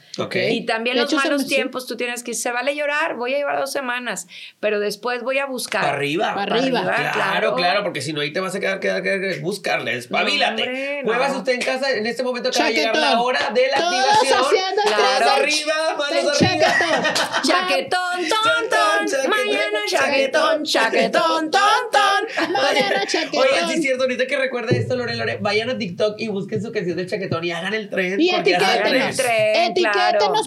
Y 0.50 0.66
también 0.66 0.96
De 0.96 1.02
los 1.02 1.12
hecho, 1.12 1.22
malos 1.22 1.42
me- 1.42 1.48
tiempos, 1.48 1.86
tú 1.86 1.96
tienes 1.96 2.22
que, 2.24 2.34
se 2.34 2.50
vale 2.50 2.74
llorar, 2.74 3.14
voy 3.16 3.34
a 3.34 3.38
llevar 3.38 3.58
dos 3.58 3.70
semanas, 3.72 4.26
pero 4.60 4.80
después 4.80 5.22
voy 5.22 5.38
a 5.38 5.46
buscar. 5.46 5.82
Para 5.82 5.94
arriba. 5.94 6.34
Para 6.34 6.56
arriba. 6.56 6.82
Claro, 7.12 7.54
claro, 7.54 7.82
porque 7.84 8.00
si 8.00 8.12
no 8.12 8.20
ahí 8.20 8.32
te 8.32 8.40
vas 8.40 8.54
a 8.54 8.60
quedar, 8.60 8.80
quedar, 8.80 9.02
quedar, 9.02 9.38
buscarle. 9.40 10.00
No, 10.10 10.18
hombre, 10.18 11.02
Muevas 11.04 11.32
no. 11.32 11.38
usted 11.38 11.52
en 11.52 11.60
casa, 11.60 11.90
en 11.90 12.06
este 12.06 12.22
momento 12.22 12.48
acaba 12.48 12.66
de 12.68 12.74
llegar 12.74 12.96
la 12.96 13.20
hora 13.20 13.50
de 13.54 13.68
la 13.68 13.76
Todos 13.76 13.94
activación. 13.94 14.40
haciendo 14.44 14.82
el 14.84 14.94
Claro. 14.94 15.30
Arriba, 15.30 15.74
manos 15.98 16.40
arriba. 16.40 16.64
chaquetón. 16.66 17.42
Chaquetón, 17.42 18.28
ton, 18.28 18.68
ton, 18.68 19.30
mañana 19.30 19.78
chaquetón, 19.88 20.64
chaquetón, 20.64 21.50
ton, 21.50 21.60
ton. 21.92 22.52
Mañana 22.52 23.06
chaquetón. 23.06 23.44
Sí 23.68 23.74
es 23.74 23.82
cierto, 23.82 24.02
ahorita 24.04 24.26
que 24.26 24.36
recuerda 24.36 24.76
esto, 24.76 24.96
Lore, 24.96 25.14
Lore, 25.14 25.38
vayan 25.40 25.70
a 25.70 25.78
TikTok 25.78 26.16
y 26.18 26.28
busquen 26.28 26.62
su 26.62 26.72
canción 26.72 26.96
del 26.96 27.08
chaquetón 27.08 27.44
y 27.44 27.50
hagan 27.52 27.74
el 27.74 27.88
tren. 27.88 28.20
Y 28.20 28.30
etiquétenos. 28.30 28.68
el 29.10 29.16
tren. 29.16 29.16
tren, 29.16 29.74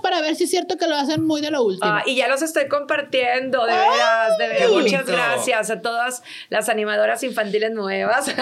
Para 0.01 0.21
ver 0.21 0.35
si 0.35 0.45
es 0.45 0.49
cierto 0.49 0.77
que 0.77 0.87
lo 0.87 0.95
hacen 0.95 1.25
muy 1.25 1.41
de 1.41 1.51
lo 1.51 1.63
último. 1.63 1.91
Ah, 1.91 2.03
y 2.05 2.15
ya 2.15 2.27
los 2.27 2.41
estoy 2.41 2.67
compartiendo, 2.67 3.65
de 3.65 3.71
¡Ay! 3.73 3.89
veras, 3.89 4.37
de 4.37 4.47
veras. 4.47 4.69
Muchas 4.71 4.91
bonito. 5.05 5.11
gracias 5.11 5.69
a 5.69 5.81
todas 5.81 6.23
las 6.49 6.69
animadoras 6.69 7.23
infantiles 7.23 7.71
nuevas. 7.71 8.29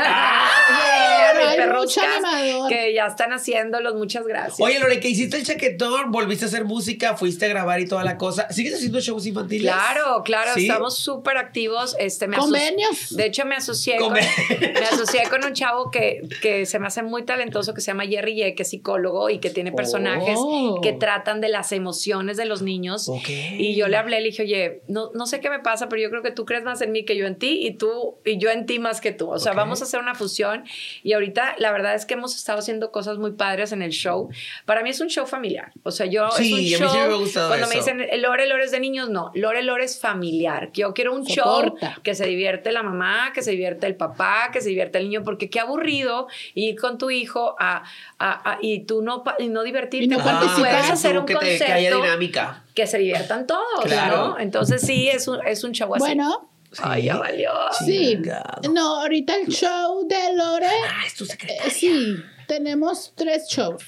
Perruscas 1.55 1.80
mucho 1.80 2.01
animador. 2.01 2.70
que 2.70 2.93
ya 2.93 3.05
están 3.07 3.32
haciéndolos. 3.34 3.95
Muchas 3.95 4.26
gracias. 4.26 4.59
Oye, 4.59 4.80
Lore, 4.80 4.99
que 4.99 5.09
hiciste 5.09 5.38
el 5.38 5.45
chaquetón, 5.45 6.11
volviste 6.11 6.45
a 6.45 6.47
hacer 6.47 6.65
música, 6.65 7.15
fuiste 7.15 7.45
a 7.45 7.49
grabar 7.49 7.80
y 7.80 7.88
toda 7.88 8.03
la 8.03 8.17
cosa. 8.17 8.51
¿Sigues 8.51 8.76
haciendo 8.76 8.99
shows 8.99 9.26
infantiles? 9.26 9.72
Claro, 9.72 10.24
claro, 10.24 10.51
¿Sí? 10.55 10.67
estamos 10.67 10.97
súper 10.97 11.38
activos. 11.38 11.95
Este, 11.99 12.28
me 12.28 12.38
¿Convenios? 12.38 13.15
De 13.15 13.26
hecho, 13.26 13.45
me 13.45 13.55
asocié, 13.55 13.97
con, 13.97 14.13
me 14.13 14.20
asocié 14.91 15.24
con 15.30 15.43
un 15.43 15.53
chavo 15.53 15.91
que, 15.91 16.22
que 16.41 16.65
se 16.65 16.80
me 16.80 16.88
hace 16.88 17.03
muy 17.03 17.24
talentoso, 17.24 17.74
que 17.74 17.82
se 17.82 17.88
llama 17.88 18.05
Jerry 18.05 18.36
Ye, 18.36 18.55
que 18.55 18.63
es 18.63 18.70
psicólogo 18.70 19.30
y 19.30 19.39
que 19.39 19.49
tiene 19.49 19.72
personajes 19.72 20.38
Oh. 20.41 20.80
que 20.82 20.93
tratan 21.10 21.41
de 21.41 21.49
las 21.49 21.72
emociones 21.72 22.38
de 22.38 22.45
los 22.45 22.62
niños. 22.62 23.10
Ok. 23.10 23.28
Y 23.30 23.76
yo 23.76 23.88
le 23.88 23.97
hablé, 23.97 24.20
le 24.22 24.28
dije, 24.28 24.43
oye, 24.43 24.82
no, 24.88 25.10
no 25.16 25.26
sé 25.26 25.39
qué 25.39 25.49
me 25.49 25.57
pasa, 25.57 25.89
pero 25.89 25.99
yo 26.03 26.12
creo 26.12 26.22
que 26.22 26.30
tú 26.30 26.45
crees 26.45 26.64
más 26.64 26.82
en 26.82 26.91
mí 26.91 27.03
que 27.03 27.18
yo 27.18 27.26
en 27.26 27.36
ti 27.36 27.66
y 27.66 27.72
tú 27.74 28.18
y 28.24 28.38
yo 28.38 28.51
en 28.51 28.68
ti 28.68 28.78
más 28.78 29.01
que 29.01 29.12
tú. 29.12 29.28
O 29.32 29.39
sea, 29.39 29.53
Ok. 29.53 29.57
vamos 29.57 29.82
a 29.82 29.86
hacer 29.86 29.99
una 29.99 30.14
fusión. 30.14 30.66
Y 31.01 31.14
ahorita 31.14 31.55
la 31.57 31.72
verdad 31.72 31.95
es 31.95 32.05
que 32.05 32.14
hemos 32.14 32.36
estado 32.36 32.60
haciendo 32.60 32.91
cosas 32.91 33.18
muy 33.18 33.32
padres 33.32 33.72
en 33.72 33.82
el 33.82 33.89
show. 33.89 34.30
Para 34.66 34.84
mí 34.84 34.91
es 34.91 35.01
un 35.01 35.07
show 35.10 35.26
familiar. 35.26 35.72
O 35.82 35.89
sea, 35.89 36.05
yo 36.05 36.30
Sí, 36.30 36.74
es 36.76 36.80
un 36.80 36.86
a 36.86 36.89
mí 36.89 36.93
sí 36.93 36.99
show. 36.99 37.07
me 37.07 37.14
ha 37.16 37.18
gustado 37.18 37.47
cuando 37.47 37.68
me 37.70 37.74
eso. 37.76 37.86
dicen 37.91 38.22
Lore, 38.22 38.45
Lore 38.47 38.66
es 38.66 38.72
de 38.72 38.80
niños, 38.80 39.10
no. 39.10 39.32
Lore, 39.34 39.64
Lore 39.64 39.86
es 39.86 39.99
familiar. 39.99 40.70
Yo 40.74 40.93
quiero 40.93 41.16
un 41.16 41.26
Soporta. 41.28 41.93
show 41.95 42.03
que 42.03 42.14
se 42.14 42.28
divierte 42.28 42.72
la 42.72 42.84
mamá, 42.84 43.32
que 43.34 43.41
se 43.41 43.49
divierte 43.49 43.88
el 43.88 43.95
papá, 43.95 44.49
que 44.53 44.62
se 44.62 44.70
divierte 44.70 44.99
el 44.99 45.05
niño, 45.05 45.24
porque 45.24 45.49
qué 45.49 45.60
aburrido 45.60 46.28
ir 46.53 46.76
con 46.80 46.99
tu 46.99 47.10
hijo 47.10 47.55
a, 47.60 47.84
a- 48.20 48.51
a- 48.51 48.60
y 48.62 48.82
tú 48.86 49.01
no, 49.01 49.24
y 49.39 49.47
no 49.47 49.64
divertirte. 49.64 50.05
Y 50.05 50.07
no 50.07 50.18
participar. 50.24 50.70
Puedes 50.72 50.88
hacer 50.93 51.17
un 51.19 51.25
que, 51.25 51.33
te- 51.33 51.39
concepto 51.39 51.65
que 51.65 51.71
haya 51.73 51.95
dinámica. 51.95 52.63
que 52.75 52.87
se 52.87 52.97
diviertan 52.97 53.45
todos, 53.47 53.83
Claro. 53.83 54.29
¿no? 54.29 54.39
Entonces 54.39 54.81
sí, 54.81 55.09
es 55.09 55.27
un, 55.27 55.39
es 55.45 55.63
un 55.63 55.71
show 55.71 55.93
así. 55.95 55.99
Bueno, 55.99 56.49
Ay, 56.81 57.03
ya 57.05 57.17
valió. 57.17 57.51
sí. 57.85 58.11
Chingado. 58.15 58.71
No, 58.71 59.01
ahorita 59.01 59.35
el 59.35 59.47
show 59.47 60.07
de 60.07 60.33
Lore. 60.35 60.67
Ah, 60.89 61.03
es 61.05 61.15
tu 61.15 61.23
eh, 61.23 61.27
secretaria. 61.27 61.71
sí, 61.71 62.15
tenemos 62.47 63.13
tres 63.15 63.47
shows. 63.49 63.83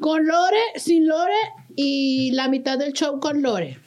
Con 0.00 0.26
Lore, 0.26 0.58
sin 0.76 1.06
Lore 1.08 1.32
y 1.76 2.30
la 2.32 2.48
mitad 2.48 2.78
del 2.78 2.92
show 2.92 3.20
con 3.20 3.42
Lore. 3.42 3.78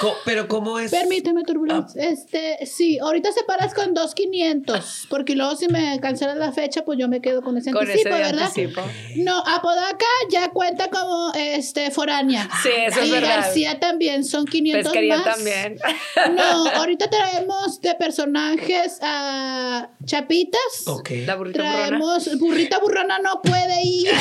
Co- 0.00 0.16
pero 0.24 0.48
¿cómo 0.48 0.78
es? 0.78 0.90
Permíteme, 0.90 1.44
turbulencia. 1.44 2.02
Este, 2.02 2.64
sí, 2.66 2.98
ahorita 2.98 3.30
separas 3.32 3.74
con 3.74 3.94
2.500, 3.94 5.06
porque 5.08 5.34
luego 5.34 5.54
si 5.56 5.68
me 5.68 5.98
cancelas 6.00 6.36
la 6.36 6.52
fecha, 6.52 6.84
pues 6.84 6.98
yo 6.98 7.08
me 7.08 7.20
quedo 7.20 7.42
con 7.42 7.56
ese 7.56 7.70
Con 7.72 7.82
anticipo, 7.86 8.08
ese 8.14 8.18
¿verdad? 8.22 8.44
anticipo. 8.46 8.80
No, 9.16 9.38
Apodaca 9.46 10.06
ya 10.30 10.50
cuenta 10.50 10.88
como 10.90 11.32
este 11.34 11.90
foránea. 11.90 12.48
Sí, 12.62 12.70
eso 12.86 13.00
es 13.00 13.08
y 13.08 13.10
verdad. 13.12 13.36
García 13.42 13.78
también, 13.80 14.24
son 14.24 14.44
500 14.46 14.84
Pesquería 14.84 15.16
más. 15.18 15.24
también. 15.36 15.78
No, 16.36 16.66
ahorita 16.68 17.08
traemos 17.10 17.80
de 17.80 17.94
personajes 17.94 18.98
a 19.02 19.88
Chapitas. 20.04 20.60
Ok. 20.86 21.10
La 21.26 21.34
burrita 21.36 21.62
burrona. 21.62 21.86
Traemos, 21.86 22.38
burrita 22.38 22.78
burrona 22.78 23.18
no 23.18 23.40
puede 23.42 23.82
ir. 23.84 24.08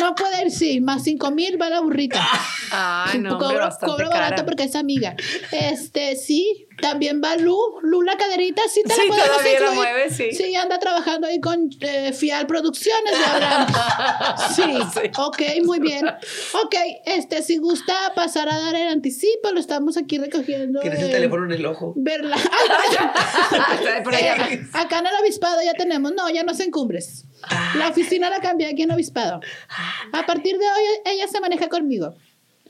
No 0.00 0.14
puede 0.14 0.46
ir, 0.46 0.50
sí. 0.50 0.80
Más 0.80 1.04
cinco 1.04 1.30
mil 1.30 1.60
va 1.60 1.68
la 1.68 1.80
burrita. 1.80 2.18
Ay, 2.70 3.18
no, 3.18 3.36
cobro 3.38 3.58
bastante 3.58 3.92
cobro 3.94 4.10
cara. 4.10 4.31
Barato 4.32 4.46
porque 4.46 4.64
es 4.64 4.74
amiga. 4.74 5.16
Este, 5.52 6.16
sí. 6.16 6.66
También 6.80 7.20
va 7.22 7.36
Lu. 7.36 7.56
Lu 7.82 8.02
la 8.02 8.16
caderita, 8.16 8.62
sí 8.68 8.82
te 8.82 8.94
Sí, 8.94 9.02
la 9.02 9.14
podemos 9.14 9.36
todavía 9.36 9.60
la 9.60 9.70
mueve, 9.72 10.10
sí. 10.10 10.32
Sí, 10.32 10.54
anda 10.56 10.78
trabajando 10.78 11.26
ahí 11.26 11.40
con 11.40 11.70
eh, 11.80 12.12
Fial 12.12 12.46
Producciones, 12.46 13.14
hablamos. 13.26 13.72
Sí. 14.56 14.62
ok, 15.18 15.42
muy 15.64 15.80
bien. 15.80 16.06
Ok, 16.06 16.74
este, 17.04 17.42
si 17.42 17.58
gusta 17.58 17.94
pasar 18.14 18.48
a 18.48 18.58
dar 18.58 18.74
el 18.74 18.88
anticipo, 18.88 19.50
lo 19.52 19.60
estamos 19.60 19.96
aquí 19.96 20.18
recogiendo. 20.18 20.80
Tienes 20.80 21.00
el 21.00 21.10
teléfono 21.10 21.44
en 21.44 21.52
el 21.52 21.66
ojo. 21.66 21.92
Verla. 21.96 22.36
Eh, 24.12 24.66
acá 24.72 24.98
en 24.98 25.06
el 25.06 25.12
obispado 25.22 25.60
ya 25.64 25.74
tenemos, 25.74 26.12
no, 26.12 26.28
ya 26.30 26.42
no 26.42 26.54
se 26.54 26.64
encumbres. 26.64 27.24
Ah. 27.42 27.74
La 27.76 27.88
oficina 27.88 28.30
la 28.30 28.40
cambié 28.40 28.68
aquí 28.68 28.82
en 28.82 28.90
obispado. 28.90 29.40
A 30.12 30.26
partir 30.26 30.58
de 30.58 30.64
hoy 30.64 30.82
ella 31.06 31.26
se 31.28 31.40
maneja 31.40 31.68
conmigo. 31.68 32.14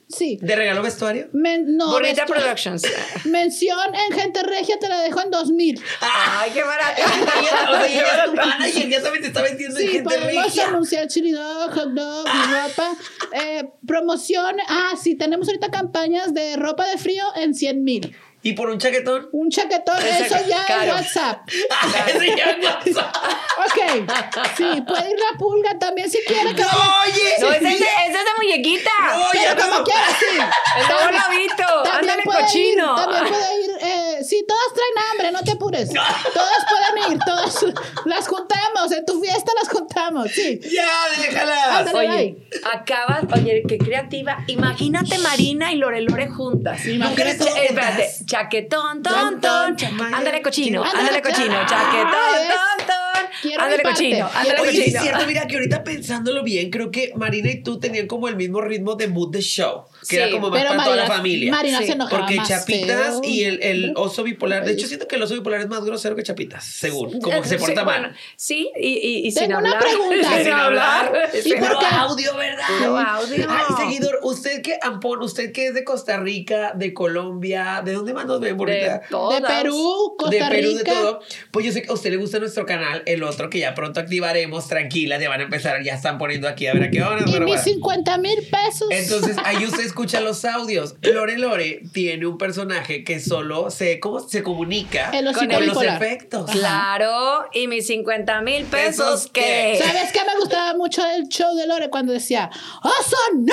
Sí. 0.08 0.38
¿De 0.42 0.54
regalo 0.56 0.82
vestuario? 0.82 1.28
Men- 1.32 1.76
no, 1.76 1.90
Burrita 1.92 2.26
vestu- 2.26 2.34
Productions. 2.34 2.82
Mención 3.24 3.94
en 3.94 4.18
Gente 4.18 4.42
Regia 4.42 4.78
te 4.78 4.88
la 4.88 5.00
dejo 5.00 5.22
en 5.22 5.30
2000. 5.30 5.80
Ay, 6.00 6.50
qué 6.52 6.62
barato. 6.62 7.02
o 7.02 7.74
sea, 7.76 8.88
ya 8.88 9.02
también 9.02 9.22
te 9.22 9.28
está 9.28 9.42
vendiendo 9.42 9.78
en 9.78 9.86
Sí, 9.86 9.92
gente 9.92 10.04
podemos 10.18 10.44
regia. 10.44 10.68
anunciar 10.68 11.06
chili 11.08 11.32
dog, 11.32 11.72
hot 11.72 11.88
dog, 11.92 12.26
y 12.26 12.52
ropa. 12.52 12.92
Eh, 13.32 13.64
promoción. 13.86 14.56
Ah, 14.68 14.92
sí, 15.00 15.14
tenemos 15.14 15.48
ahorita 15.48 15.70
campañas 15.70 16.34
de 16.34 16.56
ropa 16.56 16.86
de 16.88 16.98
frío 16.98 17.24
en 17.36 17.54
100 17.54 17.82
mil. 17.82 18.14
¿Y 18.44 18.54
por 18.54 18.68
un 18.70 18.78
chaquetón? 18.78 19.28
Un 19.32 19.50
chaquetón, 19.50 19.96
eso 20.04 20.36
ya 20.48 20.64
caro. 20.66 20.82
en 20.82 20.90
WhatsApp. 20.90 21.48
Ese 22.08 22.26
ya 22.36 22.44
es 22.50 22.64
WhatsApp. 22.64 23.16
Ok. 23.58 24.08
Sí, 24.56 24.82
puede 24.86 25.10
ir 25.10 25.16
la 25.18 25.38
pulga 25.38 25.78
también 25.78 26.10
si 26.10 26.18
quiere. 26.26 26.52
que 26.54 26.64
vaya- 26.64 26.94
Oye, 27.04 27.34
No, 27.40 27.52
ese 27.52 27.56
es 27.68 27.78
de, 27.78 27.84
ese 27.86 28.08
es 28.08 28.12
de 28.12 28.30
muñequita. 28.38 28.90
No, 29.12 29.26
Pero 29.32 29.44
ya 29.44 29.56
como 29.56 29.78
no. 29.78 29.84
quiera, 29.84 30.06
sí. 30.18 30.38
También 30.88 31.92
Ándale, 31.94 32.22
puede 32.24 32.40
cochino. 32.40 32.96
Ir, 32.98 33.04
también 33.04 33.26
puede 33.28 33.60
ir. 33.62 33.70
Eh, 33.80 34.11
sí, 34.24 34.44
todas 34.46 34.64
traen 34.74 35.10
hambre, 35.12 35.32
no 35.32 35.42
te 35.42 35.52
apures. 35.52 35.90
Todas 35.90 36.66
pueden 36.68 37.12
ir, 37.12 37.18
todas 37.24 37.64
las 38.04 38.28
juntamos. 38.28 38.92
En 38.92 39.04
tu 39.04 39.20
fiesta 39.20 39.52
las 39.60 39.68
juntamos, 39.72 40.30
sí. 40.30 40.60
Ya, 40.62 40.88
déjala. 41.20 41.78
Ándale. 41.78 41.98
Oye, 41.98 42.08
Bye. 42.08 42.60
acabas, 42.72 43.24
oye, 43.34 43.62
qué 43.68 43.78
creativa. 43.78 44.38
Imagínate 44.46 45.18
Marina 45.18 45.72
y 45.72 45.76
Lore 45.76 46.00
Lore 46.02 46.28
juntas. 46.28 46.84
Imagínate 46.86 47.44
eh, 47.44 47.66
espérate, 47.68 48.10
chaquetón, 48.24 49.02
ton, 49.02 49.40
Ton. 49.40 49.76
Ándale, 50.14 50.42
cochino, 50.42 50.84
Ándale, 50.84 51.22
cochino. 51.22 51.56
Chaquetón, 51.66 52.10
ton, 52.48 52.86
ton. 52.86 53.26
Quiero 53.40 53.62
Ándale, 53.62 53.82
cochino, 53.82 54.30
ándale, 54.32 54.60
Oye, 54.60 54.70
sí 54.70 54.78
es 54.80 54.84
cochino. 54.86 55.02
cierto, 55.02 55.26
mira 55.26 55.46
que 55.46 55.54
ahorita 55.56 55.82
pensándolo 55.84 56.42
bien, 56.44 56.70
creo 56.70 56.90
que 56.90 57.12
Marina 57.16 57.50
y 57.50 57.62
tú 57.62 57.78
tenían 57.80 58.06
como 58.06 58.28
el 58.28 58.36
mismo 58.36 58.60
ritmo 58.60 58.94
de 58.94 59.08
mood 59.08 59.30
de 59.32 59.40
show, 59.40 59.84
que 60.02 60.06
Sí, 60.06 60.16
era 60.16 60.30
como 60.30 60.50
más 60.50 60.58
para 60.62 60.70
toda 60.84 60.96
la 60.96 61.02
Marina, 61.02 61.16
familia. 61.16 61.50
Marina 61.52 61.78
Sí, 61.78 61.86
se 61.86 61.92
enojaba 61.92 62.18
Porque 62.20 62.36
más 62.36 62.48
Chapitas 62.48 63.20
feo. 63.20 63.20
y 63.24 63.44
el, 63.44 63.62
el 63.62 63.92
oso 63.96 64.22
bipolar, 64.22 64.64
de 64.64 64.72
hecho 64.72 64.86
siento 64.86 65.06
que 65.08 65.16
el 65.16 65.22
oso 65.22 65.34
bipolar 65.34 65.60
es 65.60 65.68
más 65.68 65.84
grosero 65.84 66.14
que 66.16 66.22
Chapitas, 66.22 66.64
según, 66.64 67.20
como 67.20 67.40
que 67.42 67.48
se 67.48 67.58
Sí, 67.58 67.64
porta 67.64 67.84
bueno, 67.84 68.08
mal. 68.08 68.16
sí, 68.36 68.70
y, 68.78 68.88
y, 68.88 69.26
y 69.26 69.30
sin 69.32 69.48
Tengo 69.48 69.58
una 69.60 69.72
hablar. 69.72 69.82
pregunta. 69.84 70.28
Sin 70.42 70.52
hablar. 70.52 71.30
¿Y 71.34 71.42
Sin 71.42 71.58
por 71.60 71.78
qué? 71.78 71.86
audio, 71.90 72.36
¿verdad? 72.36 73.16
Audio. 73.16 73.46
Ay, 73.48 73.64
seguidor, 73.76 74.18
usted 74.22 74.62
que, 74.62 74.78
Ampón, 74.82 75.22
usted 75.22 75.52
que 75.52 75.68
es 75.68 75.74
de 75.74 75.84
Costa 75.84 76.16
Rica, 76.18 76.72
de 76.74 76.92
Colombia, 76.94 77.82
¿de 77.84 77.92
dónde 77.92 78.12
más 78.14 78.26
nos 78.26 78.40
ven, 78.40 78.56
bonita? 78.56 79.02
De. 79.08 79.34
De 79.34 79.46
Perú, 79.46 80.14
Costa 80.18 80.34
de 80.48 80.50
Perú, 80.50 80.68
Rica. 80.78 80.92
de 80.94 81.00
todo. 81.00 81.20
Pues 81.50 81.66
yo 81.66 81.72
sé 81.72 81.82
que 81.82 81.90
a 81.90 81.92
usted 81.94 82.10
le 82.10 82.16
gusta 82.16 82.38
nuestro 82.38 82.66
canal, 82.66 83.02
el 83.06 83.22
otro 83.22 83.50
que 83.50 83.58
ya 83.60 83.74
pronto 83.74 84.00
activaremos, 84.00 84.66
tranquila, 84.68 85.18
ya 85.20 85.28
van 85.28 85.40
a 85.40 85.44
empezar, 85.44 85.82
ya 85.82 85.94
están 85.94 86.18
poniendo 86.18 86.48
aquí 86.48 86.66
a 86.66 86.74
ver 86.74 86.84
a 86.84 86.90
qué 86.90 87.02
hora. 87.02 87.20
Y 87.20 87.24
mis 87.30 87.38
bueno. 87.38 87.62
50 87.62 88.18
mil 88.18 88.38
pesos. 88.50 88.88
Entonces 88.90 89.36
ahí 89.44 89.64
usted 89.66 89.82
escucha 89.92 90.20
los 90.20 90.44
audios. 90.46 90.94
Lore 91.02 91.36
Lore 91.38 91.82
tiene 91.92 92.26
un 92.26 92.38
personaje 92.38 93.04
que 93.04 93.20
solo 93.20 93.70
se, 93.70 94.00
¿cómo? 94.00 94.20
se 94.20 94.42
comunica 94.42 95.10
El 95.10 95.30
con 95.34 95.48
los 95.66 95.82
efectos. 95.82 96.50
Claro, 96.50 97.44
y 97.52 97.68
mis 97.68 97.86
50 97.86 98.40
mil 98.40 98.64
pesos. 98.64 99.28
¿qué? 99.32 99.78
¿Sabes 99.82 100.10
qué 100.12 100.20
me 100.24 100.34
gustaba 100.40 100.72
mucho 100.74 101.02
del 101.04 101.28
show 101.28 101.54
de 101.54 101.66
Lore 101.66 101.90
cuando 101.90 102.12
decía, 102.14 102.50
¡Oso, 102.82 103.16
no! 103.34 103.52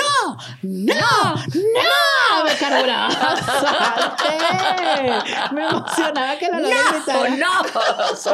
¡No! 0.62 0.94
¡No! 0.94 2.44
Me 2.44 2.54
carburaba. 2.58 3.10
¡Salte! 3.36 4.32
Me 5.54 5.66
emocionaba 5.66 6.38
que 6.38 6.48
la 6.48 6.60
Lore 6.60 6.74
¡No! 6.74 6.92
gritara. 6.92 7.36
¡No! 7.36 7.50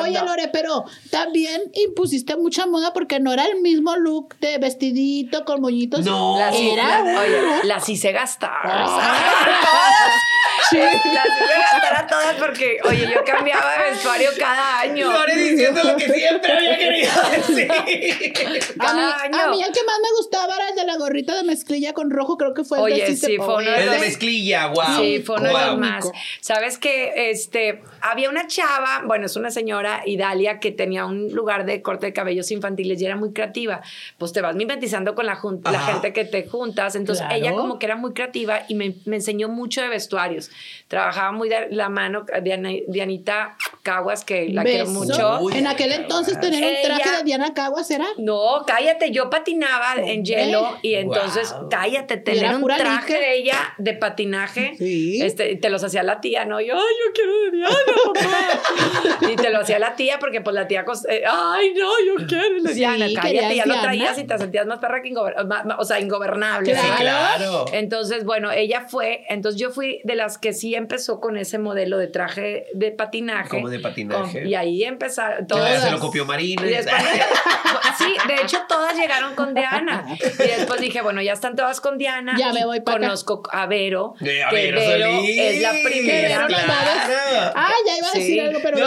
Oye, 0.02 0.18
no. 0.20 0.26
Lore, 0.26 0.48
pero 0.52 0.84
también 1.10 1.60
impusiste 1.74 2.36
mucha 2.36 2.66
moda 2.66 2.92
porque 2.92 3.18
no 3.18 3.32
era 3.32 3.46
el 3.46 3.60
mismo 3.62 3.96
look 3.96 4.36
de 4.40 4.58
vestidito 4.58 5.44
con 5.44 5.60
moñitos. 5.60 6.04
No. 6.04 6.38
Las, 6.38 6.54
Era 6.54 7.02
la- 7.02 7.20
oye. 7.20 7.64
Las 7.96 8.04
hice 8.04 8.12
gastar. 8.12 8.50
Ah. 8.64 10.10
Sí. 10.70 10.78
Las 10.78 10.94
hice 11.26 11.60
gastar 11.72 11.96
a 12.04 12.06
todas 12.06 12.34
porque, 12.36 12.78
oye, 12.84 13.08
yo 13.12 13.24
cambiaba 13.24 13.78
de 13.78 13.90
vestuario 13.90 14.30
cada 14.38 14.80
año. 14.80 15.12
Lore 15.12 15.36
diciendo 15.36 15.80
lo 15.84 15.96
que 15.96 16.08
siempre 16.10 16.52
había 16.52 16.78
querido 16.78 17.12
decir. 17.36 17.70
A 17.72 17.82
mí, 17.84 18.58
Cada 18.78 19.20
año. 19.22 19.38
a 19.42 19.48
mí 19.50 19.62
el 19.62 19.72
que 19.72 19.84
más 19.84 19.96
me 20.02 20.08
gustaba 20.18 20.54
era 20.56 20.68
el 20.70 20.76
de 20.76 20.84
la 20.84 20.96
gorrita 20.96 21.34
de 21.36 21.42
mezclilla 21.44 21.92
con 21.92 22.10
rojo, 22.10 22.36
creo 22.36 22.54
que 22.54 22.64
fue 22.64 22.78
el 22.78 22.84
Oye, 22.84 23.06
de 23.06 23.16
sí, 23.16 23.36
fue 23.36 23.56
uno 23.56 23.70
de 23.70 23.82
El 23.82 23.90
de 23.90 23.98
mezclilla, 24.00 24.66
wow. 24.68 24.84
Sí, 24.98 25.22
fue 25.24 25.36
uno 25.36 25.48
de 25.48 25.52
los 25.52 25.66
Wow. 25.70 25.76
más. 25.78 26.10
Sabes 26.40 26.78
que 26.78 27.30
este 27.30 27.82
había 28.00 28.30
una 28.30 28.46
chava, 28.46 29.02
bueno, 29.06 29.26
es 29.26 29.36
una 29.36 29.50
señora, 29.50 30.02
Idalia, 30.06 30.58
que 30.60 30.70
tenía 30.72 31.04
un 31.06 31.32
lugar 31.32 31.64
de 31.66 31.82
corte 31.82 32.06
de 32.06 32.12
cabellos 32.12 32.50
infantiles 32.50 33.00
y 33.00 33.06
era 33.06 33.16
muy 33.16 33.32
creativa. 33.32 33.82
Pues 34.18 34.32
te 34.32 34.40
vas 34.40 34.54
mimetizando 34.54 35.14
con 35.14 35.26
la, 35.26 35.36
gente 35.36 36.12
que 36.12 36.24
te 36.24 36.46
juntas. 36.46 36.94
Entonces 36.94 37.24
Claro. 37.26 37.40
ella 37.40 37.52
como 37.52 37.78
que 37.78 37.86
era 37.86 37.96
muy 37.96 38.12
creativa 38.12 38.62
y 38.68 38.74
me, 38.74 38.94
me 39.04 39.16
enseñó 39.16 39.48
mucho 39.48 39.80
de 39.82 39.88
vestuarios. 39.88 40.45
Trabajaba 40.88 41.32
muy 41.32 41.48
de 41.48 41.66
la 41.70 41.88
mano 41.88 42.24
Diana- 42.42 42.70
Dianita 42.86 43.56
Caguas, 43.82 44.24
que 44.24 44.48
la 44.50 44.62
quiero 44.62 44.86
Beso. 44.86 44.92
mucho. 45.04 45.38
Uy, 45.40 45.56
en 45.56 45.66
aquel 45.66 45.90
entonces 45.92 46.38
tenían 46.40 46.62
un 46.64 46.70
traje 46.84 47.02
Ella- 47.02 47.16
de 47.18 47.24
Diana 47.24 47.54
Caguas, 47.54 47.90
¿era? 47.90 48.06
No, 48.18 48.62
cállate, 48.66 49.10
yo 49.10 49.28
patinaba 49.28 49.94
en 49.96 50.24
hielo 50.24 50.78
y 50.82 50.94
entonces, 50.94 51.52
Wow. 51.52 51.68
cállate, 51.70 52.16
tener 52.18 52.54
un 52.54 52.66
traje 52.66 53.14
de 53.14 53.34
ella 53.36 53.58
de 53.78 53.94
patinaje, 53.94 54.74
Sí. 54.78 55.20
este, 55.22 55.56
te 55.56 55.70
los 55.70 55.82
hacía 55.82 56.02
la 56.04 56.20
tía, 56.20 56.44
¿no? 56.44 56.60
Yo, 56.60 56.74
ay, 56.74 56.80
yo 56.80 57.12
quiero 57.12 57.32
de 57.42 57.50
Diana, 57.50 57.74
papá. 58.04 59.30
y 59.32 59.36
te 59.36 59.50
lo 59.50 59.60
hacía 59.60 59.78
la 59.78 59.96
tía 59.96 60.18
porque 60.20 60.40
pues 60.40 60.54
la 60.54 60.68
tía, 60.68 60.84
eh, 61.08 61.22
ay, 61.28 61.74
no, 61.74 61.90
yo 62.06 62.26
quiero 62.28 62.62
de 62.62 62.68
Sí, 62.68 62.74
Diana, 62.76 63.06
cállate, 63.14 63.56
ya 63.56 63.66
lo 63.66 63.72
Diana. 63.74 63.82
traías 63.82 64.18
y 64.18 64.24
te 64.24 64.38
sentías 64.38 64.66
más 64.66 64.78
perra 64.78 65.02
que 65.02 65.08
ingobernable, 65.08 65.74
o 65.78 65.84
sea, 65.84 65.98
ingobernable. 66.00 66.74
Sí, 66.74 66.80
claro. 66.98 67.64
Entonces, 67.72 68.24
bueno, 68.24 68.52
ella 68.52 68.82
fue, 68.88 69.24
entonces 69.28 69.60
yo 69.60 69.70
fui 69.70 70.00
de 70.04 70.14
las 70.14 70.35
que 70.36 70.52
sí 70.52 70.74
empezó 70.74 71.20
con 71.20 71.36
ese 71.36 71.58
modelo 71.58 71.98
de 71.98 72.06
traje 72.08 72.66
de 72.74 72.90
patinaje. 72.92 73.48
Como 73.48 73.68
de 73.68 73.78
patinaje. 73.80 74.40
Con- 74.40 74.46
y 74.48 74.54
ahí 74.54 74.84
empezaron 74.84 75.46
Claro, 75.46 75.64
todas. 75.64 75.82
se 75.82 75.90
lo 75.90 75.98
copió 75.98 76.24
Marina. 76.24 76.62
Y 76.66 76.70
después- 76.70 76.94
sí, 77.98 78.14
de 78.28 78.34
hecho 78.42 78.58
todas 78.68 78.96
llegaron 78.96 79.34
con 79.34 79.54
Diana. 79.54 80.06
Y 80.20 80.42
después 80.42 80.80
dije, 80.80 81.00
bueno, 81.02 81.20
ya 81.22 81.32
están 81.32 81.56
todas 81.56 81.80
con 81.80 81.98
Diana. 81.98 82.34
Ya 82.38 82.52
me 82.52 82.64
voy 82.64 82.80
pa' 82.80 82.92
acá. 82.92 83.00
Conozco 83.00 83.42
a 83.52 83.66
Vero. 83.66 84.14
De 84.20 84.42
a 84.44 84.48
que 84.50 84.56
Vero 84.72 84.80
Solís. 84.80 85.38
es 85.38 85.62
la 85.62 85.70
primera. 85.84 86.40
no 86.40 86.46
Claro. 86.48 87.52
Ah, 87.54 87.72
ya 87.86 87.96
iba 87.98 88.08
a 88.08 88.12
decir 88.12 88.26
Sí. 88.34 88.40
algo, 88.40 88.58
pero 88.62 88.78
No. 88.78 88.86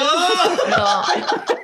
No, 0.69 1.03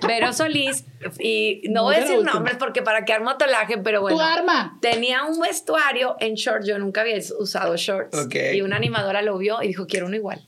Vero 0.08 0.34
Solís. 0.34 0.86
Y 1.20 1.62
no 1.70 1.84
voy 1.84 1.96
a 1.98 2.00
decir 2.00 2.18
nombres 2.24 2.56
porque 2.58 2.82
para 2.82 3.06
quedar 3.06 3.22
motolaje, 3.22 3.78
pero 3.78 4.02
bueno. 4.02 4.18
Tu 4.18 4.24
arma. 4.24 4.78
Tenía 4.82 5.24
un 5.24 5.40
vestuario 5.40 6.16
en 6.20 6.34
shorts. 6.34 6.66
Yo 6.68 6.80
nunca 6.80 7.02
había 7.02 7.18
usado 7.40 7.76
shorts. 7.78 8.18
Ok. 8.18 8.36
Y 8.54 8.62
una 8.62 8.78
animadora 8.78 9.22
lo 9.22 9.38
vio 9.38 9.62
y 9.62 9.74
dijo, 9.76 9.88
quiero 9.88 10.06
uno 10.08 10.16
igual. 10.16 10.42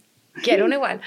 Quiero 0.44 0.66
uno 0.66 0.76
igual. 0.80 1.02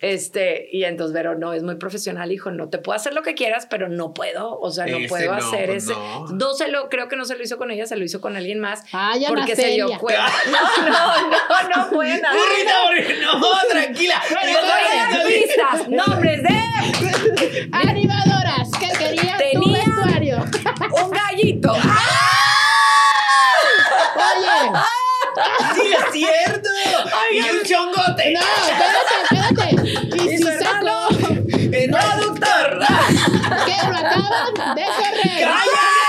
Este, 0.00 0.68
y 0.72 0.84
entonces 0.84 1.12
Vero 1.12 1.34
no 1.34 1.52
es 1.52 1.62
muy 1.64 1.74
profesional. 1.74 2.28
Dijo, 2.28 2.50
no 2.52 2.68
te 2.68 2.78
puedo 2.78 2.94
hacer 2.96 3.14
lo 3.14 3.22
que 3.22 3.34
quieras, 3.34 3.66
pero 3.68 3.88
no 3.88 4.14
puedo. 4.14 4.58
O 4.60 4.70
sea, 4.70 4.86
no 4.86 4.98
Ese 4.98 5.08
puedo 5.08 5.32
no, 5.32 5.38
hacer 5.38 5.66
pues 5.66 5.84
ese. 5.84 5.92
no. 5.94 6.26
No 6.28 6.54
se 6.54 6.68
lo, 6.68 6.88
creo 6.88 7.08
que 7.08 7.16
no 7.16 7.24
se 7.24 7.36
lo 7.36 7.42
hizo 7.42 7.58
con 7.58 7.70
ella, 7.72 7.86
se 7.86 7.96
lo 7.96 8.04
hizo 8.04 8.20
con 8.20 8.36
alguien 8.36 8.60
más. 8.60 8.84
Ay, 8.92 9.24
Ana 9.24 9.34
porque 9.36 9.56
se 9.56 9.68
dio 9.68 9.88
cuenta. 9.98 10.26
No, 10.50 10.88
no, 10.88 10.88
no, 10.88 11.68
no. 11.76 11.90
Burrita, 11.90 12.32
burrita. 12.32 13.32
No, 13.32 13.40
tranquila. 13.70 14.22
Pistas, 15.26 15.88
nombres 15.88 16.42
de 16.44 17.68
Animadoras 17.72 18.70
que 18.78 18.88
querían 18.96 19.38
tu 19.52 19.72
vestuario. 19.72 20.44
un 21.02 21.10
gallito. 21.10 21.72
Oye, 24.14 24.70
¡Sí, 25.74 25.92
es 25.92 26.12
cierto! 26.12 26.68
Ay, 27.12 27.38
¡Y 27.38 27.40
un 27.40 27.62
chongote! 27.64 28.32
¡No, 28.32 28.40
espérate, 28.66 29.14
espérate! 29.22 29.68
¡Y 30.24 30.38
si 30.38 30.42
saco! 30.42 30.96
Eh, 31.72 31.88
¡No, 31.88 31.98
doctor! 32.24 32.78
¡Que 33.66 33.76
lo 33.86 33.96
acaban 33.96 34.74
de 34.74 34.84
correr! 34.84 35.44
¡Cállate! 35.44 36.06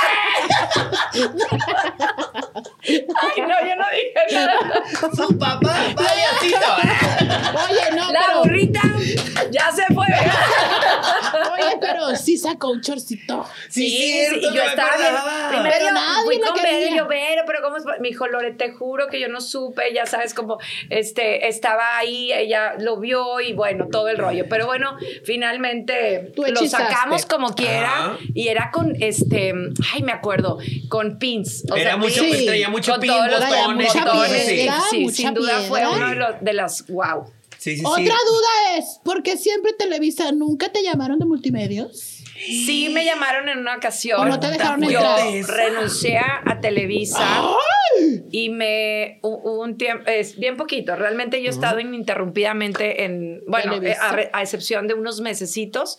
Ay, 2.88 3.42
no, 3.42 3.56
yo 3.68 3.76
no 3.76 3.86
dije 3.92 4.24
nada. 4.32 4.58
Su 5.14 5.38
papá, 5.38 5.76
payasito. 5.96 6.70
Oye, 7.70 7.92
no. 7.96 8.12
La 8.12 8.20
pero... 8.28 8.40
burrita 8.44 8.82
ya 9.52 9.72
se 9.72 9.86
fue. 9.94 10.06
Sí 12.28 12.36
sacó 12.36 12.72
un 12.72 12.82
chorcito. 12.82 13.46
Sí, 13.70 13.90
cierto, 13.90 14.50
y 14.52 14.54
yo 14.54 14.62
estaba 14.62 14.98
bien. 14.98 15.14
Primero 15.50 15.76
Pero 15.80 15.92
nadie 15.94 16.26
fui 16.26 16.40
con. 16.42 16.62
Vero 16.62 16.96
yo, 16.98 17.08
Vero, 17.08 17.44
pero 17.48 17.62
¿cómo 17.62 17.78
es? 17.78 17.86
Me 18.02 18.10
dijo, 18.10 18.28
Lore, 18.28 18.52
te 18.52 18.74
juro 18.74 19.08
que 19.08 19.22
yo 19.22 19.30
no 19.30 19.40
supe, 19.40 19.94
ya 19.94 20.06
sabes, 20.06 20.34
como 20.34 20.58
este, 20.90 21.48
estaba 21.48 21.98
ahí, 21.98 22.34
ella 22.34 22.74
lo 22.80 23.00
vio 23.00 23.40
y 23.40 23.54
bueno, 23.54 23.88
todo 23.90 24.10
el 24.10 24.18
rollo. 24.18 24.46
Pero 24.50 24.66
bueno, 24.66 24.98
finalmente 25.24 26.34
Tú 26.36 26.44
lo 26.44 26.68
sacamos 26.68 27.26
como 27.26 27.56
quiera 27.56 28.18
y 28.34 28.50
era 28.50 28.72
con 28.72 29.02
este, 29.02 29.54
ay, 29.94 30.04
me 30.04 30.12
acuerdo, 30.12 30.58
con 30.90 31.20
pins. 31.20 31.64
O 31.72 31.78
Era 31.78 31.92
sea, 31.92 31.98
mucho, 31.98 32.22
sí. 32.26 32.46
traía 32.46 32.68
mucho 32.68 32.92
con 32.92 33.00
pin, 33.00 33.10
todos 33.10 33.32
los 33.32 33.40
Traía 33.40 33.68
botones 33.68 33.96
eso, 33.96 34.46
sí. 34.50 34.70
Sí, 34.90 35.00
mucha 35.06 35.16
sin 35.16 35.34
duda 35.34 35.62
fue 35.62 35.88
uno 35.88 36.10
de, 36.10 36.16
los, 36.16 36.42
de 36.42 36.52
las 36.52 36.88
wow. 36.88 37.32
Sí, 37.58 37.72
sí, 37.72 37.78
sí. 37.78 37.86
Otra 37.86 38.04
duda 38.04 38.78
es, 38.78 39.00
¿por 39.04 39.24
qué 39.24 39.36
siempre 39.36 39.74
Televisa 39.74 40.32
nunca 40.32 40.72
te 40.72 40.84
llamaron 40.84 41.20
de 41.20 41.26
multimedios? 41.26 42.17
Sí 42.38 42.90
me 42.90 43.04
llamaron 43.06 43.50
en 43.50 43.58
una 43.60 43.76
ocasión. 43.78 44.20
¿O 44.22 44.26
no 44.26 44.40
te 44.40 44.48
dejaron 44.52 44.82
Yo 44.84 45.00
entrar? 45.00 45.58
renuncié 45.58 46.20
a 46.20 46.60
Televisa 46.62 47.26
y 48.32 48.50
me 48.50 49.20
hu- 49.24 49.42
hubo 49.44 49.62
un 49.64 49.78
tiempo, 49.78 50.04
es 50.08 50.38
bien 50.38 50.56
poquito, 50.56 50.96
realmente 50.96 51.42
yo 51.42 51.48
he 51.48 51.50
estado 51.52 51.80
ininterrumpidamente 51.80 53.04
en, 53.06 53.42
bueno, 53.48 53.76
eh, 53.82 53.96
a, 54.00 54.16
a 54.38 54.42
excepción 54.44 54.88
de 54.88 54.94
unos 54.94 55.22
mesecitos, 55.22 55.98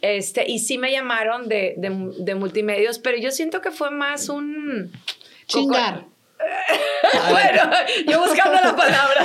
este, 0.00 0.48
y 0.50 0.58
sí 0.60 0.78
me 0.78 0.92
llamaron 0.92 1.48
de, 1.48 1.74
de, 1.76 1.90
de 2.18 2.34
multimedios, 2.34 2.98
pero 2.98 3.16
yo 3.18 3.30
siento 3.30 3.60
que 3.60 3.70
fue 3.70 3.90
más 3.90 4.28
un... 4.28 4.92
Chingar. 5.46 6.04
bueno, 7.30 7.70
yo 8.06 8.18
buscando 8.20 8.60
la 8.60 8.74
palabra. 8.76 9.22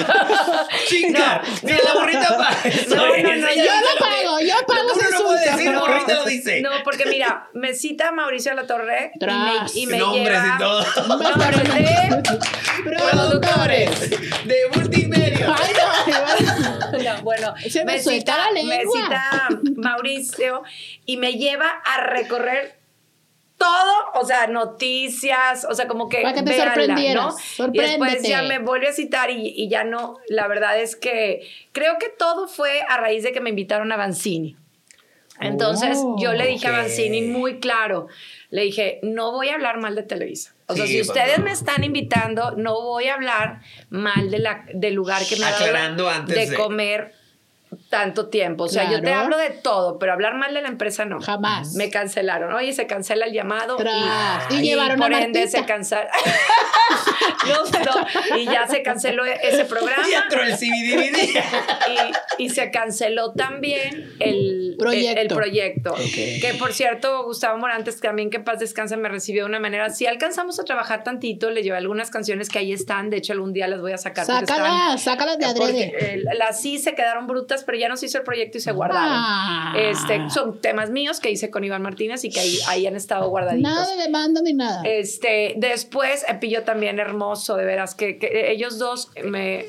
Chinga. 0.88 1.42
Mira, 1.64 1.78
la 1.84 1.94
burrita 2.00 2.38
pa. 2.38 2.50
No, 2.90 2.96
no, 2.96 3.36
no, 3.36 3.54
Yo 3.54 3.64
lo 3.64 4.00
pago, 4.00 4.40
yo 4.42 4.56
pago 4.68 4.84
No, 4.88 4.94
ese 4.94 5.08
uno 5.08 5.20
no 5.20 5.26
puede 5.26 5.52
decir, 5.52 5.72
la 5.72 5.80
burrita 5.80 6.14
lo 6.16 6.26
dice. 6.26 6.62
No, 6.62 6.70
porque 6.84 7.06
mira, 7.06 7.50
me 7.54 7.74
cita 7.74 8.12
Mauricio 8.12 8.54
La 8.54 8.66
Torre 8.68 9.12
y 9.16 9.20
Tras. 9.20 9.36
me, 9.76 9.80
y 9.82 9.86
me 9.88 9.98
Nombres 9.98 10.42
lleva 10.44 10.56
y 10.56 10.58
todo. 10.60 11.08
nombres 11.08 11.74
de 11.74 12.24
Productores. 12.84 14.10
De 14.46 14.58
multimedia. 14.76 15.56
Ay, 15.58 15.74
no, 16.94 17.04
No, 17.16 17.22
bueno, 17.24 17.54
Se 17.70 17.86
me 17.86 18.02
suelta 18.02 18.36
la 18.52 18.64
me 18.64 18.82
cita 18.82 19.48
Mauricio 19.78 20.64
y 21.06 21.18
me 21.18 21.34
lleva 21.34 21.70
a 21.86 22.02
recorrer 22.02 22.79
todo, 23.60 23.94
o 24.16 24.26
sea, 24.26 24.48
noticias, 24.48 25.68
o 25.70 25.76
sea, 25.76 25.88
como 25.88 26.10
que 26.10 26.22
Para 26.24 26.34
que 26.34 26.42
te 26.44 26.50
véanla, 26.52 26.74
sorprendieras, 26.74 27.36
¿no? 27.60 27.68
Y 27.74 27.78
después 27.78 28.24
ya 28.24 28.42
me 28.42 28.58
vuelve 28.60 28.88
a 28.88 28.94
citar 28.94 29.30
y, 29.30 29.50
y 29.50 29.70
ya 29.70 29.84
no, 29.84 30.18
la 30.30 30.48
verdad 30.48 30.80
es 30.80 30.96
que 30.96 31.48
creo 31.74 31.98
que 32.00 32.10
todo 32.10 32.48
fue 32.48 32.82
a 32.88 32.98
raíz 32.98 33.22
de 33.24 33.32
que 33.34 33.42
me 33.42 33.52
invitaron 33.52 33.92
a 33.92 33.98
Banzini. 33.98 34.56
Entonces 35.42 35.98
Oh, 36.02 36.18
yo 36.20 36.34
le 36.34 36.48
dije 36.48 36.68
a 36.68 36.72
Banzini 36.72 37.22
muy 37.22 37.60
claro, 37.60 38.08
le 38.50 38.64
dije, 38.64 39.00
no 39.04 39.32
voy 39.32 39.50
a 39.50 39.54
hablar 39.56 39.80
mal 39.80 39.96
de 39.96 40.04
Televisa. 40.04 40.54
O 40.68 40.76
sea, 40.76 40.86
Sí, 40.86 40.94
si 40.94 41.02
ustedes 41.02 41.30
bueno. 41.38 41.46
me 41.46 41.52
están 41.52 41.84
invitando, 41.84 42.52
no 42.58 42.82
voy 42.82 43.08
a 43.08 43.14
hablar 43.14 43.62
mal 43.90 44.30
de 44.32 44.40
la, 44.40 44.66
del 44.74 44.94
lugar 44.96 45.22
que 45.28 45.38
me 45.38 45.46
ha 45.46 45.52
dado 45.52 46.10
antes 46.10 46.36
de 46.36 46.46
de- 46.52 46.56
comer 46.58 47.14
tanto 47.90 48.30
tiempo. 48.30 48.64
O 48.66 48.70
sea, 48.70 48.90
yo 48.92 49.02
te 49.02 49.12
hablo 49.14 49.38
de 49.38 49.50
todo, 49.50 50.00
pero 50.00 50.14
hablar 50.14 50.36
mal 50.36 50.54
de 50.54 50.62
la 50.62 50.68
empresa 50.68 51.06
no. 51.06 51.20
Jamás. 51.22 51.74
Me 51.76 51.90
cancelaron. 51.90 52.54
Oye, 52.54 52.74
se 52.74 52.88
cancela 52.88 53.26
el 53.26 53.34
llamado 53.34 53.76
Tras. 53.78 54.52
y, 54.52 54.56
Y 54.56 54.62
llevaron 54.62 55.02
a 55.02 55.06
por 55.06 55.14
ende 55.14 55.40
Martita. 55.40 55.60
se 55.60 55.66
cancela. 55.66 56.10
no, 57.48 57.64
no, 57.86 58.38
y 58.38 58.46
ya 58.46 58.68
se 58.68 58.82
canceló 58.84 59.24
ese 59.26 59.66
programa. 59.66 60.04
Y 60.10 60.14
entró 60.14 60.44
el. 60.44 60.50
Y, 62.40 62.44
y 62.46 62.50
se 62.50 62.70
canceló 62.72 63.34
también 63.34 64.14
el 64.20 64.76
Proyecto. 64.78 65.12
El, 65.12 65.18
el 65.18 65.28
proyecto. 65.28 65.92
Ok. 65.94 66.42
Que 66.42 66.56
por 66.60 66.74
cierto, 66.74 67.24
Gustavo 67.24 67.58
Morantes, 67.58 68.00
también 68.00 68.30
que 68.30 68.38
en 68.38 68.44
paz 68.44 68.60
descanse, 68.60 68.96
me 68.98 69.10
recibió 69.10 69.44
de 69.44 69.50
una 69.50 69.60
manera. 69.60 69.90
Si 69.90 70.06
alcanzamos 70.06 70.60
a 70.60 70.64
trabajar 70.64 71.04
tantito, 71.04 71.50
le 71.50 71.64
llevé 71.64 71.78
algunas 71.78 72.10
canciones 72.12 72.50
que 72.50 72.60
ahí 72.60 72.72
están. 72.74 73.10
De 73.10 73.18
hecho, 73.18 73.34
algún 73.34 73.54
día 73.54 73.68
las 73.68 73.82
voy 73.82 73.92
a 73.94 73.98
sacar. 73.98 74.26
Sácalas, 74.26 75.02
sácalas 75.02 75.38
de 75.40 75.46
adrede. 75.46 75.94
eh, 76.00 76.24
las 76.38 76.62
sí 76.62 76.78
se 76.78 76.94
quedaron 76.96 77.28
brutas, 77.28 77.59
pero 77.66 77.78
ya 77.78 77.90
no 77.90 77.98
se 77.98 78.06
hizo 78.08 78.18
el 78.18 78.24
proyecto 78.24 78.58
y 78.58 78.62
se 78.62 78.72
guardaron. 78.72 79.12
Ah. 79.12 79.74
Este, 79.78 80.30
son 80.30 80.60
temas 80.62 80.90
míos 80.90 81.20
que 81.20 81.30
hice 81.32 81.50
con 81.50 81.64
Iván 81.64 81.82
Martínez 81.82 82.24
y 82.26 82.30
que 82.30 82.40
ahí, 82.40 82.58
ahí 82.68 82.88
han 82.88 82.96
estado 82.96 83.30
guardaditos. 83.30 83.72
Nada 83.72 83.96
de 83.96 84.02
demanda 84.04 84.42
ni 84.44 84.54
nada. 84.54 84.82
Este, 84.86 85.54
después, 85.58 86.26
eh, 86.28 86.36
Pillo 86.36 86.64
también 86.64 87.00
hermoso, 87.00 87.56
de 87.58 87.66
veras, 87.66 87.96
que, 87.96 88.18
que 88.18 88.52
ellos 88.52 88.80
dos 88.80 89.12
me 89.24 89.66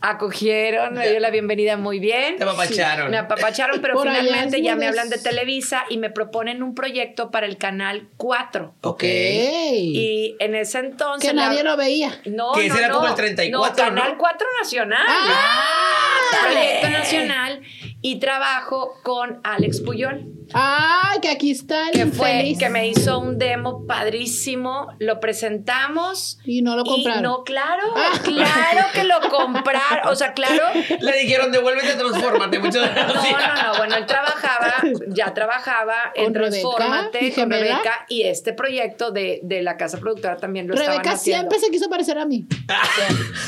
acogieron, 0.00 0.94
me 0.94 1.08
dio 1.08 1.18
la 1.20 1.30
bienvenida 1.30 1.76
muy 1.76 1.98
bien. 1.98 2.36
Te 2.36 2.44
apapacharon. 2.44 3.10
Me 3.10 3.16
apapacharon, 3.16 3.80
pero 3.80 3.94
Por 3.94 4.06
finalmente 4.08 4.60
ya 4.62 4.76
me 4.76 4.86
hablan 4.86 5.08
de 5.08 5.18
Televisa 5.18 5.84
y 5.88 5.96
me 5.98 6.10
proponen 6.10 6.62
un 6.62 6.74
proyecto 6.74 7.30
para 7.30 7.46
el 7.46 7.56
canal 7.56 8.08
4. 8.18 8.74
Ok. 8.82 9.02
Y 9.04 10.36
en 10.40 10.54
ese 10.54 10.78
entonces. 10.80 11.30
que 11.30 11.34
la- 11.34 11.48
nadie 11.48 11.62
lo 11.64 11.76
veía. 11.76 12.20
No, 12.26 12.52
Que 12.52 12.66
ese 12.66 12.68
no, 12.70 12.78
era 12.78 12.88
no. 12.88 12.94
como 12.96 13.08
el 13.08 13.14
34, 13.14 13.70
No, 13.70 13.74
Canal 13.96 14.12
¿no? 14.12 14.18
4 14.18 14.46
Nacional. 14.62 15.06
¡Ah! 15.08 15.93
Proyecto 16.40 16.90
Nacional. 16.90 17.60
Y 18.06 18.18
trabajo 18.20 18.92
con 19.02 19.40
Alex 19.44 19.80
Puyol. 19.80 20.30
Ay, 20.52 21.20
que 21.22 21.30
aquí 21.30 21.50
está 21.52 21.88
el 21.88 21.92
que 21.94 22.04
fue 22.06 22.54
que 22.58 22.68
me 22.68 22.86
hizo 22.86 23.18
un 23.18 23.38
demo 23.38 23.86
padrísimo, 23.86 24.88
lo 24.98 25.18
presentamos 25.18 26.38
Y 26.44 26.60
no 26.60 26.76
lo 26.76 26.84
compraron. 26.84 27.20
y 27.20 27.22
no, 27.22 27.44
claro, 27.44 27.82
Ah. 27.96 28.12
claro 28.22 28.86
que 28.92 29.04
lo 29.04 29.14
compraron, 29.30 30.06
o 30.06 30.14
sea, 30.14 30.34
claro. 30.34 30.62
Le 31.00 31.12
dijeron, 31.18 31.50
devuélvete, 31.50 31.94
transfórmate. 31.94 32.58
Muchas 32.58 32.82
No, 32.86 32.92
gracias. 32.94 33.32
no, 33.32 33.72
no, 33.72 33.78
bueno, 33.78 33.96
él 33.96 34.04
trabajaba, 34.04 34.74
ya 35.08 35.32
trabajaba 35.32 35.94
en 36.14 36.24
¿Con 36.24 36.34
Rebeca 36.34 36.50
Transfórmate 36.60 37.32
con? 37.34 37.50
Rebeca 37.50 38.06
y 38.10 38.22
este 38.24 38.52
proyecto 38.52 39.12
de, 39.12 39.40
de 39.44 39.62
la 39.62 39.78
casa 39.78 39.96
productora 39.98 40.36
también 40.36 40.68
lo 40.68 40.74
estaban 40.74 40.98
Rebeca 40.98 41.14
haciendo. 41.14 41.50
siempre 41.52 41.58
se 41.58 41.70
quiso 41.72 41.88
parecer 41.88 42.18
a 42.18 42.26
mí. 42.26 42.46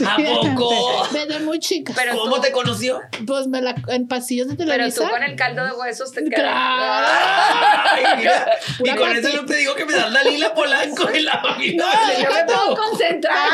¿A 0.07 0.17
poco? 0.17 1.07
Desde 1.13 1.41
muy 1.41 1.59
chica. 1.59 1.93
Pero 1.95 2.17
¿Cómo 2.19 2.37
tú- 2.37 2.41
te 2.41 2.53
conoció? 2.53 3.01
Pues 3.27 3.47
me 3.49 3.61
la, 3.61 3.75
en 3.89 4.09
pasillos 4.09 4.46
de 4.49 4.57
Pero 4.57 4.71
Televisa. 4.71 5.03
tú 5.05 5.11
con 5.11 5.23
el 5.23 5.37
caldo 5.37 5.65
de 5.65 5.73
huesos 5.73 6.13
te. 6.13 6.21
Ay, 6.39 8.05
mira. 8.19 8.51
Y 8.85 8.91
con 8.97 9.11
eso 9.17 9.29
no 9.35 9.47
te 9.47 9.57
digo 9.57 9.75
que 9.75 9.85
me 9.87 9.95
das 9.95 10.11
la 10.13 10.23
lila 10.23 10.53
polanco 10.55 11.09
en 11.09 11.25
la 11.25 11.41
familia. 11.41 11.85
No, 11.85 12.23
Yo 12.23 12.31
me 12.31 12.45
puedo 12.45 12.75
tú. 12.75 12.81
concentrar. 12.83 13.49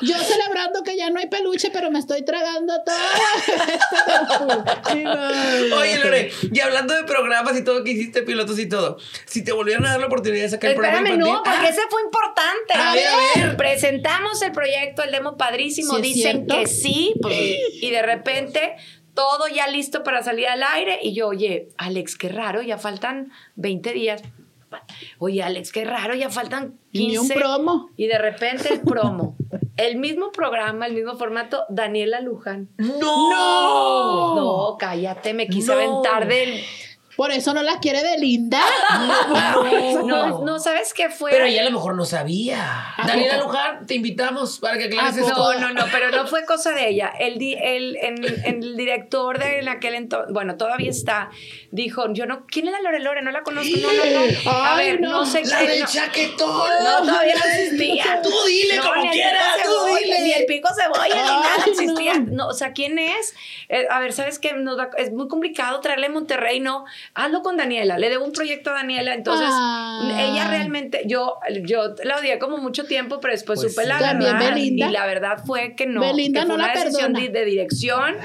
Yo 0.00 0.16
celebrando 0.18 0.82
que 0.82 0.96
ya 0.96 1.10
no 1.10 1.18
hay 1.20 1.28
peluche, 1.28 1.70
pero 1.72 1.90
me 1.90 1.98
estoy 1.98 2.24
tragando 2.24 2.74
todo. 2.84 2.94
Oye, 5.78 5.98
Lore, 5.98 6.32
y 6.52 6.60
hablando 6.60 6.94
de 6.94 7.04
programas 7.04 7.56
y 7.56 7.64
todo 7.64 7.82
que 7.84 7.92
hiciste, 7.92 8.22
pilotos 8.22 8.58
y 8.58 8.68
todo, 8.68 8.98
si 9.26 9.42
te 9.44 9.52
volvieran 9.52 9.84
a 9.86 9.90
dar 9.92 10.00
la 10.00 10.06
oportunidad 10.06 10.42
de 10.44 10.48
sacar 10.50 10.70
el 10.70 10.76
programa 10.76 10.98
Espérame, 10.98 11.20
no, 11.20 11.26
infantil- 11.26 11.42
porque 11.44 11.66
Ah, 11.66 11.70
ese 11.70 11.80
fue 11.88 12.02
importante. 12.02 12.74
A 12.74 12.94
ver, 12.94 13.06
a 13.06 13.46
ver. 13.46 13.56
Presentamos 13.56 14.42
el 14.42 14.52
proyecto, 14.52 15.02
el 15.02 15.10
demo 15.12 15.36
padrísimo. 15.36 15.96
¿Sí 15.96 16.02
Dicen 16.02 16.46
que 16.46 16.66
sí, 16.66 17.14
pues, 17.20 17.34
y 17.80 17.90
de 17.90 18.02
repente 18.02 18.76
todo 19.14 19.48
ya 19.48 19.66
listo 19.68 20.02
para 20.02 20.22
salir 20.22 20.46
al 20.48 20.62
aire. 20.62 20.98
Y 21.02 21.14
yo, 21.14 21.28
oye, 21.28 21.68
Alex, 21.78 22.16
qué 22.16 22.28
raro, 22.28 22.62
ya 22.62 22.78
faltan 22.78 23.32
20 23.56 23.92
días. 23.92 24.22
Oye, 25.18 25.42
Alex, 25.42 25.70
qué 25.70 25.84
raro, 25.84 26.14
ya 26.14 26.30
faltan 26.30 26.78
15. 26.92 27.08
Ni 27.08 27.18
un 27.18 27.28
promo. 27.28 27.90
Y 27.96 28.08
de 28.08 28.18
repente 28.18 28.72
el 28.72 28.80
promo. 28.80 29.36
El 29.76 29.96
mismo 29.96 30.32
programa, 30.32 30.86
el 30.86 30.94
mismo 30.94 31.16
formato, 31.16 31.64
Daniela 31.68 32.20
Luján. 32.20 32.68
¡No! 32.78 34.34
No, 34.34 34.76
cállate, 34.78 35.32
me 35.34 35.46
quise 35.48 35.68
No. 35.68 35.74
aventar 35.74 36.26
del. 36.28 36.60
Por 37.16 37.30
eso 37.30 37.54
no 37.54 37.62
la 37.62 37.78
quiere 37.78 38.02
Belinda. 38.02 38.60
No, 40.04 40.42
no, 40.42 40.58
¿sabes 40.58 40.92
qué 40.94 41.08
fue? 41.10 41.30
Pero 41.30 41.44
ella 41.46 41.62
a 41.62 41.64
lo 41.64 41.70
mejor 41.72 41.94
no 41.94 42.04
sabía. 42.04 42.94
¿A 42.96 43.06
Daniela? 43.06 43.38
Luján, 43.38 43.86
te 43.86 43.94
invitamos 43.94 44.58
para 44.58 44.78
que 44.78 44.84
aclares 44.84 45.16
¿A 45.16 45.20
esto. 45.20 45.34
poco? 45.34 45.54
No, 45.54 45.72
no, 45.72 45.74
no, 45.74 45.86
pero 45.92 46.10
no 46.10 46.26
fue 46.26 46.44
cosa 46.44 46.70
de 46.72 46.88
ella. 46.88 47.12
El, 47.18 47.38
di- 47.38 47.54
el, 47.60 47.96
en- 47.96 48.24
el 48.44 48.76
director 48.76 49.38
de 49.38 49.60
en 49.60 49.68
aquel 49.68 49.94
entonces, 49.94 50.32
bueno, 50.32 50.56
todavía 50.56 50.90
está, 50.90 51.30
dijo, 51.70 52.12
yo 52.12 52.26
no, 52.26 52.46
¿quién 52.46 52.66
es 52.66 52.72
la 52.72 52.80
Lore 52.80 53.00
Lore? 53.00 53.22
No 53.22 53.30
la 53.30 53.42
conozco, 53.42 53.70
no, 53.76 53.88
no, 53.92 54.04
no. 54.04 54.50
A 54.50 54.76
Ay, 54.76 54.86
ver, 54.92 55.00
no, 55.00 55.10
no. 55.10 55.26
sé 55.26 55.44
La 55.44 55.58
qué. 55.60 55.66
del 55.68 55.80
no. 55.80 55.86
chaquetón. 55.86 56.68
No, 56.82 56.98
todavía 57.06 57.34
no 57.34 57.44
existía. 57.50 58.20
Tú 58.22 58.30
dile 58.46 58.78
como 58.80 59.10
quieras, 59.10 59.42
tú 59.64 59.70
cebolla, 59.70 59.98
dile. 60.02 60.20
Ni 60.22 60.32
el 60.32 60.46
pico 60.46 60.68
cebolla, 60.74 61.14
ni 61.14 61.22
nada 61.22 61.56
existía. 61.66 62.14
no. 62.18 62.34
No. 62.34 62.48
o 62.48 62.52
sea, 62.52 62.72
¿quién 62.72 62.98
es? 62.98 63.34
Eh, 63.68 63.86
a 63.90 64.00
ver, 64.00 64.12
¿sabes 64.12 64.38
qué? 64.38 64.52
Nos 64.54 64.78
va- 64.78 64.90
es 64.98 65.12
muy 65.12 65.28
complicado 65.28 65.80
traerle 65.80 66.06
a 66.06 66.10
Monterrey, 66.10 66.60
no. 66.60 66.84
Hazlo 67.14 67.42
con 67.42 67.56
Daniela. 67.56 67.98
Le 67.98 68.08
debo 68.08 68.24
un 68.24 68.32
proyecto 68.32 68.70
a 68.70 68.74
Daniela. 68.74 69.14
Entonces, 69.14 69.48
Ah. 69.50 70.16
ella 70.20 70.48
realmente, 70.48 71.02
yo, 71.06 71.38
yo 71.64 71.94
la 72.04 72.16
odié 72.18 72.38
como 72.38 72.56
mucho 72.58 72.84
tiempo, 72.84 73.20
pero 73.20 73.32
después 73.32 73.60
Pues 73.60 73.72
supe 73.72 73.82
sí. 73.82 73.88
la 73.88 73.98
También 73.98 74.32
verdad. 74.38 74.54
Belinda. 74.54 74.86
Y 74.88 74.90
la 74.90 75.06
verdad 75.06 75.38
fue 75.46 75.74
que 75.76 75.86
no. 75.86 76.00
Belinda 76.00 76.40
que 76.40 76.46
fue 76.46 76.56
no 76.56 76.62
una 76.64 76.74
la 76.74 76.80
decisión 76.84 77.12
de, 77.12 77.28
de 77.28 77.44
dirección 77.44 78.16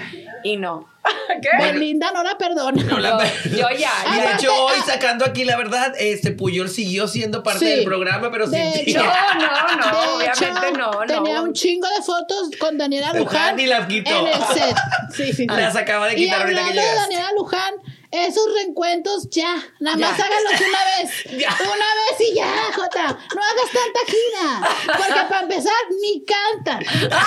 y 0.44 0.58
no. 0.58 0.90
¿Qué? 1.42 1.50
Belinda 1.74 2.12
no 2.12 2.24
la 2.24 2.38
perdona. 2.38 2.84
No 2.84 3.00
la- 3.00 3.24
Yo 3.46 3.68
ya, 3.78 3.92
Y 4.14 4.16
de 4.20 4.24
ya. 4.26 4.36
hecho, 4.36 4.54
hoy 4.66 4.80
sacando 4.86 5.26
aquí 5.26 5.46
la 5.46 5.58
verdad, 5.58 5.94
este 5.98 6.32
Puyol 6.32 6.70
siguió 6.70 7.08
siendo 7.08 7.42
parte 7.42 7.60
Sí. 7.60 7.66
del 7.66 7.84
programa, 7.86 8.30
pero 8.32 8.48
De 8.48 8.58
sin 8.74 8.86
ti. 8.86 8.92
hecho, 8.92 9.04
No, 9.04 9.06
no, 9.08 9.76
no, 9.78 10.02
de 10.20 10.26
obviamente 10.30 10.68
hecho, 10.68 10.78
no, 10.78 10.92
no. 10.92 11.06
Tenía 11.06 11.42
un 11.42 11.54
chingo 11.54 11.88
de 11.98 12.04
fotos 12.04 12.50
con 12.60 12.78
Daniela 12.78 13.08
Luján. 13.14 13.24
Luján 13.24 13.60
y 13.60 13.66
las 13.68 13.88
quitó. 13.88 14.10
En 14.20 14.28
el 14.28 14.34
set. 14.54 14.76
Sí, 15.16 15.26
sí, 15.28 15.34
sí. 15.34 15.48
Las 15.48 15.76
acaba 15.76 16.08
de 16.08 16.14
Y 16.14 16.26
quitar 16.26 16.42
ahorita 16.42 16.62
que 16.62 16.68
hablando 16.70 16.82
de 16.82 16.88
llegaste. 16.88 17.02
Daniela 17.16 17.30
Luján, 17.38 17.74
esos 18.12 18.44
reencuentros 18.56 19.30
ya. 19.30 19.56
Nada 19.80 19.98
más 19.98 20.18
Ya. 20.18 20.26
háganlos 20.26 20.54
una 20.62 20.80
vez. 20.98 21.12
Ya. 21.40 21.50
Una 21.62 21.70
vez 21.76 22.30
y 22.30 22.36
ya, 22.36 22.72
Jota. 22.76 23.08
No 23.36 23.42
hagas 23.42 23.72
tanta 23.72 24.00
gira. 24.08 24.98
Porque 24.98 25.22
para 25.30 25.42
empezar, 25.42 25.74
ni 26.02 26.24
cantan. 26.26 26.84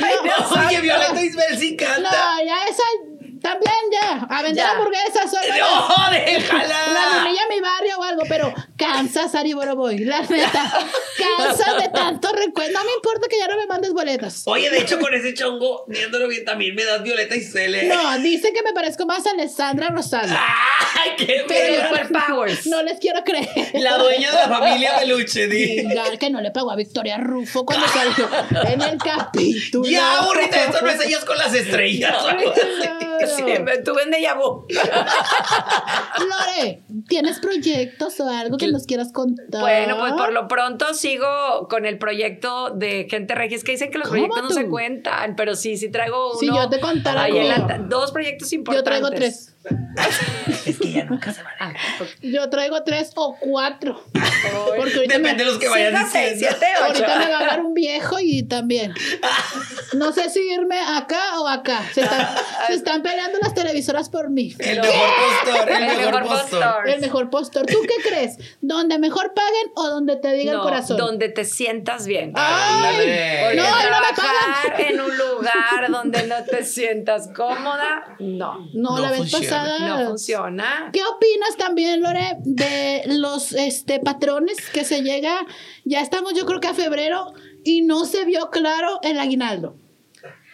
No, 0.00 0.66
Oye, 0.66 0.80
Violeta 0.80 1.22
Isbel 1.22 1.58
sí 1.58 1.76
canta. 1.76 2.10
No, 2.10 2.44
ya 2.44 2.62
esa. 2.64 2.82
También 3.42 3.74
ya. 3.92 4.26
A 4.28 4.42
vender 4.42 4.64
Ya. 4.64 4.70
hamburguesas. 4.72 5.30
Solo 5.30 5.42
No, 5.58 5.94
La 6.02 6.10
déjala. 6.10 7.18
lunilla 7.22 7.40
mi 7.50 7.60
barrio 7.60 7.98
o 7.98 8.02
algo, 8.02 8.22
pero 8.28 8.52
cansas, 8.76 9.34
Ari 9.34 9.52
Boroboy. 9.54 9.98
La 9.98 10.20
neta. 10.22 10.72
Cansas 11.38 11.82
de 11.82 11.88
tanto 11.88 12.30
recuerdo. 12.32 12.72
No 12.72 12.84
me 12.84 12.92
importa 12.92 13.26
que 13.28 13.38
ya 13.38 13.46
no 13.48 13.56
me 13.56 13.66
mandes 13.66 13.92
boletas. 13.92 14.42
Oye, 14.46 14.70
de 14.70 14.78
hecho, 14.78 14.98
con 14.98 15.12
ese 15.14 15.34
chongo, 15.34 15.84
viéndolo 15.88 16.28
bien, 16.28 16.44
también 16.44 16.74
me 16.74 16.84
das 16.84 17.02
Violeta 17.02 17.34
Isbel. 17.36 17.74
¿eh? 17.74 17.88
No, 17.92 18.18
dice 18.18 18.52
que 18.52 18.62
me 18.62 18.72
parezco 18.72 19.06
más 19.06 19.26
a 19.26 19.30
Alessandra 19.30 19.88
Rosado. 19.88 20.28
¡Ay, 20.28 21.10
qué 21.16 21.44
Pero 21.48 21.74
feo! 21.74 21.88
Superpowers. 21.88 22.66
No 22.66 22.82
les 22.82 22.98
quiero 22.98 23.22
creer. 23.24 23.48
La 23.74 23.98
dueña 23.98 24.30
de 24.30 24.36
la 24.36 24.48
familia 24.48 24.98
Peluche, 24.98 25.46
di. 25.48 25.76
Venga, 25.86 26.04
que 26.18 26.30
no 26.30 26.40
le 26.40 26.50
pagó 26.50 26.70
a 26.70 26.76
Victoria 26.76 27.18
Rufo 27.18 27.64
cuando 27.64 27.86
salió 27.88 28.28
en 28.72 28.80
el 28.82 28.98
capítulo. 29.04 29.88
Ya, 29.88 30.20
burrita, 30.22 30.64
esto 30.64 30.80
no 30.82 30.90
es 30.90 31.00
ellas 31.00 31.24
con 31.24 31.36
las 31.38 31.54
estrellas. 31.54 32.14
o 32.22 32.28
algo 32.28 32.52
así. 32.52 33.25
Sí, 33.26 33.42
me 33.42 33.78
tuve 33.78 34.02
en 34.04 34.10
déjà 34.10 34.34
vu. 34.36 34.66
Lore, 36.18 36.82
¿tienes 37.08 37.38
proyectos 37.40 38.18
o 38.20 38.28
algo 38.28 38.56
que 38.56 38.68
nos 38.68 38.86
quieras 38.86 39.12
contar? 39.12 39.60
Bueno, 39.60 39.96
pues 39.98 40.12
por 40.14 40.32
lo 40.32 40.48
pronto 40.48 40.94
sigo 40.94 41.68
con 41.68 41.86
el 41.86 41.98
proyecto 41.98 42.70
de 42.70 43.06
Gente 43.10 43.34
Regia. 43.34 43.56
Es 43.56 43.64
que 43.64 43.72
dicen 43.72 43.90
que 43.90 43.98
los 43.98 44.08
¿Cómo 44.08 44.26
proyectos 44.28 44.42
no 44.42 44.50
se 44.62 44.68
cuentan, 44.68 45.36
pero 45.36 45.54
sí, 45.56 45.76
sí 45.76 45.90
traigo 45.90 46.30
uno. 46.30 46.38
Si 46.38 46.46
yo 46.46 46.68
te 46.68 46.80
contara 46.80 47.24
ahí 47.24 47.36
en 47.38 47.52
algo. 47.52 47.68
la- 47.68 47.78
dos 47.78 48.12
proyectos 48.12 48.50
Yo 48.50 48.56
importantes. 48.56 48.84
traigo 48.84 49.10
tres. 49.10 49.55
Es 50.66 50.78
que 50.78 50.92
ya 50.92 51.04
nunca 51.04 51.32
se 51.32 51.42
van. 51.42 51.52
Ah, 51.58 51.72
ok. 52.00 52.08
Yo 52.22 52.48
traigo 52.50 52.82
tres 52.82 53.12
o 53.14 53.36
cuatro. 53.38 54.02
Porque 54.76 54.94
ahorita 54.94 55.00
Depende 55.00 55.32
me, 55.32 55.34
de 55.34 55.44
los 55.44 55.58
que 55.58 55.68
vayan 55.68 55.96
Cinco, 55.96 56.08
seis, 56.12 56.34
siete, 56.38 56.66
ocho. 56.76 56.86
ahorita 56.86 57.18
me 57.18 57.28
va 57.30 57.36
a 57.36 57.40
hablar 57.40 57.60
un 57.60 57.74
viejo 57.74 58.16
y 58.20 58.42
también. 58.42 58.94
No 59.94 60.12
sé 60.12 60.28
si 60.30 60.40
irme 60.40 60.78
acá 60.78 61.40
o 61.40 61.48
acá. 61.48 61.82
Se 61.92 62.02
están, 62.02 62.28
se 62.66 62.74
están 62.74 63.02
peleando 63.02 63.38
las 63.40 63.54
televisoras 63.54 64.08
por 64.08 64.30
mí. 64.30 64.54
El 64.58 64.80
mejor 64.80 65.08
postor, 65.44 65.70
el, 65.70 65.86
mejor, 65.86 66.26
postor. 66.26 66.88
El 66.88 67.00
mejor 67.00 67.30
postor. 67.30 67.66
¿Tú 67.66 67.78
qué 67.82 68.08
crees? 68.08 68.36
¿Donde 68.60 68.98
mejor 68.98 69.32
paguen 69.34 69.72
o 69.74 69.88
donde 69.88 70.16
te 70.16 70.32
diga 70.32 70.52
el 70.52 70.58
corazón? 70.60 70.96
donde 70.96 71.28
te 71.28 71.44
sientas 71.44 72.06
bien. 72.06 72.32
¡Ay! 72.34 73.56
No, 73.56 73.62
no 73.62 74.00
me 74.00 74.16
pagan. 74.16 74.80
en 74.90 75.00
un 75.00 75.16
lugar 75.16 75.90
donde 75.90 76.26
no 76.26 76.44
te 76.44 76.64
sientas 76.64 77.28
cómoda, 77.34 78.16
no. 78.18 78.68
No, 78.74 78.96
No 78.96 78.98
la 78.98 79.10
vez 79.10 79.18
funciona. 79.18 79.46
No 79.64 80.06
funciona. 80.08 80.90
¿Qué 80.92 81.00
opinas 81.04 81.56
también, 81.56 82.02
Lore, 82.02 82.36
de 82.40 83.02
los 83.06 83.52
este, 83.52 83.98
patrones 84.00 84.56
que 84.72 84.84
se 84.84 85.02
llega? 85.02 85.46
Ya 85.84 86.00
estamos, 86.00 86.34
yo 86.34 86.46
creo 86.46 86.60
que 86.60 86.68
a 86.68 86.74
febrero 86.74 87.32
y 87.64 87.82
no 87.82 88.04
se 88.04 88.24
vio 88.24 88.50
claro 88.50 88.98
el 89.02 89.18
aguinaldo. 89.18 89.76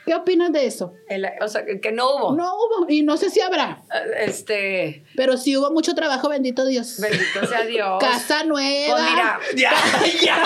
¿Qué 0.05 0.17
opinas 0.17 0.51
de 0.51 0.67
eso? 0.67 0.95
El- 1.09 1.29
o 1.41 1.47
sea, 1.47 1.65
que, 1.65 1.81
que 1.81 1.93
no 1.93 2.11
hubo. 2.17 2.35
No 2.35 2.53
hubo 2.57 2.87
y 2.89 3.03
no 3.05 3.17
sé 3.17 3.31
si 3.31 3.41
habrá, 3.41 3.83
Eh, 3.95 4.25
Este, 4.25 5.05
pero 5.15 5.37
sí 5.37 5.57
hubo 5.57 5.71
mucho 5.71 5.95
trabajo, 5.95 6.29
bendito 6.29 6.65
Dios. 6.67 6.97
bendito 6.99 7.47
sea 7.47 7.63
Dios. 7.67 8.01
Casa 8.01 8.43
nueva. 8.43 8.97
Pues 8.97 9.11
mira, 9.11 9.39
Ya, 9.55 9.73
ya. 10.21 10.45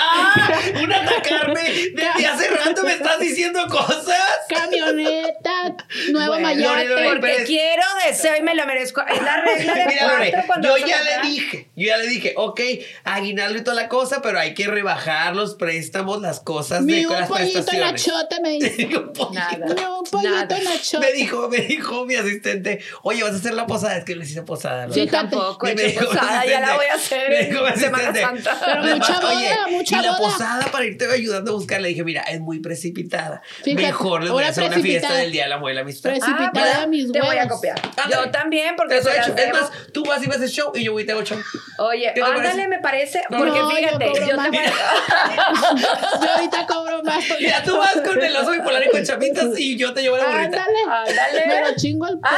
Un 0.85 0.93
atacarme. 0.93 1.63
Desde 1.63 2.27
hace 2.27 2.49
rato 2.51 2.83
me 2.83 2.93
estás 2.93 3.19
diciendo 3.19 3.61
cosas. 3.71 4.19
camioneta, 4.47 5.46
nuevo 6.13 6.33
Bueno, 6.33 6.43
mayate. 6.49 7.09
Porque 7.09 7.37
es- 7.37 7.45
quiero, 7.47 7.83
deseo 8.07 8.37
y 8.37 8.43
me 8.43 8.55
lo 8.55 8.67
merezco. 8.67 9.03
Es 9.07 9.23
la 9.23 9.41
regla 9.43 9.75
de 9.75 9.87
Mira, 10.27 10.45
cuando 10.47 10.77
yo 10.79 10.87
ya 10.87 11.03
le 11.03 11.29
dije, 11.29 11.69
yo 11.77 11.87
ya 11.87 11.97
le 11.97 12.07
dije, 12.09 12.35
ok, 12.37 12.61
aguinaldo 13.05 13.59
y 13.59 13.65
toda 13.65 13.77
la 13.77 13.89
cosa, 13.89 14.23
pero 14.23 14.39
hay 14.39 14.55
que 14.55 14.67
rebajar 14.67 15.35
los 15.37 15.55
préstamos, 15.55 16.21
las 16.21 16.41
cosas 16.41 16.83
Mi 16.83 17.01
de 17.01 17.07
un 17.07 17.13
las 17.15 17.29
pollito 17.29 17.65
prestaciones. 17.65 18.07
nachote 18.07 18.41
me. 18.41 18.57
Un 18.97 19.13
pollito. 19.13 19.33
Nada. 19.35 19.97
Un 19.99 20.05
pollito. 20.05 21.01
Me 21.01 21.13
dijo, 21.13 21.49
me 21.49 21.59
dijo 21.59 22.05
mi 22.07 22.15
asistente, 22.15 22.81
oye, 23.03 23.23
vas 23.23 23.33
a 23.33 23.37
hacer 23.37 23.55
la 23.55 23.67
posada, 23.67 23.97
es 23.99 24.05
que 24.05 24.15
no 24.17 24.23
hice 24.23 24.43
posada. 24.43 24.87
¿no? 24.87 24.95
Yo 24.95 25.07
tampoco 25.09 25.67
he 25.67 25.73
hecho 25.73 26.07
posada, 26.07 26.45
ya 26.47 26.61
la 26.61 26.77
voy 26.77 26.87
a 26.87 26.95
hacer 26.95 27.31
me 27.31 27.45
dijo 27.45 27.67
en 27.67 27.79
Semana 27.79 28.15
Santa. 28.15 28.59
Pero 28.65 28.83
mucha 28.97 29.21
mucha 29.71 29.99
y 29.99 30.03
la 30.03 30.17
posada 30.17 30.67
para 30.71 30.85
irte 30.85 31.07
ayudando 31.11 31.53
a 31.53 31.55
buscar, 31.55 31.81
le 31.81 31.89
dije, 31.89 32.05
mira, 32.05 32.23
es 32.23 32.41
muy 32.41 32.61
precipitada. 32.61 33.43
Fíjate, 33.63 33.87
Mejor 33.87 34.23
les 34.23 34.33
voy 34.33 34.45
a 34.45 34.49
hacer 34.49 34.65
una 34.65 34.79
fiesta 34.79 35.15
del 35.15 35.33
Día 35.33 35.47
de 35.69 35.75
la 35.75 35.81
Amistad. 35.83 36.11
Precipitada 36.11 36.83
Ah, 36.83 36.87
Te 37.13 37.21
voy 37.21 37.37
a 37.39 37.49
copiar. 37.49 37.79
Ándale. 37.97 38.11
Yo 38.27 38.31
también, 38.31 38.77
porque 38.77 38.99
Eso 38.99 39.11
he 39.11 39.19
hecho. 39.19 39.35
Es 39.37 39.53
más, 39.53 39.71
tú 39.93 40.05
vas 40.05 40.23
y 40.23 40.29
me 40.29 40.35
haces 40.35 40.53
show 40.53 40.73
y 40.75 40.85
yo 40.85 40.93
voy 40.93 41.03
y 41.03 41.07
te 41.07 41.13
hago 41.13 41.23
show. 41.23 41.39
Oye, 41.79 42.13
¿Qué 42.15 42.21
te 42.21 42.27
ándale, 42.27 42.43
parece? 42.49 42.69
me 42.69 42.79
parece. 42.81 43.23
No, 43.31 43.39
Porque 43.39 43.59
yo 43.59 43.71
fíjate, 43.71 44.07
cobro 44.07 44.27
yo, 44.27 44.37
más. 44.37 44.51
te 44.51 44.59
voy 44.59 44.67
a. 44.67 46.21
Yo 46.23 46.31
ahorita 46.33 46.67
cobro 46.67 47.03
más. 47.03 47.25
porque- 47.29 47.45
Mira, 47.45 47.63
tú 47.63 47.77
vas 47.79 47.93
con 48.05 48.23
el 48.23 48.37
oso 48.37 48.51
bipolar 48.51 48.85
y 48.85 48.91
con 48.91 49.05
chapitas 49.05 49.47
y 49.59 49.77
yo 49.77 49.93
te 49.95 50.03
llevo 50.03 50.17
la 50.17 50.25
burrita. 50.27 50.45
Ándale. 50.45 51.11
Ándale. 51.11 51.47
Me 51.47 51.61
lo 51.71 51.77
chingo 51.77 52.07
el 52.09 52.19
pedazo 52.19 52.37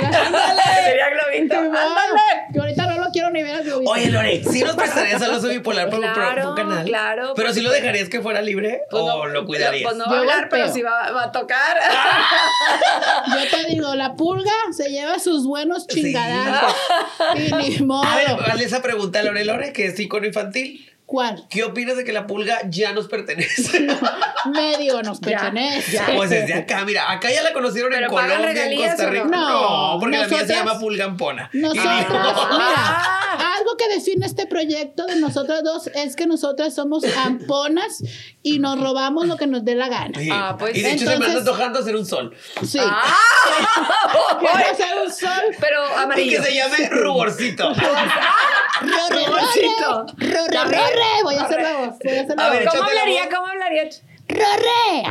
Ándale. 0.00 0.26
Ándale. 0.26 0.62
Sería 0.84 1.06
globito. 1.10 1.56
Ándale. 1.58 2.22
Que 2.52 2.60
ahorita 2.60 2.86
no 2.86 3.04
lo 3.04 3.10
quiero 3.10 3.30
ni 3.30 3.42
ver 3.42 3.54
al 3.56 3.64
globito. 3.64 3.90
Oye, 3.90 4.10
Lore, 4.10 4.42
¿sí 4.50 4.62
nos 4.62 4.76
prestarías 4.76 5.22
al 5.22 5.30
oso 5.34 5.48
bipolar 5.48 5.88
por, 5.90 5.98
un 6.00 6.54
canal? 6.54 6.84
claro, 6.84 7.32
¿Pero 7.34 7.52
si 7.52 7.60
lo 7.60 7.70
dejarías 7.70 8.08
que 8.08 8.20
fuera 8.20 8.42
libre 8.42 8.82
Pues 8.90 9.02
o 9.02 9.06
no, 9.06 9.26
lo 9.26 9.46
cuidarías? 9.46 9.82
Pues 9.84 9.96
no 9.96 10.04
Yo 10.06 10.10
va 10.10 10.16
a 10.16 10.20
hablar, 10.20 10.48
pero 10.50 10.72
sí 10.72 10.82
va, 10.82 11.10
va 11.12 11.24
a 11.24 11.32
tocar. 11.32 11.76
Yo 13.28 13.50
te 13.56 13.66
digo, 13.68 13.94
la 13.94 14.14
pulga 14.14 14.52
se 14.76 14.90
lleva 14.90 15.18
sus 15.18 15.46
buenos 15.46 15.86
Sí. 15.88 16.02
chingadazos. 16.02 16.74
Y 17.36 17.52
ni 17.70 17.78
modo. 17.86 18.04
A 18.04 18.16
ver, 18.16 18.28
hazle 18.50 18.64
esa 18.64 18.82
pregunta 18.82 19.20
a 19.20 19.22
Lore 19.22 19.44
Lore, 19.44 19.72
que 19.72 19.86
es 19.86 19.98
icono 19.98 20.26
infantil. 20.26 20.88
¿Cuál? 21.12 21.44
¿Qué 21.50 21.62
opinas 21.62 21.98
de 21.98 22.04
que 22.04 22.12
la 22.14 22.26
pulga 22.26 22.58
ya 22.70 22.94
nos 22.94 23.06
pertenece? 23.06 23.86
Medio 24.50 25.02
nos 25.02 25.20
pertenece. 25.20 25.92
ya. 25.92 26.06
Pues 26.16 26.30
desde 26.30 26.54
acá, 26.54 26.86
mira, 26.86 27.12
acá 27.12 27.30
ya 27.30 27.42
la 27.42 27.52
conocieron 27.52 27.92
en 27.92 27.98
¿Pero 28.00 28.12
pagan 28.14 28.38
Colombia, 28.38 28.66
en 28.70 28.76
Costa 28.78 29.02
no? 29.04 29.10
Rica. 29.10 29.24
No, 29.26 29.96
porque 30.00 30.16
la 30.16 30.26
mía 30.26 30.28
se 30.28 30.34
nosotras- 30.46 30.58
llama 30.58 30.78
pulgampona. 30.80 31.50
Nosotras, 31.52 32.00
Y 32.00 32.04
digo, 32.14 32.18
mira, 32.50 33.02
algo 33.58 33.76
que 33.76 33.88
define 33.94 34.24
este 34.24 34.46
proyecto 34.46 35.04
de 35.04 35.16
nosotras 35.16 35.62
dos 35.62 35.88
es 35.94 36.16
que 36.16 36.26
nosotras 36.26 36.74
somos 36.74 37.04
amponas 37.14 38.02
y 38.42 38.58
nos 38.58 38.80
robamos 38.80 39.26
lo 39.26 39.36
que 39.36 39.46
nos 39.46 39.66
dé 39.66 39.74
la 39.74 39.88
gana. 39.88 40.18
Sí. 40.18 40.30
Ah, 40.32 40.56
pues, 40.58 40.74
y 40.74 40.80
de 40.80 40.92
hecho 40.92 41.04
se 41.10 41.18
me 41.18 41.26
anda 41.26 41.38
antojando 41.40 41.80
hacer 41.80 41.94
un 41.94 42.06
sol. 42.06 42.34
Sí. 42.66 42.78
¡Ah! 42.80 43.02
Hacer 44.72 44.98
un 45.04 45.12
sol. 45.12 45.30
Pero 45.60 45.78
Y 45.84 46.02
amarillo. 46.02 46.40
que 46.42 46.48
se 46.48 46.54
llame 46.54 46.88
ruborcito. 46.90 47.68
Rorre, 47.74 49.26
Ruborcito. 49.26 50.06
Rorre. 51.02 51.22
Voy 51.22 51.34
a 51.36 51.42
hacer 51.42 51.62
la 51.62 51.72
voz. 51.78 51.98
Voy 52.02 52.16
a 52.16 52.22
hacer. 52.22 52.36
¿Cómo 52.36 52.84
hablaría? 52.84 53.28
¿Cómo 53.28 53.46
hablaría? 53.46 53.90
Rorre. 54.28 55.02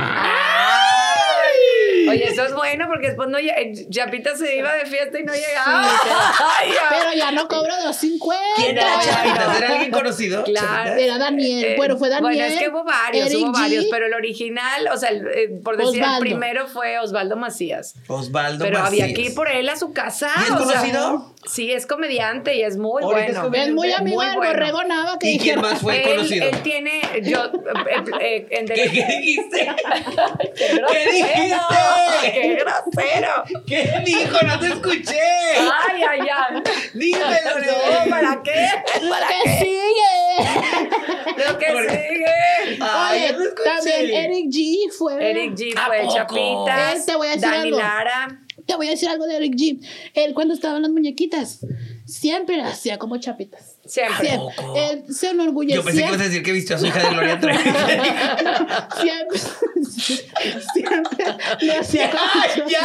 Oye, 2.09 2.23
eso 2.27 2.45
es 2.45 2.53
bueno 2.53 2.85
porque 2.87 3.07
después 3.07 3.29
no 3.29 3.37
lle- 3.39 3.87
Chapita 3.89 4.35
se 4.35 4.55
iba 4.57 4.73
de 4.73 4.85
fiesta 4.85 5.19
y 5.19 5.23
no 5.23 5.33
llegaba. 5.33 5.83
Sí, 5.89 5.95
pero- 6.03 6.15
Ay, 6.59 6.69
ya. 6.73 6.81
Pero 6.89 7.13
ya 7.17 7.31
no 7.31 7.47
cobro 7.47 7.73
2.50. 7.85 8.35
¿Quién 8.55 8.77
era 8.77 8.95
no. 8.95 9.57
¿Era 9.57 9.67
alguien 9.69 9.91
conocido? 9.91 10.43
Claro. 10.43 10.93
Era 10.95 11.17
Daniel. 11.17 11.65
Eh, 11.65 11.73
bueno, 11.77 11.97
fue 11.97 12.09
Daniel. 12.09 12.23
Bueno, 12.35 12.43
es 12.53 12.59
que 12.59 12.69
hubo 12.69 12.83
varios, 12.83 13.27
Eric 13.27 13.39
hubo 13.43 13.49
G, 13.53 13.59
varios, 13.61 13.85
pero 13.91 14.05
el 14.07 14.13
original, 14.13 14.87
o 14.93 14.97
sea, 14.97 15.09
el, 15.09 15.27
eh, 15.27 15.49
por 15.63 15.77
decir, 15.77 16.01
Osvaldo. 16.01 16.15
el 16.17 16.21
primero 16.21 16.67
fue 16.67 16.99
Osvaldo 16.99 17.35
Macías. 17.35 17.95
Osvaldo 18.07 18.63
Pero 18.65 18.79
había 18.79 19.05
que 19.07 19.11
Macías. 19.13 19.29
ir 19.29 19.35
por 19.35 19.49
él 19.49 19.69
a 19.69 19.75
su 19.75 19.93
casa. 19.93 20.29
¿Y 20.37 20.43
es 20.43 20.51
o 20.51 20.57
sea, 20.65 20.65
conocido? 20.79 21.33
sí, 21.45 21.71
es 21.71 21.85
comediante 21.85 22.55
y 22.55 22.61
es 22.63 22.77
muy 22.77 23.03
Ahorita 23.03 23.43
bueno. 23.47 23.63
Es 23.63 23.71
muy 23.73 23.91
amigo 23.91 24.21
del 24.21 24.35
bueno. 24.35 24.51
Borrego 24.51 24.83
Nava 24.83 25.17
que 25.19 25.31
¿Y 25.31 25.39
quién 25.39 25.59
más 25.61 25.79
fue 25.79 26.03
él, 26.03 26.09
conocido? 26.15 26.47
él 26.49 26.61
tiene, 26.63 27.01
yo, 27.23 27.45
eh, 27.45 28.03
eh, 28.21 28.47
en 28.51 28.65
¿Qué, 28.67 28.73
qué 28.91 29.05
dijiste? 29.19 29.67
¡Qué 30.55 30.81
¿Qué 30.91 31.11
dijiste? 31.11 31.55
¡Qué 32.21 32.55
grosero! 32.55 33.63
¿Qué 33.65 34.01
dijo? 34.05 34.37
No 34.45 34.59
te 34.59 34.67
escuché. 34.67 35.19
¡Ay, 35.57 36.01
ay, 36.09 36.19
ay! 36.21 36.63
Dímelo, 36.93 37.59
No. 38.05 38.09
¿para 38.09 38.41
qué? 38.43 38.67
Lo 39.01 39.09
¿Para 39.09 39.27
que 39.27 39.33
qué? 39.43 39.59
sigue. 39.59 41.47
Lo 41.47 41.57
que 41.57 41.65
Por- 41.71 41.89
sigue. 41.89 42.77
Ay, 42.79 43.23
Oye, 43.23 43.33
no 43.33 43.43
escuché. 43.43 43.63
también 43.69 44.11
Eric 44.25 44.45
G 44.49 44.91
fue. 44.97 45.29
Eric 45.31 45.53
G 45.55 45.73
¿A 45.77 45.85
fue? 45.87 46.07
Chapitas. 46.13 46.95
Él, 46.95 47.05
te 47.05 47.15
voy 47.15 47.27
a 47.27 47.31
decir 47.31 47.41
Dani 47.49 47.57
algo. 47.67 47.77
Lara. 47.77 48.39
Te 48.65 48.75
voy 48.75 48.87
a 48.87 48.91
decir 48.91 49.09
algo 49.09 49.25
de 49.25 49.37
Eric 49.37 49.53
G. 49.55 49.79
Él 50.13 50.33
cuando 50.33 50.53
estaba 50.53 50.75
en 50.77 50.83
las 50.83 50.91
muñequitas, 50.91 51.59
siempre 52.05 52.61
hacía 52.61 52.97
como 52.99 53.17
chapitas. 53.17 53.77
Siempre. 53.85 54.29
Siempre. 54.29 54.55
Él 54.91 55.03
se 55.13 55.29
enorgullecía. 55.31 55.77
Yo 55.77 55.83
pensé 55.83 56.01
que 56.01 56.07
ibas 56.07 56.21
a 56.21 56.23
decir 56.23 56.43
que 56.43 56.51
vistió 56.51 56.75
a 56.75 56.79
su 56.79 56.85
hija 56.85 56.99
de 56.99 57.09
Gloria 57.09 57.39
Trevi. 57.39 57.57
Siempre. 59.01 59.39
siempre 60.73 61.77
hacía 61.79 62.11
¡Ya! 62.11 62.65
¡Ya! 62.67 62.79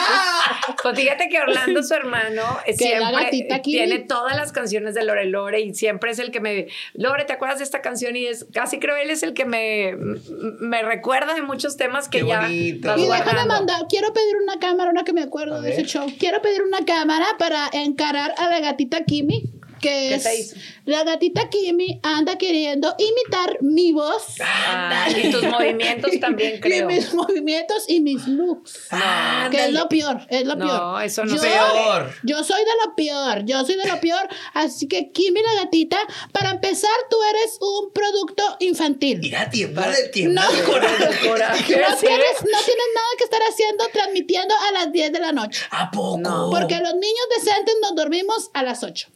Pues 0.82 0.98
fíjate 0.98 1.28
que 1.28 1.38
Orlando, 1.40 1.82
su 1.82 1.94
hermano, 1.94 2.42
eh, 2.66 2.74
siempre 2.76 3.60
tiene 3.62 3.98
todas 4.00 4.36
las 4.36 4.52
canciones 4.52 4.94
de 4.94 5.04
Lore 5.04 5.26
Lore 5.26 5.60
y 5.60 5.74
siempre 5.74 6.10
es 6.10 6.18
el 6.18 6.30
que 6.30 6.40
me. 6.40 6.68
Lore, 6.94 7.24
¿te 7.24 7.32
acuerdas 7.32 7.58
de 7.58 7.64
esta 7.64 7.82
canción? 7.82 8.16
Y 8.16 8.26
es 8.26 8.46
casi 8.52 8.78
creo 8.78 8.96
él 8.96 9.10
es 9.10 9.22
el 9.22 9.34
que 9.34 9.44
me, 9.44 9.94
me 9.96 10.82
recuerda 10.82 11.34
de 11.34 11.42
muchos 11.42 11.76
temas 11.76 12.08
que 12.08 12.20
Qué 12.20 12.26
ya. 12.26 12.40
bonito. 12.42 12.96
Y 12.96 13.06
déjame 13.06 13.44
mandar, 13.46 13.86
quiero 13.88 14.12
pedir 14.12 14.36
una 14.42 14.58
cámara, 14.58 14.90
una 14.90 15.04
que 15.04 15.12
me 15.12 15.22
acuerdo 15.22 15.56
A 15.56 15.60
de 15.60 15.72
ese 15.72 15.84
show. 15.84 16.06
Quiero 16.18 16.40
pedir 16.42 16.62
una 16.62 16.84
cámara 16.84 17.26
para 17.38 17.68
encarar 17.72 18.34
a 18.38 18.48
la 18.48 18.60
gatita 18.60 19.04
Kimi, 19.04 19.44
que 19.80 19.88
¿Qué 19.88 20.14
es 20.14 20.22
te 20.22 20.36
hizo? 20.40 20.56
la 20.84 21.04
gatita 21.04 21.48
Kimi 21.48 22.00
anda 22.02 22.36
queriendo 22.38 22.94
imitar 22.98 23.58
mi 23.60 23.92
voz, 23.92 24.36
Ah, 24.40 25.06
y 25.10 25.30
tus 25.30 25.42
movimientos 25.44 26.10
también, 26.20 26.56
y 26.56 26.60
creo. 26.60 26.86
mis 26.86 27.12
movimientos 27.14 27.84
y 27.88 28.00
mis 28.00 28.26
looks. 28.26 28.86
Ah, 28.90 29.48
Que 29.50 29.66
es 29.66 29.72
lo 29.72 29.88
peor, 29.88 30.20
es 30.28 30.46
lo 30.46 30.56
No, 30.56 30.66
peor. 30.66 31.02
eso 31.04 31.24
no 31.24 31.34
yo, 31.36 31.40
Peor. 31.42 32.12
Yo 32.22 32.42
soy 32.44 32.60
de 32.64 32.70
lo 32.84 32.94
peor, 32.96 33.44
yo 33.44 33.64
soy 33.64 33.76
de 33.76 33.86
lo 33.86 34.00
peor. 34.00 34.28
Así 34.54 34.88
que, 34.88 35.12
Kimi 35.12 35.40
la 35.42 35.62
gatita, 35.64 35.98
para 36.32 36.50
empezar, 36.50 36.90
tú 37.10 37.16
eres 37.30 37.58
un 37.60 37.92
producto 37.92 38.42
infantil. 38.60 39.18
Mira, 39.20 39.48
tiembla 39.50 39.88
de 39.90 40.08
tiembla 40.08 40.44
No. 40.50 40.52
de 40.56 40.62
coraje. 40.62 41.28
Coraje, 41.28 41.60
No 41.80 41.96
tienes, 41.96 42.34
no 42.42 42.58
tienes 42.64 42.88
nada 42.94 43.08
que 43.18 43.24
estar 43.24 43.40
haciendo 43.48 43.84
transmitiendo 43.92 44.54
a 44.68 44.72
las 44.72 44.92
10 44.92 45.12
de 45.12 45.20
la 45.20 45.32
noche. 45.32 45.62
¿A 45.70 45.90
poco? 45.90 46.18
No. 46.18 46.50
Porque 46.50 46.76
los 46.80 46.94
niños 46.94 47.26
decentes 47.36 47.74
nos 47.82 47.94
dormimos 47.94 48.50
a 48.54 48.62
las 48.62 48.82
8. 48.82 49.08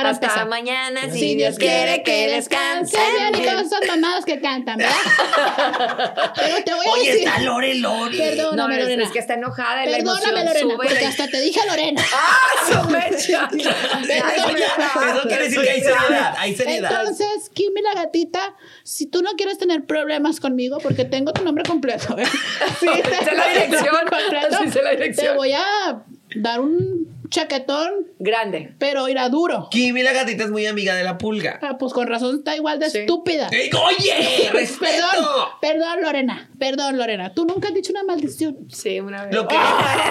Para 0.00 0.10
Hasta 0.10 0.26
empezar. 0.26 0.48
mañana, 0.48 1.02
si, 1.12 1.18
Si 1.18 1.34
Dios 1.36 1.56
quiere 1.58 2.02
que 2.02 2.28
descanse. 2.28 2.96
bien 3.30 3.42
y 3.44 3.46
esas 3.46 3.86
mamadas 3.88 4.24
que 4.24 4.40
cantan, 4.40 4.78
¿verdad? 4.78 4.94
Pero 6.36 6.64
te 6.64 6.74
voy 6.74 6.86
a 6.86 6.90
Oye, 6.92 7.12
decir. 7.12 7.28
está 7.28 7.40
Lore 7.40 7.74
Lore. 7.74 8.16
Perdón. 8.16 8.56
No, 8.56 8.66
Perdóname, 8.66 8.74
es, 8.76 8.80
Lorena. 8.82 9.04
es 9.04 9.10
que 9.10 9.18
está 9.18 9.34
enojada 9.34 9.84
en 9.84 9.90
la 9.92 9.98
Perdóname, 9.98 10.20
emoción. 10.28 10.44
Lorena, 10.46 10.60
sube 10.60 10.76
porque 10.88 11.02
la- 11.02 11.08
hasta 11.08 11.28
te 11.28 11.40
dije 11.40 11.60
Lorena. 11.68 12.02
¡Ah, 12.14 12.82
su 12.82 12.90
mecha! 12.90 13.48
Oye, 13.52 14.64
eso 15.12 15.28
quiere 15.28 15.44
decir 15.44 15.60
que 15.62 15.70
hay 15.70 15.80
seriedad, 15.80 16.34
hay 16.38 16.54
seriedad. 16.56 16.90
Entonces, 17.00 17.50
Kimi 17.54 17.82
la 17.82 17.94
gatita, 18.02 18.54
si 18.84 19.06
tú 19.06 19.22
no 19.22 19.32
quieres 19.32 19.58
tener 19.58 19.84
problemas 19.84 20.40
conmigo, 20.40 20.78
porque 20.78 21.04
tengo 21.04 21.32
tu 21.32 21.42
nombre 21.44 21.64
completo, 21.64 22.16
¿eh? 22.18 22.24
Sí, 22.80 22.86
la 22.86 23.48
dirección. 23.48 23.96
completo, 24.08 24.56
Sí, 24.72 24.78
la 24.82 24.90
dirección. 24.90 25.26
Te 25.26 25.36
voy 25.36 25.52
a 25.52 26.02
dar 26.36 26.60
un 26.60 27.19
chaquetón, 27.30 28.08
Grande. 28.18 28.74
pero 28.78 29.08
irá 29.08 29.28
duro. 29.28 29.68
Kimi 29.70 30.02
la 30.02 30.12
gatita 30.12 30.44
es 30.44 30.50
muy 30.50 30.66
amiga 30.66 30.94
de 30.94 31.04
la 31.04 31.16
pulga. 31.18 31.58
Ah, 31.62 31.78
pues 31.78 31.92
con 31.92 32.06
razón 32.08 32.36
está 32.38 32.56
igual 32.56 32.78
de 32.78 32.90
Sí. 32.90 32.98
estúpida. 32.98 33.48
¡Ey, 33.52 33.70
¡Oye! 33.72 34.50
¡Respeto! 34.52 34.90
Perdón, 34.92 35.46
perdón, 35.60 36.02
Lorena. 36.02 36.50
Perdón, 36.58 36.98
Lorena. 36.98 37.32
Tú 37.34 37.44
nunca 37.46 37.68
has 37.68 37.74
dicho 37.74 37.92
una 37.92 38.02
maldición. 38.04 38.56
Sí, 38.70 39.00
una 39.00 39.24
vez. 39.24 39.34
Lo 39.34 39.46
que, 39.48 39.56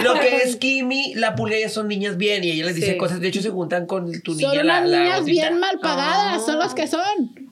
lo 0.02 0.14
que 0.16 0.38
es 0.38 0.56
Kimi, 0.56 1.14
la 1.16 1.36
pulga, 1.36 1.58
ellas 1.58 1.74
son 1.74 1.88
niñas 1.88 2.18
bien 2.18 2.44
y 2.44 2.52
ella 2.52 2.66
les 2.66 2.76
dice 2.76 2.94
Sí. 2.94 2.98
cosas. 2.98 3.20
De 3.20 3.28
hecho, 3.28 3.42
se 3.42 3.50
juntan 3.50 3.86
con 3.86 4.12
tu 4.22 4.34
niña, 4.36 4.48
Son 4.50 4.58
la, 4.58 4.64
unas 4.80 4.90
la 4.90 5.00
niñas 5.04 5.26
bien 5.26 5.60
mal 5.60 5.80
pagadas, 5.80 6.46
son 6.46 6.58
las 6.60 6.74
que 6.74 6.88
son. 6.88 7.04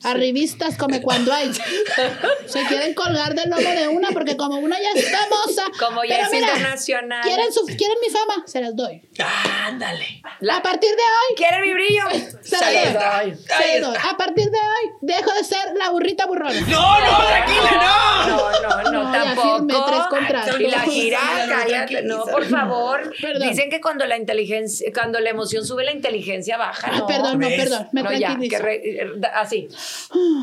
Arribistas, 0.03 0.77
como 0.77 1.01
cuando 1.01 1.33
hay. 1.33 1.51
Se 2.45 2.63
quieren 2.65 2.93
colgar 2.93 3.33
del 3.35 3.49
lomo 3.49 3.69
de 3.69 3.87
una 3.87 4.09
porque 4.09 4.37
como 4.37 4.57
una 4.57 4.77
ya 4.79 4.91
es 4.95 5.09
famosa. 5.11 5.63
Como 5.79 6.03
ya 6.03 6.15
pero 6.15 6.25
es 6.27 6.31
mira, 6.33 6.47
internacional. 6.47 7.21
Quieren, 7.23 7.51
su- 7.51 7.65
quieren 7.65 7.97
mi 8.01 8.09
fama, 8.09 8.43
se 8.45 8.61
las 8.61 8.75
doy. 8.75 9.01
Ándale. 9.65 10.21
La- 10.41 10.57
A 10.57 10.61
partir 10.61 10.89
de 10.91 10.95
hoy, 11.01 11.35
¿Quiere 11.35 11.61
mi 11.61 11.73
brillo? 11.73 12.03
se 12.41 12.55
doy. 12.57 13.35
Se 13.35 13.79
las 13.79 13.89
doy. 13.89 13.97
A 14.11 14.17
partir 14.17 14.45
de 14.51 14.57
hoy, 14.57 14.91
dejo 15.01 15.33
de 15.33 15.43
ser 15.43 15.73
la 15.75 15.89
burrita 15.89 16.25
burrona. 16.25 16.53
¡No, 16.61 16.99
no, 16.99 17.17
tranquila, 17.25 17.71
no! 17.71 18.27
No, 18.27 18.51
no, 18.61 18.91
no, 18.91 19.03
No, 19.07 19.11
tampoco. 19.11 19.57
firmé 19.57 19.73
tres 19.87 20.01
contratos. 20.09 20.59
Y 20.59 20.67
la 20.67 20.79
gira, 20.81 21.19
cállate. 21.47 22.03
No, 22.03 22.23
por 22.25 22.43
favor. 22.45 23.13
Perdón. 23.21 23.49
Dicen 23.49 23.69
que 23.69 23.81
cuando 23.81 24.05
la 24.05 24.17
inteligencia, 24.17 24.89
cuando 24.93 25.19
la 25.19 25.29
emoción 25.29 25.65
sube, 25.65 25.83
la 25.83 25.91
inteligencia 25.91 26.57
baja. 26.57 26.91
No, 26.91 27.07
perdón, 27.07 27.39
no, 27.39 27.47
perdón. 27.47 27.87
Me 27.93 28.03
No, 28.03 28.11
ya, 28.13 28.37
que 28.37 28.59
re- 28.59 28.81
eh, 29.01 29.11
así. 29.35 29.67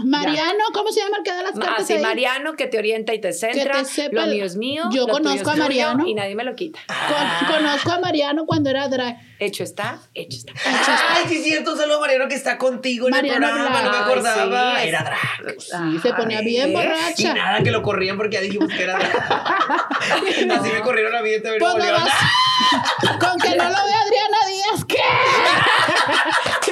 Mariano, 0.04 0.64
¿cómo 0.72 0.90
se 0.90 1.00
llama 1.00 1.18
el 1.18 1.22
que 1.24 1.30
da 1.30 1.42
las 1.42 1.52
cartas 1.52 1.80
Así, 1.84 1.94
ahí? 1.94 2.02
Mariano, 2.02 2.54
que 2.54 2.66
te 2.66 2.78
orienta 2.78 3.14
y 3.14 3.20
te 3.20 3.32
centra. 3.32 3.78
te 3.80 3.84
sepa 3.84 4.26
lo 4.26 4.32
mío 4.32 4.44
es 4.44 4.56
mío. 4.56 4.84
Yo 4.92 5.06
conozco 5.06 5.50
a 5.50 5.56
Mariano. 5.56 6.06
Y 6.06 6.14
nadie 6.14 6.34
me 6.34 6.44
lo 6.44 6.54
quita. 6.56 6.78
Con- 6.86 7.56
conozco 7.56 7.92
a 7.92 7.98
Mariano 8.00 8.46
cuando 8.46 8.70
era 8.70 8.88
drag. 8.88 9.03
Hecho 9.38 9.62
está, 9.64 9.98
hecho 10.14 10.38
está. 10.38 10.52
Ay, 10.64 11.24
sí, 11.28 11.36
es 11.38 11.44
cierto, 11.44 11.72
un 11.72 11.78
saludo 11.78 11.96
a 11.98 12.00
Mariano 12.00 12.28
que 12.28 12.34
está 12.34 12.56
contigo 12.58 13.06
en 13.08 13.12
Mariano 13.12 13.46
el 13.46 13.52
programa, 13.52 13.82
no 13.82 13.90
me 13.90 13.96
acordaba. 13.98 14.74
Ay, 14.76 14.82
sí, 14.82 14.88
era 14.88 15.02
drag. 15.04 15.60
Sí, 15.60 15.98
se 16.02 16.12
ponía 16.14 16.40
bien 16.40 16.70
Y 16.70 16.72
borracha. 16.74 17.34
nada, 17.34 17.62
que 17.62 17.70
lo 17.70 17.82
corrían 17.82 18.16
porque 18.16 18.34
ya 18.36 18.40
dijimos 18.40 18.68
que 18.72 18.82
era 18.82 18.96
drag. 18.98 19.12
Así 20.60 20.70
me 20.70 20.80
corrieron 20.80 21.14
a 21.14 21.20
mí 21.22 21.30
este 21.30 21.48
Pues 21.58 21.60
Nuevo 21.60 21.78
no 21.78 21.84
León. 21.84 22.02
vas- 22.04 23.18
Con 23.18 23.38
que 23.38 23.56
no 23.56 23.64
lo 23.64 23.70
vea 23.84 24.00
Adriana 24.00 24.38
Díaz, 24.48 24.84
¿qué? 24.86 24.96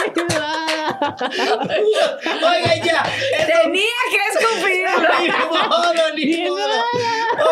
Oiga, 1.03 2.75
ya. 2.85 3.03
esto- 3.39 3.63
Tenía 3.63 3.83
que 4.11 4.39
escupirlo. 4.39 5.09
Ni 5.23 5.29
modo, 5.29 5.93
ni 6.17 6.25
Ni 6.25 6.49
modo. 6.49 6.59
modo. 6.59 6.83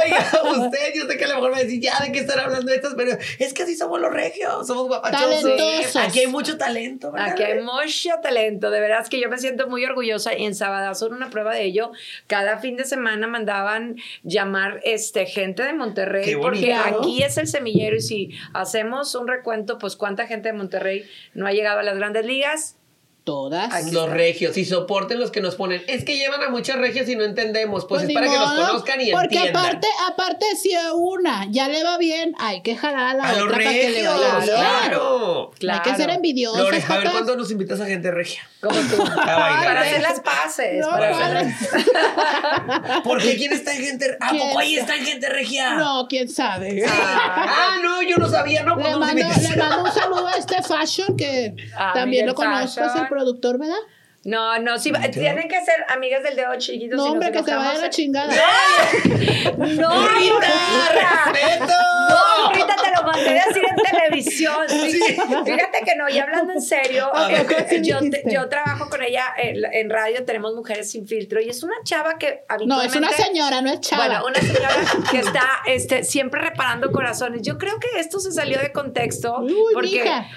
Oiga, 0.04 0.30
usted, 0.66 0.92
yo 0.94 1.06
sé 1.06 1.16
que 1.16 1.24
a 1.24 1.28
lo 1.28 1.34
mejor 1.36 1.52
va 1.52 1.56
a 1.58 1.60
decir, 1.60 1.80
ya, 1.80 1.98
¿de 2.00 2.12
qué 2.12 2.20
están 2.20 2.38
hablando 2.40 2.72
estas? 2.72 2.94
Pero 2.94 3.16
es 3.38 3.52
que 3.54 3.62
así 3.62 3.76
somos 3.76 4.00
los 4.00 4.12
regios, 4.12 4.66
somos 4.66 4.88
guapachosos. 4.88 5.42
Talentosos. 5.42 5.96
Aquí 5.96 6.20
hay 6.20 6.26
mucho 6.26 6.58
talento, 6.58 7.10
¿verdad? 7.12 7.30
Aquí 7.30 7.42
hay 7.42 7.60
mucho 7.60 8.10
talento, 8.22 8.70
de 8.70 8.80
veras 8.80 9.08
que 9.08 9.20
yo 9.20 9.28
me 9.28 9.38
siento 9.38 9.68
muy 9.68 9.84
orgullosa 9.84 10.34
y 10.36 10.44
en 10.44 10.54
Sabadazo 10.54 11.06
era 11.06 11.16
una 11.16 11.30
prueba 11.30 11.54
de 11.54 11.64
ello. 11.64 11.92
Cada 12.26 12.58
fin 12.58 12.76
de 12.76 12.84
semana 12.84 13.26
mandaban 13.26 13.96
llamar 14.22 14.80
este 14.84 15.26
gente 15.26 15.62
de 15.62 15.72
Monterrey 15.72 16.24
Qué 16.24 16.36
porque 16.38 16.74
bonito. 16.74 17.00
aquí 17.00 17.22
es 17.22 17.36
el 17.38 17.46
semillero 17.46 17.96
y 17.96 18.00
si 18.00 18.30
hacemos 18.52 19.14
un 19.14 19.28
recuento, 19.28 19.78
pues 19.78 19.96
cuánta 19.96 20.26
gente 20.26 20.48
de 20.48 20.52
Monterrey 20.54 21.08
no 21.34 21.46
ha 21.46 21.52
llegado 21.52 21.80
a 21.80 21.82
las 21.82 21.96
grandes 21.96 22.24
ligas. 22.26 22.76
Todas. 23.24 23.72
Aquí 23.72 23.90
Los 23.90 24.04
está. 24.04 24.14
regios, 24.14 24.56
y 24.56 24.64
soporten 24.64 25.20
los 25.20 25.30
que 25.30 25.40
nos 25.40 25.54
ponen. 25.54 25.82
Es 25.86 26.04
que 26.04 26.16
llevan 26.16 26.42
a 26.42 26.48
muchos 26.48 26.76
regios 26.76 27.08
y 27.08 27.16
no 27.16 27.24
entendemos. 27.24 27.84
Pues, 27.84 28.02
es 28.02 28.08
ni 28.08 28.14
para 28.14 28.26
que 28.28 28.36
nos 28.38 28.52
conozcan 28.52 29.00
y 29.00 29.10
Porque 29.12 29.36
entiendan. 29.36 29.64
aparte, 29.64 29.88
aparte, 30.08 30.46
si 30.56 30.74
a 30.74 30.94
una 30.94 31.46
ya 31.50 31.68
le 31.68 31.84
va 31.84 31.98
bien, 31.98 32.34
hay 32.38 32.62
que 32.62 32.76
jalar 32.76 33.08
a 33.08 33.14
la 33.14 33.24
a 33.28 33.32
los 33.34 33.42
otra 33.42 33.58
para 33.58 33.70
que 33.70 33.78
le 33.82 33.86
regios, 33.88 34.14
vaya 34.20 34.38
bien. 34.38 34.54
claro. 34.56 35.50
No 35.60 35.72
Hay 35.72 35.80
que 35.80 35.94
ser 35.96 36.10
envidiosos. 36.10 36.58
Lore, 36.60 36.82
a 36.88 36.96
ver 36.98 37.10
cuándo 37.10 37.36
nos 37.36 37.50
invitas 37.50 37.80
a 37.80 37.86
gente 37.86 38.10
regia. 38.10 38.42
Como 38.60 38.78
tú. 38.78 38.96
Para 39.14 39.80
hacer 39.80 40.02
las 40.02 40.20
paces. 40.20 40.80
No, 40.80 40.90
para 40.90 41.10
¿cuál 41.12 41.36
hacer- 41.36 41.46
es? 41.46 43.00
¿Por 43.04 43.20
qué 43.22 43.36
quién 43.36 43.52
está 43.52 43.74
en 43.74 43.82
gente? 43.84 44.16
¿A 44.20 44.30
¿Quién 44.30 44.42
poco 44.48 44.58
ahí 44.58 44.76
está? 44.76 44.94
en 44.96 45.04
gente 45.04 45.28
regia? 45.28 45.74
No, 45.76 46.06
quién 46.08 46.28
sabe. 46.28 46.84
Ah, 46.88 47.78
no, 47.82 48.02
yo 48.02 48.16
no 48.16 48.28
sabía, 48.28 48.62
no, 48.62 48.74
pues 48.74 48.86
Le 48.86 48.90
nos 48.92 49.00
mando, 49.00 49.22
le 49.28 49.56
mando 49.56 49.82
un 49.84 49.92
saludo 49.92 50.26
a 50.28 50.32
este 50.32 50.62
Fashion 50.62 51.16
que 51.16 51.54
Ah, 51.76 51.92
también 51.94 52.26
lo 52.26 52.34
conozco, 52.34 52.80
es 52.84 52.86
Fashion. 52.92 53.06
Productor, 53.10 53.58
¿verdad? 53.58 53.80
No, 54.22 54.58
no, 54.58 54.78
sí, 54.78 54.92
tienen 55.12 55.48
que 55.48 55.64
ser 55.64 55.86
amigas 55.88 56.22
del 56.22 56.36
dedo 56.36 56.54
chiquito. 56.58 56.94
No, 56.94 57.04
si 57.04 57.10
hombre, 57.10 57.32
que 57.32 57.42
se 57.42 57.54
vaya 57.54 57.70
a 57.70 57.78
la 57.78 57.88
chingada. 57.88 58.34
No, 59.56 60.08
Rita. 60.08 61.32
¡Respeto! 61.32 61.72
No, 62.10 62.44
ahorita 62.44 62.76
te 62.76 62.90
lo 62.94 63.02
mandé 63.06 63.40
a 63.40 63.46
decir 63.46 63.62
en 63.66 63.76
televisión. 63.76 64.56
Sí. 64.90 64.98
Fíjate 65.00 65.82
que 65.84 65.96
no, 65.96 66.08
y 66.08 66.18
hablando 66.18 66.52
en 66.52 66.60
serio, 66.60 67.10
eh. 67.28 67.46
¿Qué 67.68 67.80
yo, 67.82 68.00
dijiste? 68.00 68.24
yo 68.26 68.48
trabajo 68.48 68.88
con 68.88 69.02
ella 69.02 69.26
en, 69.36 69.62
en 69.72 69.90
radio, 69.90 70.24
tenemos 70.24 70.54
Mujeres 70.54 70.90
Sin 70.90 71.06
Filtro, 71.06 71.40
y 71.40 71.48
es 71.48 71.62
una 71.62 71.74
chava 71.84 72.18
que 72.18 72.44
No, 72.66 72.82
es 72.82 72.94
una 72.96 73.10
señora, 73.12 73.60
no 73.62 73.70
es 73.70 73.80
chava. 73.80 74.06
Bueno, 74.06 74.26
una 74.26 74.40
señora 74.40 74.68
que 75.10 75.18
está 75.18 75.60
este, 75.66 76.04
siempre 76.04 76.40
reparando 76.40 76.90
corazones. 76.92 77.42
Yo 77.42 77.56
creo 77.58 77.78
que 77.78 78.00
esto 78.00 78.18
se 78.20 78.32
salió 78.32 78.58
de 78.58 78.72
contexto. 78.72 79.38
Uy, 79.40 79.54
porque 79.72 80.02
mija. 80.02 80.26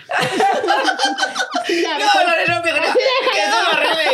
No, 1.73 1.97
no, 1.97 2.05
eso 2.05 2.23
lo 2.23 2.29
arregle 2.29 3.72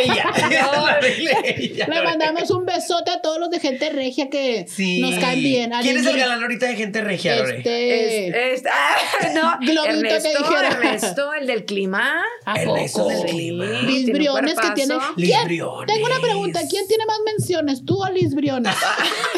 ella. 1.60 1.86
Le 1.88 2.02
mandamos 2.02 2.50
un 2.50 2.64
besote 2.66 3.10
a 3.10 3.20
todos 3.20 3.38
los 3.38 3.50
de 3.50 3.60
gente 3.60 3.90
regia 3.90 4.28
que 4.30 4.66
Sí. 4.68 5.00
nos 5.00 5.14
caen 5.18 5.40
bien. 5.42 5.72
¿Quién 5.82 5.96
es 5.98 6.06
el 6.06 6.16
galán 6.18 6.42
ahorita 6.42 6.66
de 6.66 6.76
gente 6.76 7.00
regia, 7.00 7.36
Lore? 7.36 7.58
Este. 7.58 8.28
Es- 8.54 8.60
es- 8.60 8.66
ah, 8.70 9.28
no, 9.34 9.58
Globito 9.60 10.08
que 10.22 10.66
Ernesto, 10.66 11.34
el 11.34 11.46
del 11.46 11.64
clima. 11.64 12.22
¿A 12.44 12.60
Ernesto 12.60 12.98
poco? 13.04 13.10
del 13.10 13.26
clima. 13.26 13.64
Liz 13.64 14.04
Tiene 14.04 14.12
Briones 14.18 14.54
que 14.54 14.70
tiene. 14.70 14.94
Liz 15.16 15.30
¿Quién? 15.30 15.44
Briones. 15.44 15.86
Tengo 15.94 16.06
una 16.06 16.20
pregunta. 16.20 16.60
¿Quién 16.68 16.86
tiene 16.88 17.04
más 17.06 17.18
menciones? 17.24 17.84
¿Tú 17.84 18.02
o 18.02 18.08
Liz 18.10 18.34
Briones? 18.34 18.74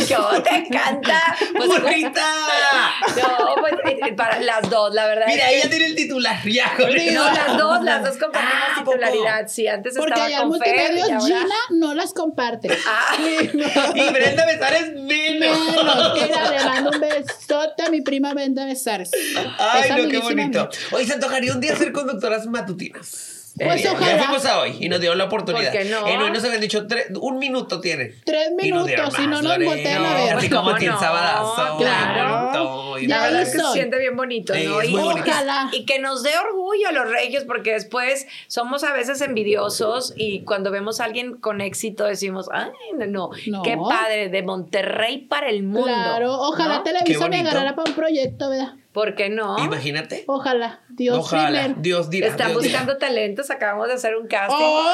Yo 0.08 0.42
te 0.42 0.54
encanta. 0.56 1.22
Pues, 1.56 1.68
¡Burrita! 1.68 2.24
no, 3.16 3.54
pues 3.60 3.74
eh, 3.86 3.98
eh, 4.08 4.12
para 4.14 4.40
las 4.40 4.68
dos, 4.70 4.92
la 4.94 5.06
verdad. 5.06 5.26
Mira, 5.28 5.50
ella 5.50 5.68
tiene 5.68 5.86
el 5.86 5.94
titular. 5.96 6.36
Ya. 6.48 6.72
No, 7.12 7.24
las 7.32 7.58
dos, 7.58 7.82
las 7.84 8.02
dos 8.04 8.16
compartimos 8.16 8.52
Ah, 8.54 8.72
¿a 8.72 8.84
poco? 8.84 8.90
titularidad. 8.92 9.48
Sí, 9.48 9.66
antes 9.68 9.94
Porque 10.14 10.20
allá 10.26 10.38
Fer 10.38 10.46
multimedios 10.46 11.10
ahora- 11.10 11.24
Gina 11.24 11.54
no 11.70 11.94
las 11.94 12.12
comparte. 12.12 12.68
Ah, 12.86 13.16
Y 13.22 14.12
Brenda 14.12 14.46
Besares 14.46 14.92
menos. 14.96 15.58
Menos. 15.58 16.18
Le 16.50 16.64
mando 16.64 16.90
un 16.90 17.00
besote 17.00 17.82
a 17.84 17.90
mi 17.90 18.00
prima 18.02 18.32
Brenda 18.34 18.64
Besares. 18.66 19.10
Ay, 19.58 19.84
Esa 19.84 19.96
no, 19.98 20.08
qué 20.08 20.18
bonito. 20.18 20.68
Oye, 20.92 21.06
se 21.06 21.14
antojaría 21.14 21.52
un 21.52 21.60
día 21.60 21.76
ser 21.76 21.92
conductoras 21.92 22.46
matutinas. 22.46 23.31
Pues 23.58 23.82
Ya 23.82 23.92
ojalá. 23.92 24.18
fuimos 24.24 24.46
a 24.46 24.60
hoy 24.60 24.76
y 24.80 24.88
nos 24.88 24.98
dieron 25.00 25.18
la 25.18 25.24
oportunidad. 25.24 25.70
¿Por 25.72 25.82
qué 25.82 25.88
no? 25.90 26.06
En 26.08 26.22
hoy 26.22 26.30
nos 26.30 26.42
habían 26.44 26.60
dicho 26.60 26.86
tres- 26.86 27.08
un 27.20 27.38
minuto 27.38 27.80
tiene. 27.80 28.14
Tres 28.24 28.48
Y 28.62 28.70
nos 28.70 28.86
minutos, 28.86 29.14
si 29.14 29.26
no 29.26 29.42
nos 29.42 29.58
voltean 29.64 30.04
a 30.06 30.14
ver. 30.14 30.34
Así 30.36 30.48
Pues, 30.48 30.50
como 30.50 30.62
¿cómo 30.62 30.76
a 30.76 30.78
ti 30.78 30.84
el 30.86 30.90
no? 30.92 30.98
sabadazo. 31.00 31.76
Claro. 31.78 32.98
Y 32.98 33.06
Ya 33.08 33.16
La 33.18 33.22
verdad 33.24 33.42
es 33.42 33.50
que 33.50 33.56
hizo. 33.58 33.66
se 33.68 33.72
siente 33.74 33.98
bien 33.98 34.16
bonito, 34.16 34.54
Sí, 34.54 34.64
¿no? 34.66 34.82
y. 34.82 34.94
Ojalá. 34.96 35.68
y 35.72 35.84
que 35.86 35.98
nos 35.98 36.22
dé 36.22 36.30
orgullo 36.38 36.88
a 36.88 36.92
los 36.92 37.08
regios, 37.10 37.44
porque 37.44 37.72
después 37.72 38.26
somos 38.46 38.84
a 38.84 38.92
veces 38.92 39.20
envidiosos 39.20 40.14
y 40.16 40.40
cuando 40.44 40.70
vemos 40.70 41.00
a 41.00 41.04
alguien 41.04 41.34
con 41.36 41.60
éxito 41.60 42.04
decimos, 42.04 42.48
ay, 42.52 42.70
no, 43.08 43.30
no, 43.48 43.62
qué 43.62 43.76
padre, 43.76 44.28
de 44.28 44.42
Monterrey 44.42 45.18
para 45.18 45.48
el 45.48 45.62
mundo. 45.62 45.84
Claro, 45.88 46.32
ojalá 46.34 46.76
¿no? 46.78 46.82
Televisa 46.84 47.28
me 47.28 47.40
agarrara 47.40 47.74
para 47.74 47.90
un 47.90 47.96
proyecto, 47.96 48.48
¿verdad? 48.50 48.74
¿Por 48.92 49.14
qué 49.14 49.30
no? 49.30 49.58
Imagínate. 49.58 50.24
Ojalá. 50.26 50.80
Dios 51.02 51.18
Ojalá. 51.18 51.60
primero. 51.60 51.74
Dios 51.80 52.10
dirá. 52.10 52.28
Están 52.28 52.48
Dios 52.50 52.62
dirá. 52.62 52.78
buscando 52.80 52.98
talentos, 52.98 53.50
acabamos 53.50 53.88
de 53.88 53.94
hacer 53.94 54.16
un 54.16 54.26
casting. 54.26 54.56
¡Oh! 54.58 54.92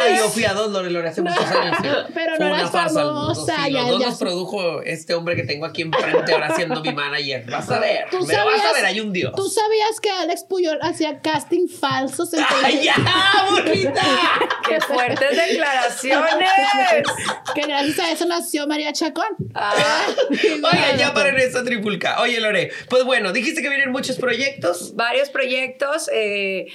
Ay, 0.00 0.16
yo 0.18 0.28
fui 0.28 0.44
a 0.44 0.52
dos, 0.54 0.70
Lore, 0.70 0.90
Lore, 0.90 1.08
hace 1.08 1.22
muchos 1.22 1.44
años. 1.44 1.76
¿sí? 1.82 1.88
Pero 2.14 2.36
Fue 2.36 2.44
no 2.46 2.56
eras 2.56 2.70
farsa, 2.70 3.02
los 3.02 3.14
dos, 3.14 3.36
famosa, 3.46 3.64
sí, 3.66 3.72
ya- 3.72 3.80
Los 3.82 3.90
dos 3.90 4.00
ya 4.00 4.06
nos 4.08 4.18
produjo 4.18 4.82
este 4.82 5.14
hombre 5.14 5.36
que 5.36 5.42
tengo 5.44 5.66
aquí 5.66 5.82
enfrente 5.82 6.32
ahora 6.32 6.54
siendo 6.54 6.80
mi 6.82 6.92
manager. 6.92 7.44
Vas 7.50 7.70
a 7.70 7.78
ver. 7.78 8.06
¿Tú 8.10 8.24
Pero 8.26 8.44
vas 8.44 8.64
a 8.64 8.72
ver, 8.72 8.84
hay 8.86 9.00
un 9.00 9.12
Dios. 9.12 9.32
¿Tú 9.34 9.48
sabías 9.48 10.00
que 10.00 10.10
Alex 10.10 10.44
Puyol 10.44 10.78
hacía 10.82 11.20
casting 11.20 11.68
falsos 11.68 12.32
en 12.34 12.44
¡Ay, 12.64 12.82
ya, 12.84 12.94
bonita! 13.50 14.02
¡Qué 14.68 14.80
fuertes 14.80 15.36
declaraciones! 15.36 16.50
Que 17.54 17.62
gracias 17.62 17.98
a 17.98 18.10
eso 18.10 18.26
nació 18.26 18.66
María 18.66 18.92
Chacón. 18.92 19.26
Ah, 19.54 19.72
Oigan, 20.30 20.98
ya 20.98 21.14
paren 21.14 21.36
esta 21.38 21.64
tripulca. 21.64 22.20
Oye, 22.20 22.40
Lore, 22.40 22.70
pues 22.88 23.04
bueno, 23.04 23.32
dijiste 23.32 23.62
que 23.62 23.68
vienen 23.68 23.90
muchos 23.90 24.16
proyectos. 24.16 24.94
varios 24.94 25.15
proyectos. 25.30 26.08
eh, 26.12 26.66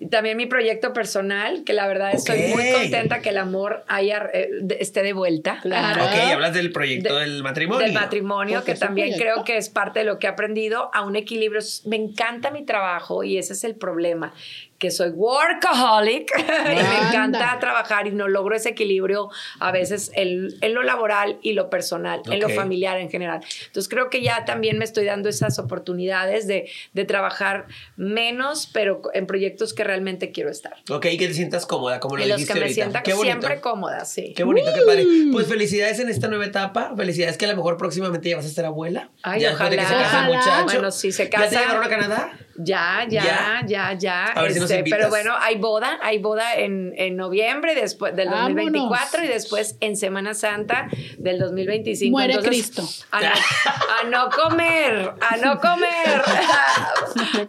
y 0.00 0.06
también 0.10 0.36
mi 0.36 0.46
proyecto 0.46 0.92
personal, 0.92 1.64
que 1.64 1.72
la 1.72 1.88
verdad 1.88 2.12
estoy 2.14 2.38
Ok. 2.38 2.54
muy 2.54 2.70
contenta 2.72 3.20
que 3.20 3.30
el 3.30 3.36
amor 3.36 3.82
haya, 3.88 4.30
eh, 4.32 4.48
esté 4.78 5.02
de 5.02 5.12
vuelta. 5.12 5.58
Claro. 5.60 6.04
Ok, 6.04 6.10
hablas 6.34 6.54
del 6.54 6.70
proyecto 6.70 7.16
De- 7.16 7.22
del 7.22 7.42
matrimonio. 7.42 7.84
Del 7.84 7.94
matrimonio, 7.94 8.62
que 8.62 8.76
también 8.76 9.08
proyecto. 9.08 9.32
creo 9.34 9.44
que 9.44 9.56
es 9.56 9.68
parte 9.70 9.98
de 9.98 10.04
lo 10.04 10.20
que 10.20 10.28
he 10.28 10.30
aprendido 10.30 10.88
a 10.94 11.02
un 11.04 11.16
equilibrio. 11.16 11.60
Me 11.86 11.96
encanta 11.96 12.52
mi 12.52 12.64
trabajo 12.64 13.24
y 13.24 13.38
ese 13.38 13.54
es 13.54 13.64
el 13.64 13.74
problema, 13.74 14.32
que 14.78 14.90
soy 14.90 15.10
workaholic 15.10 16.30
y 16.38 16.42
me 16.74 17.08
encanta 17.08 17.56
trabajar 17.58 18.06
y 18.06 18.12
no 18.12 18.28
logro 18.28 18.54
ese 18.54 18.70
equilibrio 18.70 19.28
a 19.58 19.72
veces 19.72 20.10
en, 20.14 20.48
en 20.60 20.74
lo 20.74 20.82
laboral 20.82 21.38
y 21.42 21.52
lo 21.54 21.68
personal, 21.68 22.22
en 22.30 22.40
lo 22.40 22.48
familiar 22.48 22.98
en 22.98 23.10
general. 23.10 23.40
Entonces 23.66 23.88
creo 23.88 24.08
que 24.08 24.22
ya 24.22 24.44
también 24.44 24.78
me 24.78 24.84
estoy 24.84 25.04
dando 25.04 25.28
esas 25.28 25.58
oportunidades 25.58 26.46
de, 26.46 26.70
de 26.92 27.04
trabajar 27.04 27.66
menos, 27.96 28.68
pero 28.72 29.02
en 29.14 29.26
proyectos 29.26 29.74
que 29.74 29.84
realmente 29.84 30.30
quiero 30.30 30.50
estar. 30.50 30.74
Ok, 30.90 31.02
que 31.02 31.26
te 31.28 31.34
sientas 31.34 31.66
cómoda, 31.66 31.98
como 32.00 32.16
lo 32.16 32.22
En 32.22 32.28
los 32.28 32.38
dijiste 32.38 32.54
que 32.60 32.64
me 32.66 32.72
sienta 32.72 33.02
siempre 33.04 33.60
cómoda, 33.60 34.04
sí. 34.04 34.32
Qué 34.36 34.44
bonito, 34.44 34.68
qué 34.74 34.82
padre. 34.82 35.06
Pues 35.32 35.46
felicidades 35.48 35.98
en 35.98 36.08
esta 36.08 36.28
nueva 36.28 36.46
etapa. 36.46 36.92
Felicidades 36.96 37.36
que 37.36 37.44
a 37.46 37.48
lo 37.48 37.56
mejor 37.56 37.76
próximamente 37.76 38.28
ya 38.28 38.36
vas 38.36 38.46
a 38.46 38.48
ser 38.48 38.64
abuela. 38.64 39.10
Ay, 39.22 39.40
ya 39.40 39.50
después 39.50 39.70
de 39.70 39.76
que 39.76 39.82
se 39.82 39.88
ojalá. 39.88 40.02
casa 40.04 40.18
el 40.20 40.28
Ojalá. 40.30 40.38
muchacho. 40.60 40.64
Bueno, 40.78 40.90
si 40.92 41.12
se 41.12 41.24
¿Ya 41.24 41.30
te 41.30 41.36
casa- 41.36 41.60
llevaron 41.60 41.84
a 41.84 41.88
Canadá? 41.88 42.32
Ya, 42.60 43.06
ya, 43.08 43.22
Ya. 43.22 43.62
ya, 43.66 43.92
ya. 43.92 44.24
A 44.26 44.42
ver 44.42 44.52
si 44.52 44.58
nos 44.60 44.70
Este, 44.70 44.90
pero 44.90 45.08
bueno, 45.08 45.32
hay 45.40 45.56
boda, 45.58 45.98
hay 46.02 46.18
boda 46.18 46.54
en, 46.56 46.92
en 46.96 47.16
noviembre 47.16 47.74
después 47.76 48.16
del 48.16 48.28
Vámonos. 48.28 48.56
2024 48.64 49.24
y 49.24 49.28
después 49.28 49.76
en 49.80 49.96
Semana 49.96 50.34
Santa 50.34 50.88
del 51.18 51.38
2025. 51.38 52.10
Muere 52.10 52.34
Entonces, 52.34 52.72
Cristo. 52.72 52.82
A 53.12 53.20
no, 53.20 53.28
a 53.28 54.04
no 54.10 54.30
comer, 54.30 55.12
a 55.20 55.36
no 55.36 55.60
comer. 55.60 56.22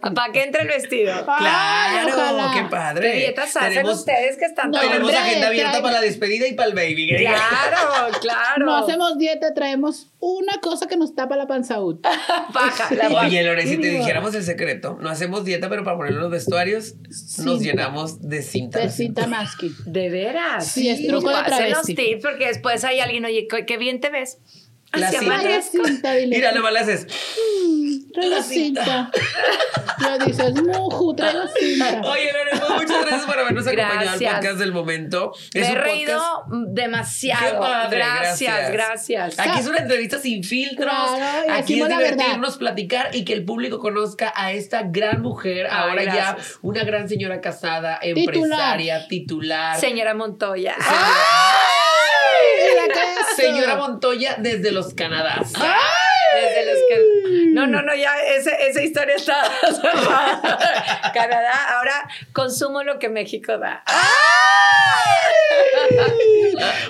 ¿Para 0.14 0.32
qué 0.32 0.44
entre 0.44 0.62
el 0.62 0.68
vestido? 0.68 1.12
Ay, 1.26 2.04
Claro, 2.06 2.08
ojalá. 2.14 2.39
Qué 2.70 2.76
padre. 2.76 3.12
¿Qué 3.12 3.18
dietas 3.18 3.56
hacen 3.56 3.68
Tenemos- 3.70 3.98
ustedes 3.98 4.36
que 4.38 4.44
están 4.46 4.70
No, 4.70 4.78
Tenemos 4.80 5.00
hombre, 5.02 5.16
agenda 5.16 5.48
abierta 5.48 5.72
trae- 5.72 5.82
para 5.82 5.94
la 5.94 6.00
despedida 6.00 6.46
y 6.46 6.54
para 6.54 6.68
el 6.68 6.74
baby. 6.74 7.08
Claro, 7.18 8.16
claro. 8.20 8.66
No 8.66 8.76
hacemos 8.76 9.18
dieta, 9.18 9.52
traemos 9.54 10.08
una 10.20 10.60
cosa 10.60 10.86
que 10.86 10.96
nos 10.96 11.14
tapa 11.14 11.36
la 11.36 11.46
panzaúd. 11.46 12.00
Paja, 12.52 12.94
la 12.94 13.08
Oye, 13.26 13.42
Lore, 13.42 13.66
si 13.66 13.76
te 13.78 13.88
dijéramos 13.88 14.34
el 14.34 14.44
secreto, 14.44 14.98
no 15.00 15.10
hacemos 15.10 15.44
dieta, 15.44 15.68
pero 15.68 15.84
para 15.84 15.96
ponerlo 15.96 16.18
en 16.18 16.22
los 16.24 16.32
vestuarios 16.32 16.94
nos 17.44 17.60
llenamos 17.60 18.28
de 18.28 18.42
cinta. 18.42 18.78
De 18.80 18.90
cinta 18.90 19.26
masking. 19.26 19.74
¿De 19.86 20.08
veras? 20.10 20.66
Sí, 20.66 20.88
es 20.88 21.06
truco 21.06 21.28
de 21.30 21.42
travesti. 21.44 21.94
tips 21.94 22.22
porque 22.22 22.46
después 22.46 22.84
hay 22.84 23.00
alguien, 23.00 23.24
oye, 23.24 23.46
qué 23.48 23.66
qué 23.66 23.76
bien 23.76 24.00
te 24.00 24.10
ves. 24.10 24.38
La 24.92 25.06
Así 25.06 25.18
cinta. 25.70 26.14
Mira, 26.26 26.50
nomás 26.52 26.72
le 26.72 26.78
haces. 26.80 27.06
Traigo 28.12 28.42
cinta. 28.42 29.10
Lo 30.00 30.18
dices, 30.24 30.54
muju, 30.62 31.14
traigo 31.14 31.42
cinta. 31.58 32.00
Oye, 32.04 32.32
Lore, 32.32 32.50
pues 32.58 32.70
muchas 32.82 33.00
gracias 33.06 33.24
por 33.26 33.38
habernos 33.38 33.66
acompañado 33.66 34.10
al 34.10 34.18
podcast 34.18 34.58
del 34.58 34.72
momento. 34.72 35.32
Me 35.54 35.60
Es 35.60 35.68
he 35.68 35.72
un 35.72 35.76
reído 35.78 36.18
podcast- 36.18 36.66
demasiado. 36.68 37.44
Qué 37.46 37.58
padre, 37.58 37.96
gracias, 37.98 38.72
gracias. 38.72 39.38
Aquí 39.38 39.60
es 39.60 39.66
una 39.66 39.78
entrevista 39.78 40.18
sin 40.18 40.42
filtros. 40.42 40.90
Claro, 40.90 41.52
Aquí 41.52 41.80
es 41.80 41.88
divertirnos, 41.88 42.56
platicar 42.56 43.14
y 43.14 43.24
que 43.24 43.32
el 43.34 43.44
público 43.44 43.78
conozca 43.78 44.32
a 44.34 44.52
esta 44.52 44.82
gran 44.82 45.22
mujer, 45.22 45.66
Ay, 45.70 45.78
ahora 45.78 46.04
ya 46.04 46.36
una 46.62 46.84
gran 46.84 47.08
señora 47.08 47.40
casada, 47.40 47.98
empresaria, 48.02 49.06
titular. 49.08 49.78
Señora 49.78 50.14
Montoya. 50.14 50.74
Que 52.64 52.84
eso. 52.86 53.36
Señora 53.36 53.76
Montoya 53.76 54.36
desde 54.38 54.72
los 54.72 54.80
los 54.80 54.94
que... 54.94 55.04
No, 57.52 57.66
no, 57.66 57.82
no, 57.82 57.94
ya 57.94 58.14
ese- 58.20 58.56
esa 58.68 58.82
historia 58.82 59.16
está 59.16 59.42
cerrada. 59.80 61.10
Canadá, 61.12 61.76
ahora 61.76 62.08
consumo 62.32 62.82
lo 62.82 62.98
que 62.98 63.08
México 63.08 63.58
da. 63.58 63.82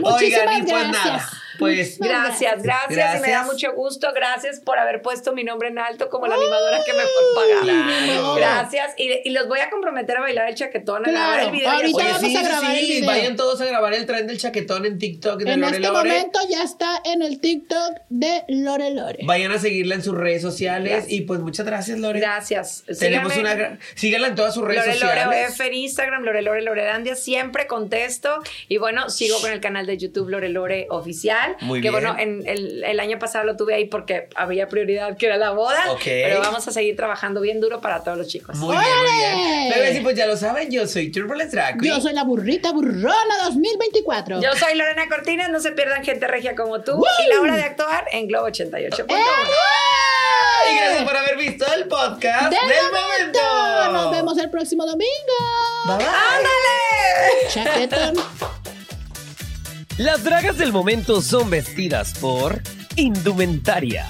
Oigan, 0.03 0.53
y 0.59 0.63
pues 0.63 0.89
gracias. 0.89 1.05
nada. 1.05 1.29
Pues 1.61 1.99
Gracias, 1.99 2.63
gracias, 2.63 3.19
y 3.19 3.21
me 3.21 3.31
da 3.31 3.45
mucho 3.45 3.73
gusto. 3.75 4.09
Gracias 4.15 4.61
por 4.61 4.79
haber 4.79 5.03
puesto 5.03 5.33
mi 5.33 5.45
nombre 5.45 5.69
en 5.69 5.79
alto 5.79 6.09
como 6.09 6.27
la 6.27 6.35
animadora 6.35 6.81
que 6.85 6.93
mejor 6.93 7.23
paga. 7.35 7.61
Claro. 7.63 8.35
Gracias. 8.35 8.95
Y, 8.97 9.11
y 9.25 9.31
los 9.31 9.47
voy 9.47 9.61
a 9.61 9.71
comprometer 9.71 10.17
a 10.17 10.21
bailar 10.23 10.49
el 10.49 10.55
chaquetón, 10.55 11.07
a 11.07 11.11
grabar 11.11 11.35
Claro, 11.35 11.47
el 11.47 11.53
video. 11.57 11.71
ahorita 11.71 12.05
vamos 12.05 12.21
sí, 12.21 12.37
a 12.37 12.41
sí, 12.41 12.47
grabar 12.47 12.71
el 12.75 12.81
sí, 12.81 12.87
video. 12.93 13.07
vayan 13.07 13.37
todos 13.37 13.61
a 13.61 13.65
grabar 13.67 13.95
el 13.95 14.07
tren 14.07 14.27
del 14.27 14.39
chaquetón 14.39 14.87
en 14.87 14.99
TikTok 14.99 15.41
de 15.43 15.53
En 15.53 15.61
Lore 15.61 15.77
este 15.77 15.87
Lore. 15.89 16.09
momento 16.09 16.39
ya 16.49 16.63
está 16.63 17.01
en 17.05 17.23
el 17.23 17.41
TikTok 17.41 17.99
de 18.09 18.43
Lore 18.49 18.91
Lore. 18.91 19.19
Vayan 19.25 19.53
a 19.53 19.59
seguirla 19.59 19.95
en 19.97 20.03
sus 20.03 20.17
redes 20.17 20.43
sociales 20.43 21.05
y 21.09 21.23
pues 21.23 21.41
muchas 21.41 21.67
gracias, 21.67 21.99
Lore. 21.99 22.21
Gracias. 22.21 22.85
Tenemos 22.99 23.33
Síganme. 23.33 23.41
una 23.41 23.55
gran... 23.55 23.79
Síganla 23.95 24.29
en 24.29 24.35
todas 24.35 24.55
sus 24.55 24.65
redes 24.65 24.87
Lore 24.87 24.99
Lore 25.01 25.21
sociales. 25.21 25.51
OF 25.53 25.61
en 25.61 25.75
Instagram, 25.75 26.23
Lore 26.25 26.43
Lore 26.43 26.63
Loredandia, 26.63 27.15
siempre 27.17 27.67
contesto. 27.67 28.43
Y 28.69 28.79
bueno, 28.79 29.11
sigo 29.11 29.39
con 29.41 29.51
el 29.53 29.61
canal 29.61 29.87
de 29.87 29.99
YouTube 29.99 30.29
Lore 30.31 30.49
Lore 30.49 30.87
Oficial. 30.91 31.50
Muy 31.61 31.81
que 31.81 31.91
bien. 31.91 31.93
bueno, 31.93 32.17
en 32.19 32.43
el, 32.47 32.85
el 32.85 33.01
año 33.01 33.19
pasado 33.19 33.45
lo 33.45 33.57
tuve 33.57 33.75
ahí 33.75 33.87
porque 33.87 34.29
había 34.35 34.69
prioridad 34.69 35.17
que 35.17 35.27
era 35.27 35.37
la 35.37 35.51
boda. 35.51 35.83
Pero 36.05 36.41
vamos 36.41 36.67
a 36.67 36.71
seguir 36.73 36.97
trabajando 36.97 37.41
bien 37.41 37.61
duro 37.61 37.81
para 37.81 38.03
todos 38.03 38.19
los 38.19 38.29
chicos. 38.29 38.57
Muy 38.57 38.77
bien, 38.77 38.89
muy 39.03 39.17
bien. 39.19 39.71
Bebés, 39.71 39.97
y 39.99 40.01
pues 40.01 40.17
ya 40.17 40.27
lo 40.27 40.37
saben, 40.37 40.71
yo 40.71 40.87
soy 40.87 41.11
Turbulence 41.11 41.57
Drag 41.57 41.79
Queen. 41.79 41.95
Yo 41.95 42.01
soy 42.01 42.13
la 42.13 42.25
burrita 42.25 42.73
burrona 42.73 43.35
2024. 43.45 44.41
Yo 44.41 44.53
soy 44.57 44.75
Lorena 44.77 45.09
Cortines, 45.09 45.49
no 45.51 45.61
se 45.61 45.73
pierdan 45.73 46.05
gente 46.05 46.27
regia 46.27 46.55
como 46.55 46.81
tú. 46.81 46.93
¡Woo! 46.93 47.05
Y 47.27 47.29
la 47.35 47.41
hora 47.41 47.57
de 47.57 47.63
actuar 47.65 48.07
en 48.13 48.27
Globo 48.29 48.47
88. 48.47 49.07
Y 50.71 50.77
gracias 50.77 51.05
por 51.05 51.17
haber 51.17 51.37
visto 51.37 51.65
el 51.75 51.89
podcast 51.89 52.51
¡Del, 52.53 52.69
del, 52.69 52.85
momento! 52.93 53.41
momento. 53.41 53.93
Nos 53.93 54.11
vemos 54.13 54.39
el 54.39 54.51
próximo 54.51 54.87
domingo. 54.87 55.09
Bye 55.87 55.97
bye. 55.97 56.07
¡Ándale! 56.07 57.89
Chaquetón. 57.89 58.80
Las 60.01 60.25
dragas 60.25 60.57
del 60.57 60.73
momento 60.73 61.21
son 61.21 61.51
vestidas 61.51 62.15
por 62.19 62.63
Indumentaria. 62.97 64.09